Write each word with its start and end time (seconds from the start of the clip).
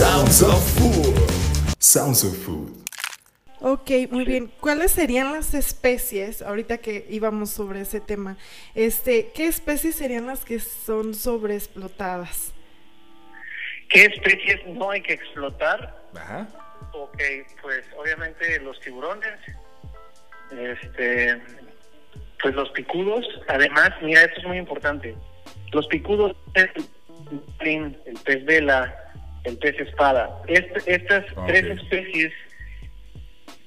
Sounds 0.00 0.42
of 0.42 0.64
Food. 0.78 1.74
Sounds 1.78 2.24
of 2.24 2.34
Food. 2.46 2.70
Ok, 3.60 3.90
muy 4.10 4.24
bien. 4.24 4.50
¿Cuáles 4.58 4.92
serían 4.92 5.30
las 5.30 5.52
especies, 5.52 6.40
ahorita 6.40 6.78
que 6.78 7.04
íbamos 7.10 7.50
sobre 7.50 7.82
ese 7.82 8.00
tema, 8.00 8.38
este, 8.74 9.30
qué 9.34 9.46
especies 9.46 9.96
serían 9.96 10.26
las 10.26 10.46
que 10.46 10.58
son 10.58 11.12
sobreexplotadas? 11.12 12.54
¿Qué 13.90 14.06
especies 14.06 14.66
no 14.68 14.90
hay 14.90 15.02
que 15.02 15.12
explotar? 15.12 16.02
Ajá. 16.16 16.48
Ok, 16.94 17.20
pues 17.60 17.84
obviamente 17.98 18.58
los 18.60 18.80
tiburones, 18.80 19.38
este, 20.50 21.42
pues 22.42 22.54
los 22.54 22.70
picudos. 22.70 23.26
Además, 23.48 23.90
mira, 24.00 24.22
esto 24.22 24.40
es 24.40 24.46
muy 24.46 24.56
importante. 24.56 25.14
Los 25.72 25.86
picudos, 25.88 26.34
el, 26.54 27.98
el 28.06 28.18
pez 28.24 28.46
vela, 28.46 28.99
el 29.44 29.58
pez 29.58 29.78
espada. 29.80 30.42
Este- 30.46 30.94
estas 30.94 31.24
tres 31.46 31.64
especies, 31.64 32.32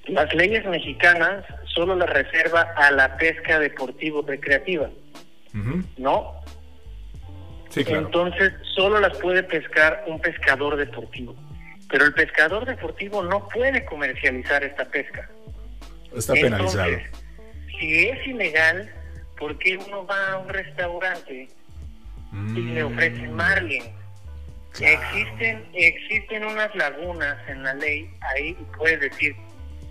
las 0.07 0.33
leyes 0.35 0.65
mexicanas 0.65 1.45
solo 1.65 1.95
las 1.95 2.09
reserva 2.09 2.61
a 2.75 2.91
la 2.91 3.17
pesca 3.17 3.59
deportivo 3.59 4.21
recreativa. 4.21 4.89
¿no? 5.97 6.33
Sí, 7.69 7.83
claro. 7.83 8.05
Entonces, 8.05 8.53
solo 8.75 8.99
las 8.99 9.15
puede 9.17 9.43
pescar 9.43 10.03
un 10.07 10.19
pescador 10.19 10.77
deportivo. 10.77 11.35
Pero 11.89 12.05
el 12.05 12.13
pescador 12.13 12.65
deportivo 12.65 13.21
no 13.23 13.47
puede 13.49 13.85
comercializar 13.85 14.63
esta 14.63 14.85
pesca. 14.85 15.29
Está 16.15 16.33
penalizado. 16.33 16.91
Si 17.79 18.07
es 18.09 18.27
ilegal, 18.27 18.91
¿por 19.37 19.57
qué 19.59 19.77
uno 19.77 20.05
va 20.05 20.31
a 20.31 20.37
un 20.39 20.49
restaurante 20.49 21.47
y 22.55 22.59
le 22.61 22.83
ofrece 22.83 23.27
Mm, 23.27 23.31
marlin? 23.31 23.83
Claro. 24.73 25.01
Existen, 25.01 25.65
existen 25.73 26.45
unas 26.45 26.73
lagunas 26.75 27.37
en 27.47 27.63
la 27.63 27.73
ley 27.73 28.09
ahí 28.21 28.57
puedes 28.77 28.99
decir, 28.99 29.35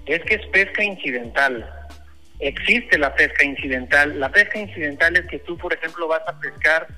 es 0.06 0.20
que 0.22 0.34
es 0.34 0.46
pesca 0.46 0.82
incidental. 0.82 1.70
Existe 2.40 2.98
la 2.98 3.14
pesca 3.14 3.44
incidental. 3.44 4.18
La 4.18 4.28
pesca 4.30 4.58
incidental 4.58 5.16
es 5.16 5.26
que 5.26 5.38
tú, 5.40 5.56
por 5.56 5.72
ejemplo, 5.72 6.08
vas 6.08 6.22
a 6.26 6.38
pescar, 6.40 6.88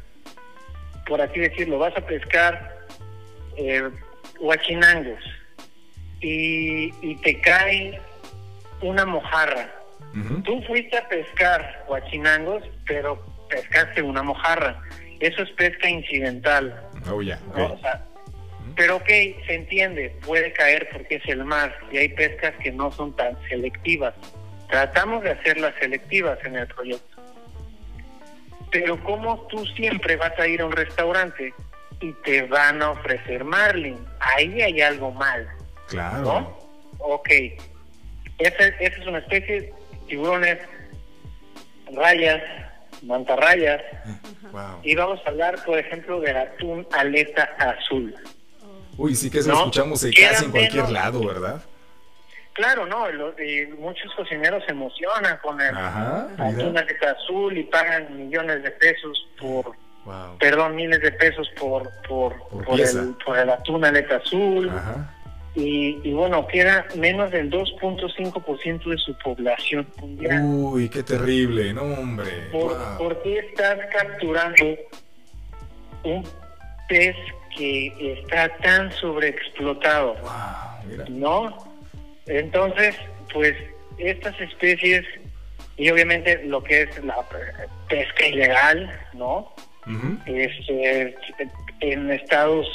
por 1.06 1.20
así 1.20 1.38
decirlo, 1.40 1.78
vas 1.78 1.94
a 1.96 2.00
pescar 2.00 2.86
eh, 3.56 3.90
huachinangos 4.40 5.22
y, 6.20 6.94
y 7.02 7.16
te 7.22 7.40
cae 7.40 8.00
una 8.80 9.04
mojarra. 9.04 9.70
Tú 10.44 10.62
fuiste 10.62 10.96
a 10.96 11.08
pescar 11.08 11.84
huachinangos, 11.88 12.62
pero 12.86 13.20
pescaste 13.48 14.00
una 14.00 14.22
mojarra. 14.22 14.80
Eso 15.24 15.42
es 15.42 15.50
pesca 15.52 15.88
incidental. 15.88 16.78
Oh, 17.10 17.22
ya. 17.22 17.38
¿no? 17.56 17.64
ok. 17.66 17.72
O 17.72 17.78
sea, 17.80 18.04
pero 18.76 18.96
ok, 18.96 19.06
se 19.46 19.54
entiende, 19.54 20.14
puede 20.26 20.52
caer 20.52 20.88
porque 20.92 21.16
es 21.16 21.22
el 21.28 21.44
mar 21.44 21.74
y 21.90 21.96
hay 21.98 22.08
pescas 22.08 22.52
que 22.62 22.70
no 22.70 22.92
son 22.92 23.14
tan 23.16 23.36
selectivas. 23.48 24.14
Tratamos 24.68 25.22
de 25.22 25.30
hacerlas 25.30 25.74
selectivas 25.80 26.38
en 26.44 26.56
el 26.56 26.66
proyecto. 26.66 27.22
Pero 28.70 29.02
como 29.04 29.40
tú 29.46 29.64
siempre 29.66 30.16
vas 30.16 30.38
a 30.38 30.46
ir 30.46 30.60
a 30.60 30.66
un 30.66 30.72
restaurante 30.72 31.54
y 32.00 32.12
te 32.24 32.42
van 32.42 32.82
a 32.82 32.90
ofrecer 32.90 33.44
marlin, 33.44 33.98
ahí 34.20 34.60
hay 34.60 34.80
algo 34.82 35.10
mal, 35.12 35.48
Claro. 35.88 36.22
¿no? 36.22 36.58
Ok, 36.98 37.28
esa, 38.38 38.66
esa 38.66 39.00
es 39.00 39.06
una 39.06 39.18
especie, 39.18 39.72
tiburones, 40.08 40.58
rayas, 41.94 42.42
mantarrayas, 43.02 43.80
Wow. 44.54 44.80
y 44.84 44.94
vamos 44.94 45.20
a 45.26 45.30
hablar, 45.30 45.56
por 45.64 45.76
ejemplo, 45.78 46.20
del 46.20 46.36
atún 46.36 46.86
aleta 46.92 47.42
azul. 47.58 48.14
Uy, 48.96 49.16
sí 49.16 49.28
que 49.28 49.40
eso 49.40 49.48
No, 49.50 49.58
escuchamos 49.58 50.00
casi 50.04 50.44
en 50.44 50.50
cualquier 50.52 50.74
menos. 50.84 50.92
lado, 50.92 51.26
¿verdad? 51.26 51.60
Claro, 52.52 52.86
no, 52.86 53.10
lo- 53.10 53.34
y 53.42 53.66
muchos 53.66 54.12
cocineros 54.14 54.62
se 54.64 54.70
emocionan 54.70 55.38
con 55.42 55.60
el 55.60 55.76
Ajá, 55.76 56.28
atún 56.38 56.78
aleta 56.78 57.10
azul 57.10 57.58
y 57.58 57.64
pagan 57.64 58.16
millones 58.16 58.62
de 58.62 58.70
pesos 58.70 59.26
por, 59.40 59.72
Wow. 60.04 60.38
perdón, 60.38 60.76
miles 60.76 61.00
de 61.00 61.10
pesos 61.10 61.48
por 61.58 61.90
por, 62.06 62.38
Por 62.48 62.64
por, 62.64 62.80
el, 62.80 63.14
por 63.24 63.36
el 63.38 63.50
atún 63.50 63.84
aleta 63.84 64.16
azul. 64.16 64.68
Ajá. 64.68 65.13
Y, 65.56 66.00
y 66.02 66.12
bueno, 66.12 66.46
queda 66.48 66.84
menos 66.96 67.30
del 67.30 67.48
2.5% 67.50 68.90
de 68.90 68.98
su 68.98 69.16
población 69.18 69.86
mundial. 70.00 70.42
Uy, 70.44 70.88
qué 70.88 71.02
terrible, 71.04 71.72
no, 71.72 71.82
hombre. 71.82 72.28
¿Por, 72.50 72.72
Wow. 72.76 72.98
por 72.98 73.22
qué 73.22 73.38
estás 73.38 73.78
capturando 73.96 74.64
un 76.02 76.24
pez 76.88 77.14
que 77.56 78.14
está 78.20 78.48
tan 78.58 78.90
sobreexplotado? 78.92 80.14
Wow, 80.14 80.90
mira. 80.90 81.04
¿No? 81.08 81.56
Entonces, 82.26 82.96
pues 83.32 83.54
estas 83.98 84.38
especies 84.40 85.04
y 85.76 85.88
obviamente 85.90 86.42
lo 86.46 86.62
que 86.64 86.82
es 86.82 87.04
la 87.04 87.16
pesca 87.88 88.26
ilegal, 88.26 88.90
¿no? 89.12 89.52
Este, 90.26 91.14
en 91.80 92.10
estados 92.10 92.66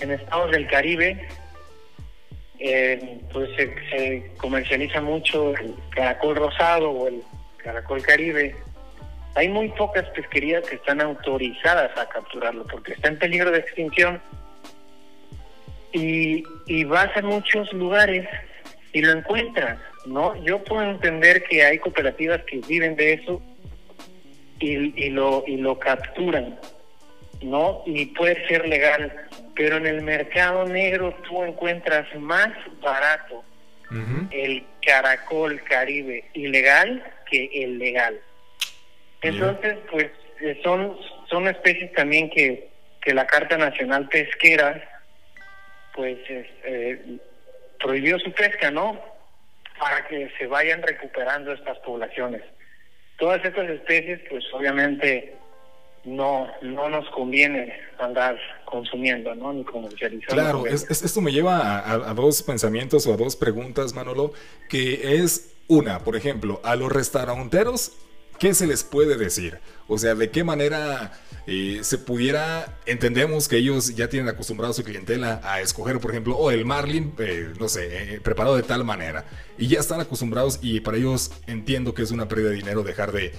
en 0.00 0.10
estados 0.10 0.50
del 0.52 0.66
Caribe 0.66 1.28
eh, 2.58 3.20
pues 3.32 3.50
se, 3.56 3.74
se 3.90 4.32
comercializa 4.36 5.00
mucho 5.00 5.54
el 5.56 5.74
caracol 5.90 6.36
rosado 6.36 6.90
o 6.90 7.08
el 7.08 7.22
caracol 7.58 8.02
caribe 8.02 8.54
hay 9.34 9.48
muy 9.48 9.68
pocas 9.70 10.08
pesquerías 10.10 10.64
que 10.68 10.76
están 10.76 11.00
autorizadas 11.00 11.96
a 11.98 12.08
capturarlo 12.08 12.66
porque 12.66 12.92
está 12.92 13.08
en 13.08 13.18
peligro 13.18 13.50
de 13.50 13.58
extinción 13.58 14.20
y, 15.92 16.44
y 16.66 16.84
vas 16.84 17.16
a 17.16 17.22
muchos 17.22 17.72
lugares 17.72 18.28
y 18.92 19.02
lo 19.02 19.12
encuentras, 19.12 19.78
¿no? 20.06 20.36
Yo 20.44 20.62
puedo 20.62 20.82
entender 20.82 21.42
que 21.44 21.64
hay 21.64 21.78
cooperativas 21.78 22.42
que 22.44 22.60
viven 22.68 22.94
de 22.94 23.14
eso 23.14 23.42
y, 24.60 25.04
y 25.04 25.10
lo 25.10 25.42
y 25.46 25.56
lo 25.56 25.78
capturan, 25.78 26.58
¿no? 27.42 27.82
Y 27.86 28.06
puede 28.06 28.46
ser 28.46 28.68
legal, 28.68 29.12
pero 29.54 29.76
en 29.76 29.86
el 29.86 30.02
mercado 30.02 30.64
negro 30.66 31.14
tú 31.28 31.42
encuentras 31.44 32.06
más 32.16 32.48
barato 32.80 33.44
el 34.32 34.64
caracol 34.84 35.62
caribe 35.64 36.24
ilegal 36.32 37.04
que 37.30 37.48
el 37.62 37.78
legal. 37.78 38.18
Entonces, 39.22 39.76
pues 39.90 40.10
eh, 40.40 40.60
son 40.62 40.96
son 41.30 41.46
especies 41.48 41.92
también 41.92 42.28
que, 42.30 42.68
que 43.00 43.14
la 43.14 43.26
Carta 43.26 43.56
Nacional 43.56 44.08
Pesquera 44.08 44.82
pues 45.94 46.18
es- 46.28 46.46
eh, 46.64 47.18
prohibió 47.78 48.18
su 48.18 48.32
pesca, 48.32 48.70
¿no? 48.70 49.00
Para 49.78 50.06
que 50.08 50.30
se 50.38 50.46
vayan 50.46 50.82
recuperando 50.82 51.52
estas 51.52 51.78
poblaciones. 51.80 52.42
Todas 53.18 53.44
estas 53.44 53.68
especies, 53.70 54.20
pues 54.28 54.44
obviamente 54.52 55.34
no 56.04 56.50
no 56.62 56.88
nos 56.88 57.08
conviene 57.10 57.78
andar 57.98 58.36
consumiendo, 58.64 59.34
¿no? 59.34 59.52
Ni 59.52 59.64
comercializando. 59.64 60.34
Claro, 60.34 60.66
es- 60.66 60.86
es- 60.90 61.02
esto 61.02 61.20
me 61.20 61.32
lleva 61.32 61.58
a, 61.58 61.78
a- 61.80 62.10
a 62.10 62.14
dos 62.14 62.42
pensamientos 62.42 63.06
o 63.06 63.14
a 63.14 63.16
dos 63.16 63.36
preguntas, 63.36 63.94
Manolo, 63.94 64.32
que 64.68 65.22
es 65.22 65.50
una, 65.68 66.00
por 66.00 66.16
ejemplo, 66.16 66.60
a 66.64 66.76
los 66.76 66.90
restauranteros, 66.92 67.92
¿qué 68.38 68.54
se 68.54 68.66
les 68.66 68.84
puede 68.84 69.16
decir? 69.16 69.58
O 69.88 69.98
sea, 69.98 70.14
¿de 70.14 70.30
qué 70.30 70.44
manera 70.44 71.12
eh, 71.46 71.80
se 71.82 71.98
pudiera, 71.98 72.78
entendemos 72.86 73.48
que 73.48 73.58
ellos 73.58 73.94
ya 73.94 74.08
tienen 74.08 74.30
acostumbrado 74.30 74.70
a 74.70 74.74
su 74.74 74.82
clientela 74.82 75.42
a 75.44 75.60
escoger, 75.60 76.00
por 76.00 76.10
ejemplo, 76.10 76.36
o 76.36 76.50
el 76.50 76.64
marlin, 76.64 77.12
eh, 77.18 77.52
no 77.60 77.68
sé, 77.68 78.14
eh, 78.14 78.20
preparado 78.20 78.56
de 78.56 78.62
tal 78.62 78.82
manera, 78.82 79.26
y 79.58 79.66
ya 79.66 79.78
están 79.78 80.00
acostumbrados 80.00 80.58
y 80.62 80.80
para 80.80 80.96
ellos 80.96 81.32
entiendo 81.46 81.92
que 81.92 82.02
es 82.02 82.12
una 82.12 82.28
pérdida 82.28 82.48
de 82.48 82.56
dinero 82.56 82.82
dejar 82.82 83.12
de, 83.12 83.34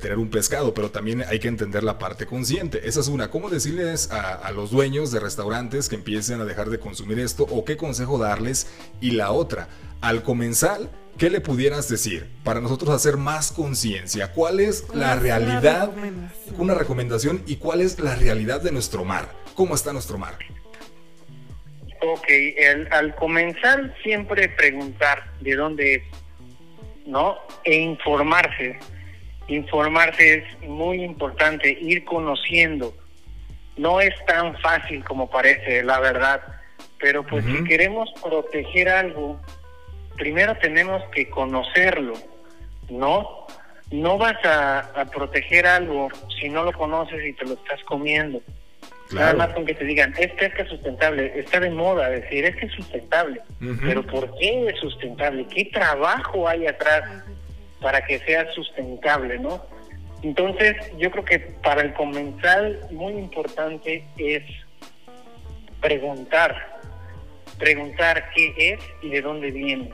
tener 0.00 0.18
un 0.18 0.30
pescado, 0.30 0.72
pero 0.72 0.92
también 0.92 1.22
hay 1.22 1.40
que 1.40 1.48
entender 1.48 1.82
la 1.82 1.98
parte 1.98 2.26
consciente. 2.26 2.86
Esa 2.86 3.00
es 3.00 3.08
una. 3.08 3.28
¿Cómo 3.30 3.50
decirles 3.50 4.10
a, 4.12 4.34
a 4.34 4.52
los 4.52 4.70
dueños 4.70 5.10
de 5.10 5.18
restaurantes 5.18 5.88
que 5.88 5.96
empiecen 5.96 6.40
a 6.40 6.44
dejar 6.44 6.70
de 6.70 6.78
consumir 6.78 7.18
esto 7.18 7.44
o 7.50 7.64
qué 7.64 7.76
consejo 7.76 8.18
darles? 8.18 8.68
Y 9.00 9.12
la 9.12 9.32
otra, 9.32 9.68
al 10.00 10.22
comensal, 10.22 10.90
¿qué 11.18 11.30
le 11.30 11.40
pudieras 11.40 11.88
decir 11.88 12.28
para 12.42 12.60
nosotros 12.60 12.90
hacer 12.90 13.16
más 13.16 13.52
conciencia? 13.52 14.32
¿Cuál 14.32 14.60
es 14.60 14.82
¿Cuál 14.82 15.00
la 15.00 15.16
realidad? 15.16 15.88
recomendación? 15.88 16.60
Una 16.60 16.74
recomendación 16.74 17.42
y 17.46 17.56
cuál 17.56 17.80
es 17.80 17.98
la 17.98 18.14
realidad 18.16 18.60
de 18.60 18.72
nuestro 18.72 19.04
mar. 19.04 19.28
¿Cómo 19.54 19.74
está 19.74 19.92
nuestro 19.92 20.18
mar? 20.18 20.36
Ok, 22.00 22.26
el- 22.28 22.92
al 22.92 23.14
comenzar 23.14 23.94
siempre 24.02 24.48
preguntar 24.50 25.24
de 25.40 25.54
dónde 25.54 25.94
es, 25.94 26.02
¿no? 27.06 27.36
E 27.64 27.76
informarse. 27.76 28.78
Informarse 29.48 30.34
es 30.38 30.68
muy 30.68 31.02
importante, 31.02 31.70
ir 31.80 32.04
conociendo. 32.04 32.94
No 33.76 34.00
es 34.00 34.12
tan 34.26 34.56
fácil 34.60 35.02
como 35.04 35.30
parece, 35.30 35.82
la 35.82 35.98
verdad. 36.00 36.42
Pero 36.98 37.26
pues 37.26 37.44
Ujú. 37.44 37.56
si 37.58 37.64
queremos 37.64 38.08
proteger 38.22 38.88
algo, 38.88 39.40
primero 40.16 40.56
tenemos 40.56 41.02
que 41.14 41.28
conocerlo, 41.28 42.14
¿no? 42.90 43.46
No 43.90 44.18
vas 44.18 44.42
a, 44.44 44.80
a 45.00 45.04
proteger 45.06 45.66
algo 45.66 46.08
si 46.40 46.48
no 46.48 46.64
lo 46.64 46.72
conoces 46.72 47.24
y 47.24 47.32
te 47.32 47.44
lo 47.44 47.54
estás 47.54 47.82
comiendo. 47.84 48.40
Nada 49.12 49.34
más 49.34 49.48
con 49.50 49.66
que 49.66 49.74
te 49.74 49.84
digan, 49.84 50.14
es 50.18 50.32
pesca 50.32 50.66
sustentable, 50.66 51.38
está 51.38 51.60
de 51.60 51.70
moda 51.70 52.08
decir, 52.08 52.44
es 52.44 52.56
que 52.56 52.66
es 52.66 52.72
sustentable. 52.72 53.40
Pero 53.82 54.04
¿por 54.04 54.34
qué 54.38 54.68
es 54.68 54.78
sustentable? 54.80 55.46
¿Qué 55.46 55.66
trabajo 55.66 56.48
hay 56.48 56.66
atrás 56.66 57.02
para 57.80 58.04
que 58.04 58.18
sea 58.20 58.50
sustentable, 58.52 59.38
no? 59.38 59.64
Entonces, 60.22 60.74
yo 60.96 61.10
creo 61.10 61.24
que 61.24 61.38
para 61.38 61.82
el 61.82 61.92
comensal 61.92 62.80
muy 62.90 63.12
importante 63.12 64.04
es 64.16 64.42
preguntar, 65.80 66.73
preguntar 67.58 68.30
qué 68.34 68.54
es 68.56 68.80
y 69.02 69.10
de 69.10 69.20
dónde 69.20 69.50
viene, 69.50 69.90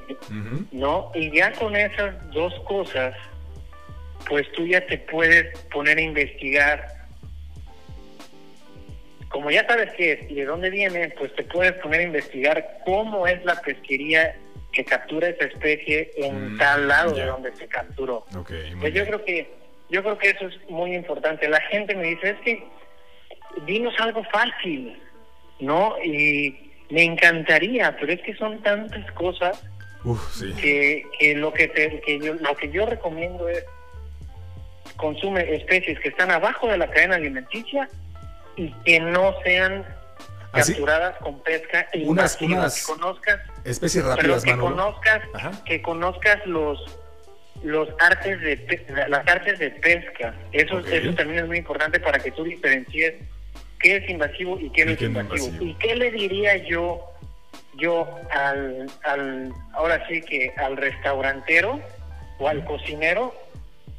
¿no? 0.72 1.10
Y 1.14 1.30
ya 1.36 1.52
con 1.52 1.76
esas 1.76 2.14
dos 2.30 2.52
cosas, 2.66 3.14
pues 4.28 4.50
tú 4.52 4.66
ya 4.66 4.84
te 4.86 4.98
puedes 4.98 5.56
poner 5.70 5.98
a 5.98 6.02
investigar. 6.02 6.86
Como 9.28 9.50
ya 9.50 9.66
sabes 9.66 9.92
qué 9.96 10.12
es 10.12 10.30
y 10.30 10.34
de 10.34 10.44
dónde 10.44 10.70
viene, 10.70 11.08
pues 11.18 11.34
te 11.36 11.44
puedes 11.44 11.72
poner 11.74 12.00
a 12.00 12.04
investigar 12.04 12.80
cómo 12.84 13.26
es 13.26 13.44
la 13.44 13.60
pesquería 13.60 14.34
que 14.72 14.84
captura 14.84 15.28
esa 15.28 15.46
especie 15.46 16.10
en 16.16 16.54
mm, 16.54 16.58
tal 16.58 16.88
lado 16.88 17.14
de 17.14 17.26
donde 17.26 17.54
se 17.56 17.66
capturó. 17.66 18.24
pues 18.80 18.94
yo 18.94 19.04
creo 19.04 19.24
que 19.24 19.60
yo 19.90 20.02
creo 20.02 20.18
que 20.18 20.30
eso 20.30 20.46
es 20.46 20.70
muy 20.70 20.94
importante. 20.94 21.48
La 21.48 21.60
gente 21.62 21.96
me 21.96 22.08
dice, 22.08 22.30
es 22.30 22.40
que 22.44 22.64
dinos 23.66 23.94
algo 23.98 24.22
fácil, 24.24 24.96
¿no? 25.58 25.96
Y 26.04 26.69
me 26.90 27.04
encantaría, 27.04 27.96
pero 27.98 28.12
es 28.12 28.20
que 28.22 28.34
son 28.34 28.62
tantas 28.62 29.10
cosas 29.12 29.62
que, 30.60 31.04
que, 31.18 31.34
lo 31.34 31.52
que, 31.52 31.68
te, 31.68 32.00
que 32.00 32.18
yo, 32.18 32.34
lo 32.34 32.56
que 32.56 32.70
yo 32.70 32.86
recomiendo 32.86 33.48
es 33.48 33.64
consume 34.96 35.54
especies 35.54 35.98
que 36.00 36.08
están 36.08 36.30
abajo 36.30 36.68
de 36.68 36.78
la 36.78 36.90
cadena 36.90 37.16
alimenticia 37.16 37.88
y 38.56 38.72
que 38.84 39.00
no 39.00 39.34
sean 39.44 39.84
capturadas 40.52 41.16
con 41.18 41.40
pesca 41.42 41.86
unas, 41.94 42.40
unas 42.40 42.86
que 42.86 42.92
conozcas 42.92 43.40
especies 43.64 44.04
rápidas 44.04 44.42
que 44.42 44.56
conozcas 44.56 45.22
que 45.64 45.80
conozcas 45.80 46.44
los 46.46 46.98
los 47.62 47.88
artes 48.00 48.40
de 48.40 49.06
las 49.08 49.26
artes 49.28 49.58
de 49.58 49.70
pesca. 49.70 50.34
Eso 50.52 50.78
eso 50.80 51.14
también 51.14 51.40
es 51.40 51.46
muy 51.46 51.58
importante 51.58 52.00
para 52.00 52.18
que 52.18 52.30
tú 52.30 52.42
diferencies 52.42 53.14
qué 53.80 53.96
es 53.96 54.08
invasivo 54.08 54.58
y 54.60 54.70
qué 54.70 54.84
no 54.84 54.92
es 54.92 55.02
invasivo? 55.02 55.64
y 55.64 55.74
qué 55.74 55.96
le 55.96 56.10
diría 56.10 56.56
yo 56.56 57.00
yo 57.74 58.06
al, 58.30 58.90
al 59.04 59.52
ahora 59.74 60.06
sí 60.08 60.20
que 60.22 60.52
al 60.56 60.76
restaurantero 60.76 61.80
o 62.38 62.48
al 62.48 62.64
cocinero 62.64 63.34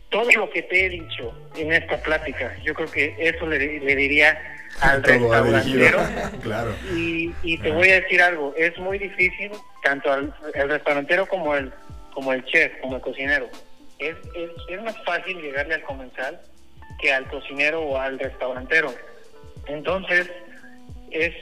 todo 0.10 0.30
lo 0.32 0.50
que 0.50 0.62
te 0.64 0.86
he 0.86 0.90
dicho 0.90 1.34
en 1.56 1.72
esta 1.74 1.98
plática 2.02 2.56
yo 2.64 2.74
creo 2.74 2.92
que 2.92 3.16
eso 3.18 3.48
le, 3.48 3.58
diría 3.58 4.38
al 4.82 5.04
restaurantero 5.04 6.00
claro 6.42 6.74
y, 6.94 7.34
y 7.44 7.58
te 7.58 7.72
voy 7.72 7.90
a 7.90 8.02
decir 8.02 8.22
algo 8.22 8.54
es 8.58 8.78
muy 8.78 9.00
difícil 9.00 9.52
tanto 9.84 10.12
al 10.12 10.34
el 10.54 10.70
restaurantero 10.70 11.26
como 11.28 11.56
el 11.56 11.72
como 12.14 12.34
el 12.34 12.44
chef, 12.46 12.80
como 12.82 12.98
el 12.98 13.02
cocinero. 13.02 13.50
Es, 14.00 14.16
es, 14.70 14.82
más 14.82 14.96
fácil 15.04 15.42
llegarle 15.42 15.76
al 15.76 15.84
comensal 15.84 16.40
que 17.00 17.14
al 17.14 17.28
cocinero 17.28 17.82
o 17.82 17.98
al 17.98 18.20
restaurantero. 18.20 18.94
Entonces, 19.68 20.32
es, 21.12 21.34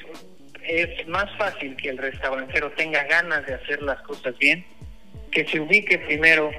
es 0.64 1.08
más 1.08 1.26
fácil 1.38 1.76
que 1.76 1.90
el 1.90 1.98
restaurantero 1.98 2.72
tenga 2.72 3.04
ganas 3.04 3.46
de 3.46 3.56
hacer 3.56 3.82
las 3.82 4.02
cosas 4.02 4.38
bien, 4.38 4.66
que 5.32 5.46
se 5.48 5.60
ubique 5.60 5.98
primero 6.00 6.52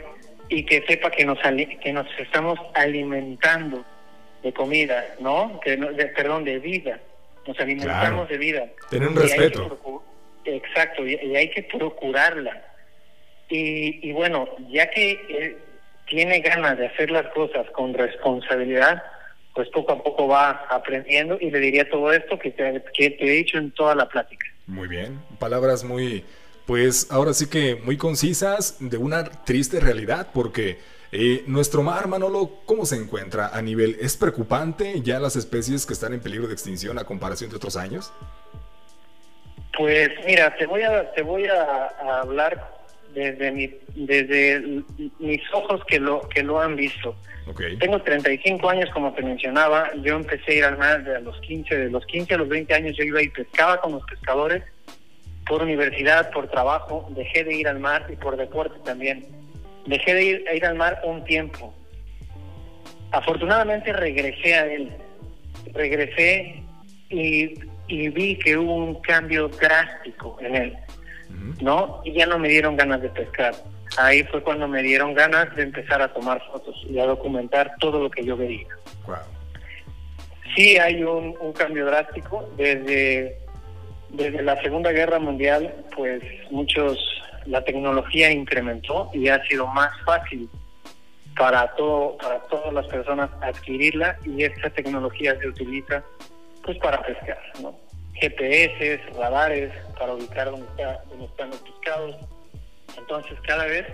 y 0.49 0.65
que 0.65 0.85
sepa 0.87 1.11
que 1.11 1.25
nos, 1.25 1.39
que 1.83 1.93
nos 1.93 2.07
estamos 2.19 2.59
alimentando 2.75 3.85
de 4.43 4.53
comida, 4.53 5.05
¿no? 5.21 5.61
Que, 5.61 5.77
de, 5.77 6.07
perdón, 6.07 6.45
de 6.45 6.59
vida. 6.59 7.01
Nos 7.47 7.59
alimentamos 7.59 8.29
de 8.29 8.39
vida. 8.39 8.67
Tener 8.91 9.09
un 9.09 9.17
respeto. 9.17 10.05
exacto, 10.45 11.07
y 11.07 11.37
hay 11.37 11.51
que 11.51 11.63
procurarla 11.65 12.71
y, 13.51 14.13
bueno, 14.13 14.49
ya 14.69 14.89
que 14.91 15.21
él 15.29 15.59
tiene 16.07 16.41
ganas 16.41 16.79
de 16.79 16.87
hacer 16.87 17.11
las 17.11 17.27
cosas 17.33 17.69
con 17.71 17.95
responsabilidad, 17.95 19.03
pues 19.55 19.69
poco 19.71 19.93
a 19.93 20.03
poco 20.03 20.29
va 20.29 20.67
aprendiendo 20.71 21.39
y 21.41 21.51
le 21.51 21.59
diría 21.59 21.89
todo 21.89 22.13
esto 22.13 22.39
que 22.39 22.51
te, 22.51 22.83
que 22.95 23.11
te 23.11 23.25
he 23.25 23.31
dicho 23.31 23.59
en 23.59 23.71
toda 23.73 23.95
la 23.95 24.09
plática. 24.09 24.47
Muy 24.67 24.89
bien, 24.89 25.21
palabras 25.39 25.85
muy, 25.85 26.25
pues 26.67 27.09
ahora 27.11 27.35
sí 27.35 27.49
que 27.49 27.77
muy 27.77 27.97
concisas 27.97 28.77
de 28.79 28.97
una 28.97 29.25
triste 29.25 29.81
realidad, 29.81 30.29
porque 30.33 30.79
eh, 31.13 31.43
nuestro 31.47 31.83
mar, 31.83 32.07
Manolo, 32.07 32.61
¿cómo 32.65 32.87
se 32.87 32.97
encuentra 32.97 33.49
a 33.49 33.61
nivel? 33.61 33.97
¿Es 34.01 34.17
preocupante 34.17 35.01
ya 35.03 35.19
las 35.19 35.35
especies 35.35 35.85
que 35.85 35.93
están 35.93 36.13
en 36.13 36.21
peligro 36.21 36.47
de 36.47 36.53
extinción 36.53 36.99
a 36.99 37.05
comparación 37.05 37.51
de 37.51 37.57
otros 37.57 37.77
años? 37.77 38.13
Pues 39.77 40.11
mira, 40.25 40.55
te 40.57 40.67
voy 40.67 40.83
a, 40.83 41.11
te 41.13 41.23
voy 41.23 41.47
a 41.47 42.21
hablar 42.21 42.80
desde 43.15 43.51
mi, 43.53 43.71
desde 43.95 44.83
mis 45.19 45.41
ojos 45.53 45.83
que 45.87 45.99
lo 45.99 46.21
que 46.29 46.43
lo 46.43 46.61
han 46.61 46.77
visto. 46.77 47.17
Tengo 47.81 48.01
35 48.01 48.71
años, 48.71 48.91
como 48.91 49.13
te 49.13 49.23
mencionaba. 49.23 49.91
Yo 50.03 50.17
empecé 50.17 50.53
a 50.53 50.55
ir 50.55 50.65
al 50.65 50.79
mar 50.79 51.03
de 51.03 51.21
los 51.21 51.41
15. 51.41 51.77
De 51.77 51.91
los 51.91 52.07
15 52.07 52.35
a 52.35 52.39
los 52.39 52.49
20 52.49 52.75
años 52.75 52.97
yo 52.97 53.05
iba 53.05 53.23
y 53.23 53.29
pescaba 53.29 53.81
con 53.81 53.93
los 53.93 54.05
pescadores 54.05 54.63
por 55.47 55.63
universidad, 55.63 56.31
por 56.31 56.49
trabajo. 56.49 57.09
Dejé 57.11 57.45
de 57.45 57.55
ir 57.55 57.69
al 57.69 57.81
mar 57.81 58.07
y 58.09 58.17
por 58.17 58.37
deporte 58.37 58.79
también. 58.85 59.27
Dejé 59.87 60.15
de 60.15 60.25
ir, 60.25 60.49
a 60.49 60.55
ir 60.55 60.65
al 60.65 60.77
mar 60.77 61.01
un 61.05 61.25
tiempo. 61.25 61.75
Afortunadamente 63.11 63.93
regresé 63.93 64.55
a 64.55 64.67
él. 64.67 64.93
Regresé 65.73 66.63
y, 67.09 67.55
y 67.89 68.09
vi 68.11 68.39
que 68.39 68.57
hubo 68.57 68.75
un 68.75 69.01
cambio 69.01 69.49
drástico 69.49 70.37
en 70.41 70.55
él 70.55 70.79
¿no? 71.61 72.01
Y 72.05 72.13
ya 72.13 72.27
no 72.27 72.39
me 72.39 72.49
dieron 72.49 72.77
ganas 72.77 73.03
de 73.03 73.09
pescar. 73.11 73.55
Ahí 73.99 74.23
fue 74.25 74.43
cuando 74.43 74.69
me 74.69 74.83
dieron 74.83 75.15
ganas 75.15 75.55
de 75.57 75.65
empezar 75.65 76.01
a 76.01 76.13
tomar 76.13 76.43
fotos 76.51 76.77
y 76.89 76.99
a 76.99 77.07
documentar 77.07 77.73
todo 77.81 78.03
lo 78.03 78.11
que 78.11 78.25
yo 78.25 78.37
veía. 78.37 78.69
Sí 80.55 80.79
hay 80.79 81.03
un, 81.03 81.35
cambio 81.53 81.87
drástico. 81.87 82.49
Desde, 82.57 83.37
desde 84.11 84.43
la 84.43 84.61
Segunda 84.63 84.93
Guerra 84.93 85.19
Mundial, 85.19 85.75
pues 85.97 86.23
muchos, 86.51 86.99
la 87.47 87.65
tecnología 87.65 88.31
incrementó 88.31 89.11
y 89.13 89.29
ha 89.29 89.43
sido 89.47 89.67
más 89.67 89.91
fácil 90.05 90.49
para 91.37 91.69
todo 91.75 92.17
para 92.19 92.41
todas 92.49 92.73
las 92.73 92.87
personas 92.89 93.31
adquirirla 93.41 94.19
y 94.27 94.43
esta 94.43 94.69
tecnología 94.71 95.39
se 95.39 95.49
utiliza 95.49 96.03
pues 96.65 96.77
para 96.79 97.01
pescar, 97.03 97.39
¿no? 97.63 97.75
GPS, 98.21 98.99
radares 99.19 99.73
para 99.99 100.15
ubicar 100.15 100.51
dónde, 100.51 100.67
están 101.25 101.51
los 101.51 101.61
pescados. 101.61 102.17
Entonces 102.99 103.39
cada 103.47 103.65
vez 103.65 103.87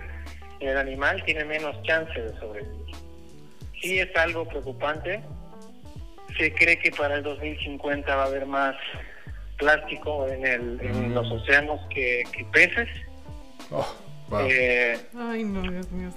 el 0.60 0.76
animal 0.76 1.22
tiene 1.24 1.44
menos 1.44 1.80
chance 1.82 2.20
de 2.20 2.38
sobrevivir. 2.38 2.96
Sí 3.80 3.98
es 3.98 4.14
algo 4.16 4.46
preocupante. 4.46 5.20
Se 6.38 6.52
cree 6.52 6.78
que 6.78 6.90
para 6.90 7.16
el 7.16 7.22
2050 7.22 8.14
va 8.14 8.24
a 8.24 8.26
haber 8.26 8.46
más 8.46 8.74
plástico 9.58 10.26
en, 10.28 10.46
el, 10.46 10.80
en 10.80 11.10
mm. 11.10 11.14
los 11.14 11.30
océanos 11.30 11.80
que, 11.90 12.24
peces. 12.52 12.88
Oh, 13.70 13.86
eh, 14.40 14.98
Ay, 15.16 15.44
no, 15.44 15.62
Dios 15.62 15.90
mío. 15.92 16.10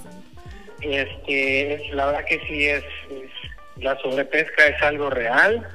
Este, 0.81 1.89
la 1.93 2.07
verdad 2.07 2.25
que 2.25 2.39
sí 2.47 2.67
es, 2.67 2.83
la 3.77 3.97
sobrepesca 3.99 4.67
es 4.67 4.81
algo 4.81 5.09
real. 5.09 5.67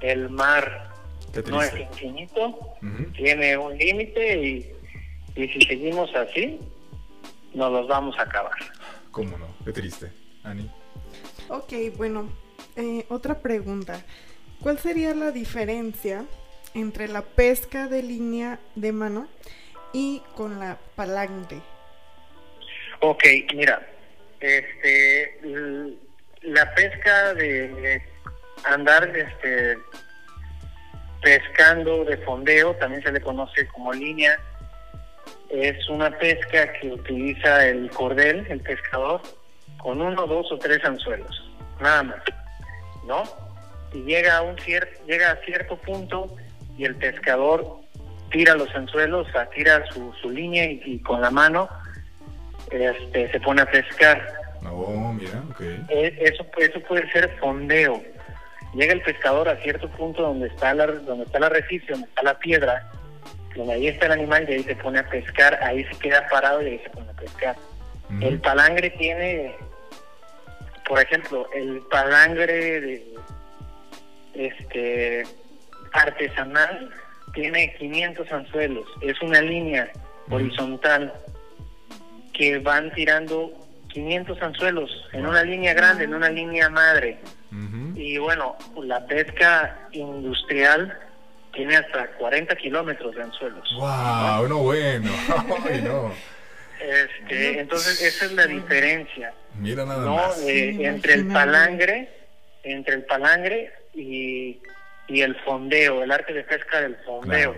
El 0.00 0.30
mar 0.30 0.91
no 1.46 1.62
es 1.62 1.74
infinito, 1.76 2.76
tiene 3.14 3.56
un 3.56 3.76
límite 3.76 4.38
y, 4.42 4.72
y 5.34 5.48
si 5.48 5.62
seguimos 5.62 6.14
así, 6.14 6.60
nos 7.54 7.72
los 7.72 7.88
vamos 7.88 8.18
a 8.18 8.22
acabar. 8.22 8.58
¿Cómo 9.10 9.36
no? 9.38 9.46
Qué 9.64 9.72
triste, 9.72 10.10
Ani. 10.42 10.70
Ok, 11.48 11.72
bueno, 11.96 12.30
eh, 12.76 13.04
otra 13.08 13.38
pregunta. 13.40 14.02
¿Cuál 14.60 14.78
sería 14.78 15.14
la 15.14 15.32
diferencia 15.32 16.24
entre 16.74 17.08
la 17.08 17.22
pesca 17.22 17.88
de 17.88 18.02
línea 18.02 18.60
de 18.74 18.92
mano 18.92 19.28
y 19.92 20.22
con 20.34 20.58
la 20.58 20.78
palangre? 20.94 21.60
Ok, 23.00 23.24
mira, 23.54 23.86
este, 24.40 25.40
la 26.42 26.74
pesca 26.74 27.34
de 27.34 28.02
andar 28.64 29.14
este, 29.16 29.78
pescando 31.22 32.04
de 32.04 32.16
fondeo, 32.18 32.74
también 32.74 33.02
se 33.02 33.12
le 33.12 33.20
conoce 33.20 33.66
como 33.68 33.92
línea. 33.92 34.38
Es 35.48 35.88
una 35.88 36.10
pesca 36.18 36.72
que 36.74 36.90
utiliza 36.90 37.66
el 37.66 37.88
cordel, 37.90 38.46
el 38.48 38.60
pescador, 38.60 39.20
con 39.78 40.00
uno, 40.00 40.26
dos 40.26 40.50
o 40.50 40.58
tres 40.58 40.84
anzuelos, 40.84 41.50
nada 41.80 42.02
más, 42.02 42.22
¿no? 43.06 43.22
Y 43.92 44.02
llega 44.02 44.38
a, 44.38 44.42
un 44.42 44.56
llega 45.06 45.30
a 45.30 45.36
cierto 45.44 45.76
punto 45.76 46.34
y 46.76 46.84
el 46.84 46.96
pescador 46.96 47.82
tira 48.30 48.54
los 48.54 48.74
anzuelos, 48.74 49.28
tira 49.54 49.84
su, 49.92 50.12
su 50.20 50.30
línea 50.30 50.64
y, 50.64 50.98
con 51.00 51.20
la 51.20 51.30
mano 51.30 51.68
este, 52.70 53.30
se 53.30 53.40
pone 53.40 53.62
a 53.62 53.70
pescar. 53.70 54.26
Oh, 54.70 55.12
mira, 55.12 55.42
e, 55.90 56.16
eso, 56.20 56.46
eso 56.56 56.80
puede 56.80 57.10
ser 57.12 57.36
fondeo 57.38 58.02
llega 58.74 58.92
el 58.92 59.02
pescador 59.02 59.48
a 59.48 59.56
cierto 59.56 59.88
punto 59.90 60.22
donde 60.22 60.48
está 60.48 60.74
la, 60.74 60.86
donde 60.86 61.24
está 61.24 61.38
el 61.38 61.44
arrecife, 61.44 61.92
donde 61.92 62.08
está 62.08 62.22
la 62.22 62.38
piedra, 62.38 62.90
donde 63.54 63.74
ahí 63.74 63.88
está 63.88 64.06
el 64.06 64.12
animal 64.12 64.46
y 64.48 64.54
ahí 64.54 64.62
se 64.62 64.76
pone 64.76 64.98
a 64.98 65.08
pescar, 65.08 65.58
ahí 65.62 65.84
se 65.84 65.98
queda 65.98 66.26
parado 66.28 66.62
y 66.62 66.66
ahí 66.66 66.80
se 66.82 66.90
pone 66.90 67.10
a 67.10 67.14
pescar. 67.14 67.56
El 68.20 68.40
palangre 68.40 68.90
tiene, 68.90 69.54
por 70.86 71.00
ejemplo, 71.00 71.48
el 71.54 71.80
palangre 71.90 72.80
de, 72.80 73.14
este 74.34 75.24
artesanal 75.92 76.90
tiene 77.34 77.74
500 77.74 78.32
anzuelos, 78.32 78.86
es 79.00 79.20
una 79.22 79.40
línea 79.40 79.90
horizontal 80.30 81.12
que 82.32 82.58
van 82.58 82.92
tirando 82.92 83.52
500 83.88 84.42
anzuelos 84.42 84.90
en 85.12 85.26
una 85.26 85.42
línea 85.42 85.74
grande, 85.74 86.04
en 86.04 86.14
una 86.14 86.30
línea 86.30 86.68
madre. 86.68 87.18
Y 87.94 88.16
bueno, 88.18 88.56
la 88.82 89.06
pesca 89.06 89.88
industrial 89.92 90.98
tiene 91.52 91.76
hasta 91.76 92.06
40 92.12 92.56
kilómetros 92.56 93.14
de 93.14 93.22
anzuelos. 93.22 93.68
¡Wow! 93.76 94.48
No, 94.48 94.58
bueno. 94.58 95.10
Este, 96.82 97.60
entonces, 97.60 98.02
esa 98.02 98.24
es 98.24 98.32
la 98.32 98.44
diferencia. 98.44 99.32
Mira 99.60 99.84
nada 99.84 100.04
más. 100.10 100.40
Eh, 100.40 100.76
entre 100.80 101.14
el 101.14 101.28
palangre, 101.28 102.08
entre 102.64 102.96
el 102.96 103.04
palangre 103.04 103.72
y, 103.94 104.58
y, 105.06 105.20
el 105.20 105.36
fondeo, 105.42 106.02
el 106.02 106.10
arte 106.10 106.32
de 106.32 106.42
pesca 106.42 106.80
del 106.80 106.96
fondeo. 107.06 107.54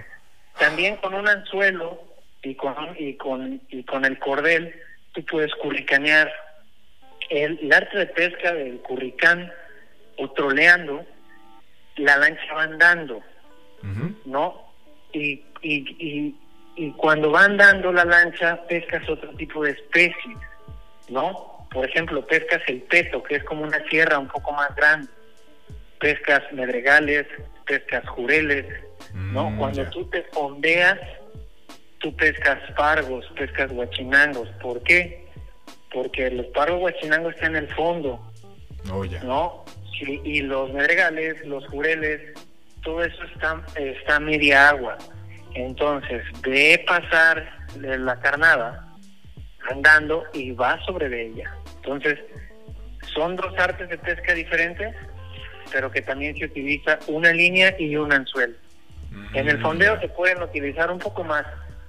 También 0.58 0.96
con 0.96 1.14
un 1.14 1.26
anzuelo 1.26 2.02
y 2.42 2.54
con, 2.54 2.74
y 2.98 3.14
con, 3.14 3.62
y 3.70 3.82
con 3.84 4.04
el 4.04 4.18
cordel, 4.18 4.74
tú 5.12 5.24
puedes 5.24 5.54
curricanear. 5.54 6.30
El, 7.30 7.72
arte 7.72 7.96
de 7.96 8.06
pesca 8.06 8.52
del 8.52 8.78
curricán 8.80 9.50
o 10.18 10.30
troleando, 10.30 11.04
la 11.96 12.16
lancha 12.16 12.54
va 12.54 12.62
andando, 12.64 13.22
¿no? 14.24 14.72
Y, 15.12 15.44
y, 15.62 16.34
y, 16.76 16.90
cuando 16.92 17.30
va 17.30 17.44
andando 17.44 17.92
la 17.92 18.04
lancha, 18.04 18.66
pescas 18.66 19.08
otro 19.08 19.30
tipo 19.36 19.62
de 19.62 19.72
especies, 19.72 20.38
¿no? 21.08 21.68
Por 21.70 21.88
ejemplo, 21.88 22.26
pescas 22.26 22.62
el 22.66 22.82
peto, 22.82 23.22
que 23.22 23.36
es 23.36 23.44
como 23.44 23.62
una 23.62 23.82
sierra 23.88 24.18
un 24.18 24.28
poco 24.28 24.52
más 24.52 24.74
grande. 24.74 25.08
Pescas 26.00 26.42
medregales, 26.52 27.26
pescas 27.66 28.06
jureles, 28.08 28.66
¿no? 29.12 29.50
Mm, 29.50 29.58
cuando 29.58 29.84
tú 29.90 30.04
te 30.10 30.22
fondeas, 30.32 30.98
tú 31.98 32.14
pescas 32.16 32.58
pargos, 32.76 33.24
pescas 33.36 33.72
guachinangos. 33.72 34.48
¿Por 34.60 34.82
qué? 34.82 35.26
Porque 35.92 36.30
los 36.30 36.46
pargos 36.46 36.80
guachinangos 36.80 37.34
están 37.34 37.56
en 37.56 37.64
el 37.64 37.74
fondo. 37.74 38.20
Oh, 38.92 39.04
¿No? 39.24 39.63
Y 40.00 40.40
los 40.42 40.72
medregales, 40.72 41.44
los 41.46 41.66
jureles, 41.68 42.20
todo 42.82 43.02
eso 43.02 43.22
está, 43.34 43.62
está 43.76 44.20
media 44.20 44.70
agua. 44.70 44.98
Entonces, 45.54 46.24
ve 46.42 46.82
pasar 46.86 47.46
la 47.78 48.18
carnada 48.20 48.88
andando 49.70 50.24
y 50.32 50.52
va 50.52 50.82
sobre 50.84 51.08
de 51.08 51.26
ella. 51.28 51.54
Entonces, 51.76 52.18
son 53.14 53.36
dos 53.36 53.56
artes 53.58 53.88
de 53.88 53.98
pesca 53.98 54.34
diferentes, 54.34 54.94
pero 55.72 55.90
que 55.90 56.02
también 56.02 56.36
se 56.36 56.46
utiliza 56.46 56.98
una 57.06 57.32
línea 57.32 57.74
y 57.78 57.96
un 57.96 58.12
anzuelo. 58.12 58.54
En 59.32 59.48
el 59.48 59.60
fondeo 59.60 60.00
se 60.00 60.08
pueden 60.08 60.42
utilizar 60.42 60.90
un 60.90 60.98
poco 60.98 61.22
más, 61.22 61.46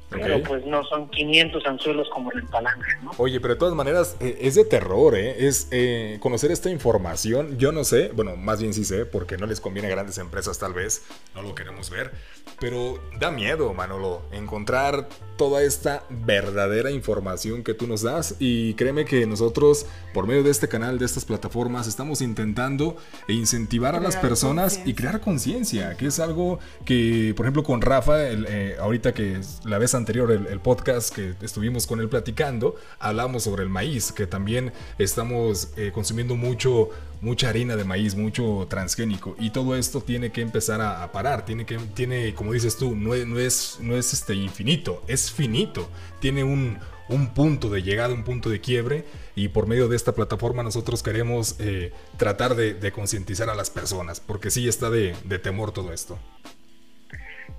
pero 0.10 0.42
pues 0.44 0.66
no 0.66 0.84
son 0.86 1.10
500 1.10 1.66
anzuelos 1.66 2.08
como 2.10 2.32
en 2.32 2.40
el 2.40 2.46
palanca, 2.46 2.88
¿no? 3.04 3.12
Oye, 3.18 3.40
pero 3.40 3.56
de 3.56 3.60
todas 3.60 3.76
maneras 3.76 4.16
eh, 4.20 4.38
es 4.42 4.56
de 4.56 4.66
terror, 4.66 5.16
¿eh? 5.16 5.48
Es 5.48 5.68
eh, 5.72 6.18
conocer 6.20 6.52
esta 6.52 6.70
información. 6.70 7.58
Yo 7.58 7.72
no 7.72 7.84
sé, 7.84 8.12
bueno, 8.14 8.36
más 8.36 8.62
bien 8.62 8.74
sí 8.74 8.86
sé, 8.86 9.06
porque 9.06 9.38
no 9.38 9.46
les 9.46 9.60
conviene 9.60 9.88
a 9.88 9.92
grandes 9.92 10.18
empresas 10.18 10.60
tal 10.60 10.74
vez, 10.74 11.04
no 11.34 11.42
lo 11.42 11.56
queremos 11.56 11.90
ver. 11.90 12.12
Pero 12.60 13.00
da 13.20 13.32
miedo, 13.32 13.74
Manolo, 13.74 14.22
encontrar 14.32 15.08
toda 15.38 15.64
esta 15.64 16.04
verdadera 16.10 16.92
información 16.92 17.64
que 17.64 17.74
tú 17.74 17.88
nos 17.88 18.02
das. 18.02 18.36
Y 18.40 18.74
créeme 18.76 19.06
que 19.06 19.26
nosotros, 19.26 19.86
por 20.14 20.28
medio 20.28 20.44
de 20.44 20.52
este 20.52 20.68
canal, 20.68 20.98
de 20.98 21.06
estas 21.06 21.26
plataformas, 21.26 21.88
estamos 21.88 22.22
intentando 22.22 22.96
incentivar 23.28 23.96
a 23.96 24.00
las 24.00 24.16
personas 24.16 24.80
y 24.86 24.94
crear 24.94 25.20
conciencia, 25.22 25.96
que 25.98 26.08
es 26.08 26.20
algo 26.20 26.60
que, 26.86 27.34
por 27.36 27.46
ejemplo, 27.46 27.64
con 27.64 27.82
Rafa, 27.82 28.30
eh, 28.30 28.78
ahorita 28.80 29.14
que 29.14 29.42
la 29.66 29.78
vez 29.78 29.94
anterior, 29.96 30.32
el, 30.32 30.60
podcast 30.66 31.14
que 31.14 31.36
estuvimos 31.42 31.86
con 31.86 32.00
él 32.00 32.10
platicando, 32.10 32.76
hablamos 32.98 33.44
sobre 33.44 33.64
el 33.64 33.70
maíz, 33.70 34.12
que 34.12 34.26
también 34.26 34.72
estamos 34.98 35.74
eh, 35.76 35.92
consumiendo 35.94 36.36
mucho 36.36 36.90
mucha 37.22 37.50
harina 37.50 37.76
de 37.76 37.84
maíz, 37.84 38.16
mucho 38.16 38.68
transgénico 38.70 39.36
y 39.40 39.52
todo 39.52 39.76
esto 39.76 40.02
tiene 40.02 40.32
que 40.32 40.42
empezar 40.42 40.82
a, 40.82 41.12
parar, 41.12 41.46
tiene 41.46 41.66
que 41.66 41.78
tiene 41.78 42.34
como 42.34 42.54
dices 42.54 42.78
tú, 42.78 42.96
no, 42.96 43.16
no 43.16 43.40
es 43.40 43.78
no 43.82 43.96
es 43.96 44.14
este 44.14 44.34
infinito, 44.34 45.04
es 45.08 45.32
finito, 45.32 45.90
tiene 46.20 46.44
un, 46.44 46.80
un 47.08 47.34
punto 47.34 47.70
de 47.70 47.84
llegada, 47.84 48.14
un 48.14 48.24
punto 48.24 48.50
de 48.50 48.62
quiebre 48.62 49.06
y 49.36 49.50
por 49.50 49.68
medio 49.68 49.88
de 49.88 49.96
esta 49.96 50.14
plataforma 50.14 50.64
nosotros 50.64 51.04
queremos 51.04 51.60
eh, 51.60 51.94
tratar 52.18 52.56
de, 52.56 52.92
concientizar 52.92 53.50
a 53.50 53.56
las 53.56 53.70
personas 53.70 54.20
porque 54.20 54.50
sí 54.50 54.68
está 54.68 54.90
de, 54.90 55.14
temor 55.40 55.72
todo 55.72 55.94
esto. 55.94 56.18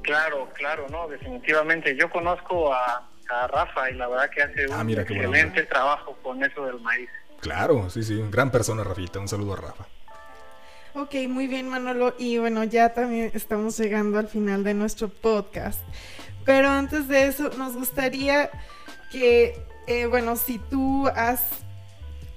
Claro, 0.02 0.48
claro, 0.54 0.86
no, 0.90 1.08
definitivamente. 1.08 1.96
Yo 1.96 2.10
conozco 2.10 2.72
a, 2.72 3.08
Rafa 3.28 3.90
y 3.90 3.94
la 3.94 4.06
verdad 4.06 4.30
que 4.30 4.40
hace 4.40 4.66
ah, 4.70 4.82
un 4.82 4.90
excelente 4.90 5.64
trabajo 5.64 6.16
con 6.22 6.44
eso 6.44 6.64
del 6.64 6.80
maíz. 6.80 7.10
Claro, 7.46 7.88
sí, 7.90 8.02
sí, 8.02 8.20
gran 8.28 8.50
persona, 8.50 8.82
Rafita. 8.82 9.20
Un 9.20 9.28
saludo 9.28 9.52
a 9.52 9.56
Rafa. 9.56 9.86
Ok, 10.94 11.14
muy 11.28 11.46
bien, 11.46 11.68
Manolo. 11.68 12.12
Y 12.18 12.38
bueno, 12.38 12.64
ya 12.64 12.92
también 12.92 13.30
estamos 13.34 13.78
llegando 13.78 14.18
al 14.18 14.26
final 14.26 14.64
de 14.64 14.74
nuestro 14.74 15.08
podcast. 15.08 15.78
Pero 16.44 16.68
antes 16.68 17.06
de 17.06 17.28
eso, 17.28 17.50
nos 17.50 17.74
gustaría 17.74 18.50
que, 19.12 19.62
eh, 19.86 20.06
bueno, 20.06 20.34
si 20.34 20.58
tú 20.58 21.06
has, 21.14 21.40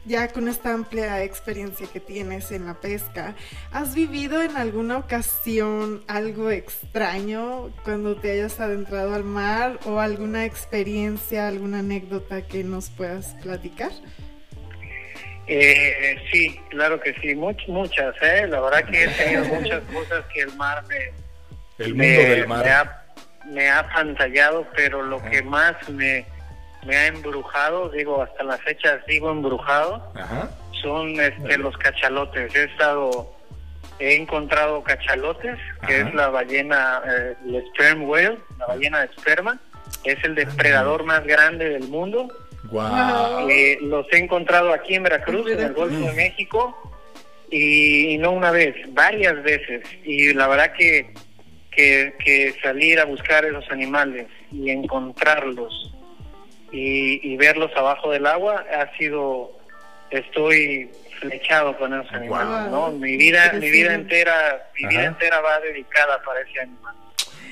ya 0.05 0.27
con 0.27 0.47
esta 0.47 0.75
amplia 0.75 1.23
experiencia 1.23 1.87
que 1.91 1.99
tienes 1.99 2.51
en 2.51 2.67
la 2.67 2.75
pesca, 2.75 3.33
¿has 3.71 3.95
vivido 3.95 4.43
en 4.43 4.57
alguna 4.57 4.99
ocasión 4.99 6.03
algo 6.05 6.51
extraño 6.51 7.71
cuando 7.83 8.15
te 8.15 8.33
hayas 8.33 8.59
adentrado 8.59 9.15
al 9.15 9.23
mar 9.23 9.79
o 9.85 9.99
alguna 9.99 10.45
experiencia, 10.45 11.47
alguna 11.47 11.79
anécdota 11.79 12.45
que 12.45 12.63
nos 12.63 12.91
puedas 12.91 13.33
platicar? 13.41 13.91
Eh, 15.51 16.15
sí, 16.31 16.61
claro 16.69 16.99
que 16.99 17.11
sí, 17.15 17.33
muchas, 17.33 18.15
¿eh? 18.21 18.45
La 18.47 18.61
verdad 18.61 18.83
que 18.83 19.05
he 19.05 19.07
tenido 19.07 19.45
muchas 19.55 19.81
cosas 19.91 20.23
que 20.31 20.41
el 20.41 20.55
mar 20.55 20.83
me... 20.87 21.11
El 21.83 21.95
mundo 21.95 22.21
del 22.21 22.47
mar. 22.47 23.05
Me 23.45 23.67
ha, 23.67 23.89
pantallado, 23.89 24.67
pero 24.75 25.01
lo 25.01 25.23
que 25.23 25.41
más 25.41 25.89
me, 25.89 26.23
me 26.85 26.95
ha 26.95 27.07
embrujado, 27.07 27.89
digo, 27.89 28.21
hasta 28.21 28.43
la 28.43 28.57
fecha 28.59 29.01
sigo 29.07 29.31
embrujado, 29.31 30.13
son 30.83 31.19
este, 31.19 31.57
los 31.57 31.75
cachalotes. 31.77 32.53
He 32.53 32.65
estado, 32.65 33.33
he 33.97 34.17
encontrado 34.17 34.83
cachalotes, 34.83 35.57
que 35.87 36.01
es 36.01 36.13
la 36.13 36.29
ballena, 36.29 37.01
eh, 37.07 37.35
el 37.47 37.65
sperm 37.69 38.03
whale, 38.03 38.37
la 38.59 38.67
ballena 38.67 38.99
de 38.99 39.05
esperma, 39.05 39.57
es 40.03 40.23
el 40.23 40.35
depredador 40.35 41.05
más 41.05 41.25
grande 41.25 41.69
del 41.69 41.87
mundo 41.87 42.27
eh, 43.49 43.77
los 43.81 44.05
he 44.11 44.17
encontrado 44.17 44.73
aquí 44.73 44.95
en 44.95 45.03
Veracruz, 45.03 45.51
en 45.51 45.59
el 45.59 45.73
Golfo 45.73 45.99
de 45.99 46.13
México, 46.13 46.75
y, 47.51 48.17
no 48.19 48.31
una 48.31 48.51
vez, 48.51 48.75
varias 48.93 49.41
veces. 49.43 49.83
Y 50.03 50.33
la 50.33 50.47
verdad 50.47 50.73
que, 50.73 51.13
que, 51.71 52.53
salir 52.61 52.99
a 52.99 53.05
buscar 53.05 53.45
esos 53.45 53.69
animales 53.71 54.27
y 54.51 54.69
encontrarlos 54.69 55.95
y, 56.71 57.35
verlos 57.37 57.71
abajo 57.75 58.11
del 58.11 58.27
agua 58.27 58.65
ha 58.71 58.95
sido, 58.97 59.51
estoy 60.11 60.91
flechado 61.19 61.77
con 61.77 61.93
esos 61.93 62.13
animales, 62.13 62.71
¿no? 62.71 62.91
Mi 62.91 63.17
vida, 63.17 63.53
mi 63.53 63.71
vida 63.71 63.93
entera, 63.93 64.69
mi 64.75 64.87
vida 64.87 65.05
entera 65.05 65.41
va 65.41 65.59
dedicada 65.61 66.21
para 66.23 66.41
ese 66.41 66.59
animal. 66.61 66.95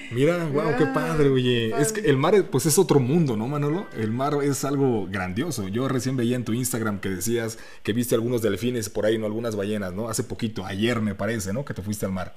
Mira, 0.10 0.46
wow, 0.46 0.78
qué 0.78 0.86
padre, 0.86 1.28
oye. 1.28 1.74
Es 1.80 1.92
que 1.92 2.00
el 2.10 2.16
mar, 2.16 2.34
pues 2.50 2.66
es 2.66 2.80
otro 2.80 3.00
mundo, 3.00 3.36
¿no, 3.36 3.48
Manolo? 3.48 3.88
El 3.98 4.12
mar 4.12 4.34
es 4.42 4.64
algo 4.64 5.06
grandioso. 5.08 5.68
Yo 5.68 5.90
recién 5.90 6.16
veía 6.16 6.38
en 6.38 6.46
tu 6.46 6.54
Instagram 6.54 7.02
que 7.02 7.10
decías 7.10 7.60
que 7.84 7.92
viste 7.92 8.16
algunos 8.16 8.42
delfines 8.42 8.90
por 8.90 9.06
ahí, 9.06 9.18
¿no? 9.18 9.26
Algunas 9.26 9.58
ballenas, 9.58 9.94
¿no? 9.94 10.08
Hace 10.08 10.24
poquito, 10.24 10.66
ayer 10.66 11.02
me 11.02 11.14
parece, 11.14 11.52
¿no? 11.52 11.66
Que 11.66 11.74
te 11.74 11.82
fuiste 11.82 12.06
al 12.06 12.14
mar. 12.14 12.36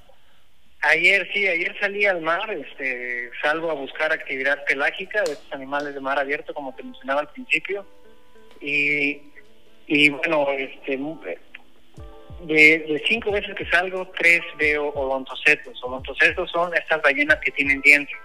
Ayer, 0.81 1.29
sí, 1.33 1.47
ayer 1.47 1.73
salí 1.79 2.05
al 2.05 2.21
mar, 2.21 2.51
este, 2.51 3.29
salgo 3.41 3.69
a 3.69 3.75
buscar 3.75 4.11
actividad 4.11 4.65
pelágica 4.65 5.21
de 5.23 5.33
estos 5.33 5.53
animales 5.53 5.93
de 5.93 6.01
mar 6.01 6.19
abierto, 6.19 6.53
como 6.53 6.75
te 6.75 6.83
mencionaba 6.83 7.21
al 7.21 7.31
principio. 7.31 7.85
Y, 8.59 9.21
y 9.87 10.09
bueno, 10.09 10.47
este, 10.51 10.97
de, 12.47 13.03
cinco 13.07 13.31
veces 13.31 13.55
que 13.55 13.65
salgo, 13.65 14.11
tres 14.17 14.41
veo 14.57 14.89
odontocetos. 14.89 15.81
Odontocetos 15.83 16.49
son 16.51 16.73
estas 16.75 17.01
ballenas 17.01 17.37
que 17.43 17.51
tienen 17.51 17.81
dientes. 17.81 18.15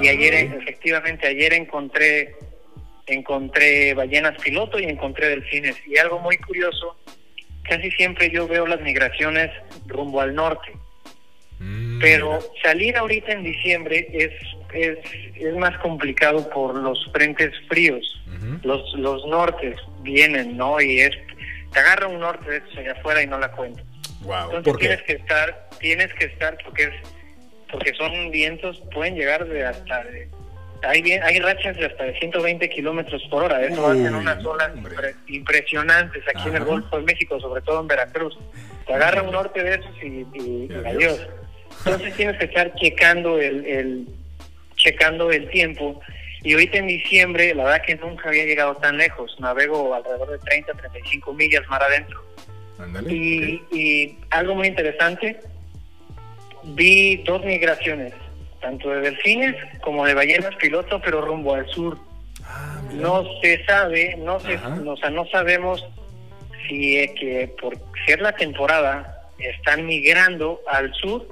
y 0.00 0.08
ah, 0.08 0.12
ayer, 0.12 0.34
efectivamente, 0.34 1.26
ayer 1.26 1.52
encontré 1.54 2.34
encontré 3.06 3.94
ballenas 3.94 4.40
piloto 4.42 4.78
y 4.78 4.84
encontré 4.84 5.28
delfines. 5.28 5.76
Y 5.86 5.98
algo 5.98 6.18
muy 6.20 6.36
curioso 6.38 6.96
casi 7.62 7.90
siempre 7.92 8.30
yo 8.30 8.46
veo 8.46 8.66
las 8.66 8.80
migraciones 8.80 9.50
rumbo 9.86 10.20
al 10.20 10.34
norte. 10.34 10.72
Mm, 11.58 12.00
Pero 12.00 12.40
salir 12.62 12.96
ahorita 12.96 13.32
en 13.32 13.44
diciembre 13.44 14.08
es, 14.12 14.32
es, 14.74 14.98
es 15.36 15.54
más 15.56 15.78
complicado 15.78 16.48
por 16.50 16.74
los 16.74 17.10
frentes 17.12 17.52
fríos. 17.68 18.18
Los, 18.64 18.92
los 18.94 19.24
nortes 19.26 19.76
vienen, 20.00 20.56
¿no? 20.56 20.80
Y 20.80 20.98
es, 21.00 21.16
te 21.72 21.78
agarra 21.80 22.06
un 22.08 22.20
norte 22.20 22.50
de 22.50 22.56
esos 22.58 22.76
allá 22.78 22.92
afuera 22.92 23.22
y 23.22 23.26
no 23.26 23.38
la 23.38 23.50
cuentas. 23.52 23.84
Wow, 24.22 24.44
Entonces 24.44 24.62
¿por 24.64 24.78
qué? 24.78 24.86
tienes 24.88 25.02
que 25.04 25.12
estar, 25.14 25.68
tienes 25.80 26.14
que 26.14 26.24
estar 26.26 26.56
porque 26.64 26.84
es, 26.84 26.92
porque 27.70 27.92
son 27.94 28.30
vientos, 28.30 28.80
pueden 28.92 29.14
llegar 29.16 29.44
de 29.46 29.64
hasta 29.64 30.04
de, 30.04 30.28
hay, 30.84 31.02
bien- 31.02 31.22
hay 31.22 31.38
rachas 31.40 31.76
de 31.76 31.86
hasta 31.86 32.04
de 32.04 32.18
120 32.18 32.68
kilómetros 32.70 33.22
por 33.30 33.44
hora, 33.44 33.62
eso 33.64 33.86
hacen 33.88 34.14
unas 34.14 34.44
olas 34.44 34.72
impre- 34.74 35.14
impresionantes 35.28 36.22
aquí 36.34 36.48
en 36.48 36.56
el. 36.56 36.64
Golfo 36.64 36.98
de 36.98 37.04
México, 37.04 37.40
sobre 37.40 37.62
todo 37.62 37.80
en 37.80 37.88
Veracruz. 37.88 38.36
Te 38.86 38.94
agarra 38.94 39.22
un 39.22 39.30
norte 39.32 39.62
de 39.62 39.74
esos 39.76 39.94
y, 40.02 40.06
y- 40.34 40.68
Y 40.70 40.86
adiós. 40.86 41.20
Entonces 41.84 42.14
tienes 42.14 42.36
que 42.38 42.44
estar 42.44 42.72
checando 42.74 43.40
el, 43.40 43.64
el 43.66 44.06
checando 44.76 45.30
el 45.30 45.48
tiempo. 45.50 46.00
Y 46.42 46.54
ahorita 46.54 46.78
en 46.78 46.88
diciembre, 46.88 47.54
la 47.54 47.64
verdad 47.64 47.82
que 47.86 47.94
nunca 47.96 48.28
había 48.28 48.44
llegado 48.44 48.74
tan 48.76 48.96
lejos. 48.96 49.36
Navego 49.38 49.94
alrededor 49.94 50.30
de 50.30 50.38
30, 50.38 50.72
35 50.74 51.34
millas 51.34 51.62
mar 51.68 51.82
adentro. 51.82 52.22
Ándale. 52.78 53.12
Y, 53.12 53.62
y 53.70 54.18
algo 54.30 54.56
muy 54.56 54.66
interesante, 54.66 55.38
vi 56.64 57.18
dos 57.18 57.44
migraciones, 57.44 58.12
tanto 58.60 58.90
de 58.90 59.00
delfines 59.00 59.54
como 59.82 60.04
de 60.04 60.14
ballenas 60.14 60.54
piloto, 60.56 61.00
pero 61.00 61.20
rumbo 61.20 61.54
al 61.54 61.68
sur. 61.68 61.96
Ah. 62.44 62.80
No 62.92 63.24
se 63.40 63.64
sabe, 63.64 64.16
no 64.18 64.40
se, 64.40 64.56
o 64.56 64.96
sea, 64.96 65.10
no 65.10 65.24
sabemos 65.26 65.86
si 66.68 66.98
es 66.98 67.12
que 67.12 67.54
por 67.60 67.78
ser 68.06 68.20
la 68.20 68.32
temporada 68.32 69.30
están 69.38 69.86
migrando 69.86 70.60
al 70.68 70.92
sur 70.94 71.26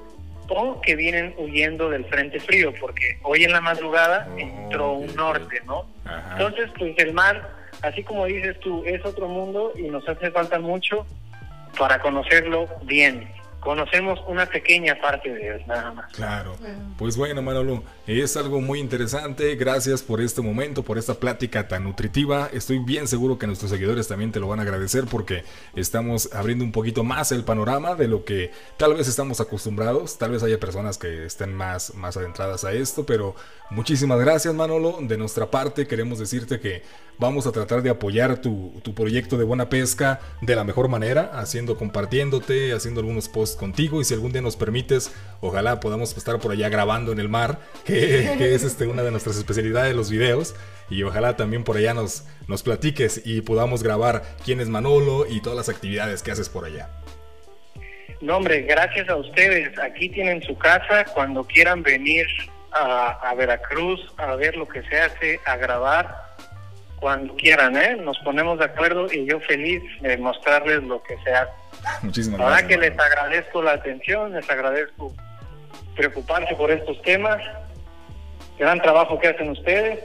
o 0.50 0.80
que 0.80 0.96
vienen 0.96 1.34
huyendo 1.38 1.88
del 1.90 2.04
frente 2.06 2.40
frío, 2.40 2.72
porque 2.80 3.18
hoy 3.22 3.44
en 3.44 3.52
la 3.52 3.60
madrugada 3.60 4.28
Oh, 4.30 4.38
entró 4.38 4.92
un 4.92 5.14
norte, 5.14 5.62
¿no? 5.66 5.86
Ajá. 6.04 6.32
Entonces, 6.32 6.70
pues 6.78 6.98
el 6.98 7.12
mar, 7.12 7.50
así 7.82 8.02
como 8.02 8.26
dices 8.26 8.58
tú, 8.60 8.82
es 8.84 9.04
otro 9.04 9.28
mundo 9.28 9.72
y 9.76 9.82
nos 9.82 10.08
hace 10.08 10.30
falta 10.30 10.58
mucho 10.58 11.06
para 11.78 12.00
conocerlo 12.00 12.68
bien. 12.82 13.28
Conocemos 13.60 14.18
una 14.26 14.46
pequeña 14.46 14.98
parte 15.00 15.32
de 15.32 15.48
él, 15.48 15.64
nada 15.66 15.92
más. 15.92 16.12
Claro. 16.12 16.56
Bueno. 16.60 16.94
Pues 16.96 17.16
bueno, 17.16 17.42
Manolo, 17.42 17.82
es 18.06 18.36
algo 18.36 18.60
muy 18.60 18.80
interesante. 18.80 19.54
Gracias 19.54 20.02
por 20.02 20.20
este 20.20 20.40
momento, 20.40 20.82
por 20.82 20.96
esta 20.96 21.14
plática 21.14 21.68
tan 21.68 21.84
nutritiva. 21.84 22.48
Estoy 22.52 22.78
bien 22.78 23.06
seguro 23.06 23.38
que 23.38 23.46
nuestros 23.46 23.70
seguidores 23.70 24.08
también 24.08 24.32
te 24.32 24.40
lo 24.40 24.48
van 24.48 24.60
a 24.60 24.62
agradecer 24.62 25.04
porque 25.04 25.44
estamos 25.76 26.32
abriendo 26.32 26.64
un 26.64 26.72
poquito 26.72 27.04
más 27.04 27.32
el 27.32 27.44
panorama 27.44 27.94
de 27.94 28.08
lo 28.08 28.24
que 28.24 28.50
tal 28.78 28.94
vez 28.94 29.08
estamos 29.08 29.40
acostumbrados. 29.40 30.16
Tal 30.16 30.30
vez 30.30 30.42
haya 30.42 30.58
personas 30.58 30.96
que 30.96 31.26
estén 31.26 31.52
más, 31.54 31.94
más 31.94 32.16
adentradas 32.16 32.64
a 32.64 32.72
esto, 32.72 33.04
pero 33.04 33.34
muchísimas 33.70 34.20
gracias, 34.20 34.52
Manolo. 34.54 34.98
De 35.00 35.16
nuestra 35.16 35.50
parte, 35.50 35.86
queremos 35.86 36.18
decirte 36.18 36.60
que 36.60 36.82
vamos 37.18 37.46
a 37.46 37.52
tratar 37.52 37.82
de 37.82 37.90
apoyar 37.90 38.40
tu, 38.40 38.82
proyecto 38.94 39.36
de 39.36 39.44
buena 39.44 39.68
pesca 39.68 40.20
de 40.40 40.56
la 40.56 40.64
mejor 40.64 40.88
manera, 40.88 41.30
haciendo, 41.34 41.76
compartiéndote, 41.76 42.72
haciendo 42.72 43.00
algunos 43.00 43.28
posts 43.28 43.56
contigo 43.56 44.00
y 44.00 44.04
si 44.04 44.14
algún 44.14 44.32
día 44.32 44.42
nos 44.42 44.56
permites, 44.56 45.14
ojalá 45.40 45.80
podamos 45.80 46.16
estar 46.16 46.38
por 46.40 46.52
allá 46.52 46.68
grabando 46.68 47.12
en 47.12 47.20
el 47.20 47.28
mar, 47.28 47.60
que, 47.84 48.34
que 48.38 48.54
es 48.54 48.64
este, 48.64 48.86
una 48.86 49.02
de 49.02 49.10
nuestras 49.10 49.36
especialidades, 49.36 49.94
los 49.94 50.10
videos, 50.10 50.54
y 50.88 51.02
ojalá 51.02 51.36
también 51.36 51.62
por 51.62 51.76
allá 51.76 51.94
nos, 51.94 52.24
nos 52.48 52.62
platiques 52.62 53.22
y 53.24 53.42
podamos 53.42 53.82
grabar 53.82 54.22
quién 54.44 54.60
es 54.60 54.68
Manolo 54.68 55.26
y 55.28 55.40
todas 55.40 55.56
las 55.56 55.68
actividades 55.68 56.22
que 56.22 56.30
haces 56.30 56.48
por 56.48 56.64
allá. 56.64 56.88
No, 58.20 58.36
hombre, 58.36 58.62
gracias 58.62 59.08
a 59.08 59.16
ustedes. 59.16 59.78
Aquí 59.78 60.10
tienen 60.10 60.42
su 60.42 60.56
casa. 60.58 61.06
Cuando 61.14 61.42
quieran 61.44 61.82
venir 61.82 62.26
a, 62.72 63.10
a 63.30 63.34
Veracruz 63.34 64.00
a 64.16 64.34
ver 64.36 64.56
lo 64.56 64.66
que 64.66 64.82
se 64.84 65.00
hace, 65.00 65.40
a 65.44 65.56
grabar, 65.56 66.30
cuando 67.00 67.34
quieran, 67.34 67.76
¿eh? 67.76 67.96
Nos 67.96 68.18
ponemos 68.18 68.58
de 68.58 68.66
acuerdo 68.66 69.06
y 69.10 69.24
yo 69.24 69.40
feliz 69.40 69.82
de 70.02 70.16
mostrarles 70.18 70.82
lo 70.82 71.02
que 71.02 71.16
se 71.24 71.32
hace. 71.32 71.52
Muchísimas 72.02 72.38
verdad 72.38 72.58
gracias. 72.58 72.68
que 72.68 72.90
les 72.90 72.98
agradezco 72.98 73.62
la 73.62 73.72
atención, 73.72 74.32
les 74.34 74.48
agradezco 74.50 75.12
preocuparse 75.96 76.54
por 76.54 76.70
estos 76.70 77.00
temas, 77.02 77.40
gran 78.58 78.80
trabajo 78.82 79.18
que 79.18 79.28
hacen 79.28 79.50
ustedes 79.50 80.00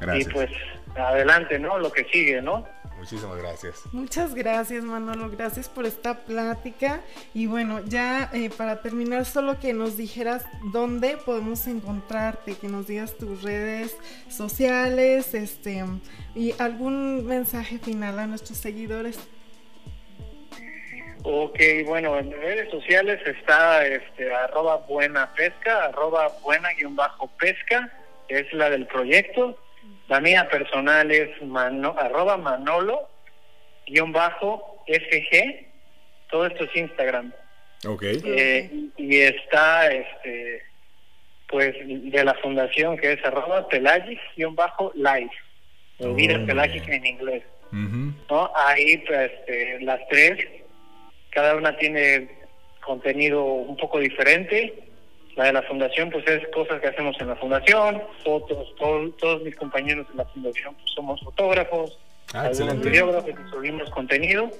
Gracias. 0.00 0.28
y 0.28 0.30
pues 0.32 0.50
adelante, 0.96 1.58
¿no? 1.58 1.78
Lo 1.78 1.90
que 1.90 2.04
sigue, 2.04 2.42
¿no? 2.42 2.66
Muchísimas 3.04 3.36
gracias. 3.36 3.82
Muchas 3.92 4.34
gracias 4.34 4.82
Manolo, 4.82 5.28
gracias 5.28 5.68
por 5.68 5.84
esta 5.84 6.20
plática 6.20 7.02
y 7.34 7.44
bueno, 7.44 7.84
ya 7.84 8.30
eh, 8.32 8.48
para 8.48 8.80
terminar 8.80 9.26
solo 9.26 9.60
que 9.60 9.74
nos 9.74 9.98
dijeras 9.98 10.46
dónde 10.72 11.18
podemos 11.18 11.66
encontrarte, 11.66 12.56
que 12.56 12.66
nos 12.66 12.86
digas 12.86 13.18
tus 13.18 13.42
redes 13.42 13.94
sociales, 14.30 15.34
este 15.34 15.84
y 16.34 16.54
algún 16.58 17.26
mensaje 17.26 17.78
final 17.78 18.18
a 18.18 18.26
nuestros 18.26 18.56
seguidores. 18.56 19.18
Ok, 21.24 21.60
bueno, 21.84 22.18
en 22.18 22.32
redes 22.32 22.70
sociales 22.70 23.20
está 23.26 23.86
este, 23.86 24.34
arroba 24.34 24.76
buena 24.76 25.30
pesca, 25.34 25.84
arroba 25.84 26.32
buena 26.42 26.70
guion 26.72 26.96
bajo 26.96 27.28
pesca, 27.36 27.92
es 28.28 28.50
la 28.54 28.70
del 28.70 28.86
proyecto. 28.86 29.58
La 30.08 30.20
mía 30.20 30.48
personal 30.50 31.10
es 31.10 31.40
mano, 31.42 31.94
arroba 31.98 32.36
manolo 32.36 33.08
guion 33.86 34.12
bajo 34.12 34.82
fg, 34.86 35.66
todo 36.30 36.46
esto 36.46 36.64
es 36.64 36.76
Instagram. 36.76 37.32
Ok. 37.86 38.02
Eh, 38.02 38.70
y 38.96 39.20
está, 39.20 39.90
este, 39.92 40.62
pues, 41.48 41.74
de 41.86 42.24
la 42.24 42.34
fundación 42.34 42.96
que 42.96 43.12
es 43.12 43.24
arroba 43.24 43.68
pelagic 43.68 44.20
guion 44.36 44.54
bajo 44.54 44.92
live, 44.94 45.30
Oh, 46.00 46.12
vida 46.12 46.34
en 46.34 47.06
inglés. 47.06 47.44
Ujú. 47.72 48.12
¿no? 48.28 48.50
Ahí 48.56 48.98
pues, 49.06 49.30
este, 49.30 49.80
las 49.80 50.00
tres, 50.08 50.44
cada 51.30 51.54
una 51.56 51.76
tiene 51.76 52.28
contenido 52.84 53.44
un 53.44 53.76
poco 53.76 54.00
diferente. 54.00 54.74
La 55.36 55.44
de 55.46 55.52
la 55.52 55.62
fundación 55.62 56.10
pues 56.10 56.26
es 56.28 56.46
cosas 56.54 56.80
que 56.80 56.86
hacemos 56.88 57.16
en 57.20 57.28
la 57.28 57.36
fundación, 57.36 58.00
fotos, 58.22 58.74
todo- 58.76 59.10
todos 59.18 59.42
mis 59.42 59.56
compañeros 59.56 60.06
de 60.10 60.14
la 60.14 60.24
fundación 60.26 60.74
pues 60.74 60.90
somos 60.94 61.20
fotógrafos, 61.22 61.98
Ah, 62.32 62.46
algunos 62.46 62.80
videógrafos 62.80 63.30
y 63.30 63.50
subimos 63.50 63.90
contenido. 63.90 64.50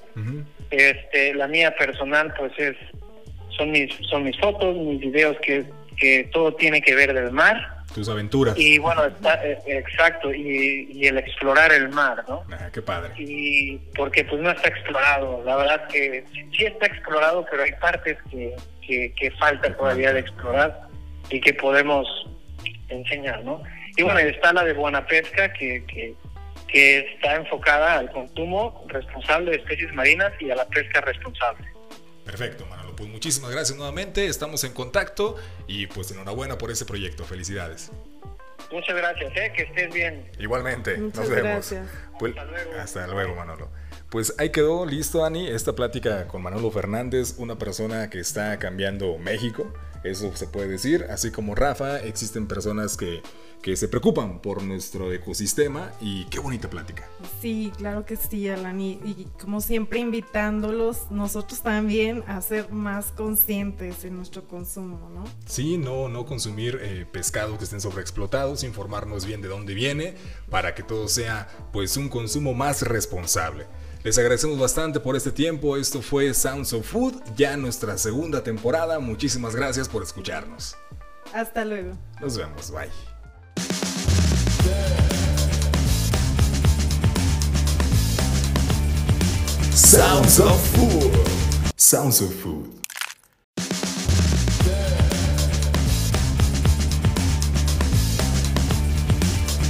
Este, 0.70 1.34
la 1.34 1.48
mía 1.48 1.74
personal 1.76 2.32
pues 2.38 2.52
es 2.58 2.76
son 3.56 3.70
mis 3.70 3.94
son 4.10 4.24
mis 4.24 4.38
fotos, 4.38 4.76
mis 4.76 5.00
videos 5.00 5.36
que 5.40 5.64
que 5.96 6.28
todo 6.32 6.52
tiene 6.54 6.82
que 6.82 6.94
ver 6.94 7.14
del 7.14 7.30
mar 7.30 7.56
Tus 7.94 8.08
aventuras. 8.08 8.58
y 8.58 8.78
bueno, 8.78 9.04
está, 9.04 9.44
eh, 9.46 9.58
exacto 9.66 10.34
y, 10.34 10.88
y 10.92 11.06
el 11.06 11.18
explorar 11.18 11.72
el 11.72 11.88
mar, 11.90 12.24
¿no? 12.28 12.44
Ajá, 12.52 12.70
qué 12.72 12.82
padre. 12.82 13.12
y 13.16 13.78
porque 13.96 14.24
pues 14.24 14.40
no 14.42 14.50
está 14.50 14.68
explorado. 14.68 15.42
La 15.44 15.54
verdad 15.56 15.86
que 15.88 16.24
sí 16.56 16.64
está 16.64 16.86
explorado, 16.86 17.46
pero 17.48 17.62
hay 17.62 17.72
partes 17.80 18.18
que, 18.30 18.54
que, 18.86 19.12
que 19.14 19.30
falta 19.32 19.76
todavía 19.76 20.12
de 20.12 20.20
explorar 20.20 20.88
y 21.30 21.40
que 21.40 21.54
podemos 21.54 22.06
enseñar, 22.88 23.44
¿no? 23.44 23.62
Y 23.96 24.02
bueno, 24.02 24.18
está 24.20 24.52
la 24.52 24.64
de 24.64 24.72
Buena 24.72 25.06
Pesca, 25.06 25.52
que, 25.52 25.84
que, 25.86 26.14
que 26.68 26.98
está 27.14 27.36
enfocada 27.36 27.98
al 27.98 28.10
consumo 28.10 28.84
responsable 28.88 29.52
de 29.52 29.56
especies 29.58 29.92
marinas 29.94 30.32
y 30.40 30.50
a 30.50 30.56
la 30.56 30.66
pesca 30.66 31.00
responsable. 31.00 31.64
Perfecto, 32.24 32.66
Manolo. 32.66 32.96
Pues 32.96 33.08
muchísimas 33.08 33.50
gracias 33.50 33.76
nuevamente. 33.76 34.26
Estamos 34.26 34.64
en 34.64 34.72
contacto 34.72 35.36
y 35.66 35.86
pues 35.86 36.10
enhorabuena 36.10 36.58
por 36.58 36.70
ese 36.70 36.84
proyecto. 36.86 37.24
Felicidades. 37.24 37.92
Muchas 38.72 38.96
gracias, 38.96 39.30
¿eh? 39.36 39.52
que 39.54 39.62
estés 39.64 39.92
bien. 39.92 40.28
Igualmente, 40.38 40.96
Muchas 40.96 41.20
nos 41.20 41.28
vemos. 41.30 41.42
gracias. 41.70 41.86
Pues- 42.18 42.32
Hasta 42.36 42.44
luego. 42.50 42.72
hasta 42.80 43.06
luego, 43.06 43.34
Manolo. 43.34 43.70
Pues 44.14 44.32
ahí 44.38 44.50
quedó 44.50 44.86
listo, 44.86 45.24
Ani, 45.24 45.48
esta 45.48 45.74
plática 45.74 46.28
con 46.28 46.40
Manolo 46.40 46.70
Fernández, 46.70 47.34
una 47.36 47.58
persona 47.58 48.10
que 48.10 48.20
está 48.20 48.56
cambiando 48.60 49.18
México, 49.18 49.66
eso 50.04 50.30
se 50.36 50.46
puede 50.46 50.68
decir, 50.68 51.04
así 51.10 51.32
como 51.32 51.56
Rafa, 51.56 51.98
existen 51.98 52.46
personas 52.46 52.96
que, 52.96 53.22
que 53.60 53.74
se 53.74 53.88
preocupan 53.88 54.40
por 54.40 54.62
nuestro 54.62 55.12
ecosistema 55.12 55.90
y 56.00 56.26
qué 56.26 56.38
bonita 56.38 56.70
plática. 56.70 57.08
Sí, 57.40 57.72
claro 57.76 58.06
que 58.06 58.14
sí, 58.14 58.48
Alan. 58.48 58.80
Y, 58.80 59.00
y 59.04 59.26
como 59.40 59.60
siempre 59.60 59.98
invitándolos, 59.98 61.10
nosotros 61.10 61.62
también 61.62 62.22
a 62.28 62.40
ser 62.40 62.70
más 62.70 63.06
conscientes 63.10 64.04
en 64.04 64.14
nuestro 64.14 64.46
consumo, 64.46 65.10
¿no? 65.12 65.24
Sí, 65.46 65.76
no, 65.76 66.08
no 66.08 66.24
consumir 66.24 66.78
eh, 66.82 67.04
pescados 67.10 67.58
que 67.58 67.64
estén 67.64 67.80
sobreexplotados, 67.80 68.62
informarnos 68.62 69.26
bien 69.26 69.42
de 69.42 69.48
dónde 69.48 69.74
viene, 69.74 70.14
para 70.50 70.76
que 70.76 70.84
todo 70.84 71.08
sea 71.08 71.48
pues 71.72 71.96
un 71.96 72.08
consumo 72.08 72.54
más 72.54 72.82
responsable. 72.82 73.66
Les 74.04 74.18
agradecemos 74.18 74.58
bastante 74.58 75.00
por 75.00 75.16
este 75.16 75.32
tiempo, 75.32 75.78
esto 75.78 76.02
fue 76.02 76.34
Sounds 76.34 76.74
of 76.74 76.86
Food, 76.86 77.22
ya 77.38 77.56
nuestra 77.56 77.96
segunda 77.96 78.42
temporada, 78.42 78.98
muchísimas 78.98 79.56
gracias 79.56 79.88
por 79.88 80.02
escucharnos. 80.02 80.76
Hasta 81.32 81.64
luego. 81.64 81.96
Nos 82.20 82.36
vemos, 82.36 82.70
bye. 82.70 82.90
Sounds 89.72 90.38
of 90.38 90.60
Food. 90.76 91.12
Sounds 91.74 92.20
of 92.20 92.34
Food. 92.42 92.74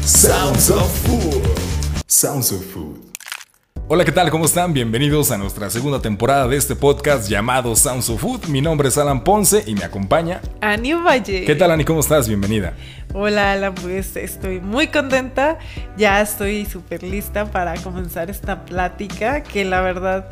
Sounds 0.05 0.71
of 0.71 0.91
Food. 1.07 1.45
Sounds 2.09 2.51
of 2.51 2.65
Food. 2.65 3.04
Hola, 3.95 4.05
¿qué 4.05 4.11
tal? 4.11 4.29
¿Cómo 4.29 4.47
están? 4.47 4.73
Bienvenidos 4.73 5.31
a 5.31 5.39
nuestra 5.39 5.71
segunda 5.71 6.03
temporada 6.03 6.49
de 6.49 6.57
este 6.57 6.75
podcast 6.75 7.29
llamado 7.29 7.77
Sounds 7.77 8.11
of 8.11 8.21
Food. 8.21 8.47
Mi 8.49 8.61
nombre 8.61 8.89
es 8.89 8.99
Alan 8.99 9.23
Ponce 9.23 9.63
y 9.69 9.77
me 9.77 9.85
acompaña 9.85 10.41
Ani 10.61 10.95
Valle. 10.95 11.45
¿Qué 11.45 11.55
tal, 11.55 11.71
Ani? 11.71 11.85
¿Cómo 11.85 12.01
estás? 12.01 12.27
Bienvenida. 12.27 12.73
Hola, 13.13 13.53
Alan. 13.53 13.73
Pues 13.77 14.17
estoy 14.17 14.59
muy 14.59 14.89
contenta. 14.89 15.61
Ya 15.97 16.21
estoy 16.21 16.67
súper 16.67 17.05
lista 17.05 17.45
para 17.45 17.77
comenzar 17.77 18.31
esta 18.31 18.65
plática 18.65 19.45
que 19.45 19.65
la 19.65 19.81
verdad 19.81 20.29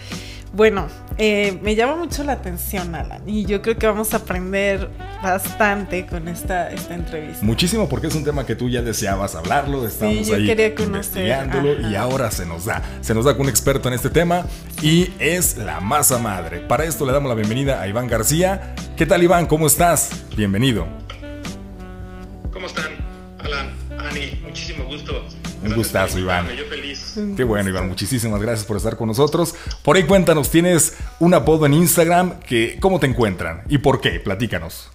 bueno, 0.52 0.86
eh, 1.16 1.58
me 1.62 1.74
llama 1.74 1.96
mucho 1.96 2.24
la 2.24 2.32
atención, 2.32 2.94
Alan, 2.94 3.22
y 3.26 3.46
yo 3.46 3.62
creo 3.62 3.78
que 3.78 3.86
vamos 3.86 4.12
a 4.12 4.18
aprender 4.18 4.90
bastante 5.22 6.06
con 6.06 6.28
esta, 6.28 6.70
esta 6.70 6.94
entrevista. 6.94 7.44
Muchísimo, 7.44 7.88
porque 7.88 8.08
es 8.08 8.14
un 8.14 8.24
tema 8.24 8.44
que 8.44 8.54
tú 8.54 8.68
ya 8.68 8.82
deseabas 8.82 9.34
hablarlo, 9.34 9.86
estamos 9.86 10.30
ahí 10.30 10.50
investigándolo 10.50 11.88
y 11.88 11.94
ahora 11.94 12.30
se 12.30 12.44
nos 12.44 12.66
da. 12.66 12.82
Se 13.00 13.14
nos 13.14 13.24
da 13.24 13.32
con 13.32 13.42
un 13.42 13.48
experto 13.48 13.88
en 13.88 13.94
este 13.94 14.10
tema 14.10 14.44
y 14.82 15.10
es 15.18 15.56
la 15.56 15.80
masa 15.80 16.18
madre. 16.18 16.60
Para 16.60 16.84
esto 16.84 17.06
le 17.06 17.12
damos 17.12 17.30
la 17.30 17.34
bienvenida 17.34 17.80
a 17.80 17.88
Iván 17.88 18.06
García. 18.06 18.74
¿Qué 18.96 19.06
tal, 19.06 19.22
Iván? 19.22 19.46
¿Cómo 19.46 19.66
estás? 19.66 20.10
Bienvenido. 20.36 20.86
¿Cómo 22.52 22.66
están, 22.66 22.92
Alan, 23.38 23.70
Ani? 23.98 24.38
Muchísimo 24.42 24.81
gusto. 24.81 24.81
Un 25.62 25.74
gustazo, 25.74 26.18
Iván. 26.18 26.48
Yo 26.56 26.64
feliz. 26.66 27.14
Qué 27.36 27.44
bueno, 27.44 27.68
Iván. 27.68 27.88
Muchísimas 27.88 28.40
gracias 28.40 28.66
por 28.66 28.76
estar 28.76 28.96
con 28.96 29.08
nosotros. 29.08 29.54
Por 29.82 29.96
ahí 29.96 30.04
cuéntanos, 30.04 30.50
tienes 30.50 30.96
un 31.20 31.34
apodo 31.34 31.66
en 31.66 31.74
Instagram 31.74 32.40
que 32.40 32.78
¿cómo 32.80 32.98
te 33.00 33.06
encuentran? 33.06 33.62
¿Y 33.68 33.78
por 33.78 34.00
qué? 34.00 34.20
Platícanos. 34.20 34.90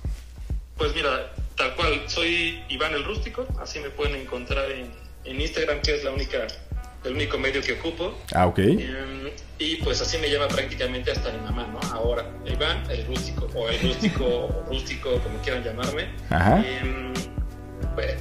Pues 0.78 0.94
mira, 0.94 1.34
tal 1.56 1.76
cual, 1.76 2.02
soy 2.08 2.64
Iván 2.70 2.94
el 2.94 3.04
Rústico, 3.04 3.48
así 3.60 3.80
me 3.80 3.90
pueden 3.90 4.16
encontrar 4.16 4.66
en, 4.72 4.92
Instagram, 5.26 5.82
que 5.82 5.96
es 5.96 6.04
la 6.06 6.12
única, 6.12 6.48
el 7.04 7.14
único 7.14 7.38
medio 7.38 7.62
que 7.62 7.74
ocupo. 7.74 8.18
Ah, 8.34 8.48
ok. 8.48 8.60
Em, 8.60 9.30
y 9.60 9.76
pues 9.78 10.02
así 10.02 10.18
me 10.20 10.30
llama 10.30 10.48
prácticamente 10.48 11.12
hasta 11.12 11.32
mi 11.32 11.40
mamá, 11.40 11.68
¿no? 11.68 11.80
Ahora, 11.94 12.26
Iván 12.46 12.84
el 12.90 13.06
Rústico, 13.08 13.50
o 13.54 13.68
el 13.68 13.80
Rústico, 13.82 14.26
o 14.26 14.66
Rústico, 14.70 15.20
como 15.20 15.40
quieran 15.42 15.64
llamarme. 15.64 16.08
Ajá. 16.30 16.64
Em, 16.66 17.14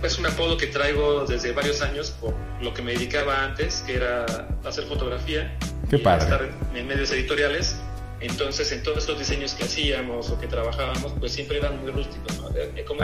es 0.02 0.18
un 0.18 0.26
apodo 0.26 0.56
que 0.56 0.66
traigo 0.68 1.24
desde 1.26 1.52
varios 1.52 1.82
años 1.82 2.10
por 2.20 2.34
lo 2.62 2.72
que 2.72 2.82
me 2.82 2.92
dedicaba 2.92 3.44
antes, 3.44 3.82
que 3.86 3.96
era 3.96 4.24
hacer 4.64 4.84
fotografía. 4.84 5.56
Qué 5.90 5.98
padre. 5.98 6.24
Estar 6.24 6.48
en 6.74 6.86
medios 6.86 7.10
editoriales. 7.12 7.76
Entonces, 8.20 8.72
en 8.72 8.82
todos 8.82 8.98
estos 8.98 9.18
diseños 9.18 9.52
que 9.52 9.64
hacíamos 9.64 10.30
o 10.30 10.40
que 10.40 10.46
trabajábamos, 10.46 11.12
pues 11.18 11.32
siempre 11.32 11.58
eran 11.58 11.80
muy 11.82 11.90
rústicos. 11.90 12.34
Como 12.86 13.00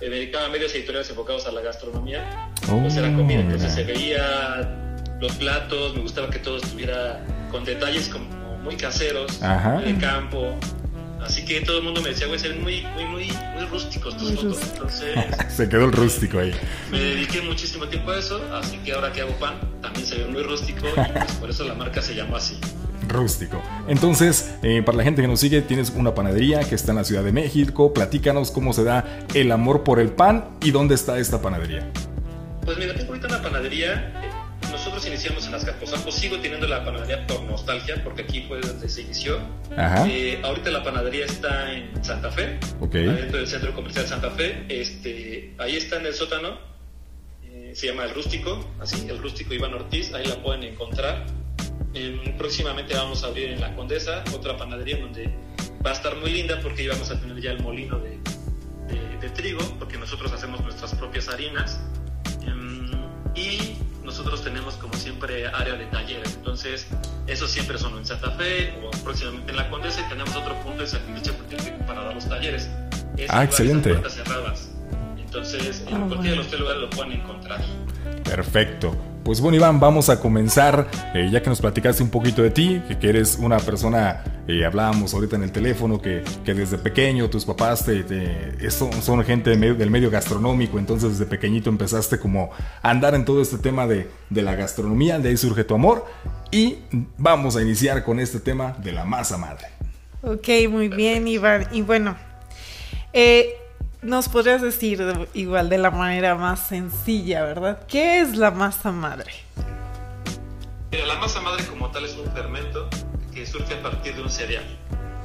me 0.00 0.08
dedicaba 0.08 0.46
a 0.46 0.48
medios 0.48 0.74
editoriales 0.74 1.08
enfocados 1.10 1.46
a 1.46 1.52
la 1.52 1.60
gastronomía, 1.60 2.50
pues 2.66 2.96
era 2.96 3.14
comida. 3.14 3.38
Oh, 3.38 3.42
Entonces 3.42 3.72
se 3.72 3.84
veía 3.84 5.16
los 5.20 5.32
platos, 5.32 5.94
me 5.94 6.02
gustaba 6.02 6.30
que 6.30 6.40
todo 6.40 6.56
estuviera 6.56 7.24
con 7.50 7.64
detalles 7.64 8.08
como 8.08 8.56
muy 8.58 8.76
caseros, 8.76 9.40
de 9.40 9.98
campo. 9.98 10.58
Así 11.22 11.44
que 11.44 11.60
todo 11.60 11.78
el 11.78 11.84
mundo 11.84 12.00
me 12.00 12.10
decía, 12.10 12.26
güey, 12.26 12.38
ser 12.38 12.56
muy, 12.56 12.82
muy, 12.94 13.04
muy, 13.04 13.28
muy 13.54 13.64
rústicos 13.66 14.16
tus 14.16 14.32
fotos. 14.32 14.58
Entonces. 14.72 15.16
se 15.48 15.68
quedó 15.68 15.84
el 15.84 15.92
rústico 15.92 16.38
ahí. 16.38 16.52
Me 16.90 16.98
dediqué 16.98 17.42
muchísimo 17.42 17.86
tiempo 17.86 18.10
a 18.10 18.18
eso, 18.18 18.40
así 18.54 18.78
que 18.78 18.92
ahora 18.92 19.12
que 19.12 19.20
hago 19.20 19.32
pan, 19.38 19.60
también 19.82 20.06
se 20.06 20.16
ve 20.16 20.26
muy 20.26 20.42
rústico 20.42 20.86
y 20.88 21.12
pues 21.12 21.32
por 21.32 21.50
eso 21.50 21.64
la 21.64 21.74
marca 21.74 22.00
se 22.00 22.14
llama 22.14 22.38
así. 22.38 22.58
Rústico. 23.08 23.62
Entonces, 23.88 24.54
eh, 24.62 24.82
para 24.82 24.98
la 24.98 25.04
gente 25.04 25.20
que 25.20 25.28
nos 25.28 25.40
sigue, 25.40 25.62
tienes 25.62 25.90
una 25.90 26.14
panadería 26.14 26.60
que 26.60 26.74
está 26.74 26.92
en 26.92 26.96
la 26.96 27.04
Ciudad 27.04 27.24
de 27.24 27.32
México. 27.32 27.92
Platícanos 27.92 28.50
cómo 28.50 28.72
se 28.72 28.84
da 28.84 29.26
el 29.34 29.50
amor 29.52 29.82
por 29.82 29.98
el 30.00 30.10
pan 30.10 30.56
y 30.62 30.70
dónde 30.70 30.94
está 30.94 31.18
esta 31.18 31.42
panadería. 31.42 31.90
Pues 32.64 32.78
mira, 32.78 32.94
tengo 32.94 33.08
ahorita 33.08 33.26
una 33.26 33.42
panadería 33.42 34.12
nosotros 34.70 35.06
iniciamos 35.06 35.46
en 35.46 35.52
las 35.52 35.64
Caposampos, 35.64 36.14
sigo 36.14 36.38
teniendo 36.38 36.66
la 36.66 36.84
panadería 36.84 37.26
por 37.26 37.42
nostalgia, 37.42 38.02
porque 38.02 38.22
aquí 38.22 38.42
fue 38.42 38.60
donde 38.60 38.88
se 38.88 39.02
inició. 39.02 39.38
Eh, 40.06 40.40
ahorita 40.42 40.70
la 40.70 40.82
panadería 40.82 41.26
está 41.26 41.72
en 41.72 42.04
Santa 42.04 42.30
Fe, 42.30 42.58
dentro 42.90 43.38
del 43.38 43.46
centro 43.46 43.74
comercial 43.74 44.06
Santa 44.06 44.30
Fe. 44.30 44.64
Este, 44.68 45.54
ahí 45.58 45.76
está 45.76 45.96
en 45.96 46.06
el 46.06 46.14
sótano, 46.14 46.58
eh, 47.44 47.72
se 47.74 47.88
llama 47.88 48.04
El 48.04 48.14
Rústico, 48.14 48.74
así, 48.80 49.08
El 49.08 49.18
Rústico 49.18 49.54
Iván 49.54 49.74
Ortiz, 49.74 50.12
ahí 50.14 50.26
la 50.26 50.42
pueden 50.42 50.62
encontrar. 50.62 51.26
próximamente 52.38 52.94
vamos 52.94 53.24
a 53.24 53.28
abrir 53.28 53.50
en 53.50 53.60
La 53.60 53.74
Condesa 53.74 54.24
otra 54.34 54.56
panadería 54.56 54.98
donde 54.98 55.34
va 55.84 55.90
a 55.90 55.94
estar 55.94 56.16
muy 56.16 56.30
linda 56.30 56.60
porque 56.62 56.82
ahí 56.82 56.88
vamos 56.88 57.10
a 57.10 57.20
tener 57.20 57.40
ya 57.40 57.52
el 57.52 57.62
molino 57.62 57.98
de, 57.98 58.18
de 59.20 59.30
trigo, 59.30 59.60
porque 59.78 59.98
nosotros 59.98 60.32
hacemos 60.32 60.60
nuestras 60.62 60.94
propias 60.94 61.28
harinas. 61.28 61.80
Em, 62.42 62.90
y 63.34 63.76
nosotros 64.04 64.42
tenemos 64.42 64.74
como 64.74 64.94
siempre 64.94 65.46
área 65.46 65.74
de 65.74 65.86
talleres. 65.86 66.34
Entonces, 66.34 66.86
eso 67.26 67.46
siempre 67.46 67.78
son 67.78 67.96
en 67.98 68.06
Santa 68.06 68.30
Fe 68.32 68.74
o 68.82 68.90
próximamente 69.02 69.50
en 69.50 69.56
La 69.56 69.68
Condesa 69.70 70.00
y 70.00 70.08
tenemos 70.08 70.34
otro 70.34 70.54
punto 70.62 70.82
en 70.82 70.88
San 70.88 71.00
para 71.86 72.04
dar 72.04 72.14
los 72.14 72.28
talleres. 72.28 72.68
ah, 73.28 73.44
excelente. 73.44 73.94
cerradas. 74.08 74.70
Entonces, 75.30 75.84
en 75.86 75.94
ah, 75.94 76.06
cualquiera 76.08 76.32
de 76.32 76.36
los 76.38 76.48
tres 76.48 76.60
lugares 76.60 76.82
lo 76.82 76.90
pueden 76.90 77.12
encontrar. 77.12 77.60
Perfecto. 78.24 78.96
Pues 79.22 79.40
bueno, 79.40 79.56
Iván, 79.56 79.78
vamos 79.78 80.08
a 80.08 80.18
comenzar, 80.18 80.88
eh, 81.14 81.28
ya 81.30 81.40
que 81.40 81.48
nos 81.48 81.60
platicaste 81.60 82.02
un 82.02 82.10
poquito 82.10 82.42
de 82.42 82.50
ti, 82.50 82.82
que, 83.00 83.08
eres 83.08 83.38
una 83.40 83.58
persona, 83.58 84.24
eh, 84.48 84.64
hablábamos 84.64 85.14
ahorita 85.14 85.36
en 85.36 85.44
el 85.44 85.52
teléfono, 85.52 86.02
que, 86.02 86.24
que 86.44 86.52
desde 86.52 86.78
pequeño 86.78 87.30
tus 87.30 87.44
papás 87.44 87.84
te, 87.84 88.70
son, 88.70 89.22
gente 89.22 89.50
del 89.56 89.90
medio, 89.90 90.10
gastronómico, 90.10 90.80
entonces 90.80 91.10
desde 91.10 91.26
pequeñito 91.26 91.70
empezaste 91.70 92.18
como 92.18 92.50
a 92.82 92.90
andar 92.90 93.14
en 93.14 93.24
todo 93.24 93.40
este 93.40 93.58
tema 93.58 93.86
de, 93.86 94.08
de 94.30 94.42
la 94.42 94.56
gastronomía, 94.56 95.20
de 95.20 95.28
ahí 95.28 95.36
surge 95.36 95.62
tu 95.62 95.76
amor, 95.76 96.06
y 96.50 96.78
vamos 97.18 97.54
a 97.54 97.62
iniciar 97.62 98.02
con 98.02 98.18
este 98.18 98.40
tema 98.40 98.74
de 98.82 98.90
la 98.90 99.04
masa 99.04 99.38
madre. 99.38 99.68
Ok, 100.22 100.48
muy 100.68 100.88
bien, 100.88 101.28
Iván. 101.28 101.68
Y 101.70 101.82
bueno, 101.82 102.16
eh, 103.12 103.54
nos 104.02 104.28
podrías 104.28 104.62
decir 104.62 105.02
igual 105.34 105.68
de 105.68 105.78
la 105.78 105.90
manera 105.90 106.34
más 106.34 106.60
sencilla, 106.60 107.42
¿verdad? 107.42 107.84
¿Qué 107.86 108.20
es 108.20 108.36
la 108.36 108.50
masa 108.50 108.92
madre? 108.92 109.32
la 111.06 111.14
masa 111.16 111.40
madre 111.40 111.64
como 111.66 111.90
tal 111.90 112.04
es 112.04 112.14
un 112.16 112.30
fermento 112.32 112.88
que 113.32 113.46
surge 113.46 113.74
a 113.74 113.82
partir 113.82 114.14
de 114.14 114.22
un 114.22 114.30
cereal. 114.30 114.64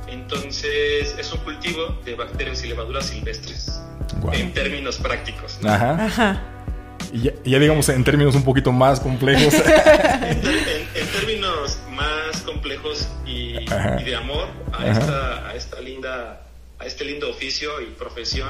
Entonces 0.07 1.15
es 1.17 1.33
un 1.33 1.39
cultivo 1.39 1.99
de 2.05 2.15
bacterias 2.15 2.63
y 2.63 2.67
levaduras 2.67 3.07
silvestres, 3.07 3.81
en 4.33 4.53
términos 4.53 4.97
prácticos. 4.97 5.59
Ajá. 5.63 6.41
Y 7.11 7.21
ya, 7.21 7.59
digamos 7.59 7.89
en 7.89 8.03
términos 8.03 8.35
un 8.35 8.43
poquito 8.43 8.71
más 8.71 8.99
complejos. 8.99 9.53
en, 9.53 10.41
términos 11.11 11.79
más 11.91 12.41
complejos 12.41 13.07
y, 13.25 13.65
de 13.65 14.15
amor 14.15 14.47
a 14.73 15.53
esta 15.55 15.81
linda 15.81 16.44
a 16.79 16.85
este 16.85 17.05
lindo 17.05 17.29
oficio 17.29 17.81
y 17.81 17.85
profesión 17.85 18.49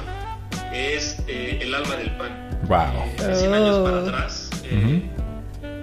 es 0.72 1.18
eh, 1.28 1.58
el 1.62 1.74
alma 1.74 1.96
del 1.96 2.16
pan. 2.16 2.60
Wow. 2.68 3.30
Eh, 3.30 3.34
100 3.36 3.54
años 3.54 3.78
para 3.78 4.00
atrás, 4.00 4.50
eh, 4.64 5.02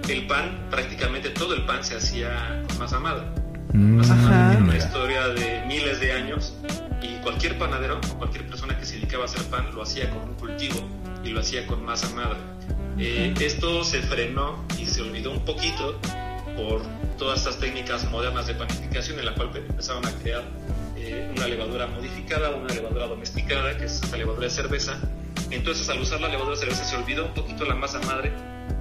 el 0.08 0.26
pan, 0.26 0.66
prácticamente 0.70 1.30
todo 1.30 1.54
el 1.54 1.64
pan 1.64 1.82
se 1.82 1.96
hacía 1.96 2.62
con 2.68 2.78
masa 2.78 3.00
madre. 3.00 3.24
Mm. 3.72 3.96
Masa 3.96 4.14
madre 4.14 4.56
tiene 4.56 4.68
una 4.68 4.76
historia 4.76 5.28
de 5.28 5.64
miles 5.66 6.00
de 6.00 6.12
años 6.12 6.54
y 7.02 7.16
cualquier 7.22 7.58
panadero 7.58 8.00
o 8.12 8.18
cualquier 8.18 8.46
persona 8.46 8.78
que 8.78 8.84
se 8.84 8.96
dedicaba 8.96 9.24
a 9.24 9.26
hacer 9.26 9.42
pan 9.44 9.74
lo 9.74 9.82
hacía 9.82 10.10
con 10.10 10.28
un 10.28 10.34
cultivo 10.34 10.80
y 11.24 11.30
lo 11.30 11.40
hacía 11.40 11.66
con 11.66 11.84
masa 11.84 12.08
madre. 12.14 12.38
Eh, 12.98 13.34
esto 13.40 13.82
se 13.82 14.00
frenó 14.02 14.64
y 14.78 14.86
se 14.86 15.02
olvidó 15.02 15.32
un 15.32 15.44
poquito 15.44 15.98
por 16.56 16.82
todas 17.18 17.40
estas 17.40 17.58
técnicas 17.58 18.08
modernas 18.10 18.46
de 18.46 18.54
panificación 18.54 19.18
en 19.18 19.26
la 19.26 19.34
cual 19.34 19.50
empezaron 19.54 20.06
a 20.06 20.10
crear 20.12 20.44
eh, 21.06 21.32
una 21.36 21.46
levadura 21.46 21.86
modificada, 21.86 22.50
una 22.50 22.72
levadura 22.72 23.06
domesticada, 23.06 23.76
que 23.76 23.84
es 23.84 24.02
esta 24.02 24.16
levadura 24.16 24.44
de 24.44 24.50
cerveza. 24.50 24.98
Entonces, 25.50 25.88
al 25.88 26.00
usar 26.00 26.20
la 26.20 26.28
levadura 26.28 26.54
de 26.56 26.60
cerveza 26.60 26.84
se 26.84 26.96
olvidó 26.96 27.26
un 27.26 27.34
poquito 27.34 27.64
la 27.64 27.74
masa 27.74 28.00
madre. 28.00 28.32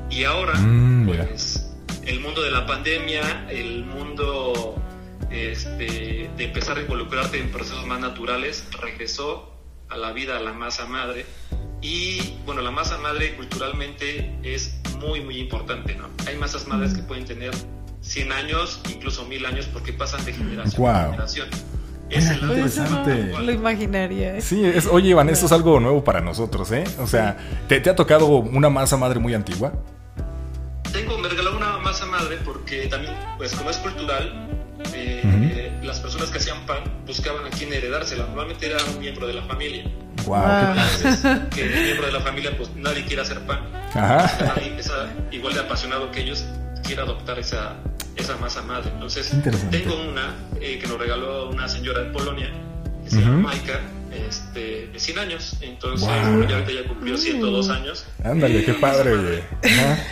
Y 0.09 0.23
ahora, 0.23 0.53
mm, 0.55 1.05
pues, 1.05 1.73
el 2.05 2.19
mundo 2.19 2.41
de 2.41 2.51
la 2.51 2.65
pandemia, 2.65 3.47
el 3.49 3.83
mundo 3.86 4.81
este, 5.29 6.29
de 6.38 6.43
empezar 6.43 6.77
a 6.77 6.81
involucrarte 6.81 7.39
en 7.39 7.51
procesos 7.51 7.86
más 7.86 7.99
naturales, 7.99 8.65
regresó 8.81 9.51
a 9.89 9.97
la 9.97 10.13
vida 10.13 10.38
a 10.38 10.39
la 10.39 10.53
masa 10.53 10.86
madre. 10.86 11.25
Y 11.81 12.38
bueno, 12.45 12.62
la 12.62 12.71
masa 12.71 12.97
madre 12.99 13.36
culturalmente 13.36 14.38
es 14.43 14.79
muy, 14.99 15.21
muy 15.21 15.38
importante, 15.38 15.95
¿no? 15.95 16.09
Hay 16.27 16.38
masas 16.38 16.67
madres 16.67 16.93
que 16.93 17.01
pueden 17.03 17.25
tener 17.25 17.51
100 18.01 18.31
años, 18.31 18.79
incluso 18.89 19.25
1000 19.25 19.45
años, 19.45 19.65
porque 19.67 19.91
pasan 19.91 20.23
de 20.25 20.33
generación 20.33 20.88
a 20.88 21.05
generación. 21.05 21.49
Es 22.09 22.39
lo 22.39 23.51
imaginaría. 23.51 24.37
¿eh? 24.37 24.41
Sí, 24.41 24.63
es, 24.63 24.85
oye 24.85 25.09
Iván, 25.09 25.29
esto 25.29 25.45
es 25.45 25.51
algo 25.51 25.79
nuevo 25.79 26.03
para 26.03 26.21
nosotros, 26.21 26.71
¿eh? 26.71 26.83
O 26.99 27.07
sea, 27.07 27.37
¿te, 27.67 27.77
ha 27.89 27.95
tocado 27.95 28.27
una 28.27 28.69
masa 28.69 28.97
madre 28.97 29.19
muy 29.19 29.33
antigua? 29.33 29.73
Tengo, 30.91 31.17
me 31.17 31.27
regaló 31.27 31.57
una 31.57 31.77
masa 31.79 32.05
madre 32.05 32.37
porque 32.45 32.87
también, 32.87 33.13
pues 33.37 33.55
como 33.55 33.71
es 33.71 33.77
cultural, 33.77 34.49
eh, 34.93 35.79
las 35.81 35.99
personas 35.99 36.29
que 36.29 36.37
hacían 36.37 36.65
pan 36.65 36.83
buscaban 37.05 37.45
a 37.45 37.49
quien 37.49 37.73
heredársela. 37.73 38.25
Normalmente 38.25 38.67
era 38.67 38.77
un 38.93 38.99
miembro 38.99 39.25
de 39.25 39.33
la 39.33 39.43
familia. 39.43 39.83
Wow, 40.25 40.35
ah. 40.37 40.75
que 41.53 41.63
el 41.63 41.83
miembro 41.83 42.05
de 42.05 42.13
la 42.13 42.21
familia, 42.21 42.55
pues 42.55 42.69
nadie 42.75 43.03
quiere 43.05 43.23
hacer 43.23 43.39
pan. 43.41 43.59
Ajá. 43.93 44.53
Nadie 44.55 44.73
igual 45.31 45.53
de 45.53 45.61
apasionado 45.61 46.11
que 46.11 46.21
ellos 46.21 46.45
quiere 46.83 47.01
adoptar 47.01 47.39
esa, 47.39 47.75
esa 48.15 48.38
masa 48.38 48.62
madre. 48.62 48.91
Entonces, 48.91 49.32
tengo 49.71 49.95
una 49.95 50.36
eh, 50.60 50.80
que 50.80 50.88
nos 50.88 50.97
regaló 50.97 51.49
una 51.49 51.67
señora 51.67 52.04
de 52.04 52.12
Polonia, 52.12 52.52
que 53.04 53.10
se 53.10 53.21
llama 53.21 53.49
Maika, 53.49 53.82
este, 54.12 54.88
de 54.88 54.99
100 54.99 55.19
años. 55.19 55.58
Entonces, 55.62 56.08
ya 56.08 56.28
ahorita 56.28 56.71
ya 56.71 56.88
cumplió 56.88 57.17
102 57.17 57.69
años. 57.69 58.06
Ándale, 58.23 58.63
qué 58.63 58.73
padre, 58.73 59.15
güey. 59.15 59.43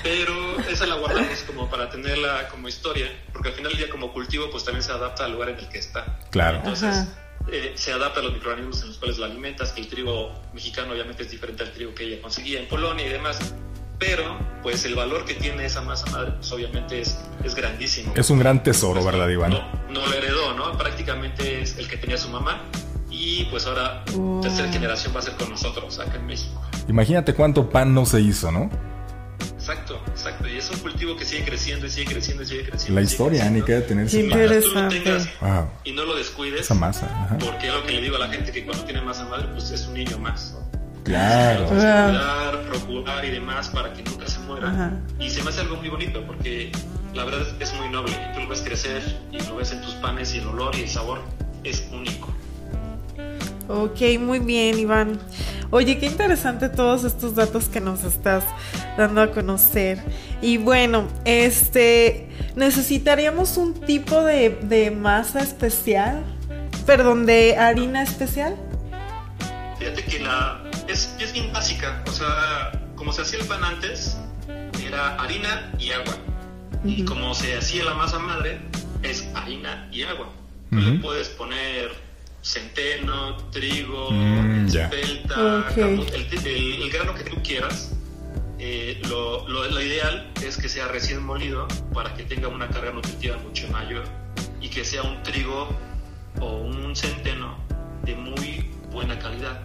Pero 0.03 0.59
esa 0.69 0.85
la 0.85 0.95
guardamos 0.95 1.43
como 1.45 1.69
para 1.69 1.89
tenerla 1.89 2.47
como 2.49 2.67
historia, 2.67 3.07
porque 3.31 3.49
al 3.49 3.55
final 3.55 3.71
del 3.71 3.81
día 3.81 3.89
como 3.89 4.13
cultivo, 4.13 4.49
pues 4.49 4.63
también 4.63 4.83
se 4.83 4.91
adapta 4.91 5.25
al 5.25 5.33
lugar 5.33 5.49
en 5.49 5.59
el 5.59 5.69
que 5.69 5.77
está. 5.77 6.19
Claro. 6.31 6.57
Entonces, 6.57 7.07
eh, 7.51 7.73
se 7.75 7.91
adapta 7.91 8.19
a 8.19 8.23
los 8.23 8.33
microorganismos 8.33 8.81
en 8.81 8.89
los 8.89 8.97
cuales 8.97 9.17
la 9.17 9.27
alimentas, 9.27 9.71
que 9.71 9.81
el 9.81 9.87
trigo 9.87 10.33
mexicano 10.53 10.93
obviamente 10.93 11.23
es 11.23 11.31
diferente 11.31 11.63
al 11.63 11.71
trigo 11.71 11.93
que 11.93 12.03
ella 12.03 12.21
conseguía 12.21 12.59
en 12.59 12.67
Polonia 12.67 13.05
y 13.05 13.09
demás 13.09 13.53
pero 14.01 14.35
pues 14.63 14.83
el 14.85 14.95
valor 14.95 15.25
que 15.25 15.35
tiene 15.35 15.63
esa 15.63 15.81
masa 15.81 16.09
madre 16.11 16.31
pues 16.31 16.51
obviamente 16.51 17.01
es, 17.01 17.17
es 17.43 17.53
grandísimo. 17.53 18.11
Es 18.15 18.31
un 18.31 18.39
gran 18.39 18.63
tesoro, 18.63 19.05
¿verdad, 19.05 19.29
Iván? 19.29 19.51
No, 19.51 19.61
no, 19.89 20.07
lo 20.07 20.13
heredó, 20.13 20.53
¿no? 20.55 20.75
Prácticamente 20.75 21.61
es 21.61 21.77
el 21.77 21.87
que 21.87 21.97
tenía 21.97 22.17
su 22.17 22.29
mamá 22.29 22.63
y 23.11 23.45
pues 23.45 23.67
ahora 23.67 24.03
tercera 24.41 24.71
generación 24.71 25.13
va 25.15 25.19
a 25.19 25.21
ser 25.21 25.35
con 25.35 25.51
nosotros 25.51 25.99
acá 25.99 26.15
en 26.15 26.25
México. 26.25 26.59
Imagínate 26.89 27.35
cuánto 27.35 27.69
pan 27.69 27.93
no 27.93 28.07
se 28.07 28.19
hizo, 28.21 28.51
¿no? 28.51 28.71
Exacto, 29.53 30.01
exacto. 30.07 30.47
Y 30.47 30.57
es 30.57 30.71
un 30.71 30.79
cultivo 30.79 31.15
que 31.15 31.23
sigue 31.23 31.45
creciendo 31.45 31.85
y 31.85 31.91
sigue 31.91 32.11
creciendo 32.11 32.41
y 32.41 32.47
sigue 32.47 32.63
creciendo. 32.63 32.99
La 32.99 33.05
historia, 33.05 33.49
ni 33.51 33.61
que 33.61 33.81
tener 33.81 34.07
Qué 34.07 34.21
interesante. 34.21 35.03
Y 35.83 35.91
no 35.91 36.05
lo 36.05 36.15
descuides. 36.15 36.61
Esa 36.61 36.73
masa. 36.73 37.37
Porque 37.39 37.67
es 37.67 37.73
lo 37.73 37.85
que 37.85 37.91
le 37.91 38.01
digo 38.01 38.15
a 38.15 38.19
la 38.19 38.29
gente 38.29 38.51
que 38.51 38.65
cuando 38.65 38.83
tiene 38.83 39.01
masa 39.01 39.25
madre, 39.25 39.49
pues 39.53 39.69
es 39.69 39.85
un 39.85 39.93
niño 39.93 40.17
más. 40.17 40.55
Claro. 41.03 41.65
Cuidar, 41.65 42.61
procurar 42.69 43.25
y 43.25 43.31
demás 43.31 43.69
para 43.69 43.93
que 43.93 44.03
nunca 44.03 44.27
se 44.27 44.39
muera. 44.39 44.99
Y 45.19 45.29
se 45.29 45.43
me 45.43 45.49
hace 45.49 45.61
algo 45.61 45.77
muy 45.77 45.89
bonito 45.89 46.23
porque 46.25 46.71
la 47.13 47.25
verdad 47.25 47.47
es, 47.59 47.73
muy 47.73 47.89
noble. 47.89 48.13
Tú 48.33 48.41
lo 48.41 48.47
ves 48.47 48.61
crecer 48.61 49.01
y 49.31 49.39
lo 49.39 49.55
ves 49.55 49.71
en 49.71 49.81
tus 49.81 49.95
panes 49.95 50.33
y 50.35 50.39
el 50.39 50.47
olor 50.47 50.75
y 50.75 50.81
el 50.81 50.89
sabor 50.89 51.21
es 51.63 51.87
único. 51.91 52.29
Ok, 53.67 54.01
muy 54.19 54.39
bien, 54.39 54.77
Iván. 54.79 55.19
Oye, 55.69 55.97
qué 55.97 56.05
interesante 56.05 56.67
todos 56.67 57.05
estos 57.05 57.35
datos 57.35 57.69
que 57.69 57.79
nos 57.79 58.03
estás 58.03 58.43
dando 58.97 59.21
a 59.21 59.31
conocer. 59.31 60.03
Y 60.41 60.57
bueno, 60.57 61.07
este, 61.23 62.29
necesitaríamos 62.55 63.57
un 63.57 63.73
tipo 63.73 64.21
de, 64.23 64.49
de 64.63 64.91
masa 64.91 65.39
especial, 65.39 66.23
perdón, 66.85 67.25
de 67.25 67.57
harina 67.57 68.03
especial. 68.03 68.57
Fíjate 69.79 70.03
que 70.03 70.19
la 70.19 70.60
es, 70.87 71.15
es 71.19 71.33
bien 71.33 71.51
básica, 71.53 72.03
o 72.07 72.11
sea, 72.11 72.71
como 72.95 73.13
se 73.13 73.21
hacía 73.21 73.39
el 73.39 73.47
pan 73.47 73.63
antes, 73.63 74.17
era 74.85 75.15
harina 75.15 75.71
y 75.79 75.91
agua. 75.91 76.17
Y 76.83 77.03
como 77.05 77.33
se 77.33 77.55
hacía 77.57 77.85
la 77.85 77.93
masa 77.93 78.19
madre, 78.19 78.59
es 79.03 79.27
harina 79.35 79.87
y 79.91 80.03
agua. 80.03 80.29
Le 80.71 80.99
puedes 80.99 81.27
poner 81.29 81.91
centeno, 82.41 83.37
trigo, 83.51 84.09
mm, 84.11 84.67
espelta, 84.67 85.67
el, 85.75 86.89
grano 86.89 87.13
que 87.13 87.23
tú 87.23 87.41
quieras. 87.43 87.93
Eh, 88.57 89.01
lo, 89.09 89.47
lo, 89.47 89.81
ideal 89.81 90.31
es 90.45 90.55
que 90.57 90.69
sea 90.69 90.87
recién 90.87 91.25
molido 91.25 91.67
para 91.93 92.13
que 92.13 92.23
tenga 92.23 92.47
una 92.47 92.69
carga 92.69 92.91
nutritiva 92.91 93.37
mucho 93.37 93.67
mayor 93.69 94.03
y 94.61 94.69
que 94.69 94.85
sea 94.85 95.01
un 95.01 95.23
trigo 95.23 95.69
o 96.39 96.57
un 96.57 96.95
centeno 96.95 97.57
de 98.03 98.15
muy 98.15 98.69
buena 98.91 99.17
calidad. 99.17 99.59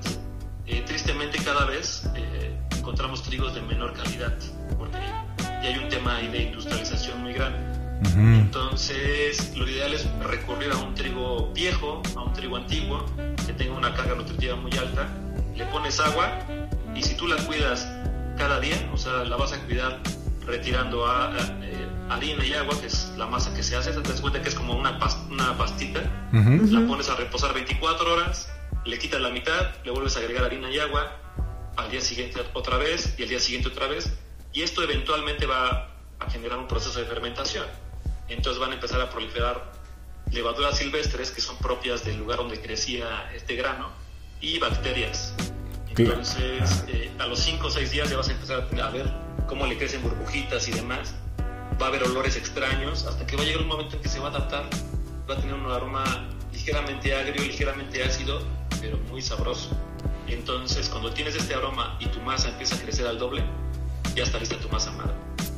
Eh, 0.67 0.83
tristemente 0.87 1.39
cada 1.45 1.65
vez 1.65 2.09
eh, 2.15 2.57
encontramos 2.77 3.23
trigos 3.23 3.55
de 3.55 3.63
menor 3.63 3.93
calidad, 3.95 4.35
porque 4.77 4.99
ya 5.39 5.61
hay 5.61 5.79
un 5.79 5.89
tema 5.89 6.17
ahí 6.17 6.29
de 6.29 6.43
industrialización 6.43 7.23
muy 7.23 7.33
grande. 7.33 7.77
Entonces, 8.15 9.57
lo 9.57 9.69
ideal 9.69 9.95
es 9.95 10.07
recurrir 10.21 10.71
a 10.71 10.77
un 10.77 10.95
trigo 10.95 11.51
viejo, 11.53 12.03
a 12.15 12.23
un 12.23 12.33
trigo 12.35 12.57
antiguo, 12.57 13.05
que 13.47 13.53
tenga 13.55 13.75
una 13.75 13.95
carga 13.95 14.15
nutritiva 14.15 14.55
muy 14.57 14.71
alta, 14.73 15.09
le 15.55 15.65
pones 15.67 15.99
agua 16.01 16.39
y 16.95 17.03
si 17.03 17.15
tú 17.15 17.27
la 17.27 17.37
cuidas 17.37 17.89
cada 18.37 18.61
día, 18.61 18.77
o 18.93 18.99
sea, 18.99 19.25
la 19.25 19.37
vas 19.37 19.53
a 19.53 19.61
cuidar 19.61 20.01
retirando 20.47 21.07
a, 21.07 21.33
eh, 21.63 21.89
harina 22.11 22.45
y 22.45 22.53
agua, 22.55 22.79
que 22.81 22.87
es 22.87 23.13
la 23.17 23.27
masa 23.27 23.53
que 23.55 23.63
se 23.63 23.77
hace, 23.77 23.93
te 23.93 24.09
das 24.09 24.21
cuenta 24.21 24.43
que 24.43 24.49
es 24.49 24.55
como 24.55 24.75
una, 24.77 24.99
una 25.31 25.57
pastita, 25.57 26.03
la 26.33 26.87
pones 26.87 27.09
a 27.09 27.17
reposar 27.17 27.55
24 27.55 28.15
horas, 28.15 28.49
le 28.87 28.99
quitas 28.99 29.21
la 29.21 29.31
mitad, 29.31 29.75
le 29.85 29.91
vuelves 29.91 30.17
a 30.17 30.21
agregar 30.21 30.45
harina 30.45 30.71
y 30.71 30.79
agua, 30.79 31.13
al 31.77 31.91
día 31.91 32.01
siguiente 32.01 32.41
otra 32.55 32.79
vez 32.79 33.15
y 33.19 33.25
al 33.25 33.29
día 33.29 33.41
siguiente 33.41 33.69
otra 33.69 33.89
vez, 33.89 34.13
y 34.53 34.63
esto 34.63 34.83
eventualmente 34.83 35.45
va 35.47 35.91
a 36.19 36.31
generar 36.31 36.59
un 36.59 36.69
proceso 36.69 36.99
de 37.01 37.07
fermentación. 37.07 37.67
Entonces 38.29 38.61
van 38.61 38.71
a 38.71 38.75
empezar 38.75 39.01
a 39.01 39.11
proliferar 39.11 39.73
levaduras 40.31 40.79
silvestres 40.79 41.31
que 41.31 41.41
son 41.41 41.59
propias 41.59 42.05
del 42.05 42.19
lugar 42.19 42.39
donde 42.39 42.61
crecía 42.61 43.31
este 43.35 43.57
grano 43.57 43.91
y 44.41 44.59
bacterias. 44.59 45.35
Entonces, 45.97 46.85
eh, 46.89 47.11
a 47.19 47.27
los 47.27 47.41
5 47.41 47.67
o 47.67 47.71
6 47.71 47.91
días 47.91 48.11
ya 48.11 48.17
vas 48.17 48.29
a 48.29 48.33
empezar 48.33 48.69
a 48.81 48.91
ver 48.91 49.13
cómo 49.49 49.67
le 49.67 49.77
crecen 49.79 50.03
burbujitas 50.03 50.69
y 50.69 50.73
demás. 50.73 51.15
Va 51.81 51.87
a 51.87 51.89
haber 51.89 52.05
olores 52.05 52.37
extraños 52.37 53.05
hasta 53.05 53.27
que 53.27 53.37
va 53.37 53.43
a 53.43 53.47
llegar 53.47 53.63
un 53.63 53.69
momento 53.69 53.97
en 53.97 54.03
que 54.03 54.09
se 54.09 54.19
va 54.19 54.27
a 54.27 54.31
adaptar. 54.31 54.69
Va 55.29 55.35
a 55.35 55.39
tener 55.39 55.55
un 55.55 55.71
aroma 55.71 56.29
ligeramente 56.53 57.15
agrio, 57.15 57.43
ligeramente 57.43 58.03
ácido 58.03 58.43
pero 58.87 59.03
muy 59.11 59.21
sabroso. 59.21 59.71
Entonces, 60.29 60.89
cuando 60.89 61.13
tienes 61.13 61.35
este 61.35 61.55
aroma 61.55 61.97
y 62.01 62.07
tu 62.07 62.21
masa 62.21 62.49
empieza 62.51 62.77
a 62.77 62.79
crecer 62.79 63.07
al 63.07 63.19
doble, 63.19 63.43
ya 64.15 64.23
está 64.23 64.39
lista 64.39 64.57
tu 64.59 64.69
masa 64.69 64.93
madre. 64.93 65.13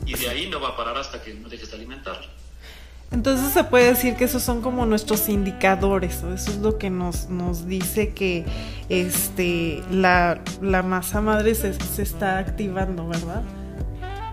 Y 0.07 0.15
de 0.15 0.29
ahí 0.31 0.49
no 0.49 0.61
va 0.61 0.71
a 0.71 0.77
parar 0.77 0.97
hasta 0.97 1.23
que 1.23 1.35
no 1.35 1.49
dejes 1.49 1.71
de 1.71 1.77
alimentarla. 1.77 2.27
Entonces 3.11 3.53
se 3.53 3.65
puede 3.65 3.89
decir 3.89 4.17
que 4.17 4.25
esos 4.25 4.43
son 4.43 4.61
como 4.61 4.85
nuestros 4.85 5.31
indicadores, 5.31 6.17
eso 6.17 6.51
es 6.51 6.59
lo 6.59 6.77
que 6.77 6.91
nos, 6.91 7.31
nos 7.31 7.67
dice 7.67 8.13
que 8.13 8.45
este, 8.91 9.83
la, 9.91 10.43
la 10.61 10.83
masa 10.83 11.23
madre 11.23 11.55
se, 11.55 11.73
se, 11.73 12.03
está 12.03 12.37
activando, 12.37 13.09
¿verdad? 13.09 13.43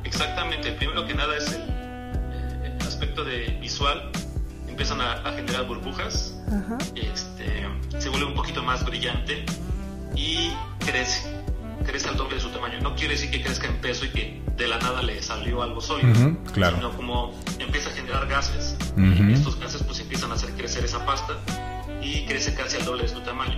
Exactamente, 0.04 0.74
primero 0.74 1.08
que 1.08 1.14
nada 1.14 1.38
es 1.38 1.54
el, 1.54 1.62
el 2.66 2.82
aspecto 2.86 3.24
de 3.24 3.58
visual, 3.62 4.12
empiezan 4.76 5.00
a, 5.00 5.32
generar 5.32 5.66
burbujas, 5.68 6.36
este, 6.96 7.66
se 7.98 8.10
vuelve 8.10 8.26
un 8.26 8.36
poquito 8.36 8.62
más 8.62 8.84
brillante 8.84 9.46
y 10.18 10.52
crece, 10.86 11.34
crece 11.86 12.10
al 12.10 12.18
doble 12.18 12.36
de 12.36 12.42
su 12.42 12.50
tamaño. 12.50 12.82
No 12.82 12.94
quiere 12.94 13.14
decir 13.14 13.32
que 13.32 13.42
crezca 13.42 13.68
en 13.68 13.78
peso 13.78 14.04
y 14.04 14.10
que 14.10 14.42
de 14.58 14.68
la 14.68 14.78
nada 14.80 15.02
le 15.02 15.24
salió 15.24 15.64
algo 15.64 15.80
sólido, 15.80 16.14
sino 16.54 16.92
como 16.98 17.34
empieza 17.58 17.90
a 17.90 17.94
generar 17.94 18.28
gases. 18.28 18.76
y 18.98 19.32
estos 19.32 19.58
gases 19.58 19.82
pues 19.82 20.02
empiezan 20.02 20.32
a 20.32 20.34
hacer 20.34 20.52
crecer 20.52 20.84
esa 20.84 21.06
pasta 21.06 21.38
y 22.02 22.26
crece 22.26 22.54
casi 22.54 22.76
al 22.76 22.84
doble 22.84 23.04
de 23.04 23.10
su 23.10 23.22
tamaño. 23.22 23.58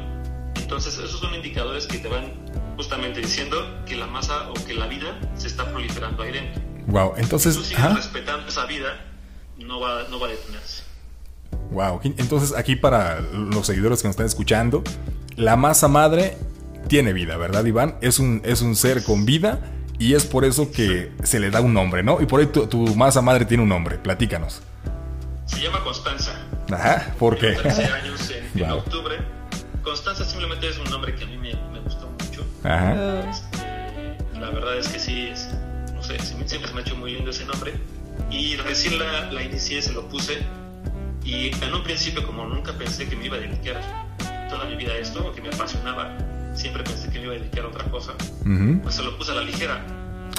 Entonces 0.56 1.00
esos 1.00 1.20
son 1.20 1.34
indicadores 1.34 1.88
que 1.88 1.98
te 1.98 2.10
van 2.10 2.32
justamente 2.76 3.22
diciendo 3.22 3.58
que 3.88 3.96
la 3.96 4.06
masa 4.06 4.52
o 4.52 4.54
que 4.54 4.76
la 4.76 4.86
vida 4.86 5.20
se 5.36 5.48
está 5.48 5.66
proliferando 5.72 6.22
ahí 6.22 6.32
dentro. 6.32 6.62
Wow, 6.86 7.14
entonces... 7.18 7.56
Si 7.56 7.60
tú 7.60 7.66
sigues 7.66 7.96
respetando 7.96 8.48
esa 8.48 8.68
vida, 8.68 9.04
no 9.58 9.80
va, 9.80 10.04
no 10.12 10.20
va 10.20 10.28
a 10.28 10.30
detenerse. 10.30 10.87
Wow, 11.72 12.00
entonces 12.04 12.56
aquí 12.56 12.76
para 12.76 13.20
los 13.20 13.68
seguidores 13.68 14.02
que 14.02 14.08
nos 14.08 14.14
están 14.14 14.26
escuchando, 14.26 14.84
la 15.36 15.56
masa 15.56 15.88
madre 15.88 16.38
tiene 16.88 17.14
vida, 17.14 17.38
¿verdad, 17.38 17.66
Iván? 17.66 17.96
Es 18.02 18.20
un, 18.20 18.42
es 18.46 18.62
un 18.62 18.76
ser 18.76 19.04
con 19.04 19.26
vida 19.26 19.60
y 20.00 20.14
es 20.14 20.26
por 20.26 20.46
eso 20.46 20.72
que 20.72 21.12
se 21.24 21.40
le 21.40 21.50
da 21.50 21.62
un 21.62 21.74
nombre, 21.74 22.04
¿no? 22.04 22.22
Y 22.22 22.26
por 22.26 22.40
ahí 22.40 22.48
tu, 22.48 22.96
masa 22.96 23.22
madre 23.22 23.46
tiene 23.46 23.64
un 23.64 23.70
nombre, 23.70 23.98
platícanos. 23.98 24.62
Se 25.46 25.60
llama 25.60 25.84
Constanza. 25.84 26.34
Ajá, 26.72 27.14
¿por 27.20 27.38
qué? 27.38 27.52
13 27.54 27.86
años 27.86 28.32
en, 28.56 28.70
octubre. 28.72 29.18
Constanza 29.84 30.26
simplemente 30.26 30.70
es 30.70 30.78
un 30.78 30.90
nombre 30.90 31.16
que 31.16 31.24
a 31.24 31.28
mí 31.28 31.38
me, 31.38 31.54
gustó 31.82 32.10
mucho. 32.10 32.46
Ajá. 32.64 33.30
Este, 33.30 34.40
la 34.40 34.50
verdad 34.52 34.78
es 34.78 34.88
que 34.90 35.00
sí, 35.00 35.30
no 35.94 36.04
sé, 36.04 36.18
siempre 36.20 36.72
me 36.74 36.80
ha 36.80 36.82
hecho 36.82 36.96
muy 36.96 37.14
lindo 37.14 37.32
ese 37.32 37.46
nombre. 37.46 37.74
Y 38.30 38.56
recién 38.58 39.00
la, 39.00 39.32
la 39.32 39.44
inicié, 39.44 39.82
se 39.82 39.94
lo 39.94 40.08
puse 40.10 40.40
y 41.24 41.48
en 41.64 41.74
un 41.74 41.84
principio, 41.84 42.26
como 42.26 42.46
nunca 42.46 42.74
pensé 42.74 43.08
que 43.08 43.16
me 43.16 43.26
iba 43.26 43.38
a 43.38 43.40
dedicar 43.40 43.82
toda 44.50 44.66
mi 44.66 44.76
vida 44.76 44.94
a 44.94 44.98
esto, 44.98 45.28
o 45.28 45.34
que 45.34 45.42
me 45.42 45.50
apasionaba, 45.50 46.18
siempre 46.54 46.84
pensé 46.84 47.10
que 47.10 47.20
me 47.20 47.26
iba 47.26 47.36
a 47.36 47.38
dedicar 47.38 47.66
a 47.66 47.68
otra 47.68 47.84
cosa, 47.86 48.14
pues 48.84 48.96
se 48.96 49.04
lo 49.04 49.18
puse 49.18 49.32
a 49.32 49.36
la 49.36 49.42
ligera. 49.42 49.84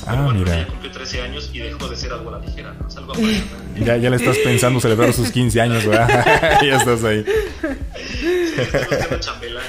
Ah, 0.07 0.14
bueno, 0.23 0.38
mira. 0.41 0.57
Ya 0.57 0.67
cumplió 0.67 0.91
13 0.93 1.23
años 1.23 1.51
y 1.53 1.59
dejó 1.59 1.88
de 1.88 1.97
ser 1.97 2.12
algo 2.12 2.31
a 2.35 2.38
la 2.38 2.47
ligera, 2.47 2.73
¿no? 2.73 2.88
Es 2.88 2.97
algo 2.97 3.12
apasionante. 3.12 3.81
Ya, 3.85 3.97
ya 3.97 4.11
le 4.11 4.17
estás 4.17 4.38
pensando 4.38 4.81
celebrar 4.81 5.12
sus 5.12 5.31
15 5.31 5.61
años, 5.61 5.87
¿verdad? 5.87 6.61
ya 6.62 6.77
estás 6.77 7.05
ahí. 7.05 7.25
Sí, 7.95 8.53
estoy 8.57 9.21
chambelán. 9.21 9.64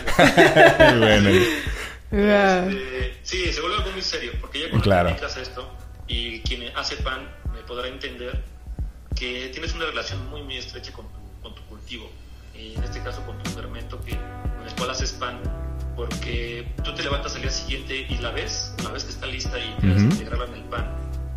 bueno. 0.99 1.29
Este, 1.29 3.13
sí, 3.21 3.53
se 3.53 3.61
vuelve 3.61 3.77
algo 3.77 3.91
muy 3.91 4.01
serio, 4.01 4.31
porque 4.41 4.61
ya 4.61 4.69
cuando 4.69 4.83
claro. 4.83 5.09
te 5.09 5.15
dedicas 5.15 5.37
a 5.37 5.41
esto 5.41 5.77
y 6.07 6.39
quien 6.41 6.75
hace 6.75 6.95
pan 6.97 7.27
me 7.53 7.61
podrá 7.61 7.87
entender 7.87 8.43
que 9.15 9.49
tienes 9.49 9.73
una 9.73 9.85
relación 9.85 10.29
muy, 10.29 10.43
muy 10.43 10.57
estrecha 10.57 10.91
con 10.93 11.05
tu, 11.05 11.19
repetitivo. 11.89 12.09
Y 12.55 12.75
en 12.75 12.83
este 12.83 13.01
caso 13.01 13.25
con 13.25 13.41
tu 13.41 13.49
fermento 13.51 13.99
que, 14.03 14.15
con 14.15 14.67
el 14.67 14.75
cual 14.75 14.89
haces 14.91 15.13
pan, 15.13 15.39
porque 15.95 16.67
tú 16.83 16.93
te 16.93 17.03
levantas 17.03 17.35
al 17.35 17.41
día 17.41 17.51
siguiente 17.51 18.05
y 18.09 18.17
la 18.17 18.31
ves, 18.31 18.73
la 18.83 18.89
ves 18.91 19.05
que 19.05 19.11
está 19.11 19.25
lista 19.27 19.57
y 19.57 19.75
te 19.79 19.87
vas 19.87 19.97
a 19.97 20.01
integrarla 20.01 20.45
en 20.45 20.53
el 20.53 20.63
pan. 20.63 20.95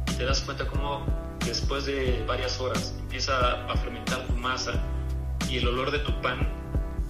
Y 0.09 0.15
te 0.15 0.25
das 0.25 0.41
cuenta 0.41 0.67
cómo 0.67 1.07
después 1.45 1.87
de 1.87 2.25
varias 2.27 2.61
horas 2.61 2.95
empieza 3.01 3.67
a 3.67 3.77
fermentar 3.77 4.27
tu 4.27 4.33
masa 4.35 4.73
y 5.49 5.59
el 5.59 5.69
olor 5.69 5.91
de 5.91 6.01
tu 6.01 6.21
pan. 6.21 6.49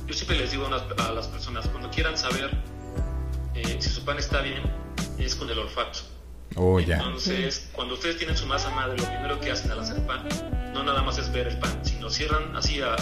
Yo 0.07 0.15
siempre 0.15 0.37
les 0.37 0.51
digo 0.51 0.67
a 0.67 1.13
las 1.13 1.27
personas, 1.29 1.67
cuando 1.69 1.91
quieran 1.91 2.19
saber 2.19 2.51
eh, 3.55 3.77
si 3.81 3.89
su 3.89 4.05
pan 4.05 4.19
está 4.19 4.41
bien, 4.41 4.63
es 5.19 5.35
con 5.35 5.49
el 5.49 5.59
olfato. 5.59 6.01
Oh, 6.57 6.79
ya. 6.81 6.97
Entonces, 6.99 7.69
cuando 7.73 7.95
ustedes 7.95 8.19
tienen 8.19 8.37
su 8.37 8.47
masa 8.47 8.71
madre, 8.71 8.97
lo 8.99 9.05
primero 9.05 9.41
que 9.41 9.51
hacen 9.51 9.71
al 9.71 9.81
hacer 9.81 10.05
pan, 10.07 10.23
no 10.75 10.83
nada 10.83 11.03
más 11.03 11.19
es 11.19 11.31
ver 11.33 11.49
el 11.49 11.59
pan, 11.59 11.79
sino 11.83 12.11
cierran 12.11 12.55
así 12.57 12.81
a, 12.81 12.95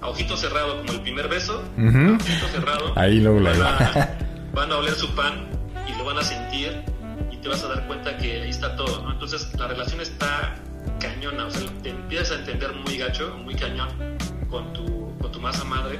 a 0.00 0.08
ojito 0.08 0.36
cerrado, 0.36 0.78
como 0.78 0.92
el 0.92 1.00
primer 1.02 1.28
beso, 1.28 1.62
ojito 1.76 2.48
cerrado. 2.52 2.92
Ahí 2.96 3.20
luego 3.20 3.40
van, 3.42 3.62
a, 3.62 4.18
van 4.54 4.72
a 4.72 4.76
oler 4.76 4.94
su 4.94 5.14
pan 5.14 5.48
y 5.86 5.96
lo 5.96 6.04
van 6.04 6.18
a 6.18 6.22
sentir 6.22 6.82
y 7.30 7.36
te 7.38 7.48
vas 7.48 7.62
a 7.64 7.68
dar 7.68 7.86
cuenta 7.86 8.16
que 8.16 8.42
ahí 8.42 8.50
está 8.50 8.76
todo, 8.76 9.02
¿no? 9.02 9.12
Entonces, 9.12 9.48
la 9.58 9.68
relación 9.68 10.00
está 10.00 10.56
cañona, 11.00 11.46
o 11.46 11.50
sea, 11.50 11.62
te 11.82 11.90
empiezas 11.90 12.32
a 12.32 12.40
entender 12.40 12.72
muy 12.74 12.96
gacho, 12.98 13.36
muy 13.44 13.54
cañón 13.54 13.88
con 14.50 14.72
tu, 14.72 15.12
con 15.20 15.30
tu 15.30 15.40
masa 15.40 15.64
madre. 15.64 15.98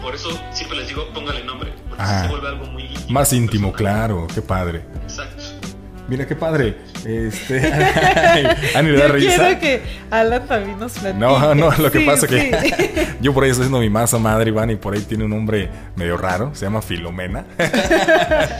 Por 0.00 0.14
eso 0.14 0.30
siempre 0.52 0.78
les 0.78 0.88
digo, 0.88 1.06
póngale 1.12 1.44
nombre, 1.44 1.72
porque 1.88 2.04
se 2.04 2.28
vuelve 2.28 2.48
algo 2.48 2.66
muy 2.66 2.84
íntimo. 2.84 3.10
Más 3.10 3.32
íntimo, 3.32 3.72
claro, 3.72 4.26
qué 4.32 4.40
padre. 4.42 4.84
Exacto. 5.02 5.42
Mira 6.10 6.26
qué 6.26 6.34
padre. 6.34 6.74
Este. 7.06 7.72
Ani 8.74 8.90
le 8.90 8.98
da 8.98 9.06
risa. 9.06 9.36
Quiero 9.36 9.60
que 9.60 9.80
Alan 10.10 10.44
también 10.44 10.76
nos 10.80 10.90
platique. 10.94 11.20
No, 11.20 11.54
no, 11.54 11.70
lo 11.70 11.88
que 11.88 12.00
pasa 12.00 12.26
es 12.26 12.32
que 12.32 13.06
yo 13.20 13.32
por 13.32 13.44
ahí 13.44 13.50
estoy 13.50 13.62
haciendo 13.62 13.78
mi 13.78 13.90
masa 13.90 14.18
madre, 14.18 14.50
Iván, 14.50 14.70
y 14.70 14.74
por 14.74 14.94
ahí 14.94 15.02
tiene 15.02 15.22
un 15.22 15.30
nombre 15.30 15.68
medio 15.94 16.16
raro, 16.16 16.50
se 16.52 16.64
llama 16.64 16.82
Filomena. 16.82 17.44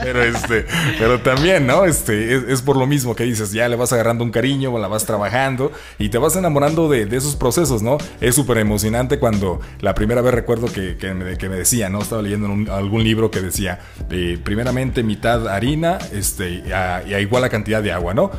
pero 0.01 0.23
este, 0.23 0.65
pero 0.97 1.19
también, 1.19 1.67
¿no? 1.67 1.83
Este, 1.83 2.53
es, 2.53 2.61
por 2.61 2.77
lo 2.77 2.87
mismo 2.87 3.17
que 3.17 3.25
dices, 3.25 3.51
ya 3.51 3.67
le 3.67 3.75
vas 3.75 3.91
agarrando 3.91 4.23
un 4.23 4.31
cariño, 4.31 4.79
la 4.79 4.87
vas 4.87 5.05
trabajando 5.05 5.73
y 5.99 6.07
te 6.07 6.17
vas 6.17 6.37
enamorando 6.37 6.87
de, 6.87 7.01
esos 7.11 7.35
procesos, 7.35 7.81
¿no? 7.81 7.97
Es 8.21 8.35
súper 8.35 8.59
emocionante 8.59 9.19
cuando 9.19 9.59
la 9.81 9.93
primera 9.93 10.21
vez 10.21 10.33
recuerdo 10.33 10.67
que, 10.67 10.95
me, 11.13 11.37
que 11.37 11.49
me, 11.49 11.57
decía, 11.57 11.89
¿no? 11.89 12.01
Estaba 12.01 12.21
leyendo 12.21 12.47
en 12.47 12.69
algún 12.69 13.03
libro 13.03 13.29
que 13.29 13.41
decía, 13.41 13.79
eh, 14.09 14.39
primeramente 14.41 15.03
mitad 15.03 15.49
harina, 15.49 15.97
este, 16.13 16.63
y 16.65 16.71
a 16.71 17.19
igual 17.19 17.40
la 17.41 17.49
cantidad 17.49 17.83
de 17.83 17.91
agua, 17.91 18.13
¿no? 18.13 18.31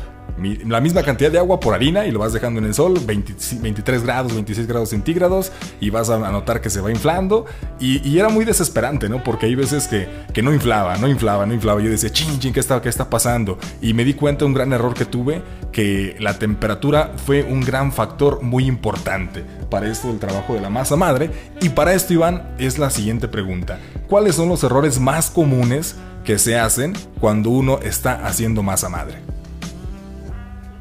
la 0.65 0.81
misma 0.81 1.03
cantidad 1.03 1.31
de 1.31 1.37
agua 1.37 1.59
por 1.59 1.73
harina 1.73 2.05
y 2.05 2.11
lo 2.11 2.19
vas 2.19 2.33
dejando 2.33 2.59
en 2.59 2.65
el 2.65 2.73
sol, 2.73 2.99
23 3.05 4.03
grados, 4.03 4.33
26 4.33 4.67
grados 4.67 4.89
centígrados, 4.89 5.51
y 5.79 5.89
vas 5.89 6.09
a 6.09 6.17
notar 6.31 6.59
que 6.59 6.69
se 6.69 6.81
va 6.81 6.91
inflando. 6.91 7.45
Y, 7.79 8.17
era 8.17 8.29
muy 8.29 8.45
desesperante, 8.45 9.09
¿no? 9.09 9.23
Porque 9.23 9.47
hay 9.47 9.55
veces 9.55 9.87
que, 9.87 10.07
que, 10.33 10.41
no 10.41 10.53
inflaba, 10.53 10.97
no 10.97 11.07
inflaba, 11.07 11.45
no 11.45 11.53
inflaba. 11.53 11.81
Yo 11.81 11.89
decía, 11.89 12.09
ching, 12.09 12.39
ching, 12.39 12.53
¿qué 12.53 12.59
está, 12.59 12.81
¿qué 12.81 12.89
está 12.89 13.09
pasando? 13.09 13.57
Y 13.81 13.93
me 13.93 14.05
di 14.05 14.13
cuenta 14.13 14.39
de 14.39 14.45
un 14.45 14.53
gran 14.53 14.71
error 14.71 14.93
que 14.93 15.05
tuve, 15.05 15.41
que 15.71 16.15
la 16.19 16.37
temperatura 16.39 17.13
fue 17.25 17.43
un 17.43 17.61
gran 17.61 17.91
factor 17.91 18.41
muy 18.41 18.65
importante 18.65 19.43
para 19.69 19.87
esto 19.87 20.07
del 20.07 20.19
trabajo 20.19 20.53
de 20.53 20.61
la 20.61 20.69
masa 20.69 20.95
madre. 20.95 21.31
Y 21.61 21.69
para 21.69 21.93
esto, 21.93 22.13
Iván, 22.13 22.55
es 22.59 22.77
la 22.77 22.89
siguiente 22.89 23.27
pregunta. 23.27 23.79
¿Cuáles 24.07 24.35
son 24.35 24.49
los 24.49 24.63
errores 24.63 24.99
más 24.99 25.29
comunes 25.29 25.95
que 26.23 26.39
se 26.39 26.57
hacen 26.57 26.93
cuando 27.19 27.49
uno 27.49 27.79
está 27.79 28.25
haciendo 28.25 28.63
masa 28.63 28.89
madre? 28.89 29.19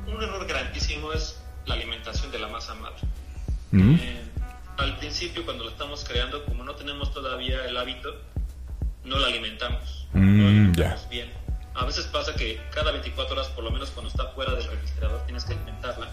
Un 0.07 0.23
error 0.23 0.47
grandísimo 0.47 1.13
es 1.13 1.39
la 1.67 1.75
alimentación 1.75 2.31
de 2.31 2.39
la 2.39 2.49
masa 2.49 2.75
madre. 2.77 3.01
Mm. 3.73 3.95
Eh, 3.95 4.23
al 4.79 4.97
principio, 4.99 5.45
cuando 5.45 5.65
la 5.65 5.71
estamos 5.71 6.05
creando, 6.05 6.45
como 6.45 6.65
no 6.65 6.75
tenemos 6.75 7.13
todavía 7.13 7.65
el 7.67 7.77
hábito, 7.77 8.15
no 9.05 9.19
la 9.19 9.27
alimentamos. 9.27 10.07
no 10.13 10.21
la 10.21 10.27
mm, 10.27 10.47
alimentamos 10.47 11.09
bien. 11.09 11.31
A 11.75 11.85
veces 11.87 12.07
pasa 12.07 12.35
que 12.35 12.61
cada 12.73 12.93
24 12.93 13.35
horas, 13.35 13.49
por 13.49 13.65
lo 13.65 13.71
menos 13.71 13.91
cuando 13.91 14.11
está 14.11 14.29
fuera 14.29 14.55
del 14.55 14.65
refrigerador, 14.65 15.25
tienes 15.25 15.45
que 15.45 15.55
alimentarla. 15.55 16.11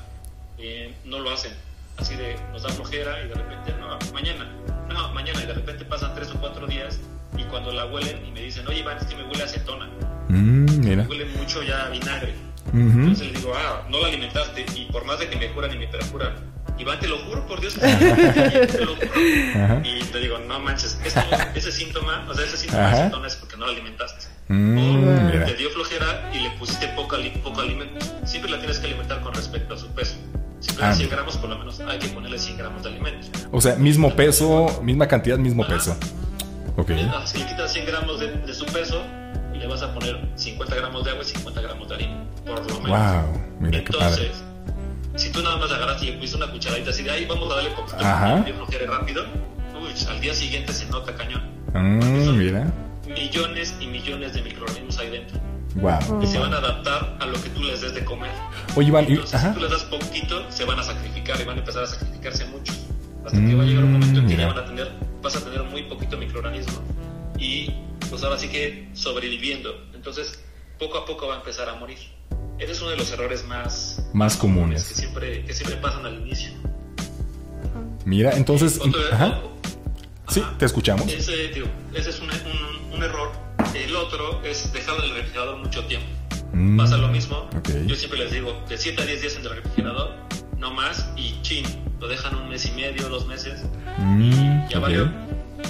Eh, 0.58 0.96
no 1.06 1.20
lo 1.20 1.32
hacen. 1.32 1.54
Así 1.98 2.16
de, 2.16 2.40
nos 2.52 2.64
da 2.64 2.70
flojera 2.70 3.22
y 3.24 3.28
de 3.28 3.36
repente, 3.36 3.74
no, 3.78 4.00
mañana, 4.14 4.50
no, 4.88 5.14
mañana, 5.14 5.44
y 5.44 5.46
de 5.48 5.54
repente 5.54 5.84
pasan 5.84 6.16
3 6.16 6.32
o 6.32 6.40
4 6.40 6.68
días 6.68 7.00
y 7.38 7.44
cuando 7.44 7.72
la 7.72 7.86
huelen 7.86 8.26
y 8.26 8.32
me 8.32 8.42
dicen, 8.42 8.68
oye 8.68 8.80
Iván, 8.80 8.98
es 8.98 9.06
que 9.06 9.16
me 9.16 9.24
huele 9.24 9.42
a 9.42 9.46
acetona. 9.46 9.90
Mm, 10.30 10.80
mira. 10.80 11.04
Me 11.04 11.10
huele 11.10 11.26
mucho 11.26 11.64
ya 11.64 11.86
a 11.86 11.90
vinagre. 11.90 12.34
Entonces 12.74 13.32
les 13.32 13.42
digo, 13.42 13.54
ah, 13.56 13.88
no 13.90 14.00
la 14.00 14.08
alimentaste 14.08 14.66
y 14.76 14.86
por 14.92 15.04
más 15.06 15.20
de 15.20 15.30
que 15.30 15.38
me 15.38 15.52
curan 15.52 15.74
y 15.74 15.80
me 15.80 15.88
perjuran, 15.88 16.36
Iván, 16.78 17.00
te 17.00 17.08
lo 17.08 17.18
juro 17.18 17.46
por 17.46 17.60
Dios, 17.60 17.74
te 17.76 18.86
lo 18.86 18.96
juro. 18.96 19.82
Y 19.84 20.02
te 20.04 20.20
digo, 20.20 20.38
no 20.40 20.60
manches, 20.60 20.98
ese 21.56 21.72
síntoma, 21.72 22.26
o 22.30 22.34
sea, 22.34 22.46
ese 22.46 22.58
síntoma 22.58 22.90
de 22.90 23.02
acetona 23.02 23.28
es 23.28 23.36
porque 23.36 23.58
no 23.58 23.66
la 23.66 23.74
alimentaste. 23.74 24.28
Mm, 24.48 24.78
o 24.78 25.46
te 25.46 25.56
dio 25.56 25.70
flojera 25.72 26.32
y 26.34 26.40
le 26.40 26.52
pusiste 26.52 26.88
poco, 26.90 27.18
poco 27.44 27.62
alimento. 27.62 28.06
Siempre 28.26 28.50
la 28.50 28.60
tienes 28.60 28.80
que 28.80 28.88
alimentar 28.88 29.20
con 29.22 29.34
respecto 29.34 29.74
a 29.74 29.78
su 29.78 29.88
peso. 29.90 30.16
Si 30.60 30.72
ah. 30.82 30.94
100 30.94 31.10
gramos, 31.10 31.38
por 31.38 31.50
lo 31.50 31.58
menos 31.58 31.80
hay 31.82 32.00
que 32.00 32.08
ponerle 32.10 32.40
100 32.40 32.58
gramos 32.58 32.84
de 32.84 32.90
alimento. 32.90 33.28
O 33.52 33.60
sea, 33.60 33.76
mismo 33.76 34.16
peso, 34.16 34.82
misma 34.82 35.08
cantidad, 35.08 35.38
mismo 35.38 35.68
peso. 35.68 35.98
Si 37.26 37.38
le 37.38 37.46
quitas 37.46 37.74
100 37.74 37.86
gramos 37.86 38.20
de, 38.20 38.54
su 38.54 38.66
peso, 38.66 39.02
y 39.54 39.58
le 39.58 39.68
vas 39.68 39.82
a 39.82 39.94
poner 39.94 40.20
50 40.36 40.76
gramos 40.76 41.04
de 41.04 41.12
agua 41.12 41.24
y 41.24 41.26
50 41.26 41.62
gramos 41.62 41.90
de 41.90 41.96
harina, 41.96 42.24
por 42.46 42.60
lo 42.60 42.80
menos. 42.80 43.26
Wow, 43.26 43.42
mira 43.60 43.78
Entonces, 43.80 44.44
si 45.16 45.32
tú 45.32 45.42
nada 45.42 45.58
más 45.58 45.72
agarras 45.72 46.02
y 46.02 46.08
le 46.08 46.14
pusiste 46.14 46.38
una 46.38 46.52
cucharadita 46.52 46.92
así 46.92 47.04
de 47.04 47.12
ahí, 47.12 47.26
vamos 47.26 47.52
a 47.52 47.56
darle 47.56 47.72
poquito 47.72 47.98
que 48.70 48.86
rápido, 48.86 49.26
uy, 49.82 49.92
al 50.10 50.22
día 50.22 50.34
siguiente 50.34 50.72
se 50.74 50.86
nota 50.88 51.14
cañón. 51.16 51.42
Mm, 51.74 52.38
mira. 52.38 52.74
Millones 53.08 53.76
y 53.80 53.88
millones 53.88 54.34
de 54.34 54.42
microorganismos 54.42 54.98
ahí 55.00 55.10
dentro. 55.10 55.40
Wow. 55.76 56.20
Que 56.20 56.28
se 56.28 56.40
van 56.40 56.54
a 56.54 56.58
adaptar 56.58 57.18
a 57.20 57.26
lo 57.26 57.42
que 57.42 57.50
tú 57.50 57.62
les 57.64 57.82
des 57.82 57.94
de 57.94 58.04
comer. 58.06 58.32
Oye, 58.76 58.88
Iván, 58.88 59.06
Entonces, 59.06 59.40
si 59.40 59.54
tú 59.54 59.60
les 59.60 59.72
das 59.72 59.84
poquito, 59.84 60.50
se 60.50 60.66
van 60.66 60.80
a 60.80 60.84
sacrificar 60.84 61.40
y 61.40 61.44
van 61.44 61.58
a 61.58 61.60
empezar 61.60 61.84
a 61.84 61.88
sacrificarse 61.88 62.46
mucho. 62.46 62.74
Hasta 63.26 63.38
que 63.38 63.56
va 63.56 63.64
a 63.64 63.66
llegar 63.66 63.84
un 63.84 63.94
momento 63.94 64.20
en 64.20 64.28
que 64.28 64.38
ya 64.38 64.48
van 64.48 64.58
a 64.58 64.66
tener, 64.66 64.92
vas 65.22 65.36
a 65.36 65.44
tener 65.44 65.64
muy 65.64 65.84
poquito 65.84 66.18
microorganismo 66.18 66.82
y 67.38 67.72
pues 68.10 68.24
ahora 68.24 68.38
sí 68.38 68.50
que 68.50 68.90
sobreviviendo. 68.94 69.88
Entonces, 69.94 70.40
poco 70.78 70.98
a 70.98 71.06
poco 71.06 71.28
va 71.28 71.36
a 71.36 71.38
empezar 71.38 71.70
a 71.70 71.76
morir. 71.76 71.98
Ese 72.58 72.74
es 72.74 72.82
uno 72.82 72.92
de 72.92 72.98
los 72.98 73.12
errores 73.12 73.46
más, 73.46 74.10
más 74.14 74.36
comunes 74.36 74.84
que 74.84 74.96
siempre, 74.96 75.46
que 75.46 75.54
siempre 75.54 75.78
pasan 75.78 76.06
al 76.06 76.20
inicio. 76.20 76.52
Mira, 78.06 78.36
entonces... 78.36 78.80
ajá. 79.12 79.42
Sí, 80.30 80.44
te 80.58 80.66
escuchamos. 80.66 81.08
Ese, 81.12 81.52
ese 81.94 82.10
es 82.10 82.20
un, 82.20 82.30
un, 82.94 83.04
error. 83.04 83.32
El 83.74 83.96
otro 83.96 84.44
es 84.44 84.72
dejarlo 84.72 85.04
en 85.04 85.10
el 85.12 85.16
refrigerador 85.18 85.58
mucho 85.58 85.84
tiempo. 85.86 86.08
Mm, 86.54 86.78
Pasa 86.78 86.98
lo 86.98 87.08
mismo. 87.08 87.50
Yo 87.88 87.96
siempre 87.96 88.20
les 88.20 88.32
digo, 88.32 88.54
de 88.70 88.78
7 88.78 89.02
a 89.02 89.06
10 89.06 89.22
días 89.22 89.36
en 89.38 89.46
el 89.46 89.56
refrigerador, 89.56 90.12
no 90.60 90.72
más, 90.74 91.10
y 91.16 91.42
chin, 91.42 91.66
lo 92.00 92.08
dejan 92.08 92.36
un 92.36 92.50
mes 92.50 92.66
y 92.66 92.72
medio, 92.72 93.08
dos 93.10 93.26
meses, 93.26 93.62
mm, 93.98 94.68
ya 94.68 94.80
valió. 94.80 95.10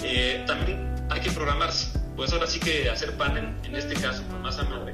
Eh, 0.03 0.43
también 0.47 0.95
hay 1.09 1.21
que 1.21 1.31
programarse. 1.31 1.97
Pues 2.15 2.33
ahora 2.33 2.47
sí 2.47 2.59
que 2.59 2.89
hacer 2.89 3.15
pan 3.15 3.37
en, 3.63 3.75
este 3.75 3.95
caso 3.95 4.23
con 4.27 4.41
masa 4.41 4.63
madre 4.63 4.93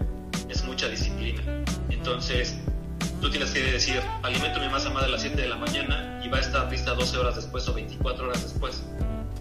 es 0.50 0.64
mucha 0.64 0.88
disciplina. 0.88 1.42
Entonces, 1.90 2.56
tú 3.22 3.30
tienes 3.30 3.52
que 3.52 3.64
decir, 3.64 4.02
alimento 4.22 4.60
mi 4.60 4.70
masa 4.70 4.90
madre 4.90 5.08
a 5.08 5.12
las 5.12 5.22
7 5.22 5.42
de 5.42 5.48
la 5.48 5.56
mañana 5.56 6.22
y 6.24 6.28
va 6.28 6.38
a 6.38 6.42
estar 6.42 6.70
lista 6.70 6.94
12 6.94 7.18
horas 7.18 7.36
después 7.36 7.68
o 7.68 7.74
24 7.74 8.28
horas 8.28 8.44
después. 8.44 8.84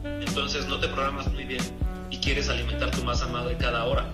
Entonces 0.05 0.67
no 0.67 0.79
te 0.79 0.89
programas 0.89 1.31
muy 1.33 1.45
bien 1.45 1.63
y 2.11 2.19
quieres 2.19 2.49
alimentar 2.49 2.91
tu 2.91 3.05
masa 3.05 3.27
madre 3.27 3.57
cada 3.59 3.85
hora. 3.85 4.09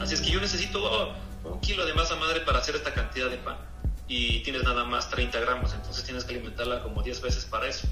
Así 0.00 0.14
es 0.14 0.20
que 0.20 0.30
yo 0.30 0.40
necesito 0.40 0.82
oh, 0.82 1.12
un 1.44 1.60
kilo 1.60 1.84
de 1.84 1.92
masa 1.94 2.16
madre 2.16 2.40
para 2.40 2.58
hacer 2.58 2.74
esta 2.76 2.94
cantidad 2.94 3.28
de 3.28 3.36
pan 3.36 3.56
y 4.10 4.40
tienes 4.40 4.64
nada 4.64 4.84
más 4.84 5.08
30 5.08 5.38
gramos, 5.38 5.72
entonces 5.72 6.02
tienes 6.02 6.24
que 6.24 6.34
alimentarla 6.34 6.82
como 6.82 7.00
10 7.00 7.22
veces 7.22 7.44
para 7.44 7.68
eso. 7.68 7.86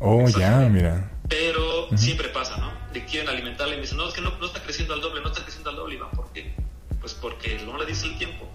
Oh, 0.00 0.28
ya, 0.28 0.58
mira. 0.68 1.10
Pero 1.30 1.88
siempre 1.96 2.28
pasa, 2.28 2.58
¿no? 2.58 2.70
De 2.92 3.06
quieren 3.06 3.30
alimentarla 3.30 3.72
y 3.72 3.76
me 3.76 3.82
dicen, 3.82 3.96
no, 3.96 4.06
es 4.06 4.12
que 4.12 4.20
no, 4.20 4.36
no, 4.38 4.46
está 4.46 4.62
creciendo 4.62 4.92
al 4.92 5.00
doble, 5.00 5.22
no 5.22 5.28
está 5.28 5.42
creciendo 5.42 5.70
al 5.70 5.76
doble, 5.76 5.94
Iván, 5.94 6.10
¿por 6.10 6.30
qué? 6.32 6.54
Pues 7.00 7.14
porque 7.14 7.58
no 7.64 7.78
le 7.78 7.86
dice 7.86 8.04
el 8.04 8.18
tiempo. 8.18 8.46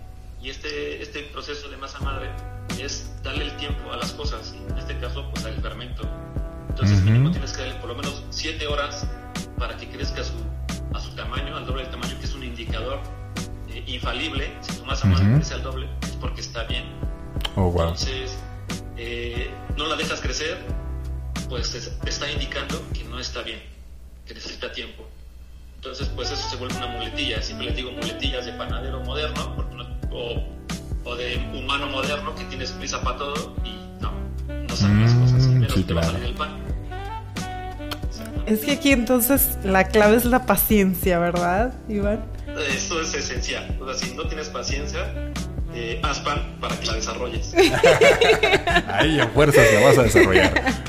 Y 0.43 0.51
este, 0.51 1.01
este 1.01 1.23
proceso 1.23 1.67
de 1.69 1.77
masa 1.77 1.99
madre 2.01 2.29
es 2.79 3.11
darle 3.23 3.45
el 3.45 3.57
tiempo 3.57 3.91
a 3.91 3.97
las 3.97 4.11
cosas, 4.11 4.53
y 4.55 4.71
en 4.71 4.77
este 4.77 4.99
caso, 4.99 5.27
pues 5.33 5.43
al 5.45 5.59
fermento. 5.59 6.07
Entonces, 6.69 7.01
mínimo 7.01 7.31
tienes 7.31 7.51
que 7.53 7.63
darle 7.63 7.75
por 7.79 7.89
lo 7.89 7.95
menos 7.95 8.23
7 8.29 8.67
horas 8.67 9.07
para 9.57 9.75
que 9.75 9.89
crezca 9.89 10.21
a 10.21 10.23
su, 10.23 10.35
a 10.93 10.99
su 10.99 11.15
tamaño, 11.15 11.57
al 11.57 11.65
doble 11.65 11.81
del 11.81 11.91
tamaño, 11.91 12.15
que 12.19 12.25
es 12.25 12.35
un 12.35 12.43
indicador 12.43 12.99
infalible. 13.88 14.51
Si 14.61 14.77
tu 14.77 14.85
masa 14.85 15.07
madre 15.07 15.35
crece 15.35 15.53
al 15.55 15.63
doble, 15.63 15.88
es 16.03 16.11
porque 16.11 16.41
está 16.41 16.63
bien. 16.63 16.85
Oh, 17.55 17.69
Entonces, 17.69 18.38
eh, 18.97 19.49
no 19.77 19.88
la 19.88 19.95
dejas 19.95 20.21
crecer, 20.21 20.57
pues 21.49 21.71
te 21.71 22.09
está 22.09 22.31
indicando 22.31 22.81
que 22.93 23.03
no 23.05 23.19
está 23.19 23.41
bien, 23.41 23.61
que 24.25 24.33
necesita 24.33 24.71
tiempo. 24.71 25.03
Entonces, 25.75 26.09
pues 26.15 26.31
eso 26.31 26.49
se 26.49 26.55
vuelve 26.57 26.75
una 26.77 26.88
muletilla. 26.88 27.41
Siempre 27.41 27.67
les 27.67 27.75
digo 27.75 27.91
muletillas 27.91 28.45
de 28.45 28.53
panadero 28.53 28.99
moderno 29.01 29.55
o, 30.11 30.43
o, 31.03 31.15
de 31.15 31.38
humano 31.53 31.88
moderno 31.88 32.33
que 32.35 32.43
tienes 32.45 32.71
prisa 32.71 33.01
para 33.01 33.17
todo 33.17 33.55
y 33.63 34.01
no, 34.01 34.11
no 34.47 34.75
salen 34.75 35.03
las 35.03 35.13
mm, 35.13 35.21
cosas. 35.21 35.47
Menos 35.47 35.85
te 35.85 35.93
va 35.93 36.01
a 36.01 36.05
salir 36.05 36.23
el 36.23 36.33
pan. 36.33 36.49
Es 38.47 38.61
que 38.61 38.71
aquí 38.71 38.91
entonces 38.91 39.57
la 39.63 39.85
clave 39.89 40.15
es 40.15 40.25
la 40.25 40.45
paciencia, 40.45 41.19
¿verdad, 41.19 41.73
Iván? 41.89 42.36
Eso 42.59 43.01
es 43.01 43.13
esencial. 43.13 43.77
O 43.79 43.85
sea, 43.85 43.95
si 43.95 44.15
no 44.15 44.27
tienes 44.27 44.49
paciencia, 44.49 45.31
eh, 45.73 45.99
haz 46.01 46.19
pan 46.21 46.57
para 46.59 46.79
que 46.79 46.85
la 46.87 46.93
desarrolles. 46.93 47.53
Ahí 48.87 49.19
a 49.19 49.27
fuerzas 49.27 49.65
la 49.73 49.81
vas 49.81 49.97
a 49.97 50.03
desarrollar. 50.03 50.83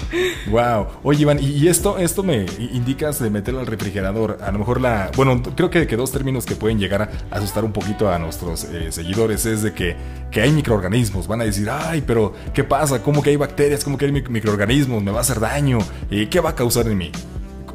Wow. 0.49 0.87
Oye, 1.03 1.23
Iván, 1.23 1.39
y 1.43 1.69
esto, 1.69 1.99
esto 1.99 2.23
me 2.23 2.47
indicas 2.73 3.19
de 3.19 3.29
meterlo 3.29 3.61
al 3.61 3.67
refrigerador. 3.67 4.39
A 4.41 4.51
lo 4.51 4.59
mejor 4.59 4.81
la. 4.81 5.11
Bueno, 5.17 5.43
creo 5.43 5.69
que, 5.69 5.87
que 5.87 5.97
dos 5.97 6.11
términos 6.13 6.47
que 6.47 6.55
pueden 6.55 6.79
llegar 6.79 7.03
a 7.03 7.37
asustar 7.37 7.65
un 7.65 7.73
poquito 7.73 8.11
a 8.11 8.19
nuestros 8.19 8.65
eh, 8.65 8.91
seguidores 8.91 9.45
es 9.45 9.63
de 9.63 9.75
que, 9.75 9.97
que 10.31 10.41
hay 10.41 10.51
microorganismos. 10.53 11.27
Van 11.27 11.43
a 11.43 11.45
decir, 11.45 11.69
ay, 11.71 12.03
pero 12.07 12.33
¿qué 12.55 12.65
pasa? 12.65 13.03
¿Cómo 13.03 13.23
que 13.23 13.31
hay 13.31 13.37
bacterias? 13.37 13.85
¿Cómo 13.85 13.99
que 13.99 14.07
hay 14.07 14.13
microorganismos? 14.13 15.03
¿Me 15.03 15.11
va 15.11 15.19
a 15.19 15.23
hacer 15.23 15.41
daño? 15.41 15.79
¿Y 16.11 16.27
¿Qué 16.27 16.41
va 16.41 16.51
a 16.51 16.55
causar 16.55 16.87
en 16.87 16.97
mí? 16.97 17.13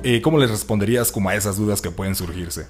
Eh, 0.03 0.21
¿Cómo 0.21 0.39
les 0.39 0.49
responderías 0.49 1.11
como 1.11 1.29
a 1.29 1.35
esas 1.35 1.57
dudas 1.57 1.81
que 1.81 1.91
pueden 1.91 2.15
surgirse? 2.15 2.67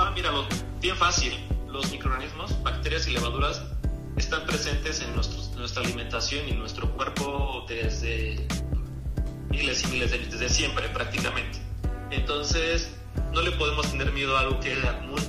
Ah, 0.00 0.12
míralo, 0.14 0.46
bien 0.80 0.96
fácil. 0.96 1.32
Los 1.68 1.90
microorganismos, 1.90 2.62
bacterias 2.62 3.08
y 3.08 3.10
levaduras 3.10 3.64
están 4.16 4.46
presentes 4.46 5.02
en 5.02 5.12
nuestra 5.14 5.82
alimentación 5.82 6.48
y 6.48 6.52
nuestro 6.52 6.88
cuerpo 6.92 7.66
desde 7.68 8.46
miles 9.50 9.82
y 9.82 9.86
miles 9.88 10.12
de 10.12 10.18
años, 10.18 10.30
desde 10.30 10.50
siempre 10.50 10.88
prácticamente. 10.90 11.58
Entonces, 12.12 12.94
no 13.34 13.42
le 13.42 13.50
podemos 13.50 13.90
tener 13.90 14.12
miedo 14.12 14.36
a 14.36 14.40
algo 14.42 14.60
que 14.60 14.70
era 14.70 15.00
común. 15.00 15.20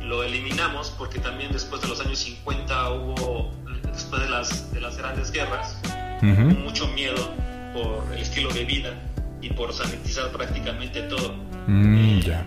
Lo 0.00 0.22
eliminamos 0.22 0.90
porque 0.90 1.18
también 1.18 1.50
después 1.50 1.82
de 1.82 1.88
los 1.88 2.00
años 2.00 2.20
50 2.20 2.90
hubo, 2.92 3.52
después 3.82 4.22
de 4.22 4.30
las, 4.30 4.72
de 4.72 4.80
las 4.80 4.96
grandes 4.96 5.32
guerras, 5.32 5.76
mucho 6.22 6.86
miedo 6.88 7.32
por 7.74 8.14
el 8.14 8.20
estilo 8.20 8.48
de 8.50 8.64
vida 8.64 8.94
y 9.42 9.50
por 9.50 9.72
sanitizar 9.72 10.30
prácticamente 10.30 11.02
todo. 11.02 11.34
Mm, 11.66 12.20
eh, 12.20 12.44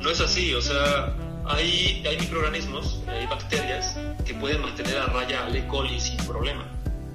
no 0.00 0.10
es 0.10 0.20
así, 0.20 0.54
o 0.54 0.62
sea, 0.62 1.14
hay, 1.46 2.02
hay 2.06 2.18
microorganismos, 2.18 3.02
hay 3.06 3.26
bacterias 3.26 3.96
que 4.24 4.34
pueden 4.34 4.62
mantener 4.62 4.98
a 4.98 5.06
raya 5.06 5.46
al 5.46 5.54
E. 5.54 5.66
coli 5.66 6.00
sin 6.00 6.16
problema. 6.18 6.66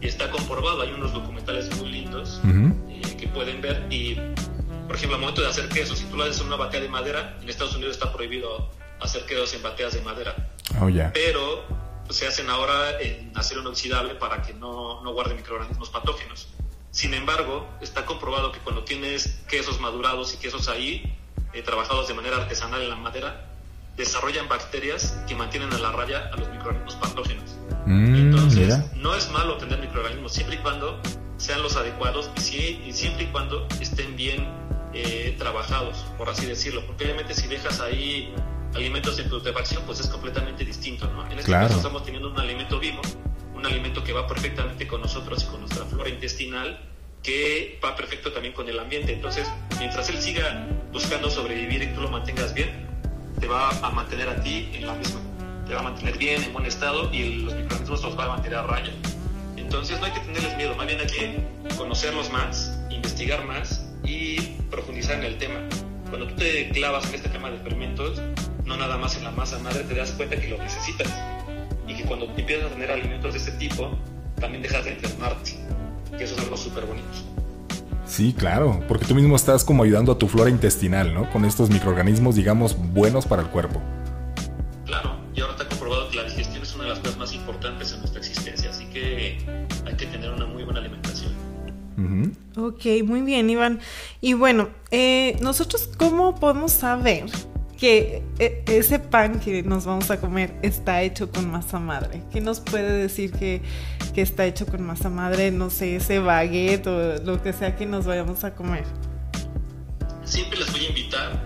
Y 0.02 0.08
está 0.08 0.30
comprobado, 0.30 0.82
hay 0.82 0.92
unos 0.92 1.14
documentales 1.14 1.76
muy 1.78 1.90
lindos 1.90 2.42
eh, 2.46 3.02
que 3.18 3.28
pueden 3.28 3.62
ver 3.62 3.88
y, 3.90 4.16
por 4.88 4.96
ejemplo, 4.96 5.16
al 5.16 5.22
momento 5.22 5.42
de 5.42 5.48
hacer 5.48 5.68
queso, 5.70 5.96
si 5.96 6.06
tú 6.06 6.18
lo 6.18 6.24
haces 6.24 6.42
en 6.42 6.48
una 6.48 6.58
batea 6.58 6.82
de 6.82 6.90
madera, 6.90 7.38
en 7.42 7.50
Estados 7.50 7.76
Unidos 7.76 7.96
está 7.96 8.12
prohibido 8.14 8.70
hacer 9.00 9.26
quesos 9.26 9.54
en 9.54 9.64
bateas 9.64 9.94
de 9.94 10.02
madera. 10.02 10.36
Oh, 10.80 10.90
Pero 11.14 11.64
se 12.10 12.28
hacen 12.28 12.50
ahora 12.50 13.00
en 13.02 13.32
acero 13.36 13.62
inoxidable 13.62 14.16
para 14.16 14.42
que 14.42 14.54
no, 14.54 15.02
no 15.04 15.14
guarde 15.14 15.34
microorganismos 15.34 15.90
patógenos. 15.90 16.50
Sin 16.92 17.14
embargo, 17.14 17.68
está 17.82 18.06
comprobado 18.06 18.52
que 18.52 18.60
cuando 18.60 18.84
tienes 18.84 19.42
quesos 19.50 19.82
madurados 19.82 20.34
y 20.34 20.38
quesos 20.38 20.70
ahí, 20.70 21.18
eh, 21.56 21.62
trabajados 21.64 22.08
de 22.08 22.14
manera 22.14 22.38
artesanal 22.38 22.82
en 22.82 22.90
la 22.90 22.96
madera, 22.96 23.46
desarrollan 23.98 24.48
bacterias 24.48 25.18
que 25.28 25.36
mantienen 25.36 25.74
a 25.74 25.80
la 25.80 25.92
raya 25.92 26.30
a 26.34 26.38
los 26.38 26.50
microorganismos 26.50 26.96
patógenos. 26.96 27.56
Mm, 27.86 28.16
Entonces, 28.16 28.80
no 28.96 29.16
es 29.16 29.32
malo 29.32 29.58
tener 29.58 29.80
microorganismos 29.80 30.34
siempre 30.34 30.58
y 30.58 30.60
cuando 30.60 31.00
sean 31.38 31.62
los 31.64 31.76
adecuados 31.76 32.30
y, 32.52 32.92
siempre 32.92 33.24
y 33.24 33.28
cuando 33.28 33.68
estén 33.80 34.16
bien 34.16 34.48
eh, 34.94 35.36
trabajados, 35.38 36.06
por 36.18 36.30
así 36.30 36.46
decirlo. 36.46 36.86
Porque 36.86 37.06
obviamente 37.06 37.34
si 37.34 37.48
dejas 37.48 37.80
ahí 37.80 38.34
alimentos 38.76 39.18
en 39.20 39.30
putrefacción, 39.30 39.84
pues 39.86 40.00
es 40.02 40.08
completamente 40.08 40.66
distinto. 40.66 41.10
¿no? 41.12 41.26
En 41.32 41.40
este 41.40 41.52
caso 41.52 41.78
estamos 41.78 42.04
teniendo 42.04 42.30
un 42.30 42.40
alimento 42.40 42.80
vivo 42.80 43.02
un 43.56 43.66
alimento 43.66 44.04
que 44.04 44.14
va 44.14 44.28
perfectamente 44.28 44.88
con 44.88 45.02
nosotros 45.02 45.44
y 45.44 45.48
con 45.48 45.62
nuestra 45.62 45.86
flora 45.86 46.10
intestinal, 46.10 46.80
que 47.26 47.80
va 47.84 47.96
perfecto 47.96 48.32
también 48.32 48.54
con 48.54 48.70
el 48.70 48.80
ambiente. 48.80 49.12
Entonces, 49.12 49.52
mientras 49.80 50.08
él 50.10 50.22
siga 50.22 50.68
buscando 50.94 51.30
sobrevivir 51.30 51.82
y 51.82 51.88
tú 51.88 52.02
lo 52.02 52.10
mantengas 52.10 52.54
bien, 52.54 52.86
te 53.40 53.48
va 53.48 53.70
a 53.70 53.90
mantener 53.90 54.30
a 54.30 54.42
ti 54.42 54.70
en 54.74 54.86
la 54.86 54.94
misma. 54.94 55.20
Te 55.68 55.74
va 55.74 55.80
a 55.80 55.84
mantener 55.84 56.18
bien, 56.18 56.44
en 56.44 56.54
buen 56.54 56.68
estado 56.68 57.12
y 57.12 57.42
los 57.42 57.56
microorganismos 57.56 58.04
los 58.04 58.20
va 58.20 58.26
a 58.26 58.28
mantener 58.30 58.60
a 58.60 58.64
raya. 58.64 58.92
Entonces, 59.58 60.00
no 60.00 60.06
hay 60.06 60.12
que 60.12 60.20
tenerles 60.20 60.56
miedo, 60.56 60.76
más 60.76 60.86
bien 60.86 61.00
hay 61.00 61.08
que 61.08 61.76
conocerlos 61.76 62.32
más, 62.32 62.80
investigar 62.92 63.44
más 63.46 63.88
y 64.04 64.40
profundizar 64.70 65.18
en 65.18 65.24
el 65.24 65.38
tema. 65.40 65.62
Cuando 66.10 66.28
tú 66.28 66.36
te 66.36 66.70
clavas 66.70 67.08
en 67.10 67.16
este 67.16 67.30
tema 67.30 67.50
de 67.50 67.58
fermentos, 67.58 68.22
no 68.66 68.78
nada 68.78 68.98
más 68.98 69.18
en 69.18 69.24
la 69.24 69.32
masa 69.32 69.58
madre, 69.60 69.84
te 69.84 69.96
das 69.96 70.12
cuenta 70.12 70.40
que 70.40 70.50
lo 70.50 70.58
necesitas 70.60 71.12
y 71.88 71.96
que 71.96 72.04
cuando 72.04 72.26
empiezas 72.26 72.72
a 72.72 72.76
tener 72.76 72.92
alimentos 72.92 73.34
de 73.34 73.40
este 73.40 73.52
tipo, 73.54 73.98
también 74.40 74.62
dejas 74.62 74.86
de 74.86 74.92
enfermarte, 74.92 75.65
que 76.18 76.24
eso 76.24 76.36
es 76.36 76.42
algo 76.42 76.58
súper 76.58 76.86
bonito. 76.86 77.08
Sí, 78.06 78.34
claro, 78.38 78.82
porque 78.88 79.06
tú 79.06 79.16
mismo 79.16 79.36
estás 79.36 79.64
como 79.64 79.84
ayudando 79.84 80.12
a 80.12 80.18
tu 80.18 80.28
flora 80.28 80.50
intestinal, 80.50 81.14
¿no? 81.14 81.30
Con 81.32 81.44
estos 81.44 81.70
microorganismos, 81.70 82.36
digamos, 82.36 82.78
buenos 82.94 83.26
para 83.26 83.42
el 83.42 83.50
cuerpo. 83.50 83.82
Claro, 84.86 85.18
y 85.34 85.42
ahora 85.42 85.54
está 85.54 85.68
comprobado 85.68 86.10
que 86.10 86.18
la 86.18 86.24
digestión 86.24 86.62
es 86.62 86.76
una 86.76 86.84
de 86.84 86.90
las 86.92 87.00
cosas 87.00 87.18
más 87.18 87.34
importantes 87.34 87.92
en 87.94 88.00
nuestra 88.00 88.20
existencia, 88.20 88.70
así 88.70 88.86
que 88.86 89.38
hay 89.86 89.96
que 89.96 90.06
tener 90.06 90.30
una 90.32 90.46
muy 90.46 90.64
buena 90.64 90.80
alimentación. 90.80 91.34
Ok, 92.58 92.86
muy 93.04 93.22
bien, 93.22 93.50
Iván. 93.50 93.80
Y 94.22 94.34
bueno, 94.34 94.70
eh, 94.92 95.38
nosotros, 95.42 95.90
¿cómo 95.98 96.36
podemos 96.36 96.72
saber 96.72 97.26
que 97.78 98.24
e, 98.40 98.64
ese 98.68 99.00
pan 99.00 99.40
que 99.40 99.64
nos 99.64 99.86
vamos 99.86 100.10
a 100.12 100.20
comer 100.20 100.58
está 100.62 101.02
hecho 101.02 101.32
con 101.32 101.50
masa 101.50 101.80
madre. 101.80 102.22
¿Qué 102.32 102.42
nos 102.42 102.60
puede 102.60 102.92
decir 102.92 103.32
que, 103.32 103.62
que, 104.14 104.22
está 104.22 104.46
hecho 104.46 104.66
con 104.66 104.82
masa 104.84 105.10
madre? 105.10 105.52
No 105.52 105.70
sé, 105.70 105.98
ese 105.98 106.20
baguette 106.20 106.88
o 106.88 107.24
lo 107.24 107.42
que 107.42 107.54
sea 107.54 107.76
que 107.76 107.86
nos 107.86 108.06
vayamos 108.06 108.44
a 108.44 108.54
comer. 108.54 108.86
Siempre 110.24 110.60
les 110.60 110.72
voy 110.72 110.86
a 110.86 110.90
invitar 110.90 111.44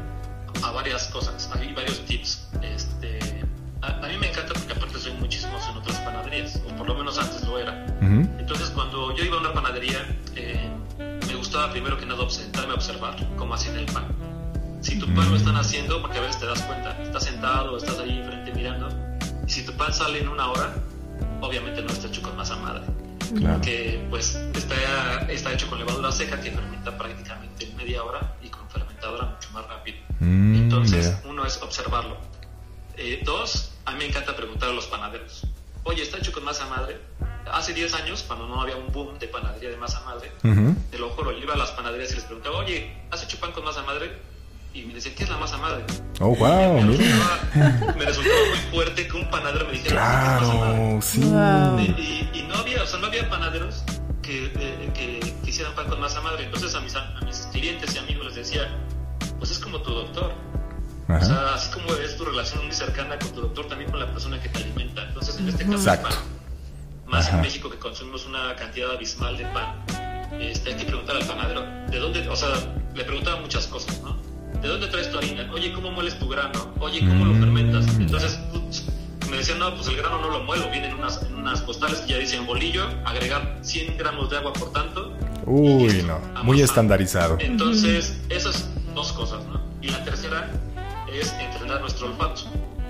a 0.64 0.72
varias 0.72 1.08
cosas, 1.08 1.50
hay 1.54 1.74
varios 1.74 2.06
tips. 2.06 2.48
Este, 2.62 3.20
a, 3.82 4.08
mí 4.08 4.18
me 4.20 4.30
encanta 4.30 4.54
porque 4.54 4.74
aparte 4.74 5.00
soy 5.00 5.14
muchísimo 5.14 5.54
en 5.70 5.78
otras 5.78 6.00
panaderías, 6.00 6.62
o 6.68 6.76
por 6.76 6.88
lo 6.88 6.96
menos 6.96 7.18
antes 7.18 7.44
lo 7.44 7.60
era. 7.60 7.86
Entonces 8.02 8.70
cuando 8.70 9.16
yo 9.16 9.26
iba 9.26 9.38
a 9.38 9.40
una 9.40 9.54
panadería, 9.54 10.00
eh, 10.36 10.70
me 11.28 11.36
gustaba 11.36 11.72
primero 11.72 11.98
que 11.98 12.06
nada 12.06 12.30
sentarme 12.30 12.74
a 12.74 12.76
observar 12.76 13.16
cómo 13.36 13.54
hacían 13.54 13.78
el 13.78 13.86
pan 13.86 14.39
si 14.90 14.98
tu 14.98 15.06
pan 15.14 15.30
lo 15.30 15.38
están 15.38 15.56
haciendo, 15.56 16.02
porque 16.02 16.18
a 16.18 16.22
veces 16.22 16.40
te 16.40 16.48
das 16.48 16.62
cuenta, 16.64 17.00
estás 17.04 17.24
sentado, 17.24 17.78
estás 17.78 18.00
ahí 18.00 18.18
enfrente 18.18 18.52
mirando, 18.54 18.90
y 19.46 19.52
si 19.52 19.64
tu 19.64 19.72
pan 19.74 19.94
sale 19.94 20.20
en 20.20 20.28
una 20.28 20.50
hora, 20.50 20.74
obviamente 21.42 21.84
no 21.84 21.90
está 21.90 22.08
hecho 22.08 22.24
con 22.24 22.36
masa 22.36 22.56
madre. 22.56 22.82
Porque 23.30 24.04
pues 24.10 24.34
está, 24.56 25.28
está 25.30 25.54
hecho 25.54 25.70
con 25.70 25.78
levadura 25.78 26.12
seca 26.12 26.42
que 26.42 26.50
fermenta 26.50 26.98
prácticamente 26.98 27.66
en 27.70 27.78
media 27.78 28.04
hora 28.04 28.36
y 28.42 28.50
con 28.50 28.68
fermentadora 28.68 29.26
mucho 29.26 29.52
más 29.52 29.68
rápido. 29.68 29.98
Mm, 30.20 30.56
Entonces, 30.56 31.16
uno 31.26 31.46
es 31.46 31.62
observarlo. 31.62 32.18
Eh, 32.98 33.22
dos, 33.24 33.74
a 33.86 33.92
mí 33.92 34.00
me 34.00 34.06
encanta 34.08 34.36
preguntar 34.36 34.70
a 34.70 34.74
los 34.74 34.88
panaderos, 34.88 35.46
oye, 35.84 36.02
¿está 36.02 36.18
hecho 36.18 36.32
con 36.32 36.44
masa 36.44 36.66
madre? 36.66 37.00
Hace 37.52 37.76
10 37.76 37.94
años, 37.94 38.24
cuando 38.24 38.48
no 38.48 38.60
había 38.60 38.76
un 38.76 38.92
boom 38.92 39.20
de 39.20 39.28
panadería 39.28 39.70
de 39.70 39.78
masa 39.78 40.02
madre, 40.02 40.32
te 40.90 40.98
lo 40.98 41.10
juro, 41.12 41.32
yo 41.32 41.44
iba 41.44 41.54
a 41.54 41.58
las 41.58 41.70
panaderías 41.72 42.12
y 42.12 42.16
les 42.16 42.24
preguntaba, 42.24 42.58
oye, 42.58 42.92
¿has 43.12 43.24
hecho 43.24 43.40
pan 43.40 43.52
con 43.52 43.64
masa 43.64 43.84
madre? 43.84 44.18
Y 44.74 44.84
me 44.84 44.94
decían, 44.94 45.16
¿qué 45.16 45.24
es 45.24 45.30
la 45.30 45.38
masa 45.38 45.58
madre? 45.58 45.84
Oh, 46.20 46.36
wow, 46.36 46.82
me, 46.82 46.96
resultaba, 46.96 47.94
me 47.98 48.06
resultaba 48.06 48.36
muy 48.50 48.58
fuerte 48.72 49.08
que 49.08 49.18
un 49.18 49.30
panadero 49.30 49.66
me 49.66 49.72
dijera, 49.72 49.96
claro, 49.96 50.40
¿qué 50.40 50.46
es 50.46 50.54
masa 50.54 50.60
madre? 50.60 51.02
sí. 51.02 52.30
Y, 52.34 52.40
y, 52.40 52.44
no 52.44 52.56
había, 52.56 52.84
o 52.84 52.86
sea, 52.86 53.00
no 53.00 53.08
había 53.08 53.30
panaderos 53.30 53.84
que, 54.22 54.46
eh, 54.46 54.92
que, 54.94 55.20
que, 55.44 55.50
hicieran 55.50 55.74
pan 55.74 55.88
con 55.88 56.00
masa 56.00 56.22
madre. 56.22 56.46
Entonces 56.46 56.76
a 56.76 56.82
mis, 56.82 56.96
a 56.96 57.20
mis 57.26 57.38
clientes 57.52 57.96
y 57.96 57.98
amigos 57.98 58.28
les 58.28 58.36
decía, 58.36 58.70
pues 59.40 59.52
es 59.52 59.60
como 59.60 59.82
tu 59.82 59.92
doctor. 59.92 60.34
Ajá. 61.08 61.18
O 61.18 61.26
sea, 61.26 61.54
así 61.56 61.72
como 61.72 61.94
es 61.96 62.16
tu 62.16 62.26
relación 62.26 62.64
muy 62.66 62.74
cercana 62.74 63.18
con 63.18 63.32
tu 63.32 63.42
doctor, 63.42 63.68
también 63.68 63.90
con 63.90 64.00
la 64.00 64.12
persona 64.12 64.40
que 64.40 64.50
te 64.50 64.60
alimenta. 64.60 65.04
Entonces, 65.04 65.38
en 65.40 65.50
este 65.50 65.66
caso, 65.66 65.78
Exacto. 65.78 66.10
pan, 66.10 66.18
más 67.08 67.28
Ajá. 67.28 67.38
en 67.38 67.42
México 67.42 67.70
que 67.70 67.80
consumimos 67.80 68.28
una 68.28 68.56
cantidad 68.56 68.92
abismal 68.92 69.36
de 69.36 69.46
pan, 69.46 69.84
este, 70.40 70.70
hay 70.70 70.76
que 70.76 70.86
preguntar 70.86 71.16
al 71.16 71.26
panadero, 71.26 71.62
¿de 71.90 71.98
dónde? 71.98 72.30
O 72.30 72.36
sea, 72.36 72.50
le 72.94 73.04
preguntaba 73.04 73.42
muchas 73.42 73.66
cosas, 73.66 74.00
¿no? 74.02 74.29
¿De 74.62 74.68
dónde 74.68 74.88
traes 74.88 75.12
tu 75.12 75.18
harina? 75.18 75.50
Oye, 75.54 75.72
¿cómo 75.72 75.92
mueles 75.92 76.18
tu 76.20 76.28
grano? 76.28 76.74
Oye, 76.80 77.00
¿cómo 77.00 77.26
lo 77.26 77.34
fermentas? 77.36 77.88
Entonces, 77.98 78.40
me 79.30 79.38
decían, 79.38 79.60
no, 79.60 79.74
pues 79.76 79.88
el 79.88 79.98
grano 79.98 80.22
no 80.22 80.30
lo 80.30 80.44
muelo, 80.44 80.70
vienen 80.72 80.94
unas, 80.94 81.22
en 81.24 81.36
unas 81.36 81.62
postales 81.62 82.00
que 82.00 82.14
ya 82.14 82.18
dicen 82.18 82.46
bolillo, 82.46 82.88
agregar 83.06 83.60
100 83.62 83.98
gramos 83.98 84.30
de 84.30 84.38
agua 84.38 84.54
por 84.54 84.72
tanto. 84.72 85.14
Uy, 85.46 86.04
no, 86.04 86.20
muy 86.44 86.62
estandarizado. 86.62 87.38
Entonces, 87.40 88.20
esas 88.30 88.70
dos 88.96 89.12
cosas, 89.14 89.46
¿no? 89.46 89.62
Y 89.82 89.90
la 89.90 90.04
tercera 90.04 90.52
es 91.14 91.34
entrenar 91.34 91.82
nuestro 91.82 92.08
olfato. 92.08 92.42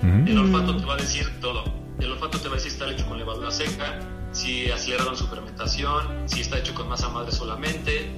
El 0.02 0.38
olfato 0.38 0.76
te 0.76 0.86
va 0.86 0.94
a 0.94 0.96
decir 0.96 1.30
todo. 1.40 1.64
El 1.98 2.12
olfato 2.12 2.38
te 2.40 2.48
va 2.48 2.54
a 2.54 2.56
decir 2.56 2.70
si 2.70 2.78
está 2.78 2.90
hecho 2.90 3.06
con 3.06 3.18
levadura 3.18 3.50
seca, 3.50 3.98
si 4.32 4.70
aceleraron 4.70 5.16
su 5.16 5.26
fermentación, 5.26 6.22
si 6.24 6.40
está 6.40 6.58
hecho 6.58 6.74
con 6.74 6.88
masa 6.88 7.10
madre 7.10 7.32
solamente. 7.32 8.10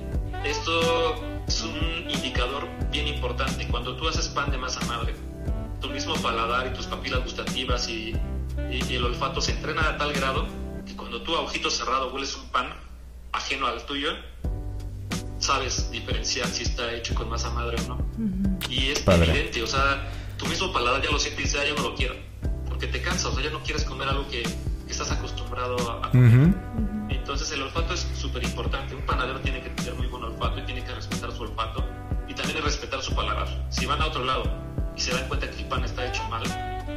Esto 0.44 1.31
es 1.52 1.62
un 1.62 2.10
indicador 2.10 2.66
bien 2.90 3.06
importante. 3.06 3.66
Cuando 3.68 3.96
tú 3.96 4.08
haces 4.08 4.28
pan 4.28 4.50
de 4.50 4.58
masa 4.58 4.80
madre, 4.86 5.14
tu 5.80 5.90
mismo 5.90 6.14
paladar 6.14 6.66
y 6.66 6.70
tus 6.74 6.86
papilas 6.86 7.22
gustativas 7.22 7.88
y, 7.88 8.14
y, 8.70 8.84
y 8.88 8.94
el 8.94 9.04
olfato 9.04 9.40
se 9.40 9.52
entrena 9.52 9.88
a 9.88 9.98
tal 9.98 10.12
grado 10.12 10.46
que 10.86 10.96
cuando 10.96 11.22
tú 11.22 11.36
a 11.36 11.40
ojito 11.40 11.70
cerrado 11.70 12.12
hueles 12.12 12.36
un 12.36 12.48
pan 12.48 12.68
ajeno 13.32 13.66
al 13.66 13.84
tuyo, 13.84 14.10
sabes 15.38 15.90
diferenciar 15.90 16.46
si 16.48 16.62
está 16.62 16.92
hecho 16.94 17.14
con 17.14 17.28
masa 17.28 17.50
madre 17.50 17.76
o 17.84 17.88
no. 17.88 18.06
Y 18.68 18.88
es 18.88 19.06
evidente, 19.06 19.62
o 19.62 19.66
sea, 19.66 20.10
tu 20.38 20.46
mismo 20.46 20.72
paladar 20.72 21.02
ya 21.02 21.10
lo 21.10 21.18
sientes 21.18 21.40
y 21.40 21.42
dice, 21.44 21.58
ah, 21.60 21.66
yo 21.68 21.74
no 21.74 21.90
lo 21.90 21.94
quiero, 21.94 22.14
porque 22.68 22.86
te 22.86 23.02
cansa, 23.02 23.28
o 23.28 23.34
sea, 23.34 23.44
ya 23.44 23.50
no 23.50 23.62
quieres 23.62 23.84
comer 23.84 24.08
algo 24.08 24.26
que, 24.28 24.42
estás 24.88 25.10
acostumbrado 25.10 25.76
a, 25.90 26.10
comer. 26.10 26.54
Entonces 27.08 27.50
el 27.52 27.62
olfato 27.62 27.94
es 27.94 28.06
súper 28.14 28.44
importante, 28.44 28.94
un 28.94 29.06
panadero 29.06 29.40
tiene 29.40 29.62
que 29.62 29.70
tener 29.70 29.94
muy 29.94 30.06
buen 30.06 30.11
olfato 30.42 30.60
y 30.60 30.64
tiene 30.64 30.84
que 30.84 30.94
respetar 30.94 31.32
su 31.32 31.42
olfato 31.42 31.84
y 32.28 32.34
también 32.34 32.62
respetar 32.62 33.02
su 33.02 33.14
paladar. 33.14 33.48
Si 33.70 33.86
van 33.86 34.00
a 34.00 34.06
otro 34.06 34.24
lado 34.24 34.44
y 34.96 35.00
se 35.00 35.12
dan 35.12 35.26
cuenta 35.28 35.50
que 35.50 35.62
el 35.62 35.68
pan 35.68 35.84
está 35.84 36.06
hecho 36.06 36.22
mal, 36.28 36.42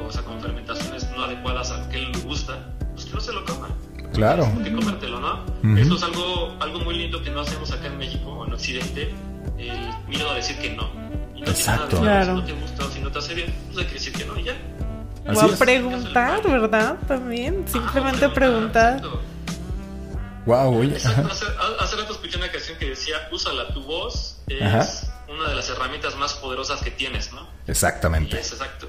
o 0.06 0.12
sea, 0.12 0.24
con 0.24 0.40
fermentaciones 0.42 1.10
no 1.16 1.24
adecuadas 1.24 1.72
a 1.72 1.78
lo 1.78 1.90
que 1.90 1.98
él 1.98 2.12
le 2.12 2.20
gusta, 2.20 2.58
pues 2.94 3.06
que 3.06 3.14
no 3.14 3.22
se 3.22 3.34
lo 3.34 3.46
coman. 3.46 3.72
Claro. 4.14 4.50
Que 4.64 4.74
comértelo, 4.74 5.20
¿no? 5.20 5.46
Esto 5.78 5.96
es 5.96 6.04
algo, 6.04 6.56
algo 6.60 6.80
muy 6.80 6.96
lindo 6.98 7.22
que 7.22 7.30
no 7.30 7.42
hacemos 7.42 7.72
acá 7.72 7.88
en 7.88 7.98
México 7.98 8.30
o 8.30 8.46
en 8.46 8.54
Occidente, 8.54 9.14
el 9.58 9.90
miedo 10.08 10.30
a 10.30 10.36
decir 10.36 10.58
que 10.58 10.74
no. 10.74 10.90
Y 11.36 11.42
no 11.42 11.48
Exacto. 11.48 12.02
Nada 12.02 12.24
claro. 12.24 12.36
Si 12.36 12.42
no 12.42 12.46
te 12.46 12.54
gusta 12.54 12.86
o 12.86 12.90
si 12.90 13.00
no 13.02 13.12
te 13.12 13.20
hace 13.20 13.34
bien, 13.34 13.54
pues 13.68 13.80
hay 13.80 13.86
que 13.86 13.94
decir 13.94 14.14
que 14.14 14.26
no 14.26 14.40
y 14.40 14.44
ya. 14.44 14.56
o 15.28 15.42
a 15.42 15.58
preguntar, 15.58 16.42
¿verdad? 16.44 16.98
También, 17.08 17.66
simplemente 17.68 18.30
preguntar. 18.30 19.02
Wow, 20.46 20.80
oye. 20.80 20.96
Hace, 20.96 21.10
hace, 21.80 21.96
rato 21.96 22.14
escuché 22.14 22.38
una 22.38 22.52
canción 22.52 22.78
que 22.78 22.90
decía, 22.90 23.16
úsala 23.32 23.68
tu 23.74 23.82
voz, 23.84 24.38
es 24.48 25.08
una 25.28 25.50
de 25.50 25.56
las 25.56 25.70
herramientas 25.70 26.16
más 26.16 26.34
poderosas 26.36 26.82
que 26.82 26.92
tienes, 26.92 27.34
¿no? 27.34 27.48
Exactamente. 27.68 28.36
Y 28.36 28.40
es 28.40 28.52
exacto, 28.52 28.88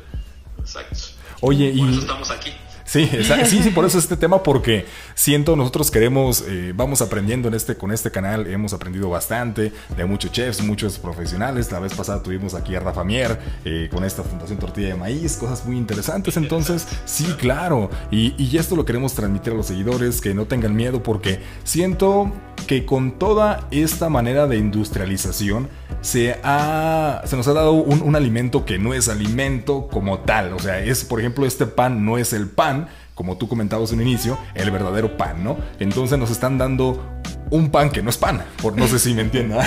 exacto. 0.58 0.98
Oye, 1.40 1.74
por 1.76 1.88
y... 1.88 1.90
eso 1.92 2.00
estamos 2.00 2.30
aquí. 2.30 2.52
Sí, 2.86 3.06
sí, 3.44 3.62
sí, 3.62 3.70
por 3.70 3.84
eso 3.84 3.98
este 3.98 4.16
tema, 4.16 4.42
porque 4.42 4.86
siento 5.14 5.56
nosotros 5.56 5.90
queremos, 5.90 6.44
eh, 6.46 6.72
vamos 6.74 7.02
aprendiendo 7.02 7.48
en 7.48 7.54
este, 7.54 7.76
con 7.76 7.92
este 7.92 8.10
canal, 8.10 8.46
hemos 8.46 8.72
aprendido 8.72 9.10
bastante 9.10 9.72
de 9.96 10.04
muchos 10.04 10.30
chefs, 10.32 10.62
muchos 10.62 10.98
profesionales. 10.98 11.70
La 11.72 11.80
vez 11.80 11.92
pasada 11.94 12.22
tuvimos 12.22 12.54
aquí 12.54 12.74
a 12.76 12.80
Rafa 12.80 13.04
Mier 13.04 13.38
eh, 13.64 13.88
con 13.92 14.04
esta 14.04 14.22
Fundación 14.22 14.58
Tortilla 14.58 14.88
de 14.88 14.94
Maíz, 14.94 15.36
cosas 15.36 15.66
muy 15.66 15.76
interesantes. 15.76 16.36
Entonces, 16.36 16.86
sí, 17.04 17.24
claro, 17.38 17.90
y, 18.10 18.34
y 18.42 18.56
esto 18.56 18.76
lo 18.76 18.84
queremos 18.84 19.14
transmitir 19.14 19.52
a 19.52 19.56
los 19.56 19.66
seguidores, 19.66 20.20
que 20.20 20.32
no 20.32 20.46
tengan 20.46 20.74
miedo, 20.74 21.02
porque 21.02 21.40
siento 21.64 22.32
que 22.66 22.84
con 22.84 23.18
toda 23.18 23.66
esta 23.70 24.08
manera 24.08 24.46
de 24.46 24.58
industrialización 24.58 25.68
se, 26.00 26.36
ha, 26.42 27.22
se 27.24 27.36
nos 27.36 27.46
ha 27.48 27.52
dado 27.52 27.72
un, 27.72 28.02
un 28.02 28.16
alimento 28.16 28.64
que 28.64 28.78
no 28.78 28.94
es 28.94 29.08
alimento 29.08 29.88
como 29.88 30.20
tal. 30.20 30.52
O 30.52 30.58
sea, 30.58 30.80
es, 30.80 31.04
por 31.04 31.20
ejemplo, 31.20 31.46
este 31.46 31.66
pan 31.66 32.04
no 32.04 32.18
es 32.18 32.32
el 32.32 32.48
pan 32.48 32.75
como 33.16 33.38
tú 33.38 33.48
comentabas 33.48 33.90
en 33.92 34.00
un 34.00 34.06
inicio, 34.06 34.38
el 34.54 34.70
verdadero 34.70 35.16
pan, 35.16 35.42
¿no? 35.42 35.56
Entonces 35.80 36.18
nos 36.18 36.30
están 36.30 36.58
dando 36.58 37.02
un 37.48 37.70
pan 37.70 37.90
que 37.90 38.02
no 38.02 38.10
es 38.10 38.18
pan, 38.18 38.44
por 38.60 38.76
no 38.76 38.86
sé 38.86 38.98
si 38.98 39.14
me 39.14 39.22
entiendan. 39.22 39.66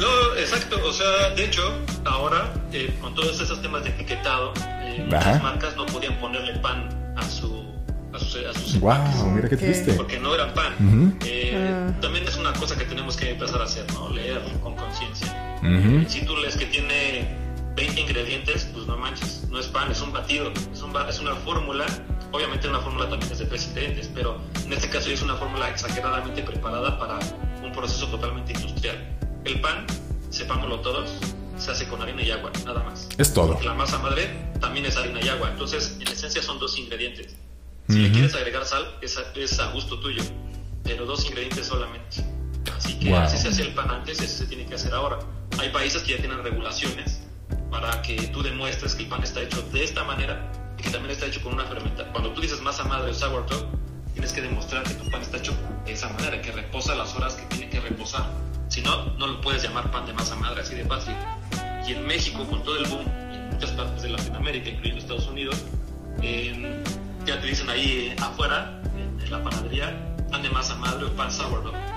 No, 0.00 0.36
exacto, 0.38 0.76
o 0.86 0.92
sea, 0.92 1.30
de 1.30 1.44
hecho, 1.44 1.62
ahora, 2.04 2.54
eh, 2.72 2.94
con 3.00 3.14
todos 3.14 3.40
esos 3.40 3.60
temas 3.60 3.82
de 3.82 3.90
etiquetado, 3.90 4.52
eh, 4.82 5.04
las 5.10 5.42
marcas 5.42 5.76
no 5.76 5.86
podían 5.86 6.18
ponerle 6.20 6.54
pan 6.60 6.88
a 7.16 7.22
su 7.22 7.66
a 8.14 8.18
sus, 8.18 8.80
wow, 8.80 8.96
mira 9.34 9.46
qué 9.46 9.58
triste. 9.58 9.92
Porque 9.92 10.18
no 10.18 10.34
eran 10.34 10.54
pan. 10.54 11.18
Eh, 11.26 11.52
ah. 11.54 11.92
También 12.00 12.26
es 12.26 12.36
una 12.36 12.52
cosa 12.54 12.74
que 12.74 12.84
tenemos 12.84 13.14
que 13.14 13.30
empezar 13.30 13.60
a 13.60 13.64
hacer, 13.64 13.84
¿no? 13.92 14.08
Leer 14.08 14.40
con 14.62 14.74
conciencia. 14.74 15.34
Si 16.08 16.24
tú 16.24 16.34
lees 16.36 16.56
que 16.56 16.64
tiene 16.66 17.28
20 17.74 18.00
ingredientes, 18.00 18.68
pues 18.72 18.86
no 18.86 18.96
manches, 18.96 19.46
no 19.50 19.58
es 19.58 19.66
pan, 19.66 19.90
es 19.90 20.00
un 20.00 20.12
batido, 20.12 20.50
es, 20.72 20.80
un, 20.80 20.96
es 20.96 21.18
una 21.20 21.34
fórmula 21.34 21.84
Obviamente 22.36 22.68
una 22.68 22.80
fórmula 22.80 23.08
también 23.08 23.32
es 23.32 23.38
de 23.38 23.46
tres 23.46 23.66
ingredientes, 23.68 24.10
pero 24.14 24.38
en 24.62 24.70
este 24.70 24.90
caso 24.90 25.08
es 25.08 25.22
una 25.22 25.36
fórmula 25.36 25.70
exageradamente 25.70 26.42
preparada 26.42 26.98
para 26.98 27.18
un 27.64 27.72
proceso 27.72 28.08
totalmente 28.08 28.52
industrial. 28.52 29.16
El 29.46 29.58
pan, 29.62 29.86
sepámoslo 30.28 30.80
todos, 30.80 31.08
se 31.56 31.70
hace 31.70 31.88
con 31.88 32.02
harina 32.02 32.20
y 32.20 32.30
agua, 32.30 32.52
nada 32.66 32.82
más. 32.82 33.08
Es 33.16 33.32
todo. 33.32 33.58
la 33.62 33.72
masa 33.72 33.98
madre 34.00 34.28
también 34.60 34.84
es 34.84 34.98
harina 34.98 35.18
y 35.24 35.30
agua, 35.30 35.50
entonces 35.50 35.96
en 35.98 36.08
esencia 36.08 36.42
son 36.42 36.58
dos 36.58 36.78
ingredientes. 36.78 37.36
Si 37.88 38.00
le 38.00 38.12
quieres 38.12 38.34
agregar 38.34 38.66
sal, 38.66 38.84
es 39.00 39.16
a, 39.16 39.22
es 39.34 39.58
a, 39.58 39.72
gusto 39.72 39.98
tuyo, 40.00 40.22
pero 40.84 41.06
dos 41.06 41.24
ingredientes 41.24 41.66
solamente. 41.66 42.22
Así 42.76 42.98
que 42.98 43.16
así 43.16 43.38
se 43.38 43.48
hacía 43.48 43.64
el 43.64 43.72
pan 43.72 43.90
antes, 43.90 44.20
eso 44.20 44.36
se 44.36 44.44
tiene 44.44 44.66
que 44.66 44.74
hacer 44.74 44.92
ahora. 44.92 45.20
Hay 45.58 45.70
países 45.70 46.02
que 46.02 46.12
ya 46.12 46.18
tienen 46.18 46.42
regulaciones 46.42 47.22
para 47.70 48.02
que 48.02 48.28
tú 48.28 48.42
demuestres 48.42 48.94
que 48.94 49.04
el 49.04 49.08
pan 49.08 49.22
está 49.22 49.40
hecho 49.40 49.62
de 49.72 49.84
esta 49.84 50.04
manera 50.04 50.52
que 50.76 50.90
también 50.90 51.10
está 51.10 51.26
hecho 51.26 51.42
con 51.42 51.54
una 51.54 51.64
fermentación. 51.64 52.12
Cuando 52.12 52.32
tú 52.32 52.40
dices 52.40 52.60
masa 52.60 52.84
madre 52.84 53.10
o 53.10 53.14
sourdough, 53.14 53.66
tienes 54.12 54.32
que 54.32 54.42
demostrar 54.42 54.82
que 54.84 54.94
tu 54.94 55.10
pan 55.10 55.22
está 55.22 55.38
hecho 55.38 55.54
de 55.84 55.92
esa 55.92 56.08
manera, 56.10 56.40
que 56.40 56.52
reposa 56.52 56.94
las 56.94 57.14
horas 57.14 57.34
que 57.34 57.46
tiene 57.46 57.68
que 57.68 57.80
reposar. 57.80 58.30
Si 58.68 58.82
no, 58.82 59.06
no 59.16 59.26
lo 59.26 59.40
puedes 59.40 59.62
llamar 59.62 59.90
pan 59.90 60.06
de 60.06 60.12
masa 60.12 60.34
madre 60.36 60.60
así 60.62 60.74
de 60.74 60.84
fácil. 60.84 61.14
Y 61.86 61.92
en 61.92 62.06
México, 62.06 62.44
con 62.48 62.62
todo 62.64 62.78
el 62.78 62.88
boom, 62.88 63.04
y 63.32 63.36
en 63.36 63.50
muchas 63.50 63.70
partes 63.72 64.02
de 64.02 64.10
Latinoamérica, 64.10 64.70
incluyendo 64.70 65.00
Estados 65.00 65.26
Unidos, 65.28 65.64
ya 67.26 67.40
te 67.40 67.46
dicen 67.46 67.68
ahí 67.70 68.14
afuera, 68.20 68.80
en, 68.96 69.30
la 69.30 69.42
panadería, 69.42 70.16
pan 70.30 70.42
de 70.42 70.50
masa 70.50 70.74
madre 70.76 71.06
o 71.06 71.16
pan 71.16 71.30
sourdough 71.30 71.95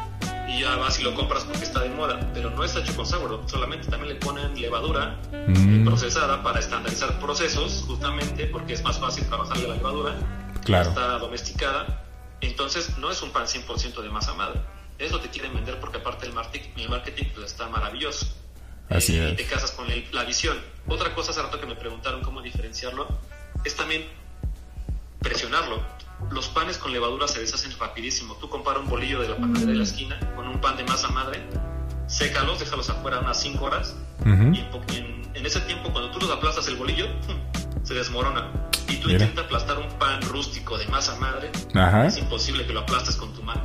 y 0.50 0.62
ya 0.62 0.76
vas 0.76 1.00
y 1.00 1.04
lo 1.04 1.14
compras 1.14 1.44
porque 1.44 1.64
está 1.64 1.82
de 1.82 1.90
moda, 1.90 2.20
pero 2.34 2.50
no 2.50 2.64
está 2.64 2.80
hecho 2.80 2.96
con 2.96 3.06
sourdough, 3.06 3.48
solamente 3.48 3.88
también 3.88 4.14
le 4.14 4.20
ponen 4.20 4.60
levadura 4.60 5.20
mm. 5.48 5.86
procesada 5.86 6.42
para 6.42 6.60
estandarizar 6.60 7.20
procesos, 7.20 7.84
justamente 7.88 8.48
porque 8.48 8.74
es 8.74 8.84
más 8.84 9.00
fácil 9.00 9.26
trabajar 9.28 9.58
la 9.58 9.76
levadura, 9.76 10.16
claro. 10.64 10.90
está 10.90 11.20
domesticada, 11.20 12.04
entonces 12.42 12.98
no 12.98 13.12
es 13.12 13.22
un 13.22 13.32
pan 13.32 13.46
100% 13.46 14.02
de 14.02 14.10
masa 14.10 14.34
madre, 14.34 14.62
eso 14.98 15.20
te 15.20 15.30
quieren 15.30 15.54
vender 15.54 15.80
porque 15.80 15.98
aparte 15.98 16.26
el 16.26 16.34
marketing, 16.34 16.70
el 16.78 16.90
marketing 16.90 17.26
pues, 17.34 17.52
está 17.52 17.68
maravilloso. 17.70 18.28
Así 18.90 19.18
eh, 19.20 19.30
Y 19.30 19.36
te 19.36 19.46
casas 19.46 19.72
con 19.72 19.88
la 20.12 20.24
visión. 20.24 20.58
Otra 20.88 21.14
cosa 21.14 21.30
hace 21.30 21.44
rato 21.44 21.60
que 21.60 21.68
me 21.68 21.76
preguntaron 21.76 22.22
cómo 22.22 22.42
diferenciarlo, 22.42 23.08
es 23.64 23.76
también 23.76 24.06
presionarlo 25.20 25.84
los 26.32 26.48
panes 26.50 26.78
con 26.78 26.92
levadura 26.92 27.28
se 27.28 27.40
deshacen 27.40 27.72
rapidísimo. 27.80 28.36
Tú 28.36 28.50
compara 28.50 28.80
un 28.80 28.90
bolillo 28.90 29.22
de 29.22 29.30
la 29.30 29.38
panadería 29.38 29.68
de 29.68 29.76
la 29.76 29.84
esquina 29.84 30.20
con 30.36 30.48
un 30.48 30.60
pan 30.62 30.78
de 30.78 30.84
masa 30.84 31.10
madre, 31.10 31.42
sécalos, 32.08 32.60
déjalos 32.60 32.90
afuera 32.90 33.20
unas 33.20 33.40
5 33.40 33.64
horas 33.64 33.96
y 34.26 34.60
en, 35.38 35.46
ese 35.46 35.62
tiempo 35.62 35.92
cuando 35.92 36.12
tú 36.12 36.20
los 36.20 36.30
aplastas 36.32 36.68
el 36.68 36.76
bolillo, 36.76 37.08
se 37.84 37.94
desmorona. 37.94 38.52
Y 38.88 38.98
tú 38.98 39.10
intentas 39.10 39.46
aplastar 39.46 39.78
un 39.78 39.88
pan 40.00 40.22
rústico 40.24 40.78
de 40.78 40.88
masa 40.88 41.16
madre, 41.18 41.52
es 42.08 42.18
imposible 42.18 42.66
que 42.66 42.74
lo 42.74 42.82
aplastes 42.82 43.16
con 43.16 43.34
tu 43.34 43.44
mano. 43.44 43.62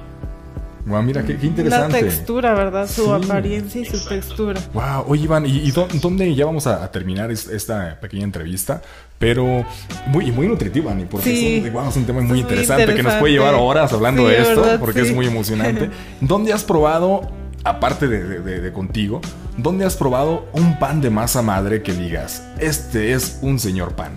Wow, 0.86 1.02
mira, 1.02 1.24
qué, 1.24 1.32
interesante. 1.32 2.02
La 2.02 2.08
textura, 2.08 2.52
¿verdad? 2.52 2.86
Su 2.86 3.12
apariencia 3.12 3.80
y 3.80 3.86
su 3.86 4.06
textura. 4.06 4.60
Wow, 4.74 5.06
oye 5.08 5.24
Iván, 5.24 5.46
¿y, 5.46 5.70
dónde 5.70 6.34
ya 6.34 6.44
vamos 6.44 6.66
a, 6.66 6.90
terminar 6.90 7.30
esta 7.30 7.98
pequeña 8.00 8.24
entrevista? 8.24 8.82
Pero 9.24 9.64
muy, 10.04 10.30
muy 10.32 10.46
nutritiva, 10.46 10.92
ni 10.92 11.06
porque 11.06 11.32
es, 11.32 11.64
un, 11.96 12.04
tema 12.04 12.20
muy 12.20 12.40
interesante, 12.40 12.94
que 12.94 13.02
nos 13.02 13.14
puede 13.14 13.32
llevar 13.32 13.54
horas 13.54 13.90
hablando 13.94 14.28
de 14.28 14.42
esto, 14.42 14.76
porque 14.78 15.00
es 15.00 15.14
muy 15.14 15.26
emocionante. 15.26 15.88
¿Dónde 16.20 16.52
has 16.52 16.62
probado, 16.62 17.32
aparte 17.64 18.06
de, 18.06 18.72
contigo, 18.74 19.22
dónde 19.56 19.86
has 19.86 19.96
probado 19.96 20.46
un 20.52 20.78
pan 20.78 21.00
de 21.00 21.08
masa 21.08 21.40
madre 21.40 21.82
que 21.82 21.94
digas, 21.94 22.46
este 22.58 23.14
es 23.14 23.38
un 23.40 23.58
señor 23.58 23.94
pan? 23.94 24.12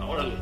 Órale. 0.00 0.34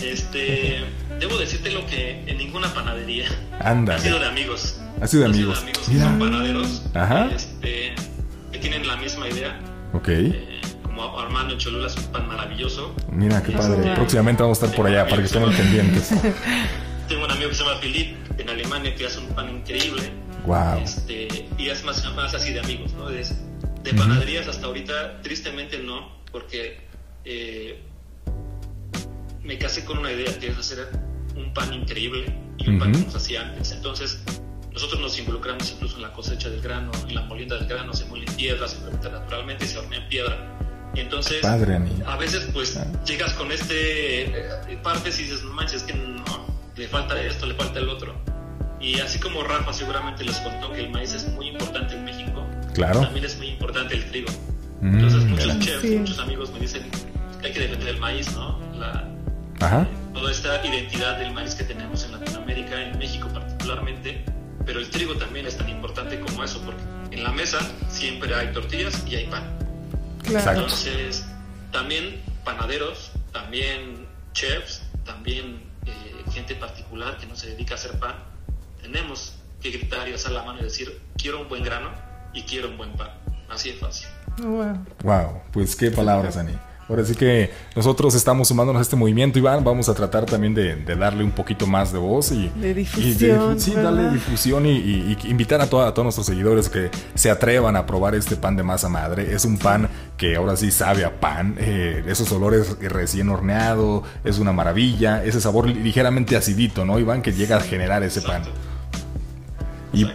Este, 0.00 0.84
debo 1.18 1.36
decirte 1.36 1.72
lo 1.72 1.84
que 1.86 2.22
en 2.28 2.38
ninguna 2.38 2.72
panadería 2.72 3.26
Anda. 3.58 3.96
Ha 3.96 3.98
sido 3.98 4.20
de 4.20 4.26
amigos. 4.26 4.80
Ha 5.00 5.08
sido 5.08 5.24
de 5.24 5.30
amigos. 5.30 5.58
Ha 5.58 5.60
sido 5.62 5.74
de 5.74 5.80
amigos 5.80 5.88
que 5.88 5.98
son 5.98 6.18
panaderos. 6.20 6.82
Ajá. 6.94 7.28
Este, 7.34 7.94
que 8.52 8.58
tienen 8.60 8.86
la 8.86 8.96
misma 8.98 9.28
idea. 9.28 9.58
Ok. 9.94 10.08
Eh, 10.08 10.57
como 10.98 11.20
Armando 11.20 11.54
en 11.54 11.58
Cholula 11.60 11.86
es 11.86 11.96
un 11.96 12.04
pan 12.06 12.26
maravilloso. 12.26 12.94
Mira, 13.12 13.42
qué 13.42 13.52
padre. 13.52 13.94
Próximamente 13.94 14.42
vamos 14.42 14.60
a 14.62 14.66
estar 14.66 14.76
por 14.76 14.86
allá 14.86 15.06
para 15.06 15.18
que 15.18 15.26
estén 15.26 15.44
pendientes. 15.44 16.10
Tengo 17.08 17.24
un 17.24 17.30
amigo 17.30 17.48
que 17.50 17.54
se 17.54 17.64
llama 17.64 17.80
Philip 17.80 18.16
en 18.38 18.50
Alemania 18.50 18.94
que 18.94 19.06
hace 19.06 19.20
un 19.20 19.28
pan 19.28 19.48
increíble. 19.48 20.10
Wow. 20.44 20.78
Este, 20.82 21.48
y 21.56 21.68
es 21.68 21.84
más, 21.84 22.04
más 22.14 22.34
así 22.34 22.52
de 22.52 22.60
amigos, 22.60 22.92
¿no? 22.94 23.08
De, 23.08 23.24
de 23.82 23.94
panaderías 23.94 24.48
hasta 24.48 24.66
ahorita, 24.66 25.22
tristemente 25.22 25.78
no, 25.78 26.10
porque 26.32 26.80
eh, 27.24 27.80
me 29.42 29.56
casé 29.56 29.84
con 29.84 29.98
una 29.98 30.12
idea 30.12 30.38
que 30.38 30.48
es 30.48 30.58
hacer 30.58 30.88
un 31.36 31.54
pan 31.54 31.72
increíble 31.72 32.34
y 32.58 32.68
un 32.68 32.78
pan 32.78 32.92
que 32.92 32.98
nos 32.98 33.14
hacía 33.14 33.42
antes. 33.42 33.72
Entonces, 33.72 34.20
nosotros 34.72 35.00
nos 35.00 35.18
involucramos 35.18 35.70
incluso 35.70 35.96
en 35.96 36.02
la 36.02 36.12
cosecha 36.12 36.50
del 36.50 36.60
grano, 36.60 36.90
en 37.08 37.14
la 37.14 37.22
molienda 37.22 37.56
del 37.56 37.68
grano, 37.68 37.92
se 37.94 38.04
muele 38.06 38.26
en 38.26 38.34
piedra, 38.34 38.66
se 38.66 38.76
fermenta 38.76 39.10
naturalmente 39.10 39.64
y 39.64 39.68
se 39.68 39.78
hornea 39.78 40.00
en 40.00 40.08
piedra. 40.08 40.58
Entonces, 41.00 41.44
a 41.44 42.16
veces 42.16 42.48
pues 42.52 42.76
ah. 42.76 42.86
llegas 43.04 43.32
con 43.34 43.52
este 43.52 44.22
eh, 44.24 44.78
partes 44.82 45.18
y 45.20 45.24
dices, 45.24 45.42
no 45.44 45.52
manches, 45.52 45.82
es 45.82 45.82
que 45.84 45.94
no, 45.94 46.24
le 46.76 46.88
falta 46.88 47.20
esto, 47.22 47.46
le 47.46 47.54
falta 47.54 47.78
el 47.78 47.88
otro. 47.88 48.14
Y 48.80 49.00
así 49.00 49.18
como 49.18 49.42
Rafa 49.42 49.72
seguramente 49.72 50.24
les 50.24 50.36
contó 50.38 50.72
que 50.72 50.80
el 50.80 50.90
maíz 50.90 51.12
es 51.12 51.28
muy 51.28 51.48
importante 51.48 51.94
en 51.94 52.04
México, 52.04 52.46
claro. 52.74 53.00
también 53.00 53.24
es 53.24 53.36
muy 53.36 53.48
importante 53.48 53.94
el 53.94 54.04
trigo. 54.10 54.30
Mm, 54.80 54.94
Entonces 54.94 55.24
muchos 55.24 55.58
chefs, 55.58 55.84
muchos 55.84 56.18
amigos 56.18 56.50
me 56.52 56.60
dicen 56.60 56.88
que 57.40 57.46
hay 57.46 57.52
que 57.52 57.60
defender 57.60 57.88
el 57.88 57.98
maíz, 57.98 58.32
¿no? 58.34 58.58
La, 58.76 59.08
Ajá. 59.60 59.88
toda 60.14 60.30
esta 60.30 60.64
identidad 60.64 61.18
del 61.18 61.32
maíz 61.32 61.54
que 61.54 61.64
tenemos 61.64 62.04
en 62.04 62.12
Latinoamérica, 62.12 62.80
en 62.80 62.98
México 62.98 63.28
particularmente, 63.32 64.24
pero 64.64 64.78
el 64.78 64.88
trigo 64.90 65.14
también 65.14 65.46
es 65.46 65.56
tan 65.56 65.68
importante 65.68 66.20
como 66.20 66.44
eso, 66.44 66.60
porque 66.62 66.80
en 67.10 67.24
la 67.24 67.32
mesa 67.32 67.58
siempre 67.88 68.32
hay 68.34 68.52
tortillas 68.52 69.04
y 69.08 69.16
hay 69.16 69.26
pan. 69.26 69.67
Entonces, 70.26 71.24
también 71.72 72.22
panaderos, 72.44 73.12
también 73.32 74.06
chefs, 74.32 74.82
también 75.04 75.62
eh, 75.86 76.24
gente 76.32 76.54
particular 76.54 77.18
que 77.18 77.26
no 77.26 77.36
se 77.36 77.48
dedica 77.48 77.74
a 77.74 77.76
hacer 77.76 77.98
pan, 77.98 78.16
tenemos 78.80 79.36
que 79.60 79.70
gritar 79.70 80.08
y 80.08 80.12
alzar 80.12 80.32
la 80.32 80.42
mano 80.44 80.60
y 80.60 80.64
decir, 80.64 81.00
quiero 81.16 81.42
un 81.42 81.48
buen 81.48 81.62
grano 81.62 81.90
y 82.32 82.42
quiero 82.42 82.68
un 82.68 82.76
buen 82.76 82.92
pan. 82.92 83.10
Así 83.48 83.72
de 83.72 83.78
fácil. 83.78 84.08
Wow. 84.38 84.84
Wow, 85.02 85.42
pues 85.52 85.74
qué 85.74 85.90
palabras, 85.90 86.36
Ani. 86.36 86.52
Ahora 86.88 87.04
sí 87.04 87.14
que 87.14 87.50
nosotros 87.76 88.14
estamos 88.14 88.48
sumándonos 88.48 88.80
a 88.80 88.82
este 88.82 88.96
movimiento, 88.96 89.38
Iván. 89.38 89.62
Vamos 89.62 89.90
a 89.90 89.94
tratar 89.94 90.24
también 90.24 90.54
de, 90.54 90.74
darle 90.96 91.22
un 91.22 91.32
poquito 91.32 91.66
más 91.66 91.92
de 91.92 91.98
voz 91.98 92.32
y, 92.32 92.48
de 92.48 92.72
difusión. 92.72 93.60
sí, 93.60 93.74
darle 93.74 94.10
difusión 94.10 94.64
y, 94.64 95.16
invitar 95.24 95.60
a, 95.60 95.66
todos 95.66 96.02
nuestros 96.02 96.26
seguidores 96.26 96.70
que 96.70 96.90
se 97.14 97.30
atrevan 97.30 97.76
a 97.76 97.84
probar 97.84 98.14
este 98.14 98.36
pan 98.36 98.56
de 98.56 98.62
masa 98.62 98.88
madre. 98.88 99.34
Es 99.34 99.44
un 99.44 99.58
pan 99.58 99.88
que 100.16 100.36
ahora 100.36 100.56
sí 100.56 100.70
sabe 100.70 101.04
a 101.04 101.20
pan. 101.20 101.56
Eh, 101.58 102.04
esos 102.06 102.32
olores 102.32 102.78
recién 102.80 103.28
horneado, 103.28 104.02
es 104.24 104.38
una 104.38 104.52
maravilla. 104.52 105.22
Ese 105.22 105.42
sabor 105.42 105.68
ligeramente 105.68 106.36
acidito, 106.36 106.86
¿no, 106.86 106.98
Iván? 106.98 107.20
Que 107.20 107.32
llega 107.32 107.58
a 107.58 107.60
generar 107.60 108.02
ese 108.02 108.22
pan. 108.22 108.44
Y. 109.92 110.06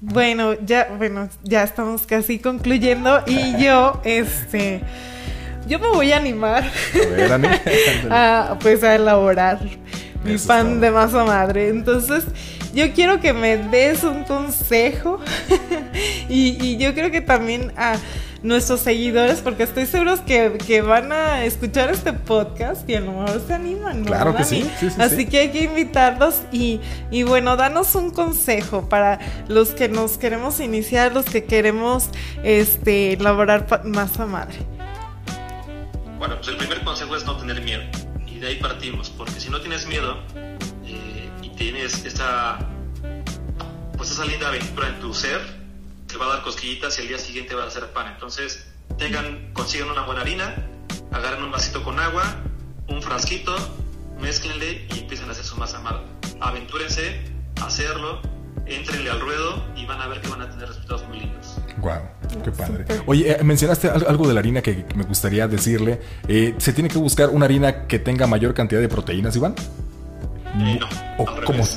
Bueno, 0.00 0.54
ya, 0.64 0.94
bueno, 0.96 1.28
ya 1.42 1.62
estamos 1.64 2.06
casi 2.06 2.38
concluyendo 2.38 3.22
y 3.26 3.62
yo, 3.62 4.00
este, 4.04 4.82
yo 5.68 5.78
me 5.78 5.88
voy 5.88 6.12
a 6.12 6.16
animar 6.16 6.64
a, 8.10 8.56
pues 8.60 8.82
a 8.82 8.94
elaborar 8.94 9.60
mi 10.24 10.38
pan 10.38 10.80
de 10.80 10.90
masa 10.90 11.24
madre. 11.24 11.68
Entonces, 11.68 12.24
yo 12.74 12.92
quiero 12.92 13.20
que 13.20 13.32
me 13.32 13.56
des 13.56 14.04
un 14.04 14.24
consejo 14.24 15.20
y, 16.28 16.76
yo 16.78 16.94
creo 16.94 17.10
que 17.10 17.20
también 17.20 17.72
a 17.76 17.96
nuestros 18.42 18.80
seguidores, 18.80 19.40
porque 19.40 19.64
estoy 19.64 19.84
seguro 19.86 20.14
que, 20.24 20.58
que, 20.64 20.80
van 20.80 21.10
a 21.10 21.44
escuchar 21.44 21.90
este 21.90 22.12
podcast 22.12 22.88
y 22.88 22.94
a 22.94 23.00
lo 23.00 23.12
mejor 23.12 23.42
se 23.44 23.54
animan. 23.54 24.04
Claro 24.04 24.34
que 24.36 24.44
sí, 24.44 24.70
Así 24.98 25.26
que 25.26 25.40
hay 25.40 25.48
que 25.48 25.64
invitarlos 25.64 26.42
y, 26.52 26.80
y, 27.10 27.24
bueno, 27.24 27.56
danos 27.56 27.94
un 27.96 28.10
consejo 28.10 28.88
para 28.88 29.18
los 29.48 29.70
que 29.70 29.88
nos 29.88 30.18
queremos 30.18 30.60
iniciar, 30.60 31.12
los 31.12 31.24
que 31.24 31.44
queremos 31.44 32.10
este, 32.44 33.14
elaborar 33.14 33.66
masa 33.84 34.24
madre. 34.24 34.77
Bueno, 36.18 36.34
pues 36.36 36.48
el 36.48 36.56
primer 36.56 36.82
consejo 36.82 37.14
es 37.14 37.24
no 37.24 37.36
tener 37.36 37.62
miedo. 37.62 37.84
Y 38.26 38.40
de 38.40 38.48
ahí 38.48 38.56
partimos, 38.56 39.08
porque 39.10 39.38
si 39.40 39.50
no 39.50 39.60
tienes 39.60 39.86
miedo 39.86 40.18
eh, 40.84 41.30
y 41.42 41.50
tienes 41.50 42.04
esa, 42.04 42.58
pues 43.96 44.10
esa 44.10 44.24
linda 44.24 44.48
aventura 44.48 44.88
en 44.88 44.98
tu 45.00 45.14
ser, 45.14 45.40
te 46.08 46.16
va 46.16 46.26
a 46.26 46.28
dar 46.30 46.42
cosquillitas 46.42 46.98
y 46.98 47.02
el 47.02 47.08
día 47.08 47.18
siguiente 47.18 47.54
va 47.54 47.64
a 47.64 47.66
hacer 47.68 47.92
pan. 47.92 48.08
Entonces, 48.08 48.66
tengan, 48.98 49.52
consigan 49.52 49.90
una 49.90 50.02
buena 50.02 50.22
harina, 50.22 50.56
agarren 51.12 51.44
un 51.44 51.52
vasito 51.52 51.84
con 51.84 52.00
agua, 52.00 52.24
un 52.88 53.00
frasquito, 53.00 53.56
mezclenle 54.20 54.88
y 54.92 54.98
empiecen 55.00 55.28
a 55.28 55.32
hacer 55.32 55.44
su 55.44 55.56
masa 55.56 55.78
madre. 55.80 56.02
Aventúrense 56.40 57.22
hacerlo, 57.62 58.20
entrenle 58.66 59.10
al 59.10 59.20
ruedo 59.20 59.64
y 59.76 59.86
van 59.86 60.00
a 60.00 60.08
ver 60.08 60.20
que 60.20 60.28
van 60.28 60.42
a 60.42 60.50
tener 60.50 60.68
resultados 60.68 61.06
muy 61.06 61.20
lindos. 61.20 61.37
Wow, 61.80 62.42
qué 62.44 62.50
padre. 62.50 62.84
Oye, 63.06 63.32
eh, 63.32 63.44
mencionaste 63.44 63.88
algo 63.88 64.26
de 64.26 64.34
la 64.34 64.40
harina 64.40 64.62
que, 64.62 64.84
me 64.94 65.04
gustaría 65.04 65.46
decirle. 65.46 66.00
Eh, 66.26 66.54
¿Se 66.58 66.72
tiene 66.72 66.88
que 66.88 66.98
buscar 66.98 67.30
una 67.30 67.44
harina 67.44 67.86
que 67.86 67.98
tenga 67.98 68.26
mayor 68.26 68.54
cantidad 68.54 68.80
de 68.80 68.88
proteínas, 68.88 69.36
Iván? 69.36 69.54
Eh, 70.56 70.78
no. 70.80 71.24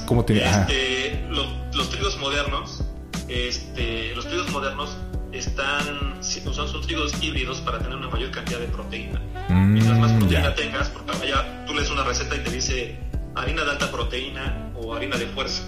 cómo, 0.06 0.26
tiene? 0.26 0.43
Este, 0.43 1.24
los, 1.30 1.89
trigos 1.89 2.18
modernos, 2.20 2.84
este, 3.28 4.16
los 4.16 4.28
trigos 4.28 4.49
modernos 4.52 4.97
están, 5.32 6.22
son, 6.22 6.54
son 6.54 6.82
trigos 6.82 7.14
híbridos 7.22 7.62
para 7.62 7.80
tener 7.80 7.95
una 7.95 8.10
mayor 8.10 8.32
cantidad 8.32 8.60
de 8.60 8.68
proteína. 8.68 9.22
Mm, 9.49 9.74
Mientras 9.74 9.99
más 9.99 10.12
proteína 10.14 10.56
tengas, 10.56 10.89
porque 10.89 11.12
allá 11.12 11.66
tú 11.68 11.76
lees 11.76 11.89
una 11.91 12.04
receta 12.04 12.36
y 12.36 12.39
te 12.39 12.49
dice 12.49 12.97
harina 13.36 13.64
de 13.64 13.72
alta 13.72 13.91
proteína 13.91 14.72
o 14.76 14.95
harina 14.95 15.18
de 15.18 15.28
fuerza. 15.28 15.64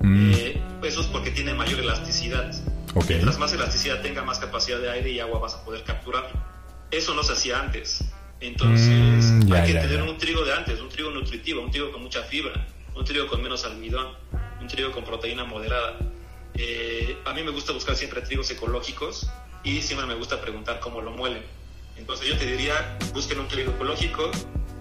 Mm. 0.00 0.30
eso 0.84 1.00
es 1.00 1.06
porque 1.08 1.30
tiene 1.30 1.54
mayor 1.54 1.80
elasticidad. 1.80 2.52
Mientras 3.06 3.38
más 3.38 3.52
elasticidad 3.52 4.00
tenga, 4.02 4.22
más 4.22 4.38
capacidad 4.38 4.78
de 4.78 4.90
aire 4.90 5.10
y 5.10 5.20
agua 5.20 5.38
vas 5.38 5.54
a 5.54 5.64
poder 5.64 5.84
capturar. 5.84 6.30
Eso 6.90 7.14
no 7.14 7.22
se 7.22 7.32
hacía 7.32 7.60
antes. 7.60 8.04
Entonces, 8.40 9.24
mm, 9.24 9.52
hay 9.52 9.72
que 9.72 9.78
tener 9.78 10.02
un 10.02 10.16
trigo 10.16 10.44
de 10.44 10.54
antes, 10.54 10.80
un 10.80 10.88
trigo 10.88 11.10
nutritivo, 11.10 11.62
un 11.62 11.70
trigo 11.70 11.90
con 11.92 12.02
mucha 12.02 12.22
fibra, 12.22 12.66
un 12.94 13.04
trigo 13.04 13.26
con 13.26 13.42
menos 13.42 13.64
almidón, 13.64 14.14
un 14.60 14.68
trigo 14.68 14.92
con 14.92 15.04
proteína 15.04 15.44
moderada. 15.44 15.98
Eh, 16.54 17.18
a 17.24 17.32
mí 17.34 17.42
me 17.42 17.50
gusta 17.50 17.72
buscar 17.72 17.96
siempre 17.96 18.20
trigos 18.22 18.50
ecológicos 18.50 19.28
y 19.64 19.82
siempre 19.82 20.06
me 20.06 20.14
gusta 20.14 20.40
preguntar 20.40 20.80
cómo 20.80 21.00
lo 21.00 21.10
muelen. 21.10 21.42
Entonces, 21.96 22.28
yo 22.28 22.38
te 22.38 22.46
diría, 22.46 22.96
busquen 23.12 23.40
un 23.40 23.48
trigo 23.48 23.72
ecológico, 23.72 24.30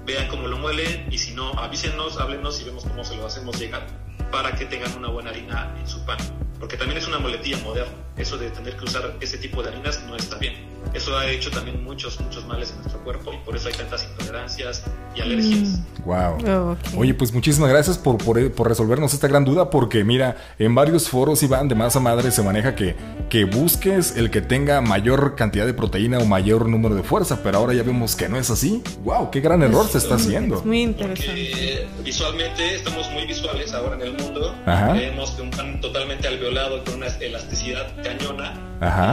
vean 0.05 0.28
cómo 0.28 0.47
lo 0.47 0.57
muelen 0.57 1.07
y 1.11 1.18
si 1.18 1.34
no, 1.34 1.51
avísenos, 1.53 2.18
háblenos 2.18 2.61
y 2.61 2.63
vemos 2.63 2.84
cómo 2.84 3.03
se 3.03 3.15
lo 3.15 3.26
hacemos 3.26 3.59
llegar 3.59 3.88
para 4.32 4.55
que 4.55 4.65
tengan 4.65 4.95
una 4.95 5.09
buena 5.09 5.32
harina 5.32 5.76
en 5.80 5.88
su 5.88 6.05
pan. 6.05 6.18
Porque 6.60 6.78
también 6.78 6.97
es 6.97 7.08
una 7.08 7.20
muletilla 7.20 7.58
moderna. 7.64 7.93
Eso 8.18 8.38
de 8.38 8.49
tener 8.49 8.76
que 8.78 8.86
usar 8.86 9.16
ese 9.22 9.38
tipo 9.38 9.62
de 9.62 9.70
harinas 9.70 10.01
no 10.08 10.16
está 10.16 10.38
bien. 10.38 10.55
Eso 10.93 11.18
ha 11.18 11.28
hecho 11.30 11.51
también 11.51 11.84
muchos, 11.84 12.20
muchos 12.20 12.45
males 12.47 12.72
en 12.72 12.78
nuestro 12.78 13.03
cuerpo 13.03 13.34
y 13.34 13.38
por 13.45 13.55
eso 13.55 13.68
hay 13.68 13.74
tantas 13.76 14.05
intolerancias 14.05 14.84
y 15.16 15.22
alergias. 15.22 15.80
Wow. 16.05 16.38
Mm. 16.39 16.97
Oye, 16.97 17.14
pues 17.14 17.34
muchísimas 17.34 17.70
gracias 17.70 17.97
por, 17.97 18.18
por, 18.18 18.68
resolvernos 18.68 19.14
esta 19.14 19.28
gran 19.28 19.43
duda 19.43 19.70
porque 19.70 20.03
mira, 20.03 20.38
en 20.58 20.74
varios 20.74 21.10
foros, 21.10 21.43
Iván, 21.43 21.68
de 21.68 21.76
masa 21.76 21.99
madre 21.99 22.32
se 22.32 22.41
maneja 22.41 22.76
que, 22.76 22.95
que 23.30 23.45
busques 23.45 24.16
el 24.16 24.32
que 24.32 24.41
tenga 24.41 24.82
mayor 24.82 25.36
cantidad 25.36 25.66
de 25.66 25.74
proteína 25.74 26.20
o 26.20 26.26
mayor 26.26 26.68
número 26.70 26.95
de 26.95 27.03
fuerza, 27.03 27.41
pero 27.43 27.58
ahora 27.58 27.74
ya 27.74 27.84
vemos 27.84 28.16
que 28.16 28.30
no 28.30 28.38
es 28.38 28.49
así. 28.49 28.82
Wow, 29.03 29.30
qué 29.30 29.41
gran 29.41 29.62
error 29.62 29.88
se 29.88 29.97
está 29.97 30.16
haciendo. 30.16 30.58
Es 30.58 30.66
muy 30.66 30.82
interesante. 30.84 31.49
Porque 31.51 31.88
visualmente 32.03 32.76
estamos 32.76 33.12
muy 33.12 33.26
visuales 33.26 33.74
ahora 33.74 33.95
en 33.95 34.01
el 34.01 34.14
mundo. 34.14 34.55
Creemos 34.66 35.32
que 35.32 35.41
un 35.41 35.51
pan 35.51 35.82
totalmente 35.82 36.28
alveolado 36.48 36.84
con 36.84 36.95
una 36.95 37.08
elasticidad 37.08 37.88
cañona 38.04 38.54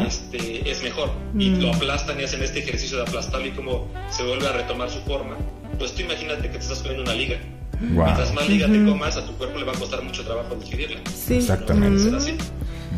Este, 0.07 0.71
es 0.71 0.83
mejor. 0.83 1.11
Y 1.37 1.51
mm. 1.51 1.61
lo 1.61 1.75
aplastan 1.75 2.21
y 2.21 2.25
hacen 2.25 2.43
este 2.43 2.61
ejercicio 2.61 2.99
de 2.99 3.03
aplastarlo 3.05 3.47
y 3.47 3.51
como 3.51 3.89
se 4.11 4.23
vuelve 4.23 4.47
a 4.49 4.53
retomar 4.53 4.91
su 4.91 5.01
forma. 5.01 5.37
Pues 5.79 5.95
tú 5.95 6.03
imagínate 6.03 6.43
que 6.43 6.49
te 6.49 6.59
estás 6.59 6.79
comiendo 6.79 7.03
una 7.03 7.15
liga. 7.15 7.37
Mientras 7.81 8.33
más 8.33 8.49
liga 8.49 8.69
te 8.69 8.85
comas, 8.85 9.17
a 9.17 9.27
tu 9.27 9.33
cuerpo 9.33 9.59
le 9.59 9.65
va 9.65 9.73
a 9.73 9.75
costar 9.75 10.03
mucho 10.03 10.25
trabajo 10.25 10.55
digerirla. 10.55 11.01
Sí. 11.13 11.37
Exactamente. 11.37 12.17
así. 12.17 12.37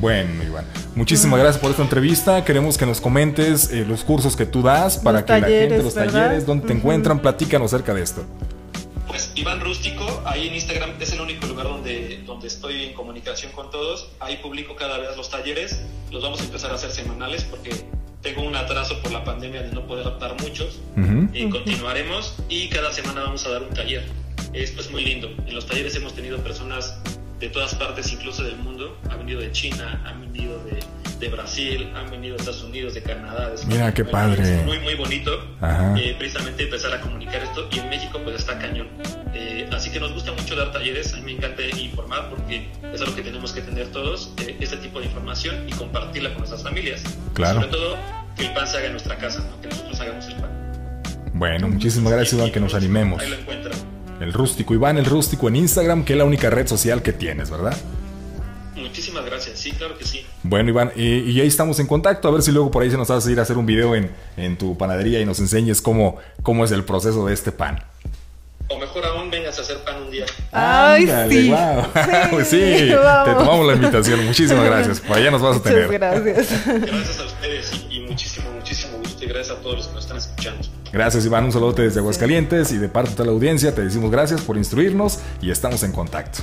Bueno, 0.00 0.44
Iván, 0.44 0.66
muchísimas 0.94 1.40
gracias 1.40 1.58
por 1.58 1.70
esta 1.70 1.82
entrevista. 1.82 2.44
Queremos 2.44 2.76
que 2.76 2.84
nos 2.84 3.00
comentes 3.00 3.70
eh, 3.70 3.86
los 3.88 4.04
cursos 4.04 4.36
que 4.36 4.44
tú 4.44 4.62
das 4.62 4.98
para 4.98 5.24
que 5.24 5.40
la 5.40 5.48
gente, 5.48 5.82
los 5.82 5.94
talleres, 5.94 6.44
donde 6.44 6.66
te 6.66 6.74
encuentran, 6.74 7.20
platícanos 7.20 7.72
acerca 7.72 7.94
de 7.94 8.02
esto. 8.02 8.26
Pues 9.06 9.32
Iván 9.34 9.60
Rústico, 9.60 10.22
ahí 10.24 10.48
en 10.48 10.54
Instagram 10.54 10.94
es 11.00 11.12
el 11.12 11.20
único 11.20 11.46
lugar 11.46 11.66
donde, 11.66 12.22
donde 12.26 12.48
estoy 12.48 12.84
en 12.84 12.94
comunicación 12.94 13.52
con 13.52 13.70
todos. 13.70 14.08
Ahí 14.20 14.38
publico 14.38 14.74
cada 14.76 14.98
vez 14.98 15.16
los 15.16 15.30
talleres. 15.30 15.80
Los 16.10 16.22
vamos 16.22 16.40
a 16.40 16.44
empezar 16.44 16.70
a 16.70 16.74
hacer 16.74 16.90
semanales 16.90 17.44
porque 17.44 17.70
tengo 18.22 18.42
un 18.42 18.56
atraso 18.56 19.00
por 19.02 19.12
la 19.12 19.24
pandemia 19.24 19.62
de 19.62 19.72
no 19.72 19.86
poder 19.86 20.06
adaptar 20.06 20.40
muchos. 20.40 20.80
y 21.32 21.48
continuaremos 21.48 22.34
y 22.48 22.68
cada 22.68 22.92
semana 22.92 23.22
vamos 23.22 23.46
a 23.46 23.50
dar 23.50 23.62
un 23.62 23.74
taller. 23.74 24.04
Esto 24.52 24.80
es 24.80 24.90
muy 24.90 25.04
lindo. 25.04 25.28
En 25.46 25.54
los 25.54 25.66
talleres 25.66 25.94
hemos 25.96 26.14
tenido 26.14 26.38
personas 26.38 26.98
de 27.38 27.48
todas 27.48 27.74
partes, 27.74 28.12
incluso 28.12 28.42
del 28.42 28.56
mundo. 28.56 28.98
Han 29.10 29.18
venido 29.18 29.40
de 29.40 29.52
China, 29.52 30.02
han 30.04 30.20
venido 30.20 30.62
de, 30.64 30.78
de 31.18 31.28
Brasil, 31.28 31.90
han 31.94 32.10
venido 32.10 32.34
de 32.34 32.40
Estados 32.40 32.62
Unidos, 32.62 32.94
de 32.94 33.02
Canadá. 33.02 33.50
De 33.50 33.66
Mira 33.66 33.92
qué 33.92 34.04
padre. 34.04 34.60
Es 34.60 34.64
muy, 34.64 34.78
muy 34.80 34.94
bonito 34.94 35.32
eh, 35.96 36.14
precisamente 36.18 36.64
empezar 36.64 36.92
a 36.94 37.00
comunicar 37.00 37.42
esto. 37.42 37.68
Y 37.70 37.78
en 37.78 37.88
México, 37.88 38.20
pues 38.22 38.36
está 38.36 38.58
cañón. 38.58 38.88
Eh, 39.34 39.68
así 39.72 39.90
que 39.90 40.00
nos 40.00 40.12
gusta 40.12 40.32
mucho 40.32 40.56
dar 40.56 40.72
talleres. 40.72 41.12
A 41.12 41.16
mí 41.18 41.22
me 41.22 41.32
encanta 41.32 41.62
informar 41.62 42.30
porque 42.30 42.68
es 42.92 43.00
algo 43.00 43.14
que 43.14 43.22
tenemos 43.22 43.52
que 43.52 43.60
tener 43.60 43.88
todos, 43.88 44.32
eh, 44.38 44.56
este 44.60 44.78
tipo 44.78 45.00
de 45.00 45.06
información 45.06 45.68
y 45.68 45.72
compartirla 45.72 46.30
con 46.30 46.38
nuestras 46.38 46.62
familias. 46.62 47.02
Claro. 47.34 47.60
Sobre 47.60 47.72
todo, 47.72 47.96
que 48.36 48.46
el 48.46 48.54
pan 48.54 48.66
se 48.66 48.78
haga 48.78 48.86
en 48.86 48.92
nuestra 48.92 49.16
casa, 49.18 49.44
que 49.60 49.68
nosotros 49.68 50.00
hagamos 50.00 50.26
el 50.26 50.36
pan. 50.36 50.50
Bueno, 51.34 51.68
muchísimas 51.68 52.12
gracias, 52.14 52.32
Iván, 52.32 52.50
que 52.50 52.60
nos 52.60 52.74
animemos. 52.74 53.20
Ahí 53.20 53.28
lo 53.28 53.36
encuentran. 53.36 53.95
El 54.20 54.32
rústico, 54.32 54.74
Iván, 54.74 54.98
el 54.98 55.04
rústico 55.04 55.48
en 55.48 55.56
Instagram, 55.56 56.04
que 56.04 56.14
es 56.14 56.18
la 56.18 56.24
única 56.24 56.50
red 56.50 56.66
social 56.66 57.02
que 57.02 57.12
tienes, 57.12 57.50
¿verdad? 57.50 57.76
Muchísimas 58.74 59.24
gracias, 59.24 59.58
sí, 59.58 59.72
claro 59.72 59.98
que 59.98 60.04
sí. 60.04 60.24
Bueno, 60.42 60.70
Iván, 60.70 60.92
y, 60.96 61.40
ahí 61.40 61.46
estamos 61.46 61.78
en 61.80 61.86
contacto, 61.86 62.28
a 62.28 62.30
ver 62.30 62.42
si 62.42 62.52
luego 62.52 62.70
por 62.70 62.82
ahí 62.82 62.90
se 62.90 62.96
nos 62.96 63.08
vas 63.08 63.26
a 63.26 63.30
ir 63.30 63.38
a 63.38 63.42
hacer 63.42 63.58
un 63.58 63.66
video 63.66 63.94
en, 63.94 64.10
en 64.36 64.56
tu 64.56 64.76
panadería 64.78 65.20
y 65.20 65.26
nos 65.26 65.38
enseñes 65.40 65.82
cómo, 65.82 66.18
cómo 66.42 66.64
es 66.64 66.72
el 66.72 66.84
proceso 66.84 67.26
de 67.26 67.34
este 67.34 67.52
pan. 67.52 67.82
O 68.68 68.78
mejor 68.78 69.04
aún, 69.06 69.30
vengas 69.30 69.58
a 69.58 69.62
hacer 69.62 69.78
pan 69.84 70.02
un 70.02 70.10
día. 70.10 70.26
Ay, 70.50 71.06
sí. 71.28 71.50
Wow. 71.50 72.42
Sí, 72.44 72.58
te 72.58 73.34
tomamos 73.34 73.66
la 73.66 73.74
invitación. 73.74 74.24
Muchísimas 74.24 74.64
gracias. 74.64 75.00
Por 75.00 75.16
allá 75.16 75.30
nos 75.30 75.40
vas 75.40 75.58
a 75.58 75.62
tener. 75.62 75.88
gracias. 75.88 76.66
Gracias 76.66 77.20
a 77.20 77.24
ustedes 77.26 77.86
y, 77.90 78.00
muchísimo, 78.00 78.50
muchísimo 78.50 78.98
gusto. 78.98 79.24
Y 79.24 79.28
gracias 79.28 79.56
a 79.56 79.60
todos 79.60 79.76
los 79.76 79.86
que 79.86 79.94
nos 79.94 80.04
están 80.04 80.18
escuchando. 80.18 80.65
Gracias, 80.92 81.26
Iván. 81.26 81.44
Un 81.44 81.52
saludo 81.52 81.72
desde 81.72 82.00
Aguascalientes 82.00 82.72
y 82.72 82.78
de 82.78 82.88
parte 82.88 83.10
de 83.10 83.16
toda 83.16 83.26
la 83.26 83.32
audiencia 83.32 83.74
te 83.74 83.82
decimos 83.82 84.10
gracias 84.10 84.40
por 84.40 84.56
instruirnos 84.56 85.20
y 85.40 85.50
estamos 85.50 85.82
en 85.82 85.92
contacto. 85.92 86.40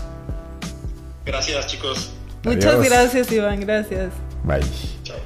Gracias, 1.26 1.68
chicos. 1.68 2.12
Muchas 2.44 2.84
gracias, 2.84 3.32
Iván, 3.32 3.62
gracias. 3.62 4.12
Bye. 4.44 4.62
Chao. 5.04 5.18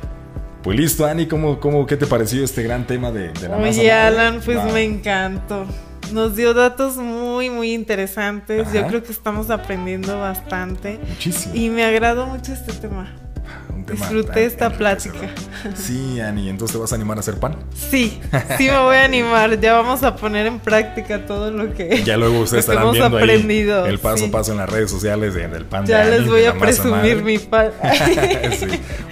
Pues 0.62 0.78
listo, 0.78 1.06
Ani, 1.06 1.28
¿cómo, 1.28 1.60
cómo, 1.60 1.86
¿qué 1.86 1.98
te 1.98 2.06
pareció 2.06 2.44
este 2.44 2.62
gran 2.62 2.86
tema 2.86 3.12
de, 3.12 3.30
de 3.34 3.48
la 3.48 3.58
Oye, 3.58 3.92
Alan, 3.92 4.42
pues 4.44 4.64
me 4.72 4.84
encantó. 4.84 5.66
Nos 6.12 6.36
dio 6.36 6.54
datos 6.54 6.98
muy, 6.98 7.50
muy 7.50 7.74
interesantes. 7.74 8.72
Yo 8.72 8.88
creo 8.88 9.04
que 9.04 9.12
estamos 9.12 9.50
aprendiendo 9.50 10.20
bastante. 10.20 11.00
Muchísimo. 11.08 11.56
Y 11.56 11.70
me 11.70 11.84
agradó 11.84 12.28
mucho 12.28 12.54
este 12.54 12.74
tema. 12.74 13.14
Disfruté 13.86 14.46
esta 14.46 14.70
plática. 14.70 15.30
Sí, 15.76 16.20
Ani, 16.20 16.50
¿entonces 16.50 16.74
te 16.76 16.82
vas 16.82 16.92
a 16.92 16.96
animar 16.96 17.18
a 17.18 17.20
hacer 17.20 17.40
pan? 17.40 17.56
Sí, 17.74 18.20
sí 18.58 18.66
me 18.70 18.80
voy 18.80 18.96
a 18.96 19.04
animar. 19.06 19.60
Ya 19.60 19.74
vamos 19.74 20.04
a 20.04 20.16
poner 20.16 20.46
en 20.46 20.60
práctica 20.60 21.26
todo 21.26 21.52
lo 21.52 21.74
que 21.74 22.04
Ya 22.04 22.18
luego 22.18 22.40
ustedes 22.40 22.68
estarán 22.68 22.92
viendo 22.92 23.18
aprendido. 23.18 23.86
el 23.86 24.00
paso 24.00 24.26
a 24.26 24.32
paso 24.32 24.52
en 24.52 24.58
las 24.58 24.70
redes 24.70 24.92
sociales 24.92 25.34
del 25.34 25.66
pan 25.66 25.86
ya 25.86 26.06
de 26.06 26.12
Ya 26.12 26.18
les 26.18 26.28
voy 26.28 26.46
a 26.46 26.54
presumir 26.54 27.24
mi 27.24 27.38
pan. 27.40 27.72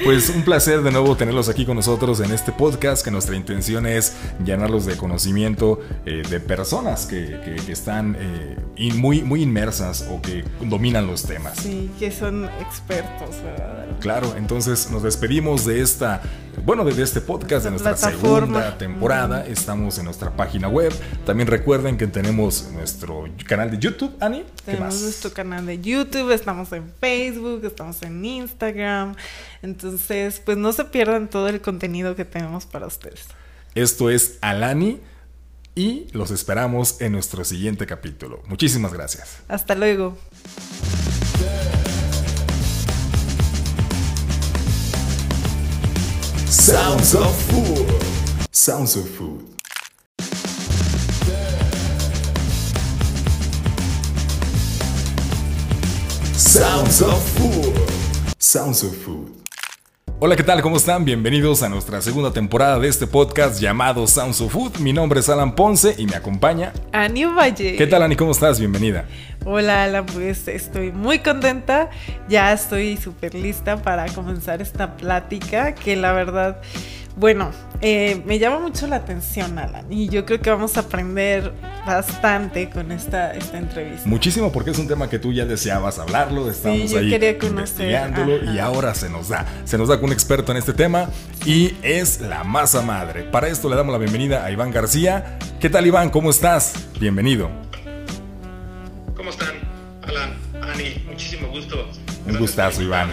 Pues 0.03 0.29
un 0.29 0.43
placer 0.43 0.81
de 0.81 0.91
nuevo 0.91 1.15
tenerlos 1.15 1.49
aquí 1.49 1.65
con 1.65 1.77
nosotros 1.77 2.19
en 2.19 2.31
este 2.31 2.51
podcast, 2.51 3.03
que 3.03 3.11
nuestra 3.11 3.35
intención 3.35 3.85
es 3.85 4.15
llenarlos 4.43 4.85
de 4.85 4.97
conocimiento 4.97 5.79
eh, 6.05 6.21
de 6.29 6.39
personas 6.39 7.05
que, 7.05 7.55
están 7.67 8.15
eh, 8.19 8.91
muy, 8.95 9.21
muy 9.23 9.41
inmersas 9.41 10.07
o 10.11 10.21
que 10.21 10.43
dominan 10.61 11.07
los 11.07 11.23
temas. 11.23 11.57
Sí, 11.57 11.89
que 11.97 12.11
son 12.11 12.45
expertos, 12.61 13.41
¿verdad? 13.43 13.85
Claro, 13.99 14.35
entonces 14.37 14.54
entonces 14.55 14.89
nos 14.89 15.03
despedimos 15.03 15.65
de 15.65 15.81
esta, 15.81 16.21
bueno, 16.63 16.85
de 16.85 17.03
este 17.03 17.19
podcast, 17.19 17.65
de 17.65 17.71
nuestra 17.71 17.97
segunda 17.97 18.77
temporada. 18.77 19.45
Estamos 19.45 19.97
en 19.97 20.05
nuestra 20.05 20.31
página 20.31 20.69
web. 20.69 20.93
También 21.25 21.49
recuerden 21.49 21.97
que 21.97 22.07
tenemos 22.07 22.69
nuestro 22.71 23.25
canal 23.45 23.69
de 23.69 23.79
YouTube, 23.79 24.15
Ani. 24.21 24.45
Tenemos 24.63 25.01
nuestro 25.01 25.33
canal 25.33 25.65
de 25.65 25.81
YouTube, 25.81 26.31
estamos 26.31 26.71
en 26.71 26.89
Facebook, 27.01 27.65
estamos 27.65 28.01
en 28.03 28.23
Instagram. 28.23 29.15
Entonces, 29.61 30.41
pues 30.45 30.57
no 30.57 30.71
se 30.71 30.85
pierdan 30.85 31.29
todo 31.29 31.49
el 31.49 31.59
contenido 31.59 32.15
que 32.15 32.23
tenemos 32.23 32.65
para 32.65 32.87
ustedes. 32.87 33.25
Esto 33.73 34.09
es 34.09 34.37
Alani 34.39 35.01
y 35.75 36.07
los 36.13 36.31
esperamos 36.31 37.01
en 37.01 37.11
nuestro 37.11 37.43
siguiente 37.43 37.85
capítulo. 37.85 38.41
Muchísimas 38.47 38.93
gracias. 38.93 39.39
Hasta 39.49 39.75
luego. 39.75 40.17
Sounds 46.57 47.13
of 47.13 47.35
Food. 47.51 48.47
Sounds 48.51 48.95
of 48.95 49.07
Food. 49.09 49.45
Sounds 56.33 57.01
of 57.03 57.21
Food. 57.21 58.35
Sounds 58.39 58.83
of 58.83 58.95
Food. 58.95 59.34
Hola, 60.17 60.37
¿qué 60.37 60.43
tal? 60.43 60.61
¿Cómo 60.61 60.77
están? 60.77 61.03
Bienvenidos 61.03 61.61
a 61.61 61.67
nuestra 61.67 62.01
segunda 62.01 62.31
temporada 62.31 62.79
de 62.79 62.87
este 62.87 63.05
podcast 63.05 63.59
llamado 63.59 64.07
Sounds 64.07 64.39
of 64.39 64.53
Food. 64.53 64.77
Mi 64.79 64.93
nombre 64.93 65.19
es 65.19 65.27
Alan 65.27 65.55
Ponce 65.55 65.93
y 65.97 66.05
me 66.05 66.15
acompaña 66.15 66.71
Ani 66.93 67.25
Valle. 67.25 67.75
¿Qué 67.75 67.85
tal, 67.85 68.01
Ani? 68.01 68.15
¿Cómo 68.15 68.31
estás? 68.31 68.57
Bienvenida. 68.57 69.03
Hola, 69.43 69.83
Alan. 69.83 70.05
Pues 70.05 70.47
estoy 70.47 70.93
muy 70.93 71.19
contenta. 71.19 71.89
Ya 72.29 72.53
estoy 72.53 72.95
súper 72.95 73.35
lista 73.35 73.75
para 73.75 74.05
comenzar 74.07 74.61
esta 74.61 74.95
plática 74.95 75.75
que 75.75 75.97
la 75.97 76.13
verdad 76.13 76.61
bueno, 77.15 77.51
eh, 77.81 78.21
me 78.25 78.39
llama 78.39 78.59
mucho 78.59 78.87
la 78.87 78.97
atención, 78.97 79.57
Alan, 79.57 79.91
y 79.91 80.09
yo 80.09 80.25
creo 80.25 80.41
que 80.41 80.49
vamos 80.49 80.75
a 80.75 80.81
aprender 80.81 81.53
bastante 81.85 82.69
con 82.69 82.91
esta, 82.91 83.33
esta 83.33 83.57
entrevista. 83.57 84.07
Muchísimo, 84.07 84.51
porque 84.51 84.71
es 84.71 84.79
un 84.79 84.87
tema 84.87 85.09
que 85.09 85.17
tú 85.17 85.31
ya 85.31 85.45
deseabas 85.45 85.97
hablarlo, 85.97 86.49
estamos 86.49 86.93
ahí 86.93 87.13
investigándolo 87.13 88.51
y 88.51 88.59
ahora 88.59 88.93
se 88.93 89.09
nos 89.09 89.29
da. 89.29 89.45
Se 89.63 89.77
nos 89.77 89.87
da 89.87 89.95
con 89.95 90.05
un 90.05 90.13
experto 90.13 90.51
en 90.51 90.57
este 90.57 90.73
tema 90.73 91.09
y 91.45 91.73
es 91.83 92.19
la 92.19 92.43
masa 92.43 92.81
madre. 92.81 93.23
Para 93.23 93.47
esto 93.47 93.69
le 93.69 93.77
damos 93.77 93.93
la 93.93 93.99
bienvenida 93.99 94.43
a 94.43 94.51
Iván 94.51 94.71
García. 94.71 95.39
¿Qué 95.59 95.69
tal, 95.69 95.87
Iván? 95.87 96.09
¿Cómo 96.09 96.29
estás? 96.29 96.73
Bienvenido. 96.99 97.49
¿Cómo 99.15 99.29
están, 99.29 99.55
Alan, 100.01 100.33
Ani? 100.61 101.01
Muchísimo 101.07 101.47
gusto 101.47 101.87
un 102.25 102.37
gustazo, 102.37 102.81
Iván. 102.81 103.11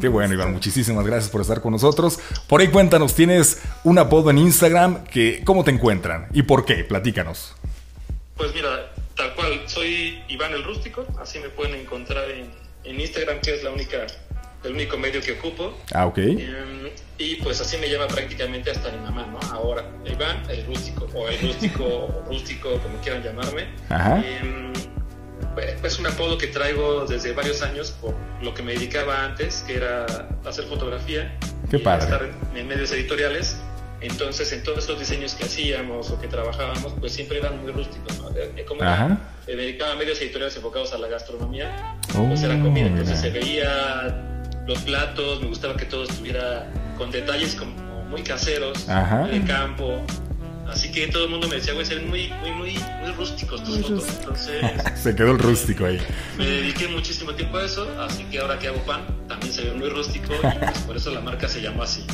Qué 0.00 0.08
bueno, 0.08 0.34
Iván. 0.34 0.52
Muchísimas 0.52 1.04
gracias 1.04 1.30
por 1.30 1.40
estar 1.40 1.60
con 1.60 1.72
nosotros. 1.72 2.18
Por 2.48 2.60
ahí 2.60 2.68
cuéntanos, 2.68 3.14
tienes 3.14 3.62
un 3.84 3.98
apodo 3.98 4.30
en 4.30 4.38
Instagram 4.38 5.04
que 5.04 5.42
¿cómo 5.44 5.64
te 5.64 5.70
encuentran? 5.70 6.28
¿Y 6.32 6.42
por 6.42 6.64
qué? 6.64 6.84
Platícanos. 6.84 7.54
Pues 8.36 8.54
mira, 8.54 8.92
tal 9.16 9.34
cual, 9.34 9.60
soy 9.66 10.22
Iván 10.28 10.52
el 10.52 10.62
Rústico, 10.62 11.06
así 11.20 11.38
me 11.38 11.48
pueden 11.48 11.74
encontrar 11.74 12.24
en, 12.30 13.00
Instagram, 13.00 13.40
que 13.40 13.54
es 13.54 13.64
la 13.64 13.70
única, 13.70 14.06
el 14.62 14.72
único 14.72 14.96
medio 14.96 15.20
que 15.20 15.32
ocupo. 15.32 15.76
Ah, 15.92 16.06
ok. 16.06 16.18
Em, 16.18 16.90
y 17.18 17.36
pues 17.36 17.60
así 17.60 17.76
me 17.78 17.88
llama 17.88 18.06
prácticamente 18.06 18.70
hasta 18.70 18.92
mi 18.92 18.98
mamá, 18.98 19.26
¿no? 19.26 19.40
Ahora, 19.52 19.84
Iván 20.04 20.42
el 20.48 20.64
Rústico, 20.66 21.08
o 21.14 21.28
el 21.28 21.40
Rústico, 21.40 21.84
o 21.84 22.24
Rústico, 22.28 22.78
como 22.78 22.98
quieran 23.00 23.22
llamarme. 23.22 23.66
Ajá. 23.88 24.22
Em, 24.24 24.72
es 25.82 25.98
un 25.98 26.06
apodo 26.06 26.38
que 26.38 26.48
traigo 26.48 27.06
desde 27.06 27.32
varios 27.32 27.62
años 27.62 27.92
por 27.92 28.14
lo 28.42 28.54
que 28.54 28.62
me 28.62 28.72
dedicaba 28.72 29.24
antes, 29.24 29.64
que 29.66 29.76
era 29.76 30.06
hacer 30.44 30.64
fotografía. 30.66 31.36
Qué 31.70 31.78
padre. 31.78 32.04
Estar 32.04 32.30
en 32.54 32.68
medios 32.68 32.92
editoriales. 32.92 33.56
Entonces, 34.00 34.52
en 34.52 34.62
todos 34.62 34.80
estos 34.80 34.98
diseños 34.98 35.34
que 35.34 35.44
hacíamos 35.44 36.10
o 36.10 36.20
que 36.20 36.28
trabajábamos, 36.28 36.92
pues 37.00 37.12
siempre 37.12 37.38
eran 37.38 37.62
muy 37.62 37.72
rústicos. 37.72 38.14
Como 38.68 38.80
me 39.46 39.54
dedicaba 39.54 39.92
a 39.92 39.96
medios 39.96 40.20
editoriales 40.20 40.56
enfocados 40.56 40.92
a 40.92 40.98
la 40.98 41.08
gastronomía, 41.08 41.96
pues 42.12 42.42
era 42.42 42.60
comida. 42.60 42.86
Oh, 42.86 42.88
Entonces 42.88 43.20
se 43.20 43.30
veía 43.30 44.22
los 44.66 44.78
platos, 44.80 45.40
me 45.40 45.48
gustaba 45.48 45.76
que 45.76 45.86
todo 45.86 46.04
estuviera 46.04 46.66
con 46.98 47.10
detalles 47.10 47.54
como 47.54 48.04
muy 48.04 48.22
caseros, 48.22 48.86
de 48.86 49.44
campo. 49.46 50.04
Así 50.68 50.90
que 50.90 51.06
todo 51.08 51.24
el 51.24 51.30
mundo 51.30 51.48
me 51.48 51.56
decía, 51.56 51.74
güey, 51.74 51.86
ser 51.86 52.02
muy, 52.02 52.28
muy, 52.40 52.50
muy, 52.52 52.78
muy 53.00 53.12
rústicos 53.12 53.62
tus 53.62 53.78
fotos. 53.78 54.04
Entonces. 54.18 54.62
se 55.02 55.14
quedó 55.14 55.32
el 55.32 55.38
rústico 55.38 55.86
ahí. 55.86 56.00
Me 56.36 56.46
dediqué 56.46 56.88
muchísimo 56.88 57.32
tiempo 57.34 57.58
a 57.58 57.64
eso, 57.64 57.88
así 58.00 58.24
que 58.24 58.40
ahora 58.40 58.58
que 58.58 58.68
hago 58.68 58.78
pan, 58.80 59.02
también 59.28 59.52
se 59.52 59.62
ve 59.62 59.74
muy 59.74 59.88
rústico 59.88 60.32
y 60.34 60.58
pues 60.58 60.78
por 60.80 60.96
eso 60.96 61.10
la 61.10 61.20
marca 61.20 61.48
se 61.48 61.60
llama 61.60 61.84
así. 61.84 62.04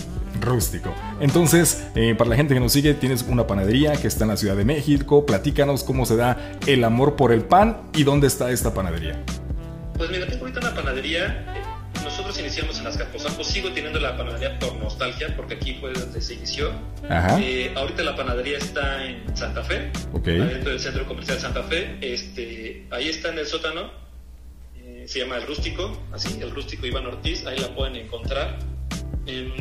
Rústico. 0.40 0.94
Entonces, 1.20 1.86
eh, 1.94 2.14
para 2.16 2.30
la 2.30 2.36
gente 2.36 2.55
que 2.55 2.61
nos 2.61 2.72
sigue, 2.72 2.94
tienes 2.94 3.22
una 3.22 3.46
panadería 3.46 3.92
que 3.92 4.09
está 4.09 4.24
en 4.24 4.30
la 4.30 4.36
Ciudad 4.36 4.57
de 4.57 4.64
México. 4.64 5.24
Platícanos 5.24 5.84
cómo 5.84 6.05
se 6.05 6.16
da 6.16 6.59
el 6.66 6.84
amor 6.84 7.16
por 7.16 7.32
el 7.32 7.42
pan 7.42 7.82
y 7.94 8.03
dónde 8.03 8.26
está 8.26 8.50
esta 8.50 8.74
panadería. 8.74 9.22
Pues 9.96 10.11
mira, 10.11 10.26
tengo 10.26 10.42
ahorita 10.46 10.61
una 10.61 10.74
panadería 10.74 11.61
nosotros 12.33 12.47
iniciamos 12.51 12.78
en 12.78 12.85
las 12.85 12.97
Caposampos, 12.97 13.47
sigo 13.47 13.72
teniendo 13.72 14.01
la 14.01 14.16
panadería 14.16 14.59
por 14.59 14.74
nostalgia, 14.76 15.37
porque 15.37 15.55
aquí 15.55 15.74
fue 15.74 15.93
donde 15.93 16.18
se 16.22 16.35
inició. 16.35 16.72
Eh, 17.39 17.70
ahorita 17.76 18.03
la 18.03 18.16
panadería 18.16 18.57
está 18.57 19.05
en 19.05 19.37
Santa 19.37 19.62
Fe, 19.62 19.93
dentro 20.24 20.70
del 20.70 20.80
centro 20.80 21.07
comercial 21.07 21.39
Santa 21.39 21.62
Fe. 21.64 21.99
Este, 22.01 22.87
ahí 22.91 23.11
está 23.11 23.28
en 23.28 23.39
el 23.39 23.47
sótano, 23.47 23.91
eh, 24.76 25.05
se 25.07 25.18
llama 25.18 25.37
El 25.37 25.47
Rústico, 25.47 26.07
así, 26.11 26.41
El 26.41 26.53
Rústico 26.53 26.87
Iván 26.87 27.05
Ortiz, 27.05 27.45
ahí 27.47 27.59
la 27.59 27.74
pueden 27.74 27.97
encontrar. 27.97 28.59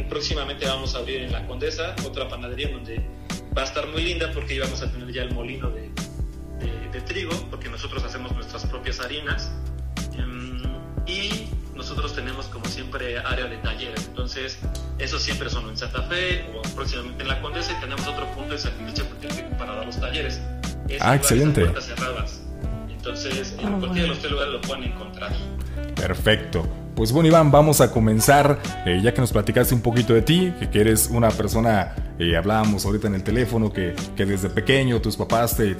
próximamente 0.08 0.66
vamos 0.66 0.96
a 0.96 1.00
abrir 1.00 1.24
en 1.24 1.34
La 1.34 1.46
Condesa 1.48 1.94
otra 2.06 2.30
panadería 2.30 2.70
donde 2.70 3.06
va 3.58 3.64
a 3.64 3.66
estar 3.66 3.86
muy 3.88 4.04
linda 4.04 4.32
porque 4.34 4.54
ahí 4.54 4.60
vamos 4.60 4.82
a 4.82 4.90
tener 4.90 5.12
ya 5.12 5.24
el 5.24 5.34
molino 5.34 5.70
de, 5.72 5.90
de 6.94 7.02
trigo, 7.02 7.34
porque 7.50 7.68
nosotros 7.68 8.02
hacemos 8.06 8.32
nuestras 8.32 8.66
propias 8.66 9.02
harinas. 9.02 9.52
Em, 10.16 10.62
y 11.06 11.50
nosotros 11.82 12.14
tenemos 12.14 12.46
como 12.46 12.66
siempre 12.66 13.18
área 13.18 13.48
de 13.48 13.58
talleres, 13.58 14.06
entonces 14.06 14.60
eso 15.00 15.18
siempre 15.18 15.50
son 15.50 15.68
en 15.68 15.76
Santa 15.76 16.04
Fe 16.04 16.46
o 16.56 16.62
próximamente 16.76 17.24
en 17.24 17.28
La 17.28 17.42
Condesa 17.42 17.72
y 17.76 17.82
tenemos 17.82 18.06
otro 18.06 18.28
punto 18.36 18.54
en 18.54 18.60
San 18.60 18.72
para 19.58 19.78
dar 19.78 19.88
los 19.88 20.00
talleres. 20.00 20.40
ah, 21.00 21.16
excelente. 21.16 21.62
Puertas 21.62 21.86
cerradas. 21.86 22.42
Entonces, 22.88 23.56
en 23.58 23.74
ah, 23.74 23.78
cualquiera 23.80 24.04
de 24.04 24.08
los 24.10 24.20
tres 24.20 24.32
lugares 24.32 24.54
lo 24.54 24.62
pueden 24.62 24.84
encontrar. 24.84 25.32
Perfecto. 25.96 26.70
Pues 27.02 27.12
bueno, 27.12 27.30
Iván, 27.30 27.50
vamos 27.50 27.82
a 27.82 27.90
comenzar, 27.90 28.60
eh, 28.86 29.02
ya 29.02 29.12
que 29.12 29.22
nos 29.22 29.32
platicaste 29.32 29.74
un 29.74 29.82
poquito 29.82 30.14
de 30.14 30.22
ti, 30.22 30.54
que, 30.72 30.82
eres 30.82 31.10
una 31.12 31.32
persona, 31.32 31.96
eh, 32.20 32.38
hablábamos 32.38 32.86
ahorita 32.86 33.08
en 33.08 33.16
el 33.16 33.24
teléfono, 33.24 33.74
que, 33.74 33.96
desde 34.16 34.52
pequeño 34.52 35.02
tus 35.02 35.18
papás 35.18 35.58
te, 35.58 35.74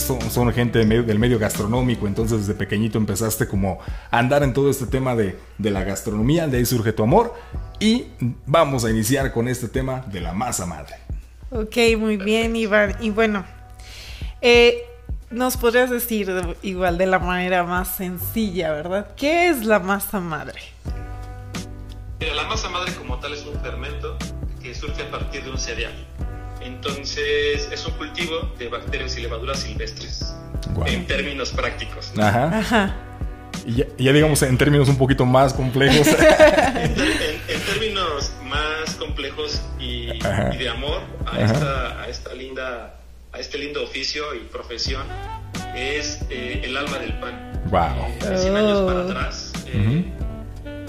son, 0.00 0.52
gente 0.52 0.84
del 0.84 1.18
medio, 1.20 1.38
gastronómico, 1.38 2.08
entonces 2.08 2.40
desde 2.40 2.54
pequeñito 2.58 2.98
empezaste 2.98 3.46
como 3.46 3.78
a 4.10 4.18
andar 4.18 4.42
en 4.42 4.52
todo 4.52 4.68
este 4.68 4.86
tema 4.86 5.14
de, 5.14 5.36
de 5.58 5.70
la 5.70 5.84
gastronomía, 5.84 6.48
de 6.48 6.56
ahí 6.56 6.66
surge 6.66 6.92
tu 6.92 7.04
amor, 7.04 7.34
y 7.78 8.06
vamos 8.44 8.84
a 8.84 8.90
iniciar 8.90 9.32
con 9.32 9.46
este 9.46 9.68
tema 9.68 10.06
de 10.10 10.20
la 10.22 10.32
masa 10.32 10.66
madre. 10.66 10.96
Ok, 11.52 11.76
muy 11.96 12.16
bien, 12.16 12.56
Iván. 12.56 12.96
Y 13.00 13.10
bueno, 13.10 13.44
eh, 14.40 14.87
nos 15.30 15.56
podrías 15.56 15.90
decir 15.90 16.30
igual 16.62 16.98
de 16.98 17.06
la 17.06 17.18
manera 17.18 17.64
más 17.64 17.88
sencilla, 17.88 18.72
¿verdad? 18.72 19.08
¿Qué 19.16 19.48
es 19.48 19.64
la 19.64 19.78
masa 19.78 20.20
madre? 20.20 20.60
la 22.34 22.44
masa 22.44 22.68
madre 22.68 22.92
como 22.94 23.18
tal 23.18 23.32
es 23.32 23.44
un 23.44 23.60
fermento 23.60 24.16
que 24.62 24.74
surge 24.74 25.02
a 25.02 25.10
partir 25.10 25.44
de 25.44 25.50
un 25.50 25.58
cereal. 25.58 25.92
Entonces 26.60 27.68
es 27.70 27.86
un 27.86 27.92
cultivo 27.94 28.52
de 28.58 28.68
bacterias 28.68 29.16
y 29.16 29.22
levaduras 29.22 29.60
silvestres, 29.60 30.34
en 30.86 31.06
términos 31.06 31.50
prácticos. 31.50 32.12
Ajá. 32.18 32.96
Y 33.66 34.02
ya, 34.02 34.12
digamos 34.12 34.42
en 34.42 34.56
términos 34.56 34.88
un 34.88 34.96
poquito 34.96 35.24
más 35.26 35.52
complejos. 35.52 36.06
en, 36.08 36.94
términos 37.66 38.32
más 38.44 38.94
complejos 38.96 39.60
y, 39.78 40.18
de 40.18 40.68
amor 40.68 41.02
a 41.26 41.40
esta, 41.40 42.02
a 42.02 42.08
esta, 42.08 42.34
linda, 42.34 42.97
a 43.38 43.40
este 43.40 43.56
lindo 43.56 43.84
oficio 43.84 44.34
y 44.34 44.40
profesión 44.40 45.06
es 45.76 46.20
eh, 46.28 46.62
el 46.64 46.76
alma 46.76 46.98
del 46.98 47.16
pan. 47.20 47.62
Wow. 47.70 48.32
Eh, 48.32 48.36
100 48.36 48.56
años 48.56 48.80
para 48.82 49.02
atrás, 49.04 49.52
eh, 49.66 50.04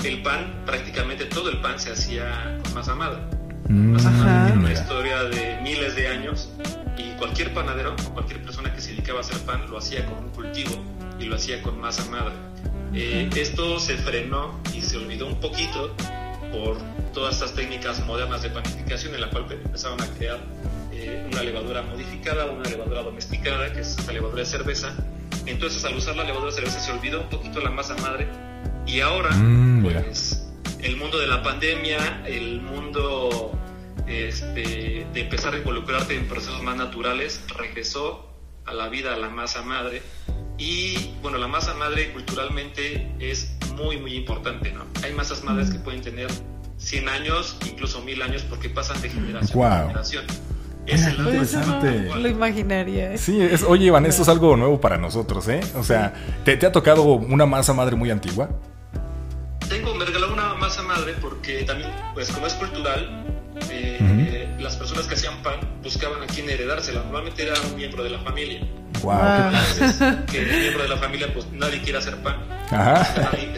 el 0.04 0.22
pan, 0.24 0.64
prácticamente 0.66 1.26
todo 1.26 1.52
el 1.52 1.62
pan 1.62 1.80
se 1.80 1.92
hacía 1.92 2.60
con 2.64 2.74
masa 2.74 2.96
madre. 2.96 3.22
Mm. 3.68 3.92
Masa 3.94 4.10
madre 4.10 4.46
tiene 4.48 4.66
una 4.66 4.74
historia 4.74 5.24
de 5.26 5.60
miles 5.62 5.96
de 5.96 6.08
años 6.08 6.50
y 6.98 7.12
cualquier 7.20 7.54
panadero 7.54 7.96
o 8.08 8.14
cualquier 8.14 8.42
persona 8.42 8.74
que 8.74 8.82
se 8.82 8.92
dedicaba 8.92 9.20
a 9.20 9.22
hacer 9.22 9.38
pan 9.42 9.70
lo 9.70 9.78
hacía 9.78 10.04
con 10.08 10.18
un 10.18 10.30
cultivo 10.32 10.72
y 11.20 11.26
lo 11.26 11.36
hacía 11.36 11.62
con 11.62 11.80
masa 11.80 12.04
madre. 12.10 12.34
Eh, 12.96 13.30
esto 13.36 13.80
se 13.80 13.96
frenó 13.98 14.60
y 14.74 14.82
se 14.82 14.98
olvidó 14.98 15.28
un 15.28 15.40
poquito 15.40 15.96
por 16.52 16.78
todas 17.14 17.36
estas 17.36 17.54
técnicas 17.54 18.06
modernas 18.06 18.42
de 18.42 18.50
panificación 18.50 19.16
en 19.16 19.22
la 19.22 19.30
cual 19.30 19.46
empezaron 19.50 20.02
a 20.02 20.08
crear 20.18 20.40
eh, 20.92 21.28
una 21.32 21.44
levadura 21.44 21.82
modificada, 21.82 22.46
una 22.46 22.70
levadura 22.70 23.04
domesticada, 23.04 23.72
que 23.74 23.82
es 23.82 23.98
esta 23.98 24.12
levadura 24.12 24.40
de 24.40 24.46
cerveza. 24.46 24.96
Entonces 25.46 25.84
al 25.86 25.96
usar 25.96 26.16
la 26.16 26.24
levadura 26.24 26.52
de 26.52 26.56
cerveza 26.56 26.80
se 26.80 26.92
olvidó 26.92 27.22
un 27.22 27.30
poquito 27.30 27.60
la 27.60 27.72
masa 27.72 27.96
madre 27.98 28.28
y 28.86 29.02
ahora 29.02 29.32
mm, 29.32 29.84
pues 29.84 30.48
el 30.82 30.98
mundo 30.98 31.20
de 31.20 31.28
la 31.28 31.44
pandemia, 31.44 32.24
el 32.26 32.62
mundo 32.62 33.52
este, 34.08 35.06
de 35.14 35.22
empezar 35.22 35.54
a 35.54 35.58
involucrarte 35.58 36.16
en 36.16 36.28
procesos 36.28 36.64
más 36.64 36.78
naturales, 36.78 37.42
regresó 37.58 38.29
a 38.70 38.74
la 38.74 38.90
vida 38.90 39.14
a 39.14 39.18
la 39.18 39.30
masa 39.30 39.62
madre 39.64 40.02
y 40.58 41.14
bueno, 41.22 41.38
la 41.38 41.48
masa 41.48 41.74
madre 41.76 42.12
culturalmente 42.12 43.16
es 43.20 43.56
muy, 43.76 43.98
muy 43.98 44.14
importante, 44.14 44.72
¿no? 44.72 44.86
Hay 45.04 45.14
masas 45.14 45.44
madres 45.44 45.70
que 45.70 45.80
pueden 45.80 46.02
tener 46.02 46.28
100 46.78 47.10
años, 47.10 47.58
incluso 47.66 48.02
1000 48.02 48.22
años, 48.22 48.42
porque 48.44 48.70
pasan 48.70 49.02
de 49.02 49.10
generación 49.10 49.64
a 49.64 49.82
generación. 49.84 50.26
Es 50.86 51.06
el 51.06 51.20
interesante. 51.20 52.10
lo 52.14 52.28
imaginaría. 52.28 53.14
¿eh? 53.14 53.18
Sí, 53.18 53.40
es, 53.42 53.64
oye, 53.64 53.86
Iván, 53.86 54.06
esto 54.06 54.24
es 54.24 54.30
algo 54.30 54.58
nuevo 54.58 54.82
para 54.82 54.98
nosotros, 54.98 55.48
¿eh? 55.48 55.62
O 55.76 55.84
sea, 55.84 56.14
¿te, 56.44 56.54
ha 56.66 56.72
tocado 56.72 57.04
una 57.04 57.46
masa 57.46 57.74
madre 57.74 57.96
muy 57.96 58.10
antigua? 58.10 58.50
Tengo, 59.70 59.94
me 59.96 60.04
regaló 60.04 60.34
una 60.34 60.56
masa 60.56 60.82
madre 60.82 61.14
porque 61.22 61.64
también, 61.64 61.92
pues 62.14 62.32
como 62.32 62.48
es 62.48 62.54
cultural, 62.56 63.29
eh, 63.70 64.56
las 64.60 64.76
personas 64.76 65.08
que 65.08 65.16
hacían 65.16 65.42
pan 65.44 65.60
buscaban 65.84 66.22
a 66.24 66.28
quien 66.28 66.50
heredársela. 66.50 67.02
Normalmente 67.04 67.44
era 67.44 67.54
un 67.70 67.76
miembro 67.76 68.04
de 68.04 68.10
la 68.10 68.20
familia. 68.20 68.62
Wow, 69.02 69.14
ah. 69.14 69.52
que 70.32 70.40
el 70.40 70.60
miembro 70.62 70.84
de 70.84 70.90
la 70.90 70.98
familia, 70.98 71.34
pues 71.34 71.46
nadie 71.52 71.82
quiere 71.82 72.00
hacer 72.00 72.16
pan. 72.18 72.38
Ajá. 72.72 73.32
Nadie 73.32 73.50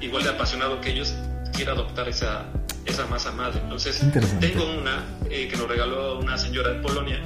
igual 0.00 0.24
de 0.24 0.30
apasionado 0.30 0.80
que 0.80 0.90
ellos 0.90 1.14
quiere 1.52 1.70
adoptar 1.70 2.08
esa, 2.08 2.44
esa 2.84 3.06
masa 3.06 3.32
madre. 3.32 3.60
Entonces, 3.62 4.02
tengo 4.40 4.64
una 4.64 5.04
eh, 5.30 5.48
que 5.48 5.56
nos 5.56 5.68
regaló 5.68 6.18
una 6.18 6.36
señora 6.36 6.70
de 6.70 6.80
Polonia, 6.80 7.20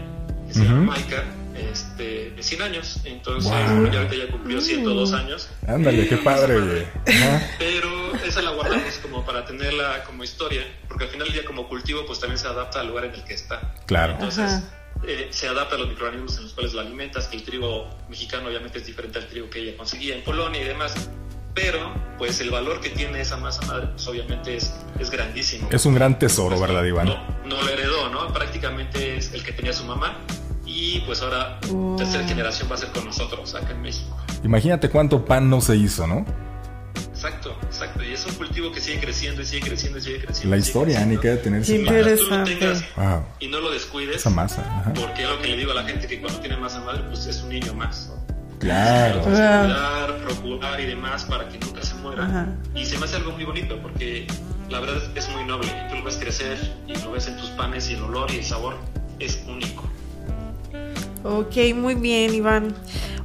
que 0.46 0.54
se 0.54 0.64
llama 0.64 0.92
Maika, 0.92 1.24
este, 1.58 2.30
de 2.30 2.42
100 2.42 2.62
años. 2.62 3.00
Entonces, 3.04 3.50
ya 3.50 3.98
ahorita 3.98 4.14
ya 4.14 4.30
cumplió 4.30 4.60
102 4.60 5.12
años. 5.12 5.48
Ándale, 5.66 6.08
qué 6.08 6.16
padre, 6.18 6.88
Pero 7.58 8.14
esa 8.24 8.42
la 8.42 8.50
guardamos 8.50 8.94
como 9.02 9.24
para 9.24 9.44
tenerla 9.44 10.04
como 10.04 10.24
historia, 10.24 10.62
porque 10.88 11.04
al 11.04 11.10
final 11.10 11.32
día 11.32 11.44
como 11.44 11.68
cultivo, 11.68 12.04
pues 12.06 12.20
también 12.20 12.38
se 12.38 12.46
adapta 12.46 12.80
al 12.80 12.88
lugar 12.88 13.06
en 13.06 13.14
el 13.14 13.24
que 13.24 13.34
está. 13.34 13.74
Claro. 13.86 14.14
Entonces, 14.14 14.62
eh, 15.06 15.28
se 15.30 15.48
adapta 15.48 15.76
a 15.76 15.78
los 15.78 15.88
microorganismos 15.88 16.36
en 16.38 16.44
los 16.44 16.52
cuales 16.54 16.74
la 16.74 16.82
alimentas, 16.82 17.28
que 17.28 17.36
el 17.36 17.42
trigo 17.42 17.88
mexicano 18.08 18.48
obviamente 18.48 18.78
es 18.78 18.86
diferente 18.86 19.18
al 19.18 19.26
trigo 19.26 19.50
que 19.50 19.60
ella 19.60 19.76
conseguía 19.76 20.14
en 20.14 20.22
Polonia 20.22 20.60
y 20.60 20.64
demás. 20.64 20.94
Pero, 21.54 21.94
pues 22.18 22.38
el 22.40 22.50
valor 22.50 22.80
que 22.80 22.90
tiene 22.90 23.22
esa 23.22 23.38
masa 23.38 23.62
madre, 23.62 23.86
pues 23.88 24.06
obviamente 24.06 24.56
es, 24.56 24.74
es 24.98 25.10
grandísimo. 25.10 25.68
Es 25.72 25.86
un 25.86 25.94
gran 25.94 26.18
tesoro, 26.18 26.60
¿verdad, 26.60 26.84
Iván? 26.84 27.06
No, 27.06 27.18
no, 27.46 27.62
lo 27.62 27.68
heredó, 27.70 28.10
¿no? 28.10 28.30
Prácticamente 28.30 29.16
es 29.16 29.32
el 29.32 29.42
que 29.42 29.52
tenía 29.52 29.72
su 29.72 29.84
mamá 29.84 30.18
y 30.76 31.00
pues 31.00 31.22
ahora 31.22 31.58
tercera 31.96 32.28
generación 32.28 32.68
va 32.70 32.74
a 32.74 32.78
ser 32.78 32.90
con 32.90 33.06
nosotros 33.06 33.54
acá 33.54 33.70
en 33.70 33.80
México. 33.80 34.14
Imagínate 34.44 34.90
cuánto 34.90 35.24
pan 35.24 35.48
no 35.48 35.62
se 35.62 35.74
hizo, 35.74 36.06
¿no? 36.06 36.26
Exacto, 37.10 37.56
exacto. 37.64 38.04
Y 38.04 38.12
es 38.12 38.26
un 38.26 38.34
cultivo 38.34 38.70
que 38.70 38.80
sigue 38.82 39.00
creciendo 39.00 39.40
y 39.40 39.46
sigue 39.46 39.66
creciendo 39.66 39.98
y 39.98 40.02
sigue 40.02 40.20
creciendo. 40.20 40.54
La 40.54 40.58
historia, 40.58 41.06
ni 41.06 41.16
que 41.16 41.36
tener 41.36 41.68
Interesante. 41.68 42.58
y 43.40 43.48
no 43.48 43.60
lo 43.60 43.70
descuides. 43.70 44.16
Esa 44.16 44.28
masa. 44.28 44.92
Porque 44.94 45.22
es 45.22 45.30
lo 45.30 45.40
que 45.40 45.48
le 45.48 45.56
digo 45.56 45.72
a 45.72 45.76
la 45.76 45.84
gente 45.84 46.06
que 46.06 46.20
cuando 46.20 46.40
tiene 46.40 46.58
masa 46.58 46.80
madre, 46.80 47.04
pues 47.08 47.24
es 47.26 47.42
un 47.42 47.48
niño 47.48 47.72
más. 47.72 48.12
Claro. 48.58 49.22
Cuidar, 49.22 50.18
procurar 50.18 50.78
y 50.80 50.86
demás 50.86 51.24
para 51.24 51.48
que 51.48 51.58
nunca 51.58 51.82
se 51.82 51.94
muera. 51.94 52.54
Y 52.74 52.84
se 52.84 52.98
me 52.98 53.06
hace 53.06 53.16
algo 53.16 53.32
muy 53.32 53.44
bonito 53.44 53.78
porque 53.80 54.26
la 54.68 54.80
verdad 54.80 55.02
es 55.14 55.28
muy 55.30 55.44
noble. 55.44 55.68
Tú 55.88 55.96
lo 55.96 56.04
ves 56.04 56.16
crecer 56.16 56.58
y 56.86 56.94
lo 56.98 57.12
ves 57.12 57.28
en 57.28 57.38
tus 57.38 57.48
panes 57.50 57.88
y 57.90 57.94
el 57.94 58.02
olor 58.02 58.30
y 58.30 58.38
el 58.38 58.44
sabor 58.44 58.76
es 59.18 59.42
único. 59.48 59.88
Ok, 61.26 61.56
muy 61.74 61.96
bien, 61.96 62.32
Iván. 62.34 62.74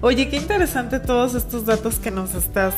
Oye, 0.01 0.27
qué 0.29 0.37
interesante 0.37 0.99
todos 0.99 1.35
estos 1.35 1.65
datos 1.65 1.99
que 1.99 2.09
nos 2.09 2.33
estás 2.33 2.73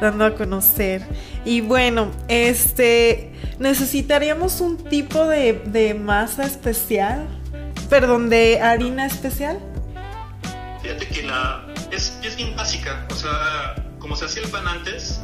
dando 0.00 0.24
a 0.24 0.34
conocer. 0.34 1.06
Y 1.44 1.60
bueno, 1.60 2.10
este, 2.26 3.32
necesitaríamos 3.60 4.60
un 4.60 4.76
tipo 4.76 5.26
de, 5.28 5.96
masa 6.02 6.44
especial, 6.44 7.28
perdón, 7.88 8.28
de 8.28 8.60
harina 8.60 9.06
especial. 9.06 9.60
Fíjate 10.82 11.06
que 11.06 11.22
la 11.22 11.64
es, 11.92 12.18
es 12.24 12.36
bien 12.36 12.56
básica, 12.56 13.06
o 13.12 13.14
sea, 13.14 13.76
como 14.00 14.16
se 14.16 14.24
hacía 14.24 14.42
el 14.42 14.50
pan 14.50 14.66
antes, 14.66 15.20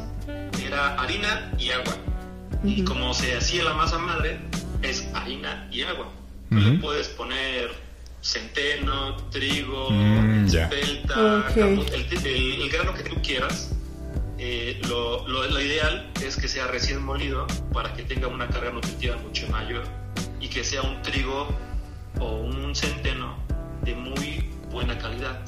era 0.65 0.95
harina 0.95 1.53
y 1.59 1.71
agua. 1.71 1.97
Y 2.63 2.85
como 2.85 3.13
se 3.15 3.37
hacía 3.37 3.65
la 3.65 3.75
masa 3.75 3.99
madre, 3.99 4.39
es 4.83 5.09
harina 5.13 5.69
y 5.73 5.83
agua. 5.83 6.13
Le 6.51 6.79
puedes 6.79 7.09
poner 7.09 7.90
centeno, 8.21 9.17
trigo, 9.31 9.91
mm, 9.91 10.47
espelta, 10.47 11.47
el, 11.57 12.71
grano 12.71 12.95
que 12.95 13.03
tú 13.05 13.21
quieras. 13.23 13.73
Eh, 14.39 14.81
lo, 14.89 15.29
lo, 15.29 15.61
ideal 15.61 16.11
es 16.25 16.37
que 16.37 16.49
sea 16.49 16.67
recién 16.67 17.05
molido 17.05 17.47
para 17.75 17.93
que 17.93 18.03
tenga 18.05 18.27
una 18.27 18.49
carga 18.49 18.71
nutritiva 18.71 19.17
mucho 19.17 19.47
mayor 19.49 19.85
y 20.41 20.49
que 20.49 20.65
sea 20.65 20.81
un 20.81 21.03
trigo 21.03 21.49
o 22.19 22.39
un 22.39 22.75
centeno 22.75 23.37
de 23.83 23.95
muy 23.95 24.51
buena 24.71 24.97
calidad. 24.99 25.41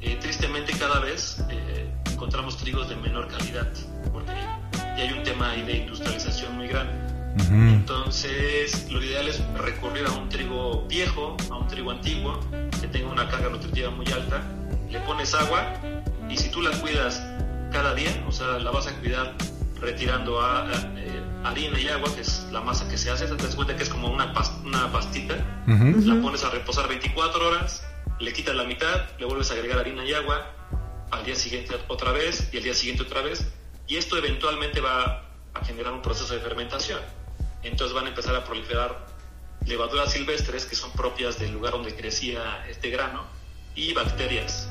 Eh, 0.00 0.16
tristemente 0.20 0.72
cada 0.78 1.00
vez 1.00 1.44
eh, 1.50 1.92
encontramos 2.12 2.56
trigos 2.56 2.88
de 2.88 2.96
menor 2.96 3.28
calidad 3.28 3.68
porque 4.12 4.32
ya 4.74 4.94
hay 4.96 5.12
un 5.12 5.22
tema 5.24 5.50
ahí 5.50 5.62
de 5.62 5.78
industrialización 5.78 6.56
muy 6.56 6.68
grande. 6.68 7.09
Entonces, 7.50 8.90
lo 8.90 9.02
ideal 9.02 9.28
es 9.28 9.42
recurrir 9.54 10.06
a 10.06 10.10
un 10.12 10.28
trigo 10.28 10.86
viejo, 10.88 11.36
a 11.50 11.56
un 11.56 11.68
trigo 11.68 11.90
antiguo, 11.90 12.40
que 12.80 12.88
tenga 12.88 13.08
una 13.08 13.28
carga 13.28 13.48
nutritiva 13.50 13.90
muy 13.90 14.06
alta. 14.12 14.42
Le 14.88 15.00
pones 15.00 15.34
agua 15.34 15.74
y 16.28 16.36
si 16.36 16.50
tú 16.50 16.60
la 16.60 16.70
cuidas 16.80 17.22
cada 17.72 17.94
día, 17.94 18.10
o 18.28 18.32
sea, 18.32 18.58
la 18.58 18.70
vas 18.70 18.86
a 18.88 18.92
cuidar 18.96 19.34
retirando 19.80 20.40
a, 20.40 20.66
eh, 20.96 21.22
harina 21.44 21.80
y 21.80 21.88
agua, 21.88 22.12
que 22.14 22.20
es 22.20 22.46
la 22.50 22.60
masa 22.60 22.88
que 22.88 22.98
se 22.98 23.10
hace, 23.10 23.26
te 23.26 23.42
das 23.42 23.54
cuenta 23.54 23.76
que 23.76 23.82
es 23.82 23.88
como 23.88 24.08
una, 24.08 24.32
una 24.64 24.92
pastita, 24.92 25.36
la 25.66 26.20
pones 26.20 26.44
a 26.44 26.50
reposar 26.50 26.88
24 26.88 27.48
horas, 27.48 27.86
le 28.18 28.32
quitas 28.32 28.54
la 28.54 28.64
mitad, 28.64 29.08
le 29.18 29.24
vuelves 29.24 29.50
a 29.50 29.54
agregar 29.54 29.78
harina 29.78 30.04
y 30.04 30.12
agua, 30.12 30.46
al 31.10 31.24
día 31.24 31.34
siguiente 31.34 31.74
otra 31.88 32.12
vez 32.12 32.50
y 32.52 32.58
al 32.58 32.62
día 32.62 32.74
siguiente 32.74 33.04
otra 33.04 33.22
vez, 33.22 33.48
y 33.86 33.96
esto 33.96 34.18
eventualmente 34.18 34.80
va 34.80 35.24
a 35.54 35.64
generar 35.64 35.92
un 35.92 36.02
proceso 36.02 36.34
de 36.34 36.40
fermentación 36.40 37.00
entonces 37.68 37.94
van 37.94 38.06
a 38.06 38.08
empezar 38.08 38.34
a 38.34 38.44
proliferar 38.44 39.06
levaduras 39.66 40.12
silvestres 40.12 40.64
que 40.64 40.74
son 40.74 40.90
propias 40.92 41.38
del 41.38 41.52
lugar 41.52 41.72
donde 41.72 41.94
crecía 41.94 42.66
este 42.68 42.90
grano 42.90 43.24
y 43.74 43.92
bacterias. 43.92 44.68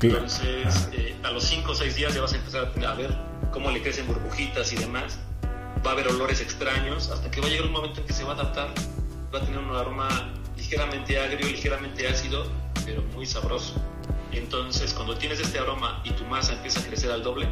Entonces, 0.00 0.88
eh, 0.92 1.14
a 1.22 1.30
los 1.30 1.44
5 1.44 1.72
o 1.72 1.74
6 1.74 1.94
días 1.94 2.14
ya 2.14 2.22
vas 2.22 2.32
a 2.32 2.36
empezar 2.36 2.72
a 2.86 2.94
ver 2.94 3.14
cómo 3.52 3.70
le 3.70 3.82
crecen 3.82 4.06
burbujitas 4.06 4.72
y 4.72 4.76
demás. 4.76 5.18
Va 5.84 5.90
a 5.90 5.92
haber 5.92 6.08
olores 6.08 6.40
extraños 6.40 7.10
hasta 7.10 7.30
que 7.30 7.40
va 7.40 7.48
a 7.48 7.50
llegar 7.50 7.66
un 7.66 7.72
momento 7.72 8.00
en 8.00 8.06
que 8.06 8.12
se 8.12 8.24
va 8.24 8.32
a 8.32 8.34
adaptar. 8.34 8.72
Va 9.34 9.38
a 9.40 9.42
tener 9.42 9.58
un 9.58 9.74
aroma 9.76 10.32
ligeramente 10.56 11.18
agrio, 11.20 11.46
ligeramente 11.46 12.08
ácido, 12.08 12.46
pero 12.86 13.02
muy 13.14 13.26
sabroso. 13.26 13.74
Entonces, 14.32 14.94
cuando 14.94 15.16
tienes 15.16 15.40
este 15.40 15.58
aroma 15.58 16.00
y 16.04 16.10
tu 16.12 16.24
masa 16.24 16.54
empieza 16.54 16.80
a 16.80 16.84
crecer 16.84 17.10
al 17.10 17.22
doble, 17.22 17.48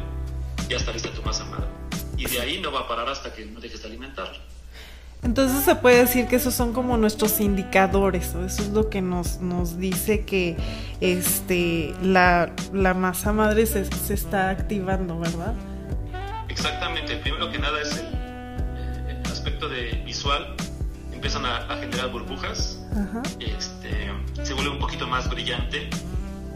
ya 0.67 0.77
está 0.77 0.91
lista 0.91 1.11
tu 1.11 1.21
masa 1.21 1.45
madre. 1.45 1.67
Y 2.17 2.25
de 2.25 2.41
ahí 2.41 2.59
no 2.59 2.71
va 2.71 2.81
a 2.81 2.87
parar 2.87 3.09
hasta 3.09 3.33
que 3.33 3.45
no 3.45 3.59
dejes 3.59 3.81
de 3.81 3.89
alimentarla. 3.89 4.39
Entonces 5.23 5.63
se 5.65 5.75
puede 5.75 5.99
decir 5.99 6.27
que 6.27 6.37
esos 6.37 6.53
son 6.53 6.73
como 6.73 6.97
nuestros 6.97 7.41
indicadores, 7.41 8.29
eso 8.29 8.45
es 8.45 8.69
lo 8.69 8.89
que 8.89 9.01
nos, 9.01 9.41
nos 9.41 9.77
dice 9.77 10.23
que 10.23 10.55
este, 11.01 11.93
la, 12.01 12.53
masa 12.95 13.33
madre 13.33 13.65
se, 13.65 13.81
está 14.13 14.49
activando, 14.49 15.19
¿verdad? 15.19 15.53
Exactamente, 16.47 17.17
primero 17.17 17.51
que 17.51 17.59
nada 17.59 17.81
es 17.81 17.97
el, 17.97 19.31
aspecto 19.31 19.67
de 19.67 20.01
visual, 20.05 20.55
empiezan 21.13 21.45
a, 21.45 21.67
generar 21.79 22.11
burbujas, 22.11 22.79
Este, 23.39 24.11
se 24.43 24.53
vuelve 24.53 24.71
un 24.71 24.79
poquito 24.79 25.05
más 25.05 25.29
brillante 25.29 25.89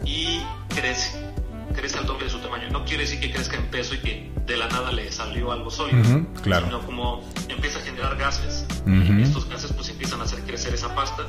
y 0.04 0.40
crece. 0.74 1.33
Crece 1.74 1.98
al 1.98 2.06
doble 2.06 2.24
de 2.24 2.30
su 2.30 2.38
tamaño. 2.38 2.70
No 2.70 2.84
quiere 2.84 3.04
decir 3.04 3.20
que 3.20 3.30
crezca 3.30 3.56
en 3.56 3.66
peso 3.66 3.94
y 3.94 3.98
que 3.98 4.32
de 4.46 4.56
la 4.56 4.68
nada 4.68 4.92
le 4.92 5.10
salió 5.12 5.52
algo 5.52 5.70
sólido, 5.70 6.26
claro. 6.42 6.66
sino 6.66 6.80
como 6.82 7.22
empieza 7.48 7.78
a 7.78 7.82
generar 7.82 8.16
gases. 8.16 8.66
y 8.86 9.22
estos 9.22 9.48
gases 9.48 9.72
pues 9.72 9.88
empiezan 9.88 10.20
a 10.20 10.24
hacer 10.24 10.40
crecer 10.40 10.74
esa 10.74 10.94
pasta 10.94 11.24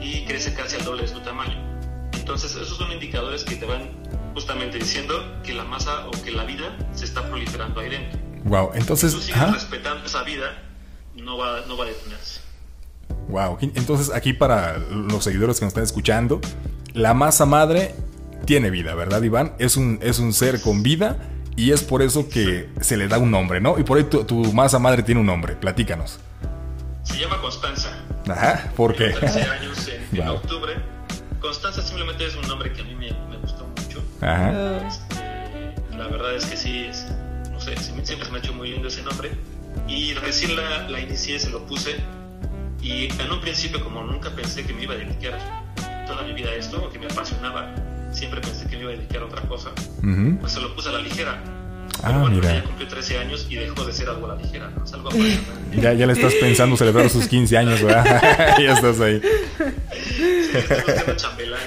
y 0.00 0.24
crece 0.24 0.54
casi 0.54 0.76
al 0.76 0.84
doble 0.84 1.02
de 1.02 1.08
su 1.08 1.20
tamaño. 1.20 1.56
Entonces 2.12 2.52
esos 2.56 2.76
son 2.76 2.90
indicadores 2.92 3.44
que 3.44 3.56
te 3.56 3.66
van 3.66 3.90
justamente 4.34 4.78
diciendo 4.78 5.14
que 5.44 5.54
la 5.54 5.64
masa 5.64 6.06
o 6.08 6.10
que 6.10 6.30
la 6.30 6.44
vida 6.44 6.76
se 6.92 7.04
está 7.04 7.26
proliferando 7.28 7.80
ahí 7.80 7.90
dentro. 7.90 8.18
Wow, 8.44 8.70
entonces... 8.74 9.12
Si 9.12 9.18
tú 9.18 9.22
sigues 9.22 9.52
respetando 9.52 10.04
esa 10.04 10.22
vida, 10.22 10.62
no 11.14 11.38
va, 11.38 11.62
no 11.66 11.76
va 11.76 11.84
a 11.84 11.88
detenerse. 11.88 12.40
Wow, 13.28 13.58
entonces 13.60 14.10
aquí 14.14 14.32
para 14.32 14.78
los 14.78 15.24
seguidores 15.24 15.58
que 15.58 15.64
nos 15.64 15.70
están 15.70 15.84
escuchando, 15.84 16.40
la 16.92 17.14
masa 17.14 17.46
madre 17.46 17.94
tiene 18.44 18.70
vida, 18.70 18.94
¿verdad, 18.94 19.22
Iván? 19.22 19.54
Es 19.58 19.76
un, 19.76 19.98
es 20.02 20.18
un 20.18 20.32
ser 20.32 20.60
con 20.60 20.82
vida 20.82 21.16
y 21.56 21.70
es 21.70 21.82
por 21.82 22.02
eso 22.02 22.28
que 22.28 22.68
se 22.80 22.96
le 22.96 23.08
da 23.08 23.18
un 23.18 23.30
nombre, 23.30 23.60
¿no? 23.60 23.78
Y 23.78 23.84
por 23.84 23.98
ahí 23.98 24.04
tu, 24.04 24.52
masa 24.52 24.78
madre 24.78 25.02
tiene 25.02 25.20
un 25.20 25.26
nombre, 25.26 25.54
platícanos. 25.54 26.18
Se 27.04 27.18
llama 27.18 27.40
Constanza. 27.40 27.90
Ajá, 28.28 28.72
¿por 28.76 28.94
qué? 28.94 29.10
13 29.10 29.42
años 29.42 29.88
en, 30.12 30.28
octubre. 30.28 30.74
Constanza 31.40 31.82
simplemente 31.82 32.26
es 32.26 32.34
un 32.36 32.48
nombre 32.48 32.72
que 32.72 32.80
a 32.80 32.84
mí 32.84 32.94
me, 32.94 33.10
gustó 33.38 33.66
mucho. 33.66 34.02
Ajá. 34.20 34.86
Este, 34.86 35.96
la 35.96 36.08
verdad 36.08 36.34
es 36.34 36.46
que 36.46 36.56
sí, 36.56 36.86
no 37.52 37.60
sé, 37.60 37.76
siempre 37.76 38.28
me 38.30 38.36
ha 38.36 38.40
hecho 38.40 38.54
muy 38.54 38.70
lindo 38.70 38.88
ese 38.88 39.02
nombre. 39.02 39.30
Y 39.86 40.14
recién 40.14 40.56
la, 40.56 40.88
la 40.88 41.00
inicié, 41.00 41.38
se 41.38 41.50
lo 41.50 41.66
puse. 41.66 41.96
Y 42.80 43.04
en 43.20 43.30
un 43.30 43.40
principio, 43.40 43.82
como 43.82 44.02
nunca 44.02 44.30
pensé 44.30 44.64
que 44.64 44.72
me 44.72 44.82
iba 44.82 44.94
a 44.94 44.96
dedicar 44.96 45.38
toda 46.06 46.22
mi 46.22 46.32
vida 46.32 46.50
a 46.50 46.54
esto, 46.54 46.84
o 46.84 46.90
que 46.90 46.98
me 46.98 47.06
apasionaba, 47.06 47.74
siempre 48.14 48.40
pensé 48.40 48.66
que 48.66 48.76
me 48.76 48.82
iba 48.82 48.92
a 48.92 48.96
dedicar 48.96 49.22
a 49.22 49.26
otra 49.26 49.42
cosa, 49.42 49.70
pues 50.40 50.52
se 50.52 50.60
lo 50.60 50.74
puse 50.74 50.88
a 50.88 50.92
la 50.92 51.00
ligera. 51.00 51.42
Ah, 52.02 52.18
bueno, 52.18 52.36
mira. 52.36 52.54
Ya 52.54 52.64
cumplió 52.64 52.88
13 52.88 53.18
años 53.18 53.46
y 53.48 53.56
dejó 53.56 53.84
de 53.84 53.92
ser 53.92 54.08
algo 54.08 54.30
a 54.30 54.34
la 54.34 54.42
ligera, 54.42 54.70
¿no? 54.70 54.84
Es 54.84 54.92
algo. 54.92 55.10
Ya, 55.74 55.92
ya 55.92 56.06
le 56.06 56.12
estás 56.12 56.34
pensando 56.34 56.76
celebrar 56.76 57.10
sus 57.10 57.26
15 57.26 57.58
años, 57.58 57.82
¿verdad? 57.82 58.56
ya 58.60 58.74
estás 58.74 59.00
ahí. 59.00 59.20
Sí, 59.20 60.50
estoy 60.54 61.16
chambelán. 61.16 61.60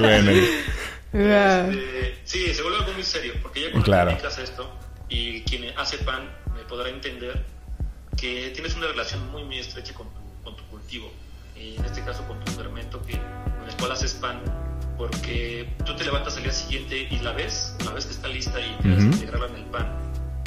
bueno. 0.00 0.30
Este, 0.30 2.18
sí, 2.24 2.54
se 2.54 2.62
vuelve 2.62 2.78
algo 2.78 2.92
muy 2.92 3.02
serio, 3.02 3.32
porque 3.42 3.62
ya 3.62 3.70
cuando 3.72 3.84
claro. 3.84 4.10
dedicas 4.10 4.38
a 4.38 4.42
esto 4.42 4.70
y 5.08 5.42
quien 5.42 5.76
hace 5.76 5.98
pan 5.98 6.30
me 6.54 6.62
podrá 6.62 6.88
entender 6.88 7.44
que 8.16 8.50
tienes 8.54 8.76
una 8.76 8.86
relación 8.86 9.28
muy, 9.32 9.42
muy 9.42 9.58
estrecha 9.58 9.92
con 9.92 10.06
tu, 10.06 10.20
con 10.44 10.56
tu 10.56 10.62
cultivo, 10.66 11.12
y 11.56 11.76
en 11.76 11.84
este 11.84 12.02
caso 12.02 12.24
con 12.28 12.38
tu 12.44 12.52
fermento 12.52 13.02
que, 13.04 13.14
con 13.14 13.68
el 13.68 13.76
cual 13.76 13.92
haces 13.92 14.14
pan 14.14 14.40
porque 15.00 15.66
tú 15.86 15.96
te 15.96 16.04
levantas 16.04 16.36
al 16.36 16.42
día 16.42 16.52
siguiente 16.52 17.08
y 17.10 17.20
la 17.20 17.32
ves, 17.32 17.74
la 17.86 17.92
ves 17.92 18.04
que 18.04 18.12
está 18.12 18.28
lista 18.28 18.60
y 18.60 18.76
te 18.82 18.88
uh 18.88 19.00
integrarla 19.00 19.46
en 19.46 19.54
el 19.54 19.64
pan 19.64 19.86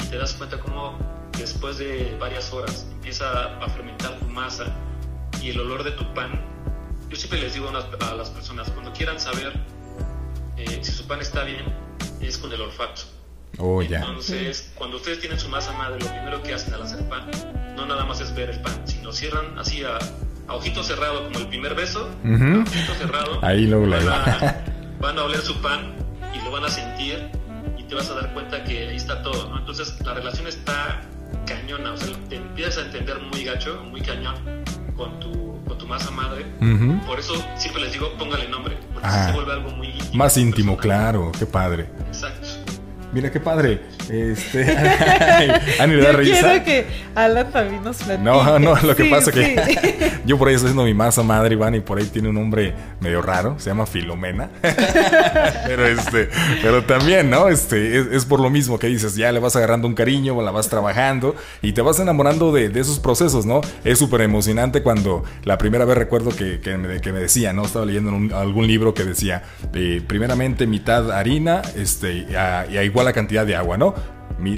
y 0.00 0.04
te 0.06 0.16
das 0.16 0.34
cuenta 0.34 0.60
cómo 0.60 0.96
después 1.36 1.78
de 1.78 2.16
varias 2.20 2.52
horas 2.52 2.86
empieza 2.92 3.58
a 3.58 3.68
fermentar 3.70 4.16
tu 4.20 4.26
masa 4.26 4.66
y 5.42 5.50
el 5.50 5.58
olor 5.58 5.82
de 5.82 5.90
tu 5.90 6.04
pan. 6.14 6.40
Yo 7.08 7.16
siempre 7.16 7.40
les 7.40 7.54
digo 7.54 7.68
a 7.68 8.14
las 8.14 8.30
personas, 8.30 8.70
cuando 8.70 8.92
quieran 8.92 9.18
saber 9.18 9.52
eh, 10.56 10.78
si 10.82 10.92
su 10.92 11.04
pan 11.08 11.20
está 11.20 11.42
bien, 11.42 11.64
es 12.20 12.38
con 12.38 12.52
el 12.52 12.60
olfato. 12.60 13.02
Oh, 13.58 13.82
Entonces, 13.82 14.72
cuando 14.76 14.98
ustedes 14.98 15.18
tienen 15.18 15.40
su 15.40 15.48
masa 15.48 15.72
madre, 15.72 15.98
lo 15.98 16.06
primero 16.06 16.42
que 16.44 16.54
hacen 16.54 16.72
al 16.74 16.82
hacer 16.82 17.08
pan, 17.08 17.28
no 17.74 17.86
nada 17.86 18.04
más 18.04 18.20
es 18.20 18.32
ver 18.32 18.50
el 18.50 18.60
pan, 18.62 18.86
sino 18.86 19.12
cierran 19.12 19.58
así 19.58 19.82
a 19.82 19.98
a 20.48 20.54
ojito 20.54 20.82
cerrado, 20.82 21.24
como 21.24 21.38
el 21.38 21.48
primer 21.48 21.74
beso, 21.74 22.08
a 22.24 22.28
ojito 22.28 22.94
cerrado, 22.98 23.38
Ahí 23.42 23.66
luego 23.66 23.88
van, 23.88 24.08
a, 24.08 24.64
van 25.00 25.18
a 25.18 25.24
oler 25.24 25.40
su 25.40 25.60
pan 25.60 25.94
y 26.34 26.44
lo 26.44 26.50
van 26.50 26.64
a 26.64 26.68
sentir 26.68 27.30
y 27.78 27.84
te 27.84 27.94
vas 27.94 28.10
a 28.10 28.14
dar 28.14 28.32
cuenta 28.32 28.62
que 28.64 28.88
ahí 28.88 28.96
está 28.96 29.22
todo, 29.22 29.48
¿no? 29.48 29.58
Entonces 29.58 29.96
la 30.04 30.14
relación 30.14 30.46
está 30.46 31.00
cañona, 31.46 31.92
o 31.92 31.96
sea, 31.96 32.14
te 32.28 32.36
empiezas 32.36 32.78
a 32.78 32.86
entender 32.86 33.18
muy 33.20 33.44
gacho, 33.44 33.82
muy 33.90 34.00
cañón 34.00 34.34
con 34.96 35.18
tu, 35.20 35.62
con 35.66 35.78
tu 35.78 35.86
masa 35.86 36.10
madre. 36.10 36.44
Por 37.06 37.18
eso 37.18 37.34
siempre 37.56 37.82
les 37.82 37.92
digo, 37.92 38.12
póngale 38.18 38.48
nombre, 38.48 38.78
porque 38.92 39.08
se 39.08 39.32
vuelve 39.32 39.52
algo 39.52 39.70
muy 39.70 39.88
íntimo. 39.88 40.14
Más 40.14 40.36
íntimo, 40.36 40.76
claro, 40.76 41.32
qué 41.38 41.46
padre. 41.46 41.88
Exacto. 42.06 42.43
Mira 43.14 43.30
qué 43.30 43.38
padre. 43.38 43.80
Este. 44.10 44.76
Ani 45.78 45.94
le 45.94 46.02
da 46.02 46.12
yo 46.20 46.32
Quiero 46.32 46.64
que 46.64 46.84
Alan 47.14 47.48
también 47.52 47.84
nos 47.84 47.96
platique. 47.98 48.24
No, 48.24 48.58
no, 48.58 48.74
lo 48.74 48.96
que 48.96 49.04
pasa 49.04 49.30
que 49.30 49.54
yo 50.26 50.36
por 50.36 50.48
ahí 50.48 50.54
estoy 50.54 50.70
haciendo 50.70 50.82
mi 50.82 50.94
masa 50.94 51.22
madre, 51.22 51.54
Iván, 51.54 51.76
y 51.76 51.80
por 51.80 51.98
ahí 51.98 52.06
tiene 52.06 52.30
un 52.30 52.34
nombre 52.34 52.74
medio 52.98 53.22
raro, 53.22 53.54
se 53.58 53.70
llama 53.70 53.86
Filomena. 53.86 54.50
pero 54.60 55.86
este, 55.86 56.28
pero 56.60 56.82
también, 56.82 57.30
¿no? 57.30 57.48
Este, 57.48 58.16
es, 58.16 58.24
por 58.24 58.40
lo 58.40 58.50
mismo 58.50 58.80
que 58.80 58.88
dices, 58.88 59.14
ya 59.14 59.30
le 59.30 59.38
vas 59.38 59.54
agarrando 59.54 59.86
un 59.86 59.94
cariño, 59.94 60.42
la 60.42 60.50
vas 60.50 60.68
trabajando 60.68 61.36
y 61.62 61.72
te 61.72 61.82
vas 61.82 62.00
enamorando 62.00 62.52
de, 62.52 62.66
esos 62.74 62.98
procesos, 62.98 63.46
¿no? 63.46 63.60
Es 63.84 64.00
súper 64.00 64.22
emocionante 64.22 64.82
cuando 64.82 65.22
la 65.44 65.56
primera 65.56 65.84
vez 65.84 65.96
recuerdo 65.96 66.30
que, 66.30 66.58
que, 66.58 66.76
me, 66.76 67.00
que 67.00 67.12
me 67.12 67.20
decía, 67.20 67.52
¿no? 67.52 67.64
Estaba 67.64 67.86
leyendo 67.86 68.36
algún 68.36 68.66
libro 68.66 68.92
que 68.92 69.04
decía, 69.04 69.44
eh, 69.72 70.02
primeramente 70.04 70.66
mitad 70.66 71.12
harina, 71.12 71.62
este, 71.76 72.26
y 72.28 72.34
a 72.34 72.82
igual 72.82 73.03
la 73.04 73.12
cantidad 73.12 73.46
de 73.46 73.56
agua, 73.56 73.76
¿no? 73.76 73.94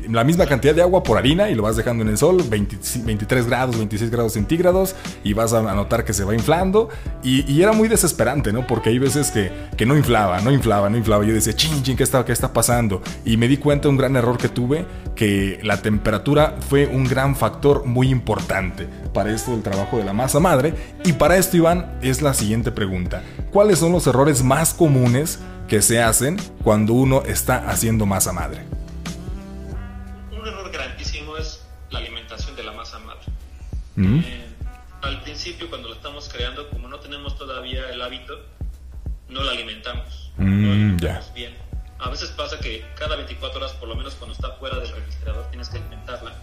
la 0.08 0.24
misma 0.24 0.46
cantidad 0.46 0.74
de 0.74 0.82
agua 0.82 1.02
por 1.02 1.18
harina 1.18 1.50
y 1.50 1.54
lo 1.54 1.62
vas 1.62 1.76
dejando 1.76 2.02
en 2.02 2.08
el 2.08 2.18
sol, 2.18 2.42
23 2.48 3.46
grados, 3.46 3.76
26 3.76 4.10
grados 4.10 4.32
centígrados, 4.32 4.96
y 5.22 5.32
vas 5.32 5.52
a 5.52 5.62
notar 5.74 6.04
que 6.04 6.12
se 6.12 6.24
va 6.24 6.34
inflando. 6.34 6.88
Y, 7.22 7.60
era 7.60 7.72
muy 7.72 7.88
desesperante, 7.88 8.52
¿no? 8.52 8.66
Porque 8.66 8.90
hay 8.90 8.98
veces 8.98 9.30
que, 9.30 9.50
que, 9.76 9.86
no 9.86 9.96
inflaba, 9.96 10.40
no 10.40 10.50
inflaba, 10.50 10.88
no 10.88 10.96
inflaba. 10.96 11.24
Yo 11.24 11.34
decía, 11.34 11.52
ching, 11.52 11.82
ching, 11.82 11.96
¿qué 11.96 12.04
está, 12.04 12.24
¿qué 12.24 12.32
está 12.32 12.52
pasando? 12.52 13.02
Y 13.24 13.36
me 13.36 13.48
di 13.48 13.56
cuenta 13.56 13.84
de 13.84 13.90
un 13.90 13.96
gran 13.96 14.14
error 14.16 14.38
que 14.38 14.48
tuve, 14.48 14.86
que 15.14 15.58
la 15.62 15.82
temperatura 15.82 16.56
fue 16.68 16.86
un 16.86 17.04
gran 17.04 17.34
factor 17.34 17.84
muy 17.86 18.08
importante 18.08 18.86
para 19.12 19.34
esto 19.34 19.52
del 19.52 19.62
trabajo 19.62 19.98
de 19.98 20.04
la 20.04 20.12
masa 20.12 20.38
madre. 20.38 20.74
Y 21.04 21.14
para 21.14 21.36
esto, 21.36 21.56
Iván, 21.56 21.98
es 22.02 22.22
la 22.22 22.34
siguiente 22.34 22.70
pregunta. 22.70 23.22
¿Cuáles 23.52 23.78
son 23.78 23.92
los 23.92 24.06
errores 24.06 24.42
más 24.42 24.74
comunes 24.74 25.40
que 25.68 25.82
se 25.82 26.00
hacen 26.00 26.36
cuando 26.62 26.92
uno 26.92 27.22
está 27.22 27.68
haciendo 27.68 28.06
masa 28.06 28.32
madre? 28.32 28.62
Un 30.30 30.46
error 30.46 30.70
grandísimo 30.70 31.36
es 31.36 31.64
la 31.90 31.98
alimentación 31.98 32.54
de 32.56 32.62
la 32.62 32.72
masa 32.72 32.98
madre. 33.00 33.26
Mm. 33.96 34.20
Eh, 34.20 34.46
al 35.02 35.22
principio, 35.22 35.68
cuando 35.68 35.88
la 35.88 35.96
estamos 35.96 36.28
creando, 36.28 36.68
como 36.70 36.88
no 36.88 37.00
tenemos 37.00 37.36
todavía 37.36 37.90
el 37.90 38.00
hábito, 38.00 38.40
no 39.28 39.42
la 39.42 39.52
alimentamos. 39.52 40.32
Mm, 40.36 40.96
bien. 41.34 41.54
A 41.98 42.10
veces 42.10 42.30
pasa 42.30 42.58
que 42.60 42.84
cada 42.98 43.16
24 43.16 43.58
horas, 43.58 43.72
por 43.72 43.88
lo 43.88 43.96
menos 43.96 44.14
cuando 44.14 44.34
está 44.34 44.52
fuera 44.52 44.78
del 44.78 44.92
registrador, 44.92 45.48
tienes 45.48 45.68
que 45.68 45.78
alimentarla. 45.78 46.34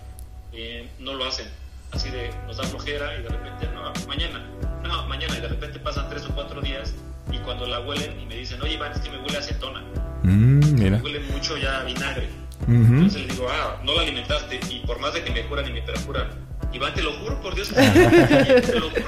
Eh, 0.51 0.89
no 0.99 1.13
lo 1.13 1.25
hacen. 1.25 1.47
Así 1.91 2.09
de, 2.09 2.33
nos 2.47 2.57
da 2.57 2.63
flojera 2.63 3.15
y 3.19 3.21
de 3.21 3.29
repente, 3.29 3.67
no, 3.67 3.93
mañana, 4.07 4.43
no, 4.83 5.07
mañana, 5.07 5.37
y 5.37 5.41
de 5.41 5.47
repente 5.47 5.79
pasan 5.79 6.09
3 6.09 6.25
o 6.25 6.35
4 6.35 6.61
días 6.61 6.95
y 7.31 7.37
cuando 7.39 7.65
la 7.65 7.79
huelen 7.79 8.19
y 8.19 8.25
me 8.25 8.35
dicen, 8.35 8.61
oye 8.61 8.73
Iván, 8.73 8.91
es 8.91 8.99
que 8.99 9.09
me 9.09 9.19
huele 9.19 9.37
a 9.37 9.39
acetona. 9.39 9.81
Mm, 10.23 10.73
mira. 10.75 10.97
Me 10.97 11.03
huele 11.03 11.19
mucho 11.31 11.57
ya 11.57 11.81
a 11.81 11.83
vinagre. 11.83 12.29
Entonces 12.67 13.21
les 13.21 13.35
digo, 13.35 13.47
ah, 13.49 13.81
no 13.83 13.93
la 13.93 14.03
alimentaste 14.03 14.59
y 14.69 14.79
por 14.85 14.99
más 14.99 15.13
de 15.13 15.23
que 15.23 15.31
me 15.31 15.45
curan 15.47 15.67
y 15.67 15.73
me 15.73 15.81
perjuran, 15.81 16.29
Iván, 16.71 16.93
te 16.95 17.03
lo 17.03 17.11
juro 17.13 17.39
por 17.41 17.53
Dios 17.53 17.69
que 17.69 17.75
te 18.61 18.79
lo 18.79 18.89
juro. 18.89 19.03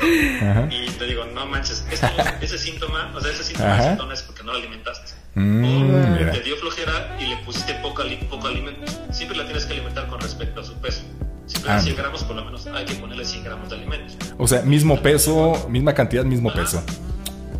Y 0.69 0.89
te 0.91 1.05
digo, 1.05 1.25
no 1.25 1.45
manches, 1.47 1.85
ese 2.41 2.57
síntoma, 2.57 3.11
o 3.15 3.21
sea, 3.21 3.31
ese 3.31 3.43
síntoma 3.43 3.75
de 3.75 3.87
acetona 3.87 4.13
es 4.13 4.21
porque 4.21 4.43
no 4.43 4.51
la 4.53 4.59
alimentaste. 4.59 5.13
Mm, 5.33 5.65
o 5.65 6.31
te 6.31 6.41
dio 6.41 6.57
flojera 6.57 7.17
y 7.19 7.27
le 7.27 7.37
pusiste 7.37 7.73
poco, 7.75 8.03
poco 8.29 8.47
alimento. 8.47 8.91
Siempre 9.11 9.37
la 9.37 9.45
tienes 9.45 9.65
que 9.65 9.73
alimentar 9.73 10.07
con 10.07 10.21
respecto 10.21 10.61
a 10.61 10.63
su 10.63 10.75
peso. 10.75 11.01
Si 11.47 11.57
100 11.57 11.95
gramos, 11.95 12.23
por 12.23 12.35
lo 12.35 12.45
menos 12.45 12.65
hay 12.67 12.85
que 12.85 12.95
ponerle 12.95 13.25
100 13.25 13.43
gramos 13.43 13.69
de 13.69 13.75
alimento. 13.75 14.13
O 14.37 14.47
sea, 14.47 14.61
mismo 14.61 15.01
peso, 15.01 15.67
misma 15.69 15.93
cantidad, 15.93 16.23
mismo 16.23 16.51
peso. 16.53 16.83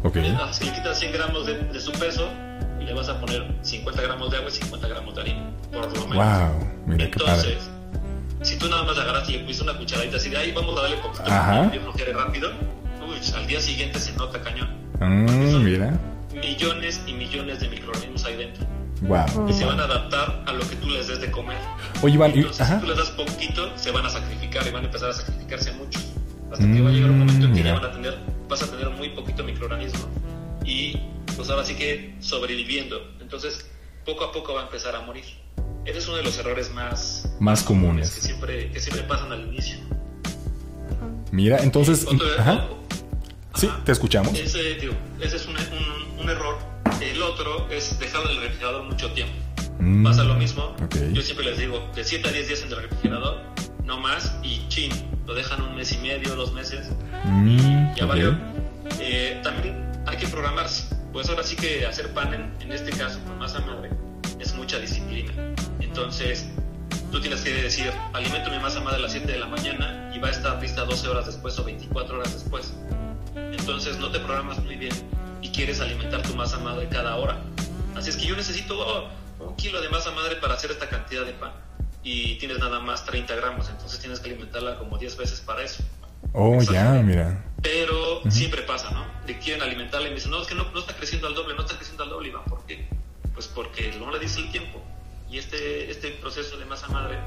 Okay. 0.06 0.38
Si 0.52 0.66
le 0.66 0.72
quitas 0.72 1.00
100 1.00 1.14
gramos 1.14 1.48
de, 1.48 1.80
su 1.80 1.92
peso 1.94 2.30
y 2.80 2.84
le 2.84 2.94
vas 2.94 3.10
a 3.10 3.20
poner 3.20 3.44
50 3.64 4.00
gramos 4.04 4.30
de 4.30 4.38
agua 4.38 4.50
y 4.50 4.54
50 4.54 4.88
gramos 4.88 5.16
de 5.16 5.22
harina, 5.22 5.50
por 5.72 5.98
lo 5.98 6.08
menos. 6.08 6.52
Wow, 6.52 6.70
mira 6.86 7.06
Entonces, 7.06 7.58
si 8.44 8.56
tú 8.60 8.70
nada 8.70 8.84
más 8.84 9.00
agarras 9.00 9.28
y 9.30 9.34
le 9.34 9.40
pusiste 9.40 9.64
una 9.64 9.76
cucharadita 9.76 10.18
así 10.18 10.30
de 10.30 10.38
ahí, 10.38 10.52
vamos 10.52 10.78
a 10.78 10.84
darle 10.84 10.98
poquito 10.98 11.24
Ajá. 11.26 11.72
y 11.74 12.12
rápido, 12.12 12.52
uy, 13.02 13.18
al 13.36 13.48
día 13.48 13.60
siguiente 13.60 13.98
se 13.98 14.14
nota 14.14 14.40
cañón. 14.42 14.70
Mm, 15.00 15.64
mira. 15.64 16.00
Millones 16.36 17.02
y 17.08 17.14
millones 17.14 17.62
de 17.62 17.70
microorganismos 17.70 18.26
ahí 18.26 18.38
dentro. 18.38 18.64
Wow. 19.02 19.50
Y 19.50 19.54
se 19.54 19.66
van 19.66 19.80
a 19.80 19.86
adaptar 19.86 20.44
a 20.46 20.54
lo 20.54 20.70
que 20.70 20.76
tú 20.76 20.88
les 20.88 21.08
des 21.08 21.20
de 21.20 21.32
comer. 21.32 21.58
Oye, 22.04 22.14
Iván, 22.14 22.32
Entonces, 22.32 22.68
si 22.68 22.80
tú 22.80 22.86
les 22.86 22.98
das 22.98 23.10
poquito, 23.10 23.76
se 23.76 23.90
van 23.90 24.06
a 24.06 24.10
sacrificar 24.12 24.68
y 24.68 24.70
van 24.70 24.84
a 24.84 24.86
empezar 24.86 25.10
a 25.10 25.14
sacrificarse 25.14 25.72
muchos. 25.72 26.15
Hasta 26.52 26.66
que 26.66 26.82
va 26.82 26.90
a 26.90 26.94
llegar 26.94 27.12
un 27.12 27.20
momento 27.20 27.46
en 27.48 27.54
que 27.54 27.64
ya 27.64 27.74
van 27.74 27.86
a 27.86 27.92
tener, 27.92 28.18
vas 28.48 28.64
a 28.64 28.72
tener 28.72 28.90
muy 28.92 29.10
poquito 29.10 29.44
microorganismo 29.44 30.08
y 30.64 30.98
pues 31.36 31.50
ahora 31.50 31.64
sí 31.64 31.76
que 31.76 32.16
sobreviviendo. 32.20 33.12
Entonces, 33.20 33.70
poco 34.06 34.24
a 34.24 34.32
poco 34.32 34.54
va 34.54 34.62
a 34.62 34.64
empezar 34.66 34.96
a 34.96 35.02
morir. 35.02 35.26
Ese 35.86 36.00
es 36.00 36.08
uno 36.08 36.18
de 36.18 36.24
los 36.24 36.38
errores 36.40 36.74
más, 36.74 37.36
más 37.40 37.64
comunes 37.64 38.10
que 38.16 38.22
siempre, 38.22 38.72
que 38.72 38.80
siempre 38.80 39.04
pasan 39.04 39.32
al 39.32 39.48
inicio. 39.48 39.78
Mira, 41.32 41.60
entonces... 41.60 42.08
Sí, 43.56 43.70
te 43.86 43.92
escuchamos. 43.92 44.38
Ese, 44.38 44.78
ese 45.22 45.36
es 45.36 45.46
un, 45.46 45.56
un, 46.20 46.30
error. 46.30 46.58
El 47.02 47.22
otro 47.22 47.56
otro 47.56 47.70
es 47.72 47.98
dejarlo 48.00 48.30
en 48.30 48.38
el 48.38 48.44
refrigerador 48.44 48.84
mucho 48.84 49.12
tiempo. 49.12 49.34
Mm, 49.80 50.04
Pasa 50.04 50.24
lo 50.24 50.36
mismo. 50.36 50.76
Yo 51.14 51.22
siempre 51.22 51.46
les 51.46 51.58
digo, 51.58 51.90
de 51.96 52.04
7 52.04 52.28
a 52.28 52.32
10 52.32 52.48
días 52.48 52.62
en 52.64 52.72
el 52.72 52.82
refrigerador, 52.82 53.42
no 53.84 53.98
más, 54.00 54.36
y 54.44 54.68
chin, 54.68 54.92
lo 55.26 55.34
dejan 55.34 55.62
un 55.62 55.76
mes 55.76 55.92
y 55.92 55.98
medio, 55.98 56.36
dos 56.36 56.54
meses, 56.54 56.90
mm, 57.24 57.96
ya 57.96 58.06
valió. 58.06 58.38
Eh, 59.00 59.40
también 59.44 59.92
hay 60.06 60.18
que 60.18 60.28
programarse. 60.28 60.96
Pues 61.12 61.30
ahora 61.30 61.44
sí 61.44 61.56
que 61.56 61.86
hacer 61.86 62.10
pan 62.14 62.54
en, 62.60 62.72
este 62.72 62.92
caso 62.92 63.20
con 63.24 63.38
masa 63.38 63.60
madre 63.62 63.90
es 64.40 64.54
mucha 64.54 64.78
disciplina. 64.80 65.32
Entonces, 65.80 66.46
tú 67.12 67.22
tienes 67.22 67.42
que 67.42 67.54
decir, 67.54 67.92
alimento 68.14 68.50
mi 68.52 68.60
masa 68.60 68.82
madre 68.82 68.98
a 68.98 69.02
las 69.02 69.14
7 69.14 69.32
de 69.32 69.40
la 69.40 69.48
mañana 69.48 70.12
y 70.14 70.20
va 70.20 70.28
a 70.28 70.32
estar 70.32 70.62
lista 70.62 70.84
12 70.84 71.08
horas 71.08 71.26
después 71.26 71.58
o 71.58 71.64
24 71.64 72.18
horas 72.18 72.34
después. 72.34 72.74
Entonces 73.36 73.98
no 73.98 74.12
te 74.12 74.20
programas 74.20 74.60
muy 74.64 74.76
bien 74.76 74.94
y 75.42 75.50
quieres 75.50 75.80
alimentar 75.80 76.22
tu 76.22 76.36
masa 76.36 76.60
madre 76.60 76.88
cada 76.90 77.16
hora. 77.16 77.42
Así 77.96 78.10
es 78.10 78.18
que 78.18 78.26
yo 78.26 78.36
necesito 78.36 78.78
oh, 78.78 79.10
un 79.40 79.56
kilo 79.56 79.82
de 79.82 79.90
masa 79.90 80.12
madre 80.12 80.36
para 80.36 80.56
hacer 80.56 80.72
esta 80.72 80.90
cantidad 80.90 81.26
de 81.26 81.32
pan 81.34 81.65
y 82.06 82.36
tienes 82.36 82.60
nada 82.60 82.80
más 82.80 83.04
30 83.04 83.36
gramos, 83.36 83.68
entonces 83.68 84.00
tienes 84.00 84.20
que 84.20 84.30
alimentarla 84.30 84.78
como 84.78 85.00
10 85.00 85.18
veces 85.18 85.42
para 85.42 85.64
eso. 85.64 85.84
Oh, 86.34 86.62
ya, 86.62 86.92
mira. 87.04 87.44
Pero 87.64 88.22
siempre 88.30 88.62
pasa, 88.62 88.92
¿no? 88.92 89.04
De 89.26 89.40
quieren 89.40 89.64
alimentarla 89.64 90.08
y 90.08 90.10
me 90.12 90.16
dicen, 90.18 90.30
no, 90.30 90.40
es 90.40 90.48
que 90.48 90.54
no, 90.54 90.70
no, 90.72 90.80
está 90.80 90.96
creciendo 90.96 91.28
al 91.28 91.34
doble, 91.34 91.56
no 91.56 91.62
está 91.62 91.76
creciendo 91.76 92.04
al 92.04 92.12
doble, 92.12 92.30
Iván. 92.30 92.44
¿Por 92.46 92.64
qué? 92.68 92.88
Pues 93.34 93.48
porque 93.48 93.92
no 94.00 94.12
le 94.12 94.20
dice 94.20 94.40
el 94.40 94.52
tiempo. 94.52 94.84
Y 95.32 95.40
este, 95.40 95.90
este 95.90 96.12
proceso 96.12 96.58
de 96.58 96.66
masa 96.66 96.88
madre 96.90 97.18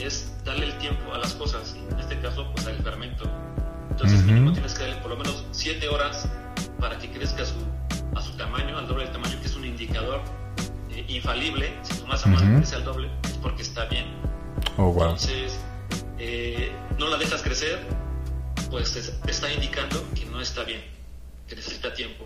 es 0.00 0.32
darle 0.44 0.66
el 0.66 0.78
tiempo 0.78 1.12
a 1.12 1.18
las 1.18 1.32
cosas, 1.34 1.74
y 1.76 1.92
en 1.92 1.98
este 1.98 2.20
caso, 2.20 2.48
pues 2.54 2.64
al 2.68 2.76
fermento. 2.76 3.28
Entonces, 3.90 4.22
mínimo 4.22 4.52
tienes 4.52 4.74
que 4.74 4.84
darle 4.84 4.96
por 4.98 5.10
lo 5.10 5.16
menos 5.16 5.44
7 5.50 5.88
horas 5.88 6.28
para 6.78 6.96
que 6.98 7.10
crezca 7.10 7.42
a 7.42 7.46
su, 7.46 7.56
a 8.14 8.22
su 8.22 8.36
tamaño, 8.36 8.78
al 8.78 8.86
doble 8.86 9.02
del 9.02 9.12
tamaño, 9.12 9.40
que 9.40 9.46
es 9.46 9.56
un 9.56 9.64
indicador 9.64 10.20
eh, 10.90 11.04
infalible. 11.08 11.76
Si 11.82 11.98
tu 11.98 12.06
masa 12.06 12.28
madre 12.28 12.58
crece 12.58 12.76
al 12.76 12.84
doble, 12.84 13.10
es 13.24 13.32
porque 13.38 13.62
está 13.62 13.86
bien. 13.86 14.27
Oh, 14.78 14.92
wow. 14.92 15.10
Entonces, 15.10 15.58
eh, 16.20 16.72
no 16.98 17.08
la 17.08 17.18
dejas 17.18 17.42
crecer, 17.42 17.80
pues 18.70 19.12
está 19.26 19.52
indicando 19.52 20.04
que 20.14 20.24
no 20.26 20.40
está 20.40 20.62
bien, 20.62 20.80
que 21.48 21.56
necesita 21.56 21.92
tiempo. 21.92 22.24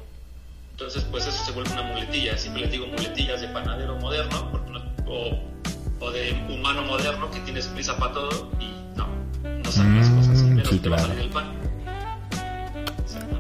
Entonces, 0.72 1.02
pues 1.10 1.26
eso 1.26 1.44
se 1.44 1.52
vuelve 1.52 1.72
una 1.72 1.82
muletilla. 1.82 2.36
Siempre 2.36 2.62
les 2.62 2.72
digo 2.72 2.86
muletillas 2.86 3.40
de 3.40 3.48
panadero 3.48 3.96
moderno 3.96 4.50
o, 5.06 5.38
o, 5.98 6.10
de 6.10 6.32
humano 6.50 6.82
moderno 6.82 7.30
que 7.30 7.40
tienes 7.40 7.68
prisa 7.68 7.96
para 7.96 8.12
todo 8.12 8.50
y 8.60 8.66
no, 8.96 9.08
no 9.42 9.72
salen 9.72 9.98
las 9.98 10.10
cosas 10.10 10.38
así, 10.38 10.44
menos 10.44 10.82
te 10.82 10.88
va 10.90 10.96
a 10.96 11.00
salir 11.00 11.20
el 11.20 11.30
pan. 11.30 11.52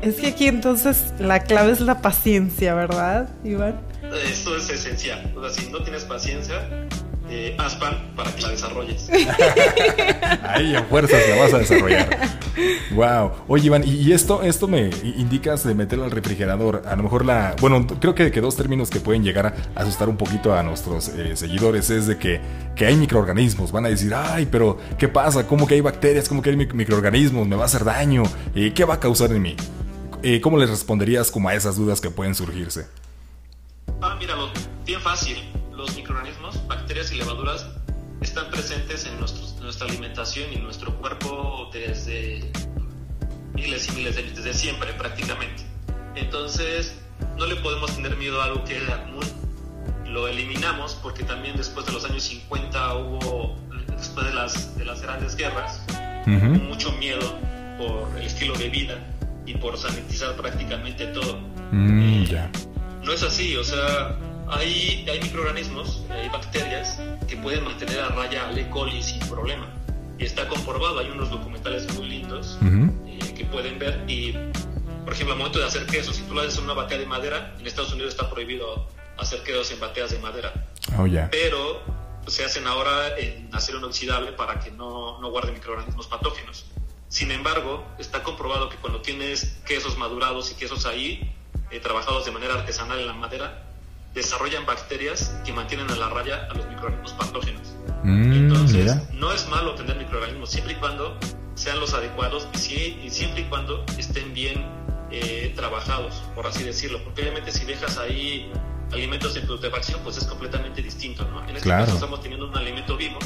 Es 0.00 0.16
que 0.16 0.28
aquí 0.28 0.46
entonces 0.46 1.12
la 1.18 1.40
clave 1.40 1.72
es 1.72 1.80
la 1.80 2.00
paciencia, 2.00 2.74
¿verdad, 2.74 3.28
Iván? 3.44 3.80
Esto 4.24 4.56
es 4.56 4.70
esencial. 4.70 5.32
O 5.36 5.40
sea, 5.42 5.50
si 5.50 5.70
no 5.70 5.82
tienes 5.82 6.04
paciencia, 6.04 6.68
eh, 7.32 7.56
haz 7.58 7.76
pan 7.76 8.12
para 8.14 8.30
que 8.34 8.42
la 8.42 8.50
desarrolles. 8.50 9.08
Ahí 10.44 10.76
en 10.76 10.84
fuerzas 10.86 11.20
la 11.30 11.36
vas 11.36 11.54
a 11.54 11.58
desarrollar. 11.58 12.38
Wow. 12.90 13.32
Oye, 13.48 13.66
Iván, 13.66 13.84
y 13.86 14.12
esto, 14.12 14.42
esto 14.42 14.68
me 14.68 14.90
indicas 15.16 15.64
de 15.64 15.74
meterlo 15.74 16.04
al 16.04 16.10
refrigerador. 16.10 16.82
A 16.86 16.94
lo 16.94 17.02
mejor 17.02 17.24
la. 17.24 17.56
Bueno, 17.58 17.86
creo 17.86 18.14
que, 18.14 18.30
que 18.30 18.40
dos 18.42 18.56
términos 18.56 18.90
que 18.90 19.00
pueden 19.00 19.24
llegar 19.24 19.46
a 19.46 19.80
asustar 19.80 20.10
un 20.10 20.18
poquito 20.18 20.54
a 20.54 20.62
nuestros 20.62 21.08
eh, 21.08 21.34
seguidores 21.34 21.88
es 21.88 22.06
de 22.06 22.18
que, 22.18 22.40
que, 22.76 22.84
hay 22.84 22.96
microorganismos. 22.96 23.72
Van 23.72 23.86
a 23.86 23.88
decir, 23.88 24.12
ay, 24.14 24.46
pero 24.50 24.78
¿qué 24.98 25.08
pasa? 25.08 25.46
¿Cómo 25.46 25.66
que 25.66 25.74
hay 25.74 25.80
bacterias? 25.80 26.28
¿Cómo 26.28 26.42
que 26.42 26.50
hay 26.50 26.56
microorganismos? 26.56 27.48
¿Me 27.48 27.56
va 27.56 27.62
a 27.62 27.66
hacer 27.66 27.84
daño? 27.84 28.24
Eh, 28.54 28.74
¿Qué 28.74 28.84
va 28.84 28.94
a 28.94 29.00
causar 29.00 29.32
en 29.32 29.40
mí? 29.40 29.56
Eh, 30.22 30.40
¿Cómo 30.42 30.58
les 30.58 30.68
responderías 30.68 31.30
como 31.30 31.48
a 31.48 31.54
esas 31.54 31.76
dudas 31.76 32.00
que 32.02 32.10
pueden 32.10 32.34
surgirse? 32.34 32.86
Ah, 34.02 34.16
míralo, 34.18 34.50
bien 34.84 35.00
fácil. 35.00 35.38
Los 35.72 35.96
microorganismos, 35.96 36.41
bacterias 36.74 37.12
y 37.12 37.16
levaduras 37.16 37.66
están 38.22 38.50
presentes 38.50 39.06
en, 39.06 39.20
nuestra 39.20 39.86
alimentación 39.86 40.50
y 40.52 40.56
nuestro 40.56 40.96
cuerpo 40.96 41.68
desde 41.72 42.50
miles 43.52 43.88
y 43.88 43.92
miles 43.92 44.16
de 44.16 44.22
años, 44.22 44.36
desde 44.36 44.54
siempre 44.54 44.92
prácticamente. 44.94 45.64
Entonces, 46.14 46.98
no 47.36 47.46
le 47.46 47.56
podemos 47.56 47.94
tener 47.94 48.16
miedo 48.16 48.40
a 48.40 48.46
algo 48.46 48.64
que 48.64 48.76
era 48.76 49.04
común. 49.04 49.24
Lo 50.06 50.28
eliminamos 50.28 50.94
porque 51.02 51.24
también 51.24 51.56
después 51.56 51.84
de 51.84 51.92
los 51.92 52.04
años 52.04 52.22
50 52.22 52.94
hubo, 52.94 53.56
después 53.88 54.26
de 54.26 54.34
las, 54.34 54.76
de 54.78 54.84
las 54.84 55.02
grandes 55.02 55.36
guerras, 55.36 55.82
mucho 56.26 56.92
miedo 56.92 57.38
por 57.78 58.18
el 58.18 58.26
estilo 58.26 58.54
de 58.54 58.70
vida 58.70 58.98
y 59.44 59.54
por 59.54 59.76
sanitizar 59.76 60.34
prácticamente 60.36 61.06
todo. 61.08 61.38
Mm, 61.70 62.24
eh, 62.30 62.50
no 63.02 63.12
es 63.12 63.22
así, 63.22 63.56
o 63.56 63.64
sea, 63.64 64.16
hay, 64.52 65.06
hay 65.08 65.20
microorganismos, 65.20 66.04
hay 66.10 66.28
bacterias 66.28 67.00
que 67.26 67.36
pueden 67.36 67.64
mantener 67.64 68.00
a 68.00 68.08
raya 68.08 68.48
al 68.48 68.58
E. 68.58 68.68
coli 68.68 69.02
sin 69.02 69.20
problema. 69.20 69.68
Y 70.18 70.24
está 70.24 70.46
comprobado, 70.46 71.00
hay 71.00 71.10
unos 71.10 71.30
documentales 71.30 71.92
muy 71.94 72.08
lindos 72.08 72.58
eh, 72.62 73.34
que 73.34 73.44
pueden 73.46 73.78
ver. 73.78 74.04
Y, 74.06 74.32
por 75.04 75.14
ejemplo, 75.14 75.32
al 75.32 75.38
momento 75.38 75.58
de 75.58 75.64
hacer 75.64 75.86
queso, 75.86 76.12
si 76.12 76.22
tú 76.22 76.34
lo 76.34 76.42
haces 76.42 76.58
en 76.58 76.64
una 76.64 76.74
batea 76.74 76.98
de 76.98 77.06
madera, 77.06 77.54
en 77.58 77.66
Estados 77.66 77.92
Unidos 77.92 78.12
está 78.14 78.30
prohibido 78.30 78.86
hacer 79.18 79.42
quesos 79.42 79.70
en 79.72 79.80
bateas 79.80 80.10
de 80.10 80.18
madera. 80.18 80.52
Oh, 80.98 81.06
Pero 81.30 81.80
se 82.26 82.44
hacen 82.44 82.66
ahora 82.66 83.18
en 83.18 83.48
acero 83.52 83.78
inoxidable 83.78 84.32
para 84.32 84.60
que 84.60 84.70
no, 84.70 85.20
no 85.20 85.30
guarde 85.30 85.52
microorganismos 85.52 86.06
patógenos. 86.06 86.66
Sin 87.08 87.30
embargo, 87.30 87.84
está 87.98 88.22
comprobado 88.22 88.68
que 88.68 88.76
cuando 88.76 89.02
tienes 89.02 89.58
quesos 89.66 89.98
madurados 89.98 90.50
y 90.52 90.54
quesos 90.54 90.86
ahí, 90.86 91.34
eh, 91.70 91.80
trabajados 91.80 92.24
de 92.24 92.30
manera 92.30 92.54
artesanal 92.54 93.00
en 93.00 93.06
la 93.06 93.12
madera, 93.12 93.71
desarrollan 94.14 94.66
bacterias 94.66 95.34
que 95.44 95.52
mantienen 95.52 95.90
a 95.90 95.96
la 95.96 96.08
raya 96.08 96.48
a 96.50 96.54
los 96.54 96.66
microorganismos 96.68 97.12
patógenos. 97.12 97.74
Mm, 98.02 98.32
Entonces, 98.32 98.96
no 99.12 99.32
es 99.32 99.48
malo 99.48 99.74
tener 99.74 99.96
microorganismos 99.96 100.50
siempre 100.50 100.74
y 100.74 100.76
cuando 100.76 101.18
sean 101.54 101.80
los 101.80 101.94
adecuados 101.94 102.48
y, 102.54 103.08
siempre 103.10 103.42
y 103.42 103.44
cuando 103.44 103.84
estén 103.98 104.34
bien 104.34 104.66
eh, 105.10 105.52
trabajados, 105.54 106.22
por 106.34 106.46
así 106.46 106.64
decirlo. 106.64 107.02
Porque 107.04 107.22
obviamente 107.22 107.52
si 107.52 107.64
dejas 107.64 107.98
ahí 107.98 108.50
alimentos 108.92 109.36
en 109.36 109.46
putrefacción, 109.46 110.00
pues 110.02 110.18
es 110.18 110.24
completamente 110.24 110.82
distinto. 110.82 111.24
¿no? 111.24 111.48
En 111.48 111.56
este 111.56 111.68
caso 111.68 111.94
estamos 111.94 112.20
teniendo 112.20 112.48
un 112.48 112.56
alimento 112.56 112.96
vivo, 112.96 113.18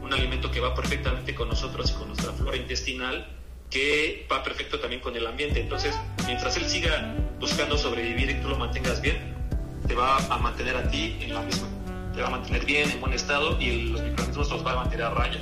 un 0.00 0.12
alimento 0.12 0.50
que 0.50 0.60
va 0.60 0.74
perfectamente 0.74 1.34
con 1.34 1.48
nosotros 1.48 1.90
y 1.90 1.94
con 1.94 2.08
nuestra 2.08 2.32
flora 2.32 2.56
intestinal 2.56 3.38
que 3.70 4.26
va 4.30 4.42
perfecto 4.42 4.78
también 4.78 5.00
con 5.00 5.16
el 5.16 5.26
ambiente. 5.26 5.60
Entonces, 5.60 5.98
mientras 6.26 6.56
él 6.58 6.68
siga 6.68 7.14
buscando 7.40 7.78
sobrevivir 7.78 8.30
y 8.30 8.34
tú 8.42 8.48
lo 8.48 8.58
mantengas 8.58 9.00
bien, 9.00 9.34
te 9.86 9.94
va 9.94 10.16
a 10.16 10.38
mantener 10.38 10.76
a 10.76 10.88
ti 10.88 11.16
en 11.20 11.34
la 11.34 11.42
misma. 11.42 11.68
Te 12.14 12.20
va 12.20 12.28
a 12.28 12.30
mantener 12.30 12.64
bien, 12.64 12.90
en 12.90 13.00
buen 13.00 13.12
estado 13.12 13.60
y 13.60 13.88
los 13.88 14.02
microorganismos 14.02 14.50
los 14.50 14.66
va 14.66 14.72
a 14.72 14.76
mantener 14.76 15.06
a 15.06 15.10
raya. 15.10 15.40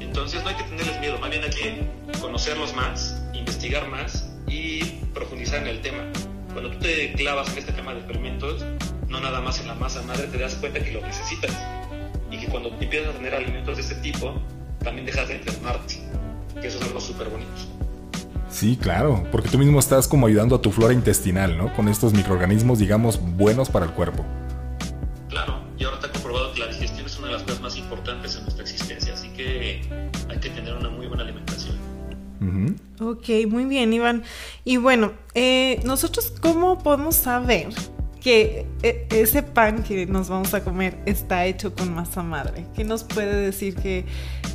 Entonces 0.00 0.42
no 0.42 0.48
hay 0.48 0.56
que 0.56 0.64
tenerles 0.64 0.98
miedo, 1.00 1.18
más 1.18 1.30
bien 1.30 1.44
hay 1.44 1.50
que 1.50 1.90
conocerlos 2.20 2.74
más, 2.74 3.22
investigar 3.34 3.88
más 3.88 4.28
y 4.46 4.82
profundizar 5.14 5.60
en 5.62 5.68
el 5.68 5.80
tema. 5.80 6.04
Cuando 6.52 6.70
tú 6.70 6.78
te 6.78 7.12
clavas 7.12 7.50
en 7.52 7.58
este 7.58 7.72
tema 7.72 7.94
de 7.94 8.00
fermentos, 8.02 8.64
no 9.08 9.20
nada 9.20 9.40
más 9.40 9.60
en 9.60 9.68
la 9.68 9.74
masa 9.74 10.02
madre, 10.02 10.26
te 10.26 10.38
das 10.38 10.54
cuenta 10.56 10.80
que 10.80 10.92
lo 10.92 11.00
necesitas. 11.06 11.56
Y 12.30 12.38
que 12.38 12.46
cuando 12.46 12.70
empiezas 12.70 13.14
a 13.14 13.18
tener 13.18 13.34
alimentos 13.34 13.76
de 13.76 13.82
este 13.82 13.94
tipo, 13.96 14.34
también 14.82 15.06
dejas 15.06 15.28
de 15.28 15.36
enfermarte. 15.36 16.00
Que 16.60 16.66
eso 16.66 16.78
es 16.78 16.84
algo 16.84 17.00
súper 17.00 17.28
bonito. 17.28 17.77
Sí, 18.50 18.78
claro, 18.80 19.24
porque 19.30 19.48
tú 19.48 19.58
mismo 19.58 19.78
estás 19.78 20.08
como 20.08 20.26
ayudando 20.26 20.56
a 20.56 20.62
tu 20.62 20.70
flora 20.72 20.94
intestinal, 20.94 21.56
¿no? 21.56 21.72
Con 21.74 21.88
estos 21.88 22.12
microorganismos, 22.14 22.78
digamos, 22.78 23.20
buenos 23.36 23.68
para 23.68 23.84
el 23.86 23.92
cuerpo. 23.92 24.24
Claro, 25.28 25.60
y 25.78 25.84
ahora 25.84 25.96
está 25.96 26.10
comprobado 26.10 26.52
que 26.54 26.60
la 26.60 26.68
digestión 26.68 27.06
es 27.06 27.18
una 27.18 27.28
de 27.28 27.32
las 27.34 27.42
cosas 27.42 27.60
más 27.60 27.76
importantes 27.76 28.36
en 28.36 28.42
nuestra 28.42 28.62
existencia, 28.62 29.12
así 29.14 29.28
que 29.30 29.82
hay 30.28 30.38
que 30.40 30.50
tener 30.50 30.74
una 30.74 30.88
muy 30.88 31.06
buena 31.06 31.22
alimentación. 31.22 31.76
Ok, 33.00 33.28
muy 33.48 33.64
bien, 33.64 33.92
Iván. 33.92 34.24
Y 34.64 34.76
bueno, 34.76 35.12
eh, 35.34 35.80
nosotros, 35.84 36.32
¿cómo 36.40 36.78
podemos 36.82 37.14
saber 37.14 37.68
que 38.28 38.66
e, 38.82 39.06
ese 39.08 39.42
pan 39.42 39.82
que 39.82 40.04
nos 40.04 40.28
vamos 40.28 40.52
a 40.52 40.62
comer 40.62 40.98
está 41.06 41.46
hecho 41.46 41.74
con 41.74 41.94
masa 41.94 42.22
madre. 42.22 42.66
¿Qué 42.76 42.84
nos 42.84 43.02
puede 43.02 43.34
decir 43.34 43.74
que, 43.74 44.04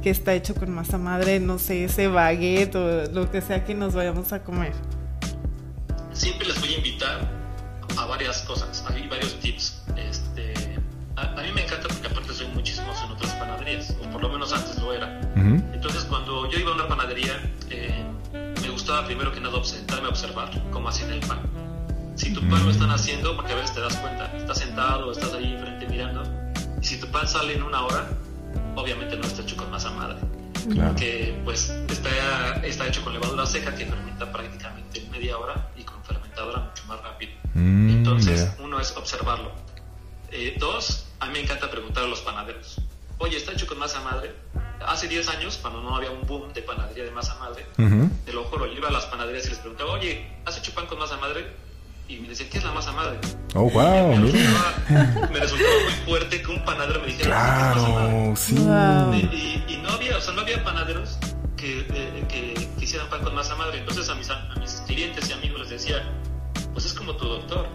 que, 0.04 0.12
está 0.12 0.36
hecho 0.36 0.54
con 0.54 0.70
masa 0.70 1.00
madre? 1.00 1.40
No 1.40 1.58
sé, 1.58 1.86
ese 1.86 2.08
baguette 2.08 2.76
o 2.76 3.12
lo 3.12 3.32
que 3.32 3.42
sea 3.42 3.66
que 3.66 3.74
nos 3.74 3.96
vayamos 3.96 4.32
a 4.32 4.44
comer. 4.44 4.74
Siempre 6.12 6.50
les 6.50 6.60
voy 6.60 6.72
a 6.72 6.78
invitar 6.78 7.32
a 7.98 8.06
varias 8.06 8.44
cosas. 8.44 8.86
Hay 8.90 9.08
varios 9.08 9.40
tips. 9.40 9.82
Este, 9.98 10.54
a, 11.16 11.42
mí 11.42 11.52
me 11.56 11.64
encanta 11.64 11.88
porque 11.88 12.06
aparte 12.06 12.32
soy 12.32 12.50
muchísimo 12.50 12.94
en 13.04 13.12
otras 13.12 13.34
panaderías, 13.34 13.98
o 14.04 14.10
por 14.12 14.22
lo 14.22 14.30
menos 14.30 14.54
antes 14.54 14.78
lo 14.78 14.94
era. 14.94 15.20
Entonces 15.36 16.04
cuando 16.04 16.48
yo 16.52 16.60
iba 16.60 16.70
a 16.70 16.76
una 16.76 16.88
panadería, 16.88 17.42
eh, 17.72 18.06
me 18.62 18.70
gustaba 18.70 19.04
primero 19.08 19.34
que 19.34 19.40
nada 19.40 19.64
sentarme 19.64 20.06
a 20.06 20.10
observar 20.12 20.52
cómo 20.72 20.90
hacían 20.90 21.10
el 21.10 21.22
pan 21.22 21.73
si 22.24 22.34
tu 22.34 22.40
pan 22.48 22.64
lo 22.64 22.72
están 22.72 22.90
haciendo, 22.90 23.36
porque 23.36 23.52
a 23.52 23.56
veces 23.56 23.74
te 23.74 23.82
das 23.82 23.98
cuenta, 23.98 24.32
estás 24.38 24.58
sentado, 24.58 25.12
estás 25.12 25.34
ahí 25.34 25.54
enfrente 25.54 25.86
mirando, 25.88 26.24
y 26.82 26.86
si 26.86 26.98
tu 26.98 27.08
pan 27.08 27.28
sale 27.28 27.54
en 27.54 27.64
una 27.64 27.86
hora, 27.86 28.10
obviamente 28.76 29.18
no 29.18 29.24
está 29.24 29.42
hecho 29.42 29.58
con 29.58 29.70
masa 29.70 29.92
madre. 29.92 30.18
Porque 30.64 31.38
pues 31.44 31.70
está, 31.90 32.56
está 32.64 32.88
hecho 32.88 33.04
con 33.04 33.12
levadura 33.12 33.46
seca 33.46 33.76
que 33.76 33.86
fermenta 33.86 34.32
prácticamente 34.32 35.02
en 35.04 35.12
media 35.12 35.38
hora 35.38 35.70
y 35.76 35.84
con 35.84 36.02
fermentadora 36.06 36.60
mucho 36.60 36.86
más 36.86 37.02
rápido. 37.02 37.34
Mm, 37.54 37.90
Entonces 37.90 38.50
uno 38.60 38.80
es 38.80 38.96
observarlo. 38.96 39.52
Eh, 40.32 40.56
dos, 40.58 41.06
a 41.20 41.26
mí 41.26 41.34
me 41.34 41.42
encanta 41.42 41.70
preguntar 41.70 42.06
a 42.06 42.08
los 42.08 42.22
panaderos. 42.22 42.80
Oye, 43.18 43.36
¿está 43.36 43.52
hecho 43.52 43.68
con 43.68 43.78
masa 43.78 44.00
madre? 44.00 44.34
Hace 44.88 45.10
10 45.10 45.28
años, 45.30 45.60
cuando 45.62 45.82
no 45.82 45.96
había 45.98 46.12
un 46.12 46.26
boom 46.26 46.54
de 46.54 46.62
panadería 46.62 47.04
de 47.04 47.12
masa 47.12 47.36
madre, 47.36 47.66
te 48.26 48.32
lo 48.32 48.46
juro, 48.46 48.66
yo 48.66 48.78
iba 48.78 48.88
a 48.88 48.92
las 48.92 49.06
panaderías 49.08 49.46
y 49.48 49.50
les 49.50 49.60
preguntaba, 49.60 49.92
oye, 49.92 50.26
¿has 50.46 50.58
hecho 50.58 50.74
pan 50.74 50.88
con 50.88 50.98
masa 51.00 51.18
madre? 51.18 51.46
Y 52.08 52.18
me 52.18 52.30
decían, 52.30 52.50
¿qué 52.50 52.58
es 52.58 52.64
la 52.64 52.72
masa 52.72 52.92
madre? 52.92 53.18
Oh, 53.56 53.70
wow, 53.70 54.16
me, 54.16 54.32
resultaba, 54.32 55.30
me 55.32 55.40
resultaba 55.40 55.74
muy 55.84 55.94
fuerte 56.06 56.42
que 56.42 56.52
un 56.52 56.66
panadero 56.66 57.00
me 57.02 57.08
dijera, 57.08 57.30
claro, 57.30 57.74
¿qué 57.74 57.80
es 57.80 57.88
masa 57.88 58.70
madre? 58.70 59.30
sí. 59.32 59.64
Y, 59.68 59.74
y, 59.74 59.78
no 59.78 59.90
había, 59.90 60.18
o 60.18 60.22
sea, 60.22 60.34
no 60.34 60.42
había 60.42 60.64
panaderos 60.64 61.18
que, 61.56 61.80
eh, 61.80 62.26
que, 62.28 62.54
que, 62.78 62.84
hicieran 62.84 63.10
pan 63.10 63.24
con 63.24 63.34
masa 63.34 63.56
madre. 63.56 63.80
Entonces 63.80 64.10
a 64.10 64.16
mis, 64.16 64.30
a 64.30 64.54
mis 64.60 64.72
clientes 64.86 65.30
y 65.30 65.34
amigos 65.34 65.62
les 65.62 65.70
decía, 65.70 66.04
pues 66.74 66.86
es 66.86 66.94
como 66.94 67.16
tu 67.16 67.26
doctor. 67.26 67.68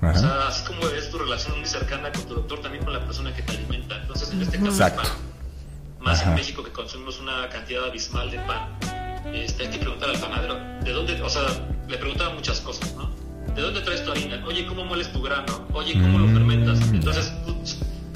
Ajá. 0.00 0.12
O 0.12 0.20
sea, 0.20 0.48
así 0.48 0.64
como 0.64 0.88
es 0.88 1.10
tu 1.10 1.18
relación 1.18 1.58
muy 1.58 1.68
cercana 1.68 2.10
con 2.10 2.22
tu 2.24 2.34
doctor, 2.34 2.60
también 2.60 2.84
con 2.84 2.92
la 2.92 3.04
persona 3.04 3.34
que 3.34 3.42
te 3.42 3.52
alimenta. 3.52 3.96
Entonces, 3.96 4.32
en 4.32 4.42
este 4.42 4.58
caso, 4.58 4.70
Exacto. 4.70 5.02
el 5.02 5.08
pan, 5.08 5.16
más 6.00 6.20
Ajá. 6.20 6.30
en 6.30 6.36
México 6.36 6.64
que 6.64 6.72
consumimos 6.72 7.20
una 7.20 7.48
cantidad 7.48 7.84
abismal 7.84 8.30
de 8.30 8.38
pan, 8.40 8.76
este, 9.32 9.62
hay 9.64 9.70
que 9.70 9.78
preguntar 9.78 10.10
al 10.10 10.18
panadero, 10.18 10.58
¿de 10.82 10.92
dónde? 10.92 11.22
O 11.22 11.28
sea, 11.30 11.42
le 11.86 11.96
preguntaba 11.96 12.34
muchas 12.34 12.60
cosas, 12.60 12.92
¿no? 12.94 13.21
¿De 13.54 13.60
dónde 13.62 13.80
traes 13.82 14.04
tu 14.04 14.10
harina? 14.10 14.42
Oye, 14.46 14.66
¿cómo 14.66 14.84
mueles 14.84 15.12
tu 15.12 15.20
grano? 15.22 15.66
Oye, 15.72 15.92
¿cómo 15.94 16.18
Mm. 16.18 16.26
lo 16.26 16.32
fermentas? 16.32 16.80
Entonces, 16.92 17.32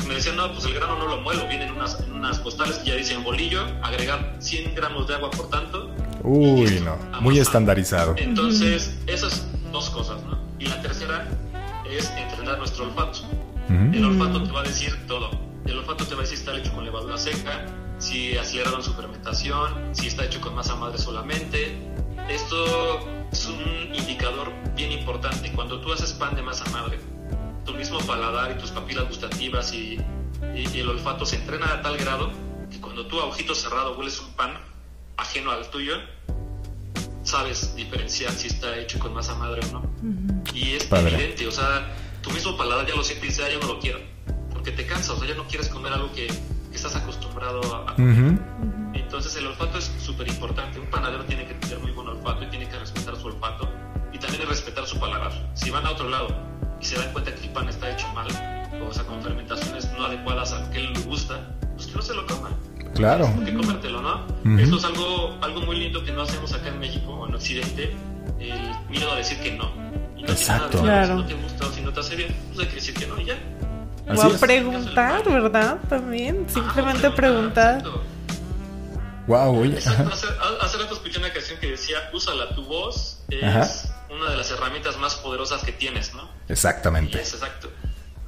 me 0.09 0.15
decían, 0.15 0.37
no, 0.37 0.53
pues 0.53 0.65
el 0.65 0.75
grano 0.75 0.99
no 0.99 1.07
lo 1.09 1.21
muelo, 1.21 1.47
viene 1.49 1.67
en 1.67 1.73
unas, 1.73 2.01
en 2.01 2.13
unas 2.13 2.39
postales 2.39 2.77
que 2.79 2.91
ya 2.91 2.95
dicen 2.97 3.23
bolillo, 3.25 3.63
agregar 3.83 4.37
100 4.39 4.75
gramos 4.75 5.07
de 5.09 5.15
agua 5.15 5.31
por 5.31 5.51
tanto. 5.51 5.91
Uy, 6.23 6.81
no, 6.85 6.97
muy 7.21 7.39
estandarizado. 7.39 8.15
Entonces, 8.17 8.97
esas 9.07 9.47
dos 9.73 9.91
cosas, 9.91 10.23
¿no? 10.25 10.39
Y 10.59 10.67
la 10.67 10.81
tercera 10.81 11.29
es 11.91 12.11
entrenar 12.17 12.59
nuestro 12.59 12.85
olfato. 12.85 13.21
Uh 13.69 13.73
-huh. 13.73 13.95
El 13.97 14.05
olfato 14.05 14.43
te 14.43 14.53
va 14.53 14.61
a 14.61 14.65
decir 14.65 14.97
todo. 15.07 15.31
El 15.67 15.79
olfato 15.79 16.05
te 16.07 16.15
va 16.15 16.21
a 16.21 16.23
decir 16.23 16.39
si 16.39 16.45
está 16.45 16.57
hecho 16.57 16.73
con 16.73 16.85
levadura 16.85 17.19
seca, 17.19 17.67
si 17.99 18.37
aceleraron 18.39 18.83
su 18.83 18.95
fermentación, 18.95 19.75
si 19.93 20.07
está 20.07 20.25
hecho 20.25 20.41
con 20.41 20.55
masa 20.55 20.77
madre 20.77 20.99
solamente. 20.99 21.77
Esto 22.29 22.99
es 23.33 23.47
un 23.47 23.95
indicador 23.95 24.53
bien 24.75 24.93
importante. 24.93 25.53
Cuando 25.53 25.81
tú 25.81 25.93
haces 25.93 26.13
pan 26.13 26.35
de 26.35 26.43
masa 26.43 26.65
madre, 26.71 26.99
tu 27.65 27.73
mismo 27.75 27.99
paladar 28.01 28.53
y 28.53 28.61
tus 28.61 28.71
papilas 28.71 29.07
gustativas 29.09 29.73
y, 29.73 29.99
y, 30.55 30.69
y 30.75 30.81
el 30.81 30.89
olfato 30.89 31.25
se 31.25 31.37
entrenan 31.37 31.71
a 31.71 31.83
tal 31.83 31.97
grado 31.97 32.31
que 32.71 32.81
cuando 32.81 33.07
tú 33.07 33.21
a 33.21 33.25
ojito 33.27 33.55
cerrado 33.55 33.97
hueles 33.97 34.21
un 34.21 34.33
pan 34.35 34.59
ajeno 35.17 35.51
al 35.51 35.69
tuyo, 35.71 35.95
sabes 37.23 37.75
diferenciar 37.75 38.33
si 38.33 38.49
está 38.49 38.77
hecho 38.79 38.99
con 38.99 39.15
masa 39.15 39.35
madre 39.37 39.61
o 39.69 39.73
no. 39.73 39.79
Uh 39.81 39.85
-huh. 40.03 40.55
Y 40.55 40.73
es 40.75 40.85
Padre. 40.85 41.15
evidente, 41.15 41.47
o 41.47 41.51
sea, 41.51 41.95
tu 42.23 42.31
mismo 42.31 42.57
paladar 42.57 42.87
ya 42.87 42.95
lo 42.95 43.03
siente 43.05 43.27
y 43.27 43.29
dice, 43.29 43.45
ah, 43.45 43.51
yo 43.51 43.61
no 43.61 43.69
lo 43.69 43.79
quiero, 43.81 43.99
porque 44.53 44.73
te 44.73 44.87
cansa, 44.87 45.13
o 45.13 45.19
sea, 45.19 45.29
ya 45.29 45.35
no 45.35 45.47
quieres 45.47 45.69
comer 45.69 45.93
algo 45.93 46.13
que, 46.13 46.27
que 46.27 46.77
estás 46.77 46.95
acostumbrado 46.97 47.61
a 47.89 47.95
comer. 47.95 48.23
Uh 48.23 48.29
-huh. 48.29 48.91
Entonces 48.95 49.37
el 49.37 49.47
olfato 49.47 49.79
es 49.79 49.91
súper 49.99 50.29
importante, 50.29 50.79
un 50.79 50.87
panadero 50.87 51.25
tiene 51.25 51.47
que 51.47 51.55
tener 51.55 51.79
muy 51.79 51.93
buen 51.93 51.96
olfato 52.27 52.45
y 52.45 52.49
tiene 52.49 52.69
que 52.69 52.79
respetar 52.79 53.17
su 53.17 53.27
olfato 53.29 53.69
y 54.13 54.19
también 54.19 54.49
respetar 54.49 54.87
su 54.87 54.99
paladar. 54.99 55.33
Si 55.55 55.71
van 55.71 55.87
a 55.87 55.91
otro 55.91 56.09
lado 56.09 56.29
y 56.81 56.85
se 56.85 56.97
dan 56.97 57.13
cuenta 57.13 57.35
que 57.35 57.47
el 57.47 57.53
pan 57.53 57.69
está 57.69 57.91
hecho 57.91 58.09
mal, 58.15 58.27
o 58.83 58.93
sea, 58.93 59.05
con 59.05 59.23
fermentaciones 59.23 59.91
no 59.97 60.05
adecuadas 60.05 60.53
a 60.53 60.61
lo 60.61 60.71
que 60.71 60.79
él 60.79 60.93
le 60.93 61.01
gusta, 61.01 61.39
pues 61.75 61.87
que 61.87 61.95
no 61.95 62.03
se 62.03 62.15
lo 62.15 62.27
coman. 62.27 62.53
Claro. 62.95 63.31
que 63.45 63.55
comértelo, 63.55 64.01
¿no? 64.01 64.25
Uh 64.25 64.49
-huh. 64.49 64.61
Esto 64.61 64.77
es 64.79 64.85
algo, 64.85 65.37
algo 65.43 65.61
muy 65.63 65.77
lindo 65.77 66.03
que 66.03 66.13
no 66.13 66.23
hacemos 66.23 66.53
acá 66.55 66.69
en 66.69 66.79
México 66.79 67.13
o 67.13 67.29
en 67.29 67.35
Occidente, 67.35 67.95
el 68.39 68.59
miedo 68.89 69.13
a 69.13 69.17
decir 69.17 69.39
que 69.41 69.53
no. 69.53 69.71
Y 70.17 70.23
no 70.23 70.29
Exacto. 70.29 70.83
Nada 70.83 71.05
claro. 71.05 71.17
Si 71.17 71.23
no 71.23 71.27
te 71.29 71.35
gusta 71.35 71.67
o 71.67 71.71
si 71.71 71.81
no 71.83 71.93
te 71.93 72.01
hace 72.01 72.17
bien, 72.17 72.35
pues 72.49 72.61
hay 72.61 72.67
que 72.67 72.75
decir 72.77 72.95
que 72.95 73.07
no 73.07 73.21
y 73.21 73.27
ya. 73.27 73.35
Así 74.09 74.27
o 74.27 74.35
a 74.35 74.39
preguntar, 74.39 75.25
¿verdad? 75.25 75.79
También, 75.89 76.47
simplemente 76.49 77.09
ah, 77.09 77.15
preguntar. 77.15 77.83
Wow, 79.27 79.59
oye. 79.61 79.79
Hace, 79.79 79.89
hace, 80.61 80.79
rato 80.79 80.95
escuché 80.95 81.19
una 81.19 81.33
canción 81.33 81.59
que 81.59 81.73
decía, 81.73 82.11
úsala, 82.13 82.55
tu 82.55 82.65
voz 82.65 83.19
es 83.29 83.43
Ajá. 83.43 84.07
una 84.11 84.31
de 84.31 84.37
las 84.37 84.51
herramientas 84.51 84.97
más 84.99 85.17
poderosas 85.17 85.63
que 85.65 85.73
tienes, 85.73 86.15
¿no? 86.15 86.29
Exactamente. 86.49 87.21
Es 87.21 87.35
exacto, 87.35 87.69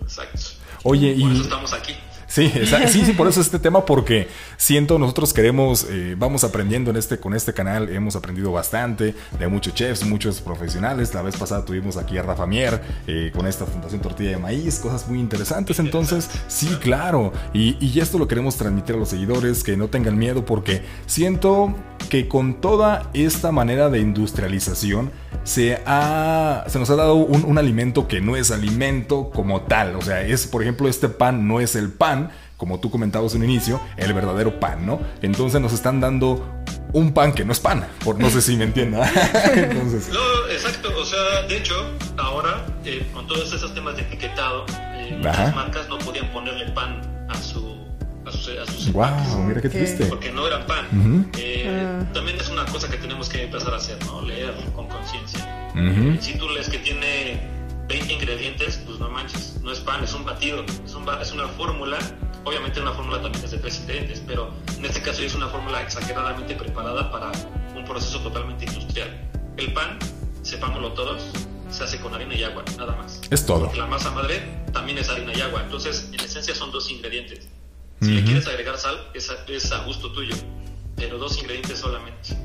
exacto. 0.03 0.41
Oye, 0.83 1.17
por 1.21 1.31
y... 1.31 1.35
eso 1.35 1.43
estamos 1.43 1.73
aquí. 1.73 1.97
Sí, 2.29 2.53
sí, 2.89 3.05
sí, 3.05 3.13
por 3.15 3.27
eso 3.27 3.41
este 3.41 3.59
tema, 3.59 3.85
porque 3.85 4.29
siento, 4.59 4.99
nosotros 4.99 5.33
queremos, 5.33 5.87
eh, 5.91 6.15
vamos 6.17 6.45
aprendiendo 6.45 6.91
en 6.91 6.97
este, 6.97 7.19
con 7.19 7.35
este 7.35 7.55
canal, 7.55 7.89
hemos 7.89 8.15
aprendido 8.17 8.53
bastante 8.53 9.15
de 9.39 9.49
muchos 9.49 9.75
chefs, 9.75 10.05
muchos 10.05 10.41
profesionales. 10.41 11.15
La 11.15 11.23
vez 11.23 11.37
pasada 11.37 11.65
tuvimos 11.65 11.97
aquí 11.97 12.19
a 12.19 12.23
Rafa 12.23 12.47
Mier 12.47 12.81
eh, 13.07 13.33
con 13.35 13.47
esta 13.47 13.65
Fundación 13.65 14.03
Tortilla 14.03 14.31
de 14.31 14.39
Maíz, 14.39 14.79
cosas 14.79 15.09
muy 15.09 15.19
interesantes. 15.19 15.79
Entonces, 15.79 16.29
sí, 16.49 16.69
claro, 16.81 17.33
y, 17.55 17.77
y 17.85 17.99
esto 17.99 18.19
lo 18.19 18.29
queremos 18.29 18.57
transmitir 18.57 18.95
a 18.95 18.99
los 18.99 19.09
seguidores, 19.09 19.65
que 19.65 19.77
no 19.77 19.89
tengan 19.89 20.19
miedo, 20.19 20.45
porque 20.45 20.83
siento 21.07 21.75
que 22.09 22.29
con 22.29 22.61
toda 22.61 23.11
esta 23.15 23.53
manera 23.53 23.91
de 23.91 24.01
industrialización 24.01 25.13
se, 25.45 25.81
ha, 25.87 26.65
se 26.67 26.79
nos 26.79 26.91
ha 26.91 26.97
dado 26.97 27.15
un, 27.15 27.45
un 27.45 27.59
alimento 27.59 28.09
que 28.09 28.21
no 28.21 28.37
es 28.37 28.51
alimento 28.51 29.31
como 29.31 29.63
tal. 29.63 29.97
O 29.97 30.03
sea, 30.03 30.23
es, 30.23 30.47
por 30.47 30.63
ejemplo, 30.63 30.89
este 30.89 31.09
pan 31.09 31.47
no 31.47 31.61
es 31.61 31.77
el 31.77 31.91
pan 31.91 32.31
como 32.59 32.81
tú 32.81 32.91
comentabas 32.91 33.35
en 33.35 33.43
un 33.43 33.51
inicio, 33.51 33.81
el 33.97 34.13
verdadero 34.13 34.59
pan, 34.59 34.85
¿no? 34.85 35.01
Entonces 35.23 35.61
nos 35.61 35.73
están 35.73 36.01
dando 36.01 36.45
un 36.93 37.15
pan 37.15 37.33
que 37.33 37.45
no 37.45 37.53
es 37.53 37.61
pan, 37.61 37.87
por 38.05 38.19
no 38.19 38.29
sé 38.31 38.43
si 38.43 38.57
me 38.57 38.65
entiendan. 38.65 39.09
Entonces... 39.55 40.09
No, 40.13 40.49
exacto, 40.51 40.91
o 40.99 41.05
sea, 41.05 41.43
de 41.43 41.57
hecho, 41.57 41.75
ahora, 42.17 42.67
eh, 42.85 43.07
con 43.15 43.29
todos 43.29 43.53
esos 43.53 43.73
temas 43.75 43.97
de 43.97 44.03
etiquetado, 44.03 44.67
eh, 44.95 45.19
las 45.23 45.55
marcas 45.55 45.89
no 45.89 45.99
podían 45.99 46.31
ponerle 46.33 46.67
pan 46.73 47.01
a 47.29 47.41
su... 47.41 47.68
A 48.57 48.67
sus, 48.67 48.69
a 48.69 48.85
sus 48.85 48.93
wow, 48.93 49.45
mira 49.47 49.61
qué 49.61 49.69
triste. 49.69 50.07
Porque 50.07 50.33
no 50.33 50.47
eran 50.47 50.67
pan. 50.67 50.87
Uh 50.93 50.97
-huh. 50.97 51.29
eh, 51.39 52.01
uh. 52.01 52.13
También 52.13 52.39
es 52.39 52.49
una 52.49 52.65
cosa 52.67 52.89
que 52.91 52.97
tenemos 52.97 53.29
que 53.29 53.45
empezar 53.45 53.73
a 53.73 53.77
hacer, 53.77 53.99
¿no? 54.07 54.23
Leer 54.23 54.55
con 54.75 54.89
conciencia. 54.89 55.71
Uh 55.75 55.79
-huh. 55.79 56.21
Si 56.21 56.37
tú 56.39 56.49
lees 56.49 56.69
que 56.69 56.79
tiene 56.79 57.41
20 57.89 58.13
ingredientes, 58.13 58.81
pues 58.87 58.99
no 58.99 59.09
manches, 59.09 59.61
no 59.63 59.73
es 59.73 59.81
pan, 59.81 60.03
es 60.05 60.15
un 60.15 60.25
batido, 60.25 60.65
es, 60.85 60.95
un, 60.95 61.07
es 61.21 61.33
una 61.33 61.49
fórmula 61.49 61.99
Obviamente 62.49 62.81
una 62.81 62.93
fórmula 62.93 63.21
también 63.21 63.45
es 63.45 63.51
de 63.51 63.59
tres 63.59 63.81
ingredientes, 63.81 64.23
pero 64.27 64.51
en 64.79 64.85
este 64.87 65.03
caso 65.03 65.23
es 65.23 65.35
una 65.35 65.49
fórmula 65.49 65.83
exageradamente 65.83 66.55
preparada 66.55 67.11
para 67.11 67.31
un 67.77 67.85
proceso 67.85 68.21
totalmente 68.21 68.65
industrial. 68.65 69.11
El 69.59 69.73
pan, 69.75 69.99
sepámoslo 70.43 70.93
todos, 70.93 71.31
se 71.71 71.85
hace 71.85 72.01
con 72.01 72.15
harina 72.15 72.35
y 72.35 72.45
agua, 72.45 72.65
nada 72.79 72.97
más. 72.97 73.21
Es 73.31 73.45
todo. 73.45 73.67
Porque 73.67 73.79
la 73.79 73.87
masa 73.87 74.11
madre 74.13 74.43
también 74.73 74.97
es 74.97 75.11
harina 75.11 75.33
y 75.35 75.41
agua, 75.43 75.63
entonces 75.63 76.09
en 76.11 76.21
esencia 76.21 76.55
son 76.55 76.71
dos 76.71 76.91
ingredientes. 76.91 77.49
Si 78.01 78.07
uh 78.07 78.11
-huh. 78.11 78.15
le 78.15 78.25
quieres 78.25 78.47
agregar 78.47 78.79
sal, 78.79 79.11
es 79.15 79.31
a, 79.31 79.35
es 79.49 79.73
a, 79.73 79.85
gusto 79.85 80.13
tuyo, 80.13 80.35
pero 80.97 81.19
dos 81.19 81.37
ingredientes 81.39 81.79
solamente. 81.79 82.37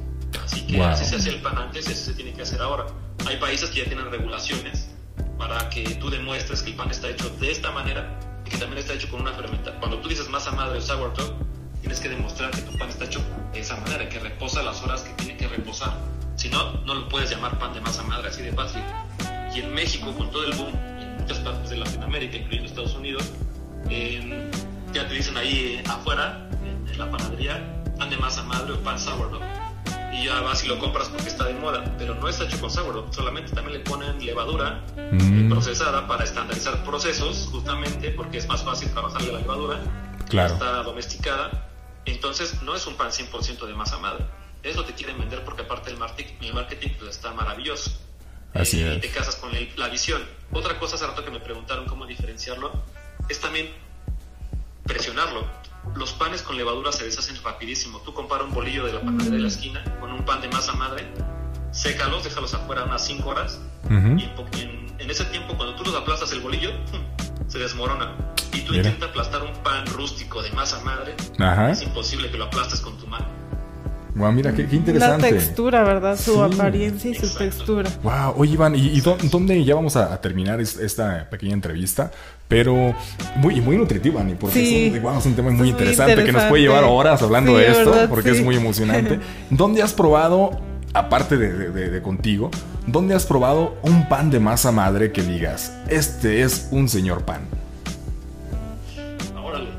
Así 0.44 0.66
que 0.66 0.78
wow. 0.78 0.88
así 0.88 1.06
se 1.06 1.18
hacía 1.18 1.34
el 1.34 1.42
pan 1.42 1.58
antes 1.58 1.88
y 1.88 1.92
así 1.92 2.06
se 2.06 2.14
tiene 2.14 2.34
que 2.34 2.42
hacer 2.42 2.62
ahora. 2.62 2.88
Hay 3.28 3.38
países 3.38 3.70
que 3.70 3.80
ya 3.80 3.86
tienen 3.86 4.10
regulaciones 4.10 4.90
para 5.38 5.70
que 5.70 5.84
tú 5.96 6.10
demuestres 6.10 6.62
que 6.64 6.72
el 6.72 6.76
pan 6.76 6.90
está 6.90 7.10
hecho 7.10 7.30
de 7.30 7.52
esta 7.52 7.72
manera 7.72 8.20
y 8.46 8.50
que 8.50 8.58
también 8.58 8.80
está 8.80 8.94
hecho 8.94 9.10
con 9.10 9.22
una 9.22 9.34
fermentación. 9.34 9.80
Cuando 9.80 10.00
tú 10.00 10.10
dices 10.10 10.28
masa 10.30 10.52
madre 10.52 10.80
o 10.80 10.82
sourdough, 10.82 11.34
tienes 11.82 12.00
que 12.00 12.10
demostrar 12.10 12.50
que 12.52 12.62
tu 12.62 12.78
pan 12.78 12.90
está 12.90 13.06
hecho 13.06 13.22
de 13.54 13.60
esa 13.60 13.76
manera, 13.78 14.10
que 14.10 14.20
reposa 14.20 14.64
las 14.64 14.82
horas 14.82 15.02
que 15.02 15.14
tiene 15.14 15.38
que 15.38 15.48
reposar. 15.48 15.98
Si 16.36 16.50
no, 16.50 16.74
no 16.86 16.96
lo 16.96 17.10
puedes 17.10 17.30
llamar 17.30 17.60
pan 17.60 17.74
de 17.74 17.82
masa 17.82 18.04
madre, 18.04 18.30
así 18.30 18.42
de 18.42 18.54
fácil. 18.54 18.82
Y 19.54 19.60
en 19.60 19.74
México, 19.74 20.12
con 20.18 20.32
todo 20.32 20.46
el 20.46 20.56
boom, 20.56 20.74
y 21.00 21.04
en 21.04 21.18
muchas 21.18 21.38
partes 21.40 21.70
de 21.70 21.78
Latinoamérica, 21.78 22.38
incluyendo 22.38 22.70
Estados 22.70 22.96
Unidos, 22.96 23.32
eh, 23.90 24.50
ya 24.94 25.08
te 25.08 25.16
dicen 25.16 25.36
ahí 25.38 25.82
afuera, 25.90 26.48
en, 26.64 26.88
en, 26.88 26.98
la 26.98 27.10
panadería, 27.10 27.84
pan 27.98 28.10
de 28.10 28.18
masa 28.18 28.44
madre 28.44 28.74
o 28.74 28.80
pan 28.84 29.00
sourdough. 29.00 29.42
Y 30.12 30.26
ya 30.26 30.42
vas 30.42 30.64
y 30.64 30.68
lo 30.68 30.78
compras 30.78 31.10
porque 31.10 31.28
está 31.28 31.46
de 31.46 31.56
moda, 31.56 31.84
pero 31.98 32.14
no 32.16 32.28
está 32.28 32.46
hecho 32.46 32.60
con 32.60 32.70
sourdough, 32.70 33.12
solamente 33.14 33.52
también 33.54 33.80
le 33.80 33.84
ponen 33.84 34.24
levadura 34.24 34.84
mm. 34.96 35.50
procesada 35.50 36.08
para 36.08 36.24
estandarizar 36.24 36.84
procesos, 36.84 37.50
justamente 37.52 38.12
porque 38.12 38.38
es 38.38 38.48
más 38.48 38.64
fácil 38.64 38.90
trabajar 38.92 39.22
la 39.24 39.40
levadura, 39.40 39.80
claro. 40.30 40.54
está 40.54 40.84
domesticada. 40.84 41.70
Entonces, 42.06 42.62
no 42.64 42.76
es 42.76 42.86
un 42.86 42.96
pan 42.96 43.10
100% 43.10 43.66
de 43.66 43.74
masa 43.74 43.98
madre. 43.98 44.26
Eso 44.62 44.84
te 44.86 44.94
quieren 44.94 45.18
vender 45.18 45.44
porque, 45.44 45.64
aparte, 45.64 45.90
el 45.90 45.98
marketing, 45.98 46.36
el 46.42 46.54
marketing 46.54 46.90
pues, 47.00 47.12
está 47.12 47.34
maravilloso. 47.34 47.92
Así 48.54 48.82
eh, 48.82 48.92
es. 48.92 48.98
Y 48.98 49.02
te 49.02 49.10
casas 49.10 49.36
con 49.38 49.56
el, 49.56 49.72
la 49.78 49.88
visión. 49.90 50.22
Otra 50.52 50.78
cosa, 50.80 50.96
hace 50.96 51.08
rato 51.08 51.24
que 51.24 51.32
me 51.32 51.40
preguntaron 51.40 51.86
cómo 51.86 52.06
diferenciarlo, 52.06 52.72
es 53.30 53.40
también 53.40 53.70
presionarlo. 54.84 55.46
Los 55.96 56.14
panes 56.14 56.42
con 56.42 56.58
levadura 56.58 56.92
se 56.92 57.04
deshacen 57.04 57.36
rapidísimo. 57.44 58.00
Tú 58.00 58.14
compara 58.14 58.44
un 58.44 58.54
bolillo 58.54 58.86
de 58.86 58.94
la 58.94 59.02
panadería 59.02 59.32
de 59.32 59.40
la 59.40 59.48
esquina 59.48 59.84
con 60.00 60.12
un 60.12 60.24
pan 60.24 60.42
de 60.42 60.48
masa 60.48 60.74
madre, 60.74 61.06
sécalos, 61.72 62.24
déjalos 62.24 62.54
afuera 62.54 62.86
unas 62.86 63.06
5 63.06 63.30
horas 63.30 63.60
uh 63.86 63.90
-huh. 63.90 64.20
y 64.20 64.62
en, 64.62 64.96
en, 65.00 65.10
ese 65.10 65.26
tiempo 65.26 65.56
cuando 65.56 65.76
tú 65.76 65.84
los 65.84 65.96
aplastas 65.96 66.32
el 66.32 66.40
bolillo, 66.40 66.72
se 67.48 67.60
desmorona. 67.60 68.16
Y 68.54 68.62
tú 68.62 68.74
intentas 68.76 69.10
aplastar 69.10 69.42
un 69.42 69.54
pan 69.64 69.86
rústico 69.88 70.42
de 70.42 70.52
masa 70.52 70.80
madre, 70.82 71.16
Ajá. 71.40 71.72
es 71.72 71.82
imposible 71.82 72.30
que 72.30 72.38
lo 72.38 72.46
aplastes 72.46 72.82
con 72.82 72.98
tu 72.98 73.08
mano. 73.08 73.43
Wow, 74.16 74.32
mira, 74.32 74.54
qué, 74.54 74.62
interesante. 74.72 75.32
La 75.32 75.38
textura, 75.38 75.84
¿verdad? 75.84 76.18
Su 76.18 76.42
apariencia 76.44 77.10
y 77.10 77.16
su 77.16 77.36
textura. 77.36 77.90
Wow, 78.04 78.36
oye 78.38 78.54
Iván, 78.54 78.76
¿y, 78.76 79.02
dónde 79.02 79.64
ya 79.64 79.74
vamos 79.74 79.96
a, 79.96 80.22
terminar 80.22 80.62
esta 80.62 81.28
pequeña 81.30 81.54
entrevista? 81.54 82.12
Pero 82.48 82.94
muy, 83.38 83.60
muy 83.62 83.78
nutritiva, 83.78 84.24
Ni 84.24 84.36
porque 84.36 84.88
es, 84.88 85.26
un, 85.26 85.34
tema 85.34 85.50
muy 85.50 85.70
interesante, 85.70 86.24
que 86.24 86.32
nos 86.32 86.44
puede 86.44 86.64
llevar 86.64 86.84
horas 86.84 87.22
hablando 87.24 87.58
de 87.58 87.72
esto, 87.72 88.08
porque 88.10 88.32
es 88.32 88.44
muy 88.44 88.56
emocionante. 88.56 89.20
¿Dónde 89.50 89.82
has 89.82 89.94
probado, 89.94 90.52
aparte 90.94 91.38
de, 91.38 92.02
contigo, 92.04 92.52
dónde 92.86 93.16
has 93.16 93.26
probado 93.26 93.78
un 93.82 94.08
pan 94.10 94.30
de 94.30 94.40
masa 94.40 94.72
madre 94.72 95.12
que 95.12 95.24
digas, 95.24 95.76
este 95.90 96.44
es 96.44 96.68
un 96.70 96.88
señor 96.88 97.26
pan? 97.26 97.42
Órale. 99.36 99.70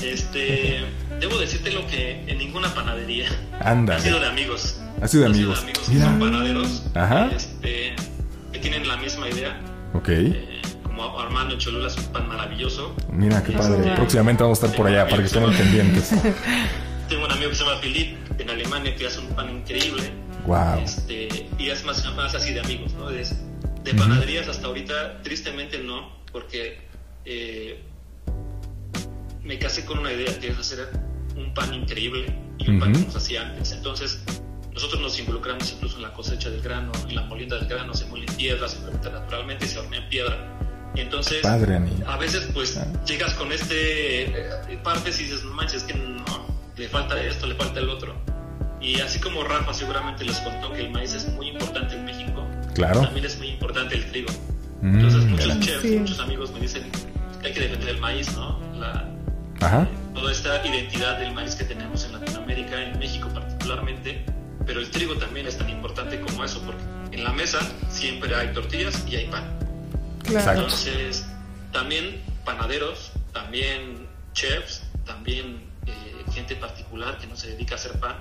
Este 0.00 0.77
debo 1.20 1.38
decirte 1.38 1.70
lo 1.72 1.86
que 1.86 2.22
en 2.26 2.38
ninguna 2.38 2.72
panadería 2.74 3.28
Anda. 3.60 3.96
ha 3.96 4.00
sido 4.00 4.20
de 4.20 4.26
amigos. 4.26 4.80
Ha 5.00 5.08
sido 5.08 5.24
de 5.24 5.30
amigos. 5.30 5.58
Sido 5.60 6.00
de 6.00 6.06
amigos 6.06 6.08
son 6.08 6.18
panaderos 6.20 6.82
Ajá. 6.94 7.30
Este, 7.34 7.94
que 8.52 8.58
tienen 8.58 8.86
la 8.86 8.96
misma 8.96 9.28
idea. 9.28 9.60
Ok. 9.94 10.08
Eh, 10.08 10.60
como 10.82 11.18
Armando 11.18 11.56
Cholula 11.58 11.88
es 11.88 11.96
un 11.96 12.06
pan 12.06 12.28
maravilloso. 12.28 12.94
Mira 13.12 13.42
qué 13.42 13.52
padre. 13.52 13.92
Próximamente 13.94 14.42
vamos 14.42 14.62
a 14.62 14.66
estar 14.66 14.76
por 14.76 14.86
allá 14.88 15.06
para 15.08 15.18
que 15.18 15.26
estén 15.26 15.44
pendientes. 15.52 16.10
Tengo 17.08 17.24
un 17.24 17.32
amigo 17.32 17.50
que 17.50 17.56
se 17.56 17.64
llama 17.64 17.80
Philip 17.80 18.16
en 18.38 18.50
Alemania 18.50 18.94
que 18.94 19.06
hace 19.06 19.20
un 19.20 19.28
pan 19.28 19.50
increíble. 19.50 20.10
Wow. 20.46 20.80
Este, 20.82 21.48
y 21.58 21.68
es 21.70 21.84
más, 21.84 22.04
más 22.14 22.34
así 22.34 22.52
de 22.52 22.60
amigos, 22.60 22.92
¿no? 22.94 23.08
De, 23.08 23.26
de 23.84 23.94
panaderías 23.94 24.48
hasta 24.48 24.66
ahorita, 24.66 25.22
tristemente 25.22 25.78
no, 25.78 26.10
porque 26.32 26.78
eh, 27.24 27.82
me 29.42 29.58
casé 29.58 29.84
con 29.84 29.98
una 29.98 30.12
idea 30.12 30.38
que 30.38 30.48
es 30.48 30.58
hacer 30.58 30.90
un 31.38 31.54
pan 31.54 31.72
increíble 31.74 32.34
y 32.58 32.70
un 32.70 32.80
pan 32.80 32.92
que 32.92 33.00
nos 33.00 33.16
hacía 33.16 33.42
antes. 33.42 33.72
Entonces, 33.72 34.22
nosotros 34.72 35.00
nos 35.00 35.18
involucramos 35.18 35.72
incluso 35.72 35.96
en 35.96 36.02
la 36.02 36.12
cosecha 36.12 36.50
del 36.50 36.62
grano, 36.62 36.92
en 37.08 37.16
la 37.16 37.22
molienda 37.22 37.56
del 37.56 37.68
grano, 37.68 37.94
se 37.94 38.06
muele 38.06 38.26
en 38.28 38.36
piedra, 38.36 38.68
se 38.68 38.78
fermenta 38.78 39.10
naturalmente 39.10 39.64
y 39.64 39.68
se 39.68 39.78
hornea 39.78 40.00
en 40.00 40.08
piedra. 40.08 40.58
Entonces, 40.94 41.44
a 41.44 42.16
veces 42.16 42.48
pues 42.52 42.76
ah. 42.76 42.86
llegas 43.04 43.34
con 43.34 43.52
este 43.52 44.24
eh, 44.24 44.78
partes 44.82 45.20
y 45.20 45.24
dices, 45.24 45.44
no 45.44 45.52
manches, 45.52 45.84
que 45.84 45.94
no, 45.94 46.24
le 46.76 46.88
falta 46.88 47.20
esto, 47.22 47.46
le 47.46 47.54
falta 47.54 47.80
el 47.80 47.88
otro. 47.88 48.14
Y 48.80 49.00
así 49.00 49.18
como 49.18 49.42
Rafa 49.44 49.74
seguramente 49.74 50.24
les 50.24 50.38
contó 50.38 50.72
que 50.72 50.80
el 50.80 50.90
maíz 50.90 51.14
es 51.14 51.28
muy 51.28 51.48
importante 51.48 51.96
en 51.96 52.04
México, 52.04 52.46
claro. 52.74 53.00
también 53.00 53.26
es 53.26 53.36
muy 53.38 53.48
importante 53.48 53.96
el 53.96 54.06
trigo. 54.10 54.32
Mm, 54.82 54.94
Entonces 54.94 55.24
muchos 55.24 55.60
chefs, 55.60 55.84
muchos 55.84 56.20
amigos 56.20 56.52
me 56.52 56.60
dicen 56.60 56.84
que 57.40 57.48
hay 57.48 57.52
que 57.52 57.60
defender 57.60 57.88
el 57.90 58.00
maíz, 58.00 58.32
¿no? 58.36 58.60
La, 58.78 59.12
toda 60.14 60.32
esta 60.32 60.66
identidad 60.66 61.18
del 61.18 61.32
maíz 61.32 61.54
que 61.54 61.64
tenemos 61.64 62.04
en 62.04 62.12
Latinoamérica, 62.12 62.82
en 62.82 62.98
México 62.98 63.28
particularmente, 63.32 64.24
pero 64.66 64.80
el 64.80 64.90
trigo 64.90 65.14
también 65.16 65.46
es 65.46 65.58
tan 65.58 65.68
importante 65.68 66.20
como 66.20 66.44
eso, 66.44 66.60
porque 66.62 66.82
en 67.16 67.24
la 67.24 67.32
mesa 67.32 67.58
siempre 67.88 68.34
hay 68.34 68.52
tortillas 68.52 69.04
y 69.08 69.16
hay 69.16 69.26
pan. 69.26 69.44
Entonces, 70.26 71.26
también 71.72 72.22
panaderos, 72.44 73.12
también 73.32 74.08
chefs, 74.32 74.82
también 75.04 75.62
eh, 75.86 76.24
gente 76.32 76.54
particular 76.56 77.18
que 77.18 77.26
no 77.26 77.36
se 77.36 77.48
dedica 77.48 77.74
a 77.74 77.78
hacer 77.78 77.92
pan, 77.98 78.16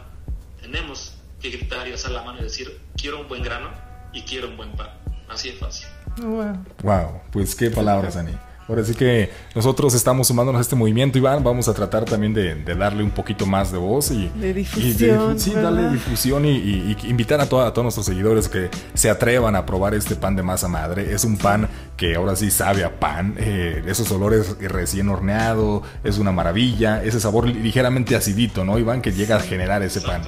tenemos 0.62 1.16
que 1.42 1.50
gritar 1.50 1.88
y 1.88 1.94
hacer 1.94 2.12
la 2.12 2.24
mano 2.24 2.40
y 2.40 2.44
decir, 2.44 2.80
quiero 2.96 3.22
un 3.22 3.28
buen 3.28 3.44
grano 3.44 3.70
y 4.14 4.22
quiero 4.22 4.48
un 4.48 4.58
buen 4.58 4.72
pan. 4.72 4.90
Así 5.30 5.50
es 5.50 5.60
fácil. 5.60 5.88
Wow. 6.22 6.66
Wow, 6.82 7.22
pues 7.32 7.54
qué 7.54 7.70
palabras, 7.70 8.16
Ani. 8.16 8.34
Ahora 8.68 8.84
sí 8.84 8.96
que 8.96 9.30
nosotros 9.56 9.94
estamos 9.94 10.28
sumándonos 10.28 10.60
a 10.60 10.62
este 10.62 10.76
movimiento, 10.76 11.18
Iván. 11.18 11.42
Vamos 11.42 11.70
a 11.70 11.74
tratar 11.74 12.04
también 12.04 12.34
de, 12.34 12.56
darle 12.76 13.02
un 13.02 13.12
poquito 13.12 13.46
más 13.46 13.72
de 13.72 13.78
voz 13.78 14.12
y, 14.12 14.28
de 14.36 14.54
difusión. 14.54 15.40
sí, 15.40 15.54
darle 15.54 15.90
difusión 15.90 16.44
y, 16.44 16.98
invitar 17.04 17.40
a, 17.40 17.44
a, 17.44 17.48
todos 17.48 17.84
nuestros 17.84 18.06
seguidores 18.06 18.50
que 18.50 18.70
se 18.94 19.10
atrevan 19.10 19.56
a 19.56 19.66
probar 19.66 19.94
este 19.94 20.16
pan 20.16 20.36
de 20.36 20.44
masa 20.44 20.68
madre. 20.68 21.14
Es 21.14 21.24
un 21.24 21.38
pan 21.38 21.70
que 21.96 22.16
ahora 22.16 22.36
sí 22.36 22.52
sabe 22.52 22.84
a 22.84 23.00
pan. 23.00 23.36
Eh, 23.38 23.84
esos 23.88 24.12
olores 24.12 24.58
recién 24.60 25.08
horneado, 25.08 25.84
es 26.04 26.18
una 26.18 26.34
maravilla. 26.34 27.02
Ese 27.02 27.22
sabor 27.22 27.48
ligeramente 27.48 28.18
acidito, 28.18 28.66
¿no, 28.66 28.78
Iván? 28.78 29.02
Que 29.02 29.14
llega 29.14 29.38
a 29.38 29.40
generar 29.40 29.82
ese 29.82 30.02
pan. 30.02 30.24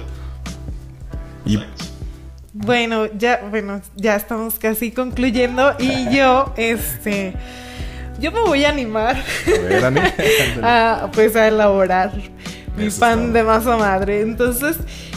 Y. 1.44 1.58
Bueno, 2.54 3.04
ya, 3.06 3.46
bueno, 3.50 3.82
ya 3.96 4.16
estamos 4.16 4.58
casi 4.58 4.92
concluyendo 4.92 5.74
y 5.78 6.14
yo, 6.14 6.52
este 6.56 7.34
yo 8.20 8.30
me 8.30 8.40
voy 8.40 8.64
a 8.64 8.68
animar 8.68 9.16
a, 10.62 11.10
pues 11.14 11.34
a 11.34 11.48
elaborar 11.48 12.12
mi 12.76 12.90
pan 12.90 13.32
de 13.32 13.42
masa 13.42 13.76
madre. 13.76 14.20
Entonces, 14.20 14.76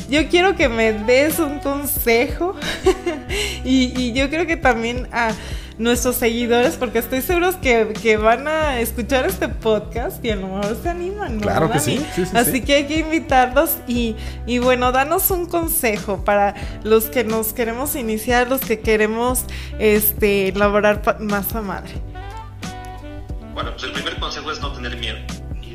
yo 0.09 0.27
quiero 0.29 0.55
que 0.55 0.69
me 0.69 0.93
des 0.93 1.39
un 1.39 1.59
consejo 1.59 2.55
y, 3.63 4.13
yo 4.13 4.29
creo 4.29 4.47
que 4.47 4.57
también 4.57 5.07
a 5.11 5.31
nuestros 5.77 6.17
seguidores, 6.17 6.75
porque 6.75 6.99
estoy 6.99 7.21
seguro 7.21 7.49
que, 7.59 7.93
que, 7.99 8.15
van 8.17 8.47
a 8.47 8.79
escuchar 8.79 9.25
este 9.25 9.49
podcast 9.49 10.23
y 10.23 10.29
a 10.29 10.35
lo 10.35 10.47
mejor 10.47 10.77
se 10.81 10.89
animan. 10.89 11.39
Claro 11.39 11.71
que 11.71 11.79
sí, 11.79 12.05
Así 12.33 12.61
que 12.61 12.75
hay 12.75 12.85
que 12.85 12.99
invitarlos 12.99 13.77
y, 13.87 14.15
y, 14.45 14.59
bueno, 14.59 14.91
danos 14.91 15.31
un 15.31 15.47
consejo 15.47 16.23
para 16.23 16.53
los 16.83 17.05
que 17.05 17.23
nos 17.23 17.53
queremos 17.53 17.95
iniciar, 17.95 18.49
los 18.49 18.61
que 18.61 18.81
queremos 18.81 19.45
este, 19.79 20.49
elaborar 20.49 21.01
masa 21.19 21.61
madre. 21.61 22.12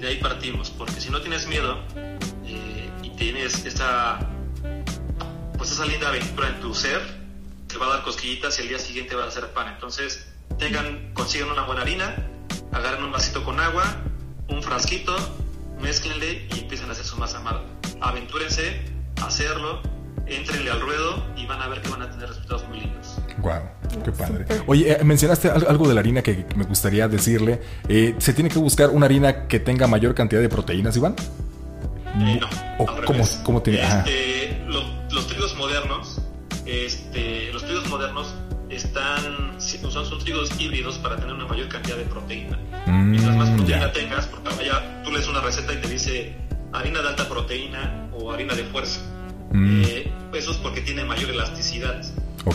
Ahí 0.09 0.17
partimos, 0.17 0.71
porque 0.71 1.01
si 1.01 1.11
no 1.11 1.21
tienes 1.21 1.47
miedo 1.47 1.79
eh, 2.45 2.91
y 3.03 3.11
tienes 3.11 3.65
esa, 3.67 4.19
pues 5.57 5.71
esa 5.71 5.85
linda 5.85 6.09
aventura 6.09 6.49
en 6.49 6.61
tu 6.61 6.75
ser, 6.75 7.01
te 7.67 7.77
va 7.77 7.87
a 7.87 7.89
dar 7.91 8.03
cosquillitas 8.03 8.59
y 8.59 8.63
el 8.63 8.69
día 8.69 8.79
siguiente 8.79 9.15
va 9.15 9.25
a 9.25 9.29
hacer 9.29 9.53
pan. 9.53 9.69
Entonces, 9.69 10.27
tengan, 10.59 11.13
consigan 11.13 11.51
una 11.51 11.63
buena 11.65 11.83
harina, 11.83 12.17
agarren 12.73 13.05
un 13.05 13.13
vasito 13.13 13.45
con 13.45 13.61
agua, 13.61 13.85
un 14.49 14.63
frasquito, 14.63 15.15
mezclenle 15.81 16.49
y 16.55 16.61
empiecen 16.61 16.89
a 16.89 16.93
hacer 16.93 17.05
su 17.05 17.17
masa 17.19 17.41
madre. 17.41 17.65
Aventúrense 18.01 18.81
hacerlo, 19.23 19.83
entrenle 20.27 20.71
al 20.71 20.81
ruedo 20.81 21.23
y 21.37 21.45
van 21.47 21.61
a 21.61 21.69
ver 21.69 21.83
que 21.83 21.91
van 21.91 22.03
a 22.03 22.11
tener 22.11 22.29
resultados 22.29 22.67
muy 22.69 22.81
lindos. 22.81 23.17
Wow, 23.41 23.63
qué 24.05 24.13
padre. 24.13 24.45
Oye, 24.67 24.93
eh, 24.93 25.05
mencionaste 25.05 25.49
algo 25.49 25.89
de 25.89 25.95
la 25.95 26.01
harina 26.01 26.23
que 26.23 26.45
me 26.57 26.65
gustaría 26.65 27.07
decirle. 27.09 27.61
Eh, 27.89 28.15
¿Se 28.19 28.33
tiene 28.33 28.51
que 28.51 28.59
buscar 28.59 28.91
una 28.91 29.07
harina 29.07 29.47
que 29.47 29.61
tenga 29.61 29.87
mayor 29.87 30.15
cantidad 30.15 30.41
de 30.41 30.49
proteínas, 30.49 30.97
Iván? 30.97 31.15
Eh, 32.21 32.41
no. 32.41 32.87
¿cómo, 33.05 33.25
¿cómo, 33.45 33.63
tiene? 33.63 33.81
Este, 33.81 34.61
los, 34.67 34.85
los, 35.13 35.27
trigos 35.29 35.57
modernos, 35.57 36.21
este, 36.67 37.53
los 37.53 37.65
trigos 37.65 37.89
modernos 37.89 38.35
están, 38.71 39.61
son, 39.61 39.93
son 39.93 40.19
trigos 40.19 40.51
híbridos 40.59 40.99
para 40.99 41.17
tener 41.17 41.35
una 41.35 41.47
mayor 41.47 41.69
cantidad 41.69 41.97
de 41.97 42.05
proteína. 42.05 42.59
Mm, 42.87 43.11
Mientras 43.11 43.37
más 43.37 43.51
proteína 43.51 43.93
tengas, 43.93 44.27
porque 44.27 44.49
allá 44.65 45.03
tú 45.05 45.13
lees 45.13 45.29
una 45.29 45.41
receta 45.41 45.73
y 45.73 45.77
te 45.77 45.89
dice 45.89 46.35
harina 46.73 47.03
de 47.03 47.09
alta 47.09 47.29
proteína 47.29 48.09
o 48.13 48.33
harina 48.33 48.55
de 48.55 48.65
fuerza. 48.65 49.01
Mm. 49.51 49.83
eso 50.35 50.51
es 50.51 50.57
porque 50.59 50.81
tiene 50.81 51.05
mayor 51.05 51.31
elasticidad. 51.31 52.03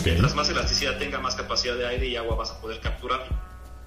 Mientras 0.04 0.34
más 0.34 0.48
elasticidad 0.48 0.98
tenga, 0.98 1.18
más 1.20 1.34
capacidad 1.34 1.76
de 1.76 1.86
aire 1.86 2.06
y 2.06 2.16
agua 2.16 2.36
vas 2.36 2.50
a 2.50 2.60
poder 2.60 2.80
capturar. 2.80 3.26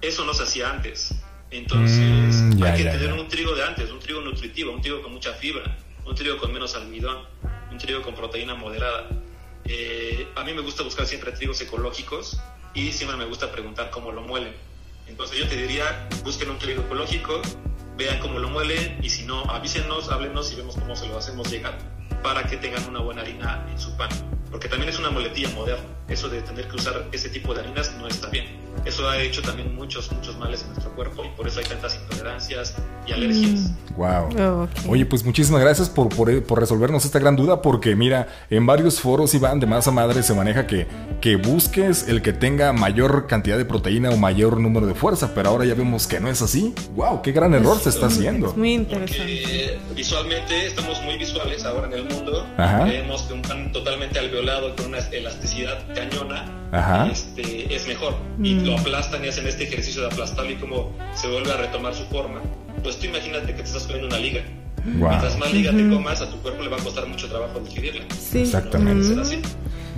Eso 0.00 0.24
no 0.24 0.34
se 0.34 0.44
hacía 0.44 0.70
antes. 0.70 1.14
Entonces 1.50 2.34
mm, 2.34 2.62
hay 2.62 2.82
que 2.82 2.84
tener 2.84 3.12
un 3.12 3.28
trigo 3.28 3.54
de 3.54 3.64
antes, 3.64 3.90
un 3.90 4.00
trigo 4.00 4.20
nutritivo, 4.20 4.72
un 4.72 4.82
trigo 4.82 5.02
con 5.02 5.12
mucha 5.12 5.32
fibra, 5.32 5.76
un 6.04 6.14
trigo 6.14 6.36
con 6.38 6.52
menos 6.52 6.74
almidón, 6.74 7.24
un 7.70 7.78
trigo 7.78 8.02
con 8.02 8.14
proteína 8.14 8.54
moderada. 8.54 9.08
Eh, 9.64 10.28
a 10.36 10.44
mí 10.44 10.52
me 10.52 10.60
gusta 10.62 10.82
buscar 10.82 11.06
siempre 11.06 11.32
trigos 11.32 11.60
ecológicos 11.60 12.40
y 12.74 12.92
siempre 12.92 13.16
me 13.16 13.24
gusta 13.24 13.50
preguntar 13.50 13.90
cómo 13.90 14.12
lo 14.12 14.22
muelen. 14.22 14.54
Entonces 15.06 15.38
yo 15.38 15.48
te 15.48 15.56
diría, 15.56 16.08
busquen 16.22 16.50
un 16.50 16.58
trigo 16.58 16.82
ecológico, 16.82 17.40
vean 17.96 18.18
cómo 18.20 18.38
lo 18.38 18.50
muelen 18.50 18.98
y 19.02 19.10
si 19.10 19.24
no, 19.24 19.42
avísenos, 19.44 20.10
háblenos 20.10 20.52
y 20.52 20.56
vemos 20.56 20.76
cómo 20.76 20.94
se 20.94 21.08
lo 21.08 21.16
hacemos 21.18 21.50
llegar 21.50 21.78
para 22.22 22.44
que 22.44 22.56
tengan 22.56 22.86
una 22.88 23.00
buena 23.00 23.22
harina 23.22 23.66
en 23.70 23.80
su 23.80 23.96
pan. 23.96 24.10
Porque 24.50 24.68
también 24.68 24.88
es 24.88 24.98
una 24.98 25.10
muletilla 25.10 25.50
moderna. 25.50 25.84
Eso 26.08 26.28
de 26.28 26.40
tener 26.42 26.68
que 26.68 26.76
usar 26.76 27.06
ese 27.12 27.28
tipo 27.28 27.54
de 27.54 27.60
harinas 27.60 27.92
no 27.98 28.08
está 28.08 28.28
bien. 28.28 28.46
Eso 28.84 29.08
ha 29.08 29.18
hecho 29.18 29.42
también 29.42 29.74
muchos, 29.74 30.10
muchos 30.12 30.38
males 30.38 30.62
en 30.62 30.68
nuestro 30.68 30.94
cuerpo 30.94 31.24
y 31.24 31.28
por 31.36 31.46
eso 31.46 31.60
hay 31.60 31.66
tantas 31.66 31.96
intolerancias 31.96 32.74
y 33.06 33.12
alergias. 33.12 33.70
Wow. 33.96 34.30
Mm. 34.30 34.90
Oye, 34.90 35.04
pues 35.04 35.24
muchísimas 35.24 35.60
gracias 35.60 35.90
por, 35.90 36.08
por, 36.08 36.60
resolvernos 36.60 37.04
esta 37.04 37.18
gran 37.18 37.36
duda, 37.36 37.60
porque 37.60 37.96
mira, 37.96 38.28
en 38.48 38.64
varios 38.66 39.00
foros, 39.00 39.34
Iván, 39.34 39.60
de 39.60 39.66
masa 39.66 39.90
madre 39.90 40.22
se 40.22 40.32
maneja 40.34 40.66
que, 40.66 40.86
que 41.20 41.36
busques 41.36 42.08
el 42.08 42.22
que 42.22 42.32
tenga 42.32 42.72
mayor 42.72 43.26
cantidad 43.26 43.58
de 43.58 43.64
proteína 43.64 44.10
o 44.10 44.16
mayor 44.16 44.60
número 44.60 44.86
de 44.86 44.94
fuerza, 44.94 45.32
pero 45.34 45.50
ahora 45.50 45.64
ya 45.64 45.74
vemos 45.74 46.06
que 46.06 46.20
no 46.20 46.28
es 46.28 46.40
así. 46.40 46.72
Wow, 46.94 47.22
qué 47.22 47.32
gran 47.32 47.54
error 47.54 47.78
se 47.78 47.88
está 47.88 48.06
haciendo. 48.06 48.48
Es 48.48 48.56
muy 48.56 48.74
interesante. 48.74 49.40
Porque 49.42 49.78
visualmente 49.94 50.66
estamos 50.66 51.02
muy 51.02 51.18
visuales 51.18 51.64
ahora 51.64 51.88
en 51.88 51.92
el 51.94 52.04
mundo. 52.04 52.46
Creemos 52.56 53.22
que 53.22 53.34
un 53.34 53.42
pan 53.42 53.72
totalmente 53.72 54.18
alveolado 54.38 54.76
con 54.76 54.86
una 54.86 54.98
elasticidad 54.98 55.78
cañona 55.94 57.08
Este, 57.10 57.74
es 57.74 57.86
mejor. 57.86 58.14
Y 58.42 58.54
mm. 58.54 58.66
lo 58.66 58.78
aplastan 58.78 59.24
y 59.24 59.28
hacen 59.28 59.46
este 59.46 59.64
ejercicio 59.64 60.02
de 60.02 60.08
aplastarlo 60.08 60.52
y 60.52 60.56
como 60.56 60.92
se 61.14 61.28
vuelve 61.28 61.52
a 61.52 61.56
retomar 61.56 61.94
su 61.94 62.04
forma. 62.04 62.40
Pues 62.82 62.98
tú 62.98 63.06
imagínate 63.06 63.46
que 63.46 63.62
te 63.62 63.62
estás 63.62 63.84
comiendo 63.84 64.08
una 64.08 64.18
liga. 64.18 64.42
Mientras 64.84 65.36
más 65.38 65.52
liga 65.52 65.72
te 65.72 65.88
comas, 65.88 66.22
a 66.22 66.30
tu 66.30 66.38
cuerpo 66.38 66.62
le 66.62 66.70
va 66.70 66.76
a 66.76 66.80
costar 66.80 67.06
mucho 67.06 67.28
trabajo 67.28 67.60
digerirla. 67.60 68.04
Sí. 68.16 68.40
Exactamente. 68.40 69.20
así. 69.20 69.40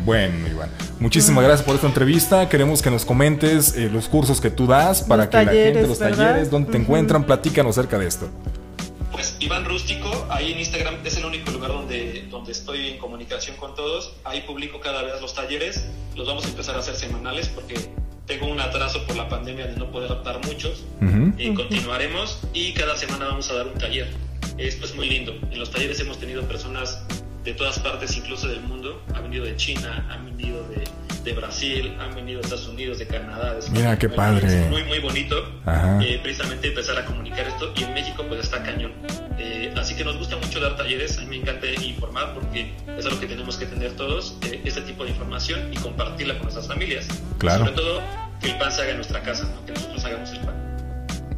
Bueno, 0.04 0.48
Iván, 0.48 0.70
muchísimas 0.98 1.44
gracias 1.44 1.66
por 1.66 1.74
esta 1.74 1.86
entrevista. 1.86 2.48
Queremos 2.48 2.80
que 2.80 2.90
nos 2.90 3.04
comentes 3.04 3.76
eh, 3.76 3.90
los 3.92 4.08
cursos 4.08 4.40
que 4.40 4.50
tú 4.50 4.66
das 4.66 5.02
para 5.02 5.28
que 5.28 5.44
la 5.44 5.52
gente, 5.52 5.86
los 5.86 5.98
talleres, 5.98 6.50
donde 6.50 6.72
te 6.72 6.78
encuentran, 6.78 7.24
platícanos 7.24 7.76
acerca 7.76 7.98
de 7.98 8.06
esto. 8.06 8.30
Pues 9.12 9.36
Iván 9.40 9.64
Rústico, 9.64 10.26
ahí 10.30 10.52
en 10.52 10.58
Instagram 10.58 10.96
es 11.04 11.16
el 11.16 11.24
único 11.24 11.50
lugar 11.50 11.72
donde, 11.72 12.26
donde 12.30 12.52
estoy 12.52 12.88
en 12.88 12.98
comunicación 12.98 13.56
con 13.56 13.74
todos. 13.74 14.14
Ahí 14.24 14.42
publico 14.42 14.80
cada 14.80 15.02
vez 15.02 15.20
los 15.20 15.34
talleres. 15.34 15.86
Los 16.14 16.26
vamos 16.26 16.44
a 16.44 16.48
empezar 16.48 16.76
a 16.76 16.78
hacer 16.78 16.94
semanales 16.94 17.48
porque 17.48 17.74
tengo 18.26 18.46
un 18.46 18.60
atraso 18.60 19.04
por 19.06 19.16
la 19.16 19.28
pandemia 19.28 19.66
de 19.66 19.76
no 19.76 19.90
poder 19.90 20.10
adaptar 20.10 20.44
muchos. 20.46 20.84
y 21.36 21.52
continuaremos 21.54 22.40
y 22.52 22.72
cada 22.74 22.96
semana 22.96 23.26
vamos 23.26 23.50
a 23.50 23.54
dar 23.54 23.66
un 23.66 23.78
taller. 23.78 24.08
Esto 24.58 24.86
es 24.86 24.94
muy 24.94 25.08
lindo. 25.08 25.32
En 25.50 25.58
los 25.58 25.70
talleres 25.70 25.98
hemos 26.00 26.18
tenido 26.18 26.42
personas 26.44 27.02
de 27.44 27.54
todas 27.54 27.78
partes, 27.78 28.16
incluso 28.16 28.46
del 28.46 28.60
mundo. 28.60 29.02
Han 29.14 29.24
venido 29.24 29.44
de 29.44 29.56
China, 29.56 30.06
han 30.10 30.26
venido 30.26 30.62
de, 30.68 30.84
de 31.24 31.32
Brasil, 31.32 31.96
han 32.00 32.14
venido 32.14 32.40
de 32.40 32.44
Estados 32.44 32.68
Unidos, 32.68 32.98
de 32.98 33.06
Canadá. 33.06 33.54
De 33.54 33.70
Mira, 33.70 33.98
qué 33.98 34.08
padre. 34.08 34.46
Es 34.46 34.70
muy, 34.70 34.84
muy 34.84 34.98
bonito 34.98 35.36
eh, 36.00 36.18
precisamente 36.22 36.68
empezar 36.68 36.98
a 36.98 37.04
comunicar 37.04 37.46
esto. 37.46 37.72
Y 37.76 37.84
en 37.84 37.94
México, 37.94 38.24
pues 38.28 38.40
está 38.40 38.62
cañón. 38.62 38.92
Eh, 39.38 39.72
así 39.76 39.94
que 39.94 40.04
nos 40.04 40.16
gusta 40.16 40.36
mucho 40.36 40.60
dar 40.60 40.76
talleres. 40.76 41.18
A 41.18 41.22
mí 41.22 41.26
me 41.28 41.36
encanta 41.36 41.66
informar 41.66 42.34
porque 42.34 42.72
es 42.98 43.06
algo 43.06 43.20
que 43.20 43.26
tenemos 43.26 43.56
que 43.56 43.66
tener 43.66 43.92
todos, 43.92 44.36
eh, 44.42 44.60
este 44.64 44.82
tipo 44.82 45.04
de 45.04 45.10
información 45.10 45.72
y 45.72 45.76
compartirla 45.76 46.34
con 46.34 46.44
nuestras 46.44 46.66
familias. 46.66 47.06
Claro. 47.38 47.64
Sobre 47.64 47.76
todo, 47.76 48.02
que 48.40 48.50
el 48.50 48.58
pan 48.58 48.72
se 48.72 48.82
haga 48.82 48.90
en 48.90 48.96
nuestra 48.96 49.22
casa, 49.22 49.48
que 49.66 49.72
nosotros 49.72 50.04
hagamos 50.04 50.30
el 50.30 50.40
pan. 50.40 50.54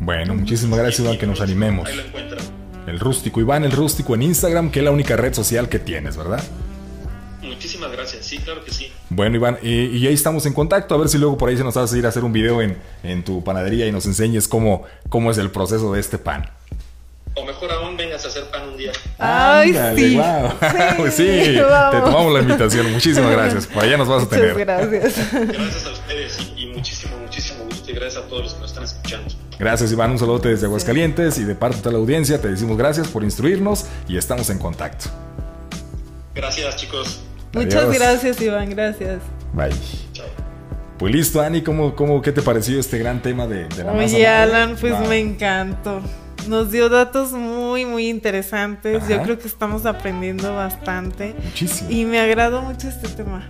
Bueno, 0.01 0.35
muchísimas 0.35 0.79
gracias, 0.79 1.01
Iván, 1.01 1.19
que 1.19 1.27
nos 1.27 1.41
animemos. 1.41 1.89
Ahí 1.89 1.97
lo 1.97 2.03
encuentran. 2.03 2.41
El 2.87 2.99
rústico, 2.99 3.41
Iván, 3.41 3.65
el 3.65 3.71
rústico 3.71 4.15
en 4.17 4.23
Instagram, 4.23 4.71
que 4.71 4.81
es 4.81 4.85
la 4.85 4.91
única 4.91 5.17
red 5.17 5.33
social 5.33 5.69
que 5.69 5.79
tienes, 5.79 6.17
¿verdad? 6.17 6.43
Muchísimas 7.62 7.93
gracias, 7.93 8.26
sí, 8.26 8.39
claro 8.39 8.64
que 8.64 8.72
sí. 8.72 8.90
Bueno, 9.09 9.36
Iván, 9.36 9.56
y, 9.62 10.05
ahí 10.05 10.12
estamos 10.12 10.47
en 10.47 10.52
contacto, 10.52 10.97
a 10.97 10.98
ver 10.98 11.09
si 11.09 11.16
luego 11.16 11.39
por 11.39 11.48
ahí 11.48 11.56
se 11.56 11.62
nos 11.62 11.74
vas 11.74 11.93
a 11.93 11.97
ir 11.97 12.05
a 12.05 12.09
hacer 12.09 12.24
un 12.24 12.32
video 12.32 12.60
en, 12.60 12.76
en 13.05 13.22
tu 13.22 13.44
panadería 13.44 13.86
y 13.86 13.93
nos 13.93 14.05
enseñes 14.05 14.48
cómo, 14.48 14.82
cómo 15.09 15.30
es 15.30 15.39
el 15.39 15.48
proceso 15.52 15.93
de 15.93 16.01
este 16.01 16.18
pan. 16.18 16.51
O 17.36 17.44
mejor 17.44 17.70
aún, 17.70 17.97
vengas 17.97 18.24
a 18.24 18.28
hacer 18.28 18.51
pan 18.51 18.70
un 18.70 18.76
día. 18.76 18.90
Ay, 19.16 19.72
sí. 19.94 20.16
Wow. 20.16 21.09
Sí, 21.12 21.24
te 21.24 22.01
tomamos 22.01 22.32
la 22.32 22.40
invitación. 22.40 22.90
Muchísimas 22.90 23.30
gracias. 23.30 23.68
Por 23.68 23.84
allá 23.84 23.97
nos 23.97 24.09
vas 24.09 24.24
a 24.24 24.28
tener. 24.28 24.59
Gracias. 24.59 25.32
Gracias 25.32 25.86
a 25.86 25.93
ustedes 25.93 26.39
y, 26.56 26.66
muchísimo, 26.66 27.16
muchísimo 27.18 27.64
gusto. 27.66 27.89
Y 27.89 27.94
gracias 27.94 28.24
a 28.24 28.26
todos 28.26 28.43
los 28.43 28.55
que 28.55 28.60
nos 28.60 28.70
están 28.72 28.84
escuchando. 28.84 29.32
Gracias, 29.56 29.93
Iván. 29.93 30.10
Un 30.10 30.18
saludo 30.18 30.40
desde 30.40 30.66
Aguascalientes 30.66 31.39
y 31.39 31.44
de 31.44 31.55
parte 31.55 31.76
de 31.76 31.82
toda 31.84 31.93
la 31.93 32.01
audiencia. 32.01 32.40
Te 32.40 32.48
decimos 32.48 32.76
gracias 32.76 33.06
por 33.06 33.22
instruirnos 33.22 33.86
y 34.09 34.16
estamos 34.16 34.51
en 34.51 34.59
contacto. 34.59 35.09
Gracias, 36.34 36.76
chicos. 36.76 37.20
Muchas 37.55 37.93
gracias, 37.93 38.41
Iván. 38.41 38.70
Gracias. 38.70 39.20
Bye. 39.53 39.70
Pues 40.99 41.12
listo, 41.12 41.41
Ani, 41.41 41.62
¿cómo, 41.62 41.97
cómo, 41.97 42.23
¿qué 42.23 42.31
te 42.31 42.43
pareció 42.43 42.79
este 42.79 42.97
gran 42.99 43.20
tema 43.23 43.47
de, 43.47 43.66
de 43.66 43.83
la 43.83 43.93
Oye, 43.93 44.27
Alan, 44.27 44.77
pues 44.81 44.95
me 45.09 45.19
encantó. 45.19 46.01
Nos 46.49 46.70
dio 46.70 46.89
datos 46.89 47.33
muy, 47.33 47.85
muy 47.85 48.09
interesantes. 48.09 49.07
Yo 49.09 49.23
creo 49.23 49.39
que 49.39 49.49
estamos 49.49 49.87
aprendiendo 49.87 50.55
bastante. 50.55 51.35
Muchísimo. 51.43 51.91
Y 51.91 52.05
me 52.05 52.20
agradó 52.20 52.62
mucho 52.62 52.89
este 52.89 53.09
tema. 53.09 53.49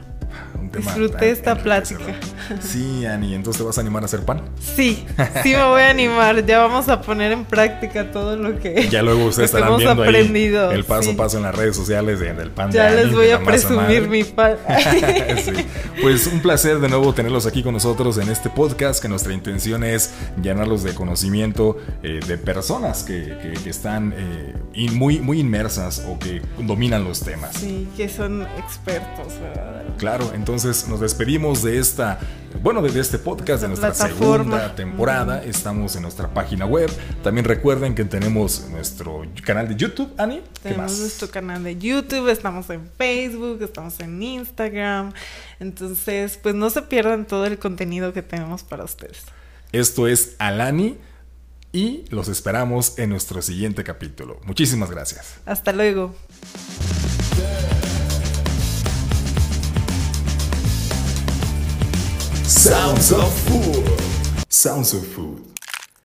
Disfruté 0.72 1.30
esta 1.30 1.56
plática. 1.56 2.14
Sí, 2.60 3.04
Ani, 3.06 3.34
¿entonces 3.34 3.60
te 3.60 3.66
vas 3.66 3.78
a 3.78 3.80
animar 3.80 4.02
a 4.02 4.06
hacer 4.06 4.24
pan? 4.24 4.42
Sí, 4.58 5.04
sí 5.42 5.50
me 5.54 5.64
voy 5.64 5.82
a 5.82 5.90
animar. 5.90 6.44
Ya 6.44 6.58
vamos 6.60 6.88
a 6.88 7.00
poner 7.00 7.32
en 7.32 7.44
práctica 7.44 8.10
todo 8.10 8.36
lo 8.36 8.58
que 8.58 8.88
Ya 8.90 9.02
luego 9.02 9.26
ustedes 9.26 9.54
estarán 9.54 9.76
viendo 9.76 10.02
aprendido. 10.02 10.70
el 10.70 10.84
paso 10.84 11.10
a 11.10 11.16
paso 11.16 11.36
en 11.36 11.44
las 11.44 11.54
redes 11.54 11.76
sociales 11.76 12.20
del 12.20 12.50
pan. 12.50 12.70
Ya 12.72 12.90
les 12.90 13.12
voy 13.12 13.30
a 13.30 13.40
presumir 13.40 14.08
mi 14.08 14.24
pan. 14.24 14.56
Pues 16.00 16.26
un 16.26 16.40
placer 16.40 16.80
de 16.80 16.88
nuevo 16.88 17.12
tenerlos 17.12 17.46
aquí 17.46 17.62
con 17.62 17.74
nosotros 17.74 18.18
en 18.18 18.28
este 18.28 18.50
podcast, 18.50 19.00
que 19.00 19.08
nuestra 19.08 19.32
intención 19.32 19.84
es 19.84 20.10
llenarlos 20.42 20.82
de 20.82 20.94
conocimiento 20.94 21.76
eh, 22.02 22.20
de 22.26 22.38
personas 22.38 23.02
que, 23.04 23.52
están 23.66 24.14
eh, 24.16 24.54
muy, 24.92 25.20
muy 25.20 25.40
inmersas 25.40 26.04
o 26.08 26.18
que 26.18 26.42
dominan 26.58 27.04
los 27.04 27.20
temas. 27.20 27.56
Sí, 27.56 27.88
que 27.96 28.08
son 28.08 28.42
expertos, 28.58 29.34
¿verdad? 29.40 29.84
Claro, 29.98 30.32
entonces 30.34 30.61
nos 30.64 31.00
despedimos 31.00 31.64
de 31.64 31.80
esta, 31.80 32.20
bueno, 32.62 32.82
de 32.82 33.00
este 33.00 33.18
podcast, 33.18 33.62
de 33.62 33.68
nuestra 33.68 33.92
segunda 33.92 34.76
temporada. 34.76 35.42
Estamos 35.42 35.96
en 35.96 36.02
nuestra 36.02 36.32
página 36.32 36.66
web. 36.66 36.88
También 37.24 37.44
recuerden 37.44 37.96
que 37.96 38.04
tenemos 38.04 38.68
nuestro 38.70 39.22
canal 39.44 39.66
de 39.68 39.74
YouTube, 39.74 40.12
Ani. 40.18 40.40
Tenemos 40.62 41.00
nuestro 41.00 41.28
canal 41.30 41.64
de 41.64 41.76
YouTube, 41.76 42.28
estamos 42.28 42.70
en 42.70 42.88
Facebook, 42.96 43.60
estamos 43.62 43.98
en 43.98 44.22
Instagram. 44.22 45.12
Entonces, 45.58 46.38
pues 46.40 46.54
no 46.54 46.70
se 46.70 46.82
pierdan 46.82 47.26
todo 47.26 47.44
el 47.46 47.58
contenido 47.58 48.12
que 48.12 48.22
tenemos 48.22 48.62
para 48.62 48.84
ustedes. 48.84 49.22
Esto 49.72 50.06
es 50.06 50.36
Alani 50.38 50.96
y 51.72 52.04
los 52.10 52.28
esperamos 52.28 53.00
en 53.00 53.10
nuestro 53.10 53.42
siguiente 53.42 53.82
capítulo. 53.82 54.38
Muchísimas 54.44 54.92
gracias. 54.92 55.40
Hasta 55.44 55.72
luego. 55.72 56.14
Sounds 62.54 63.12
of 63.12 63.32
Food. 63.48 64.44
Sounds 64.50 64.92
of 64.92 65.06
Food. 65.06 65.51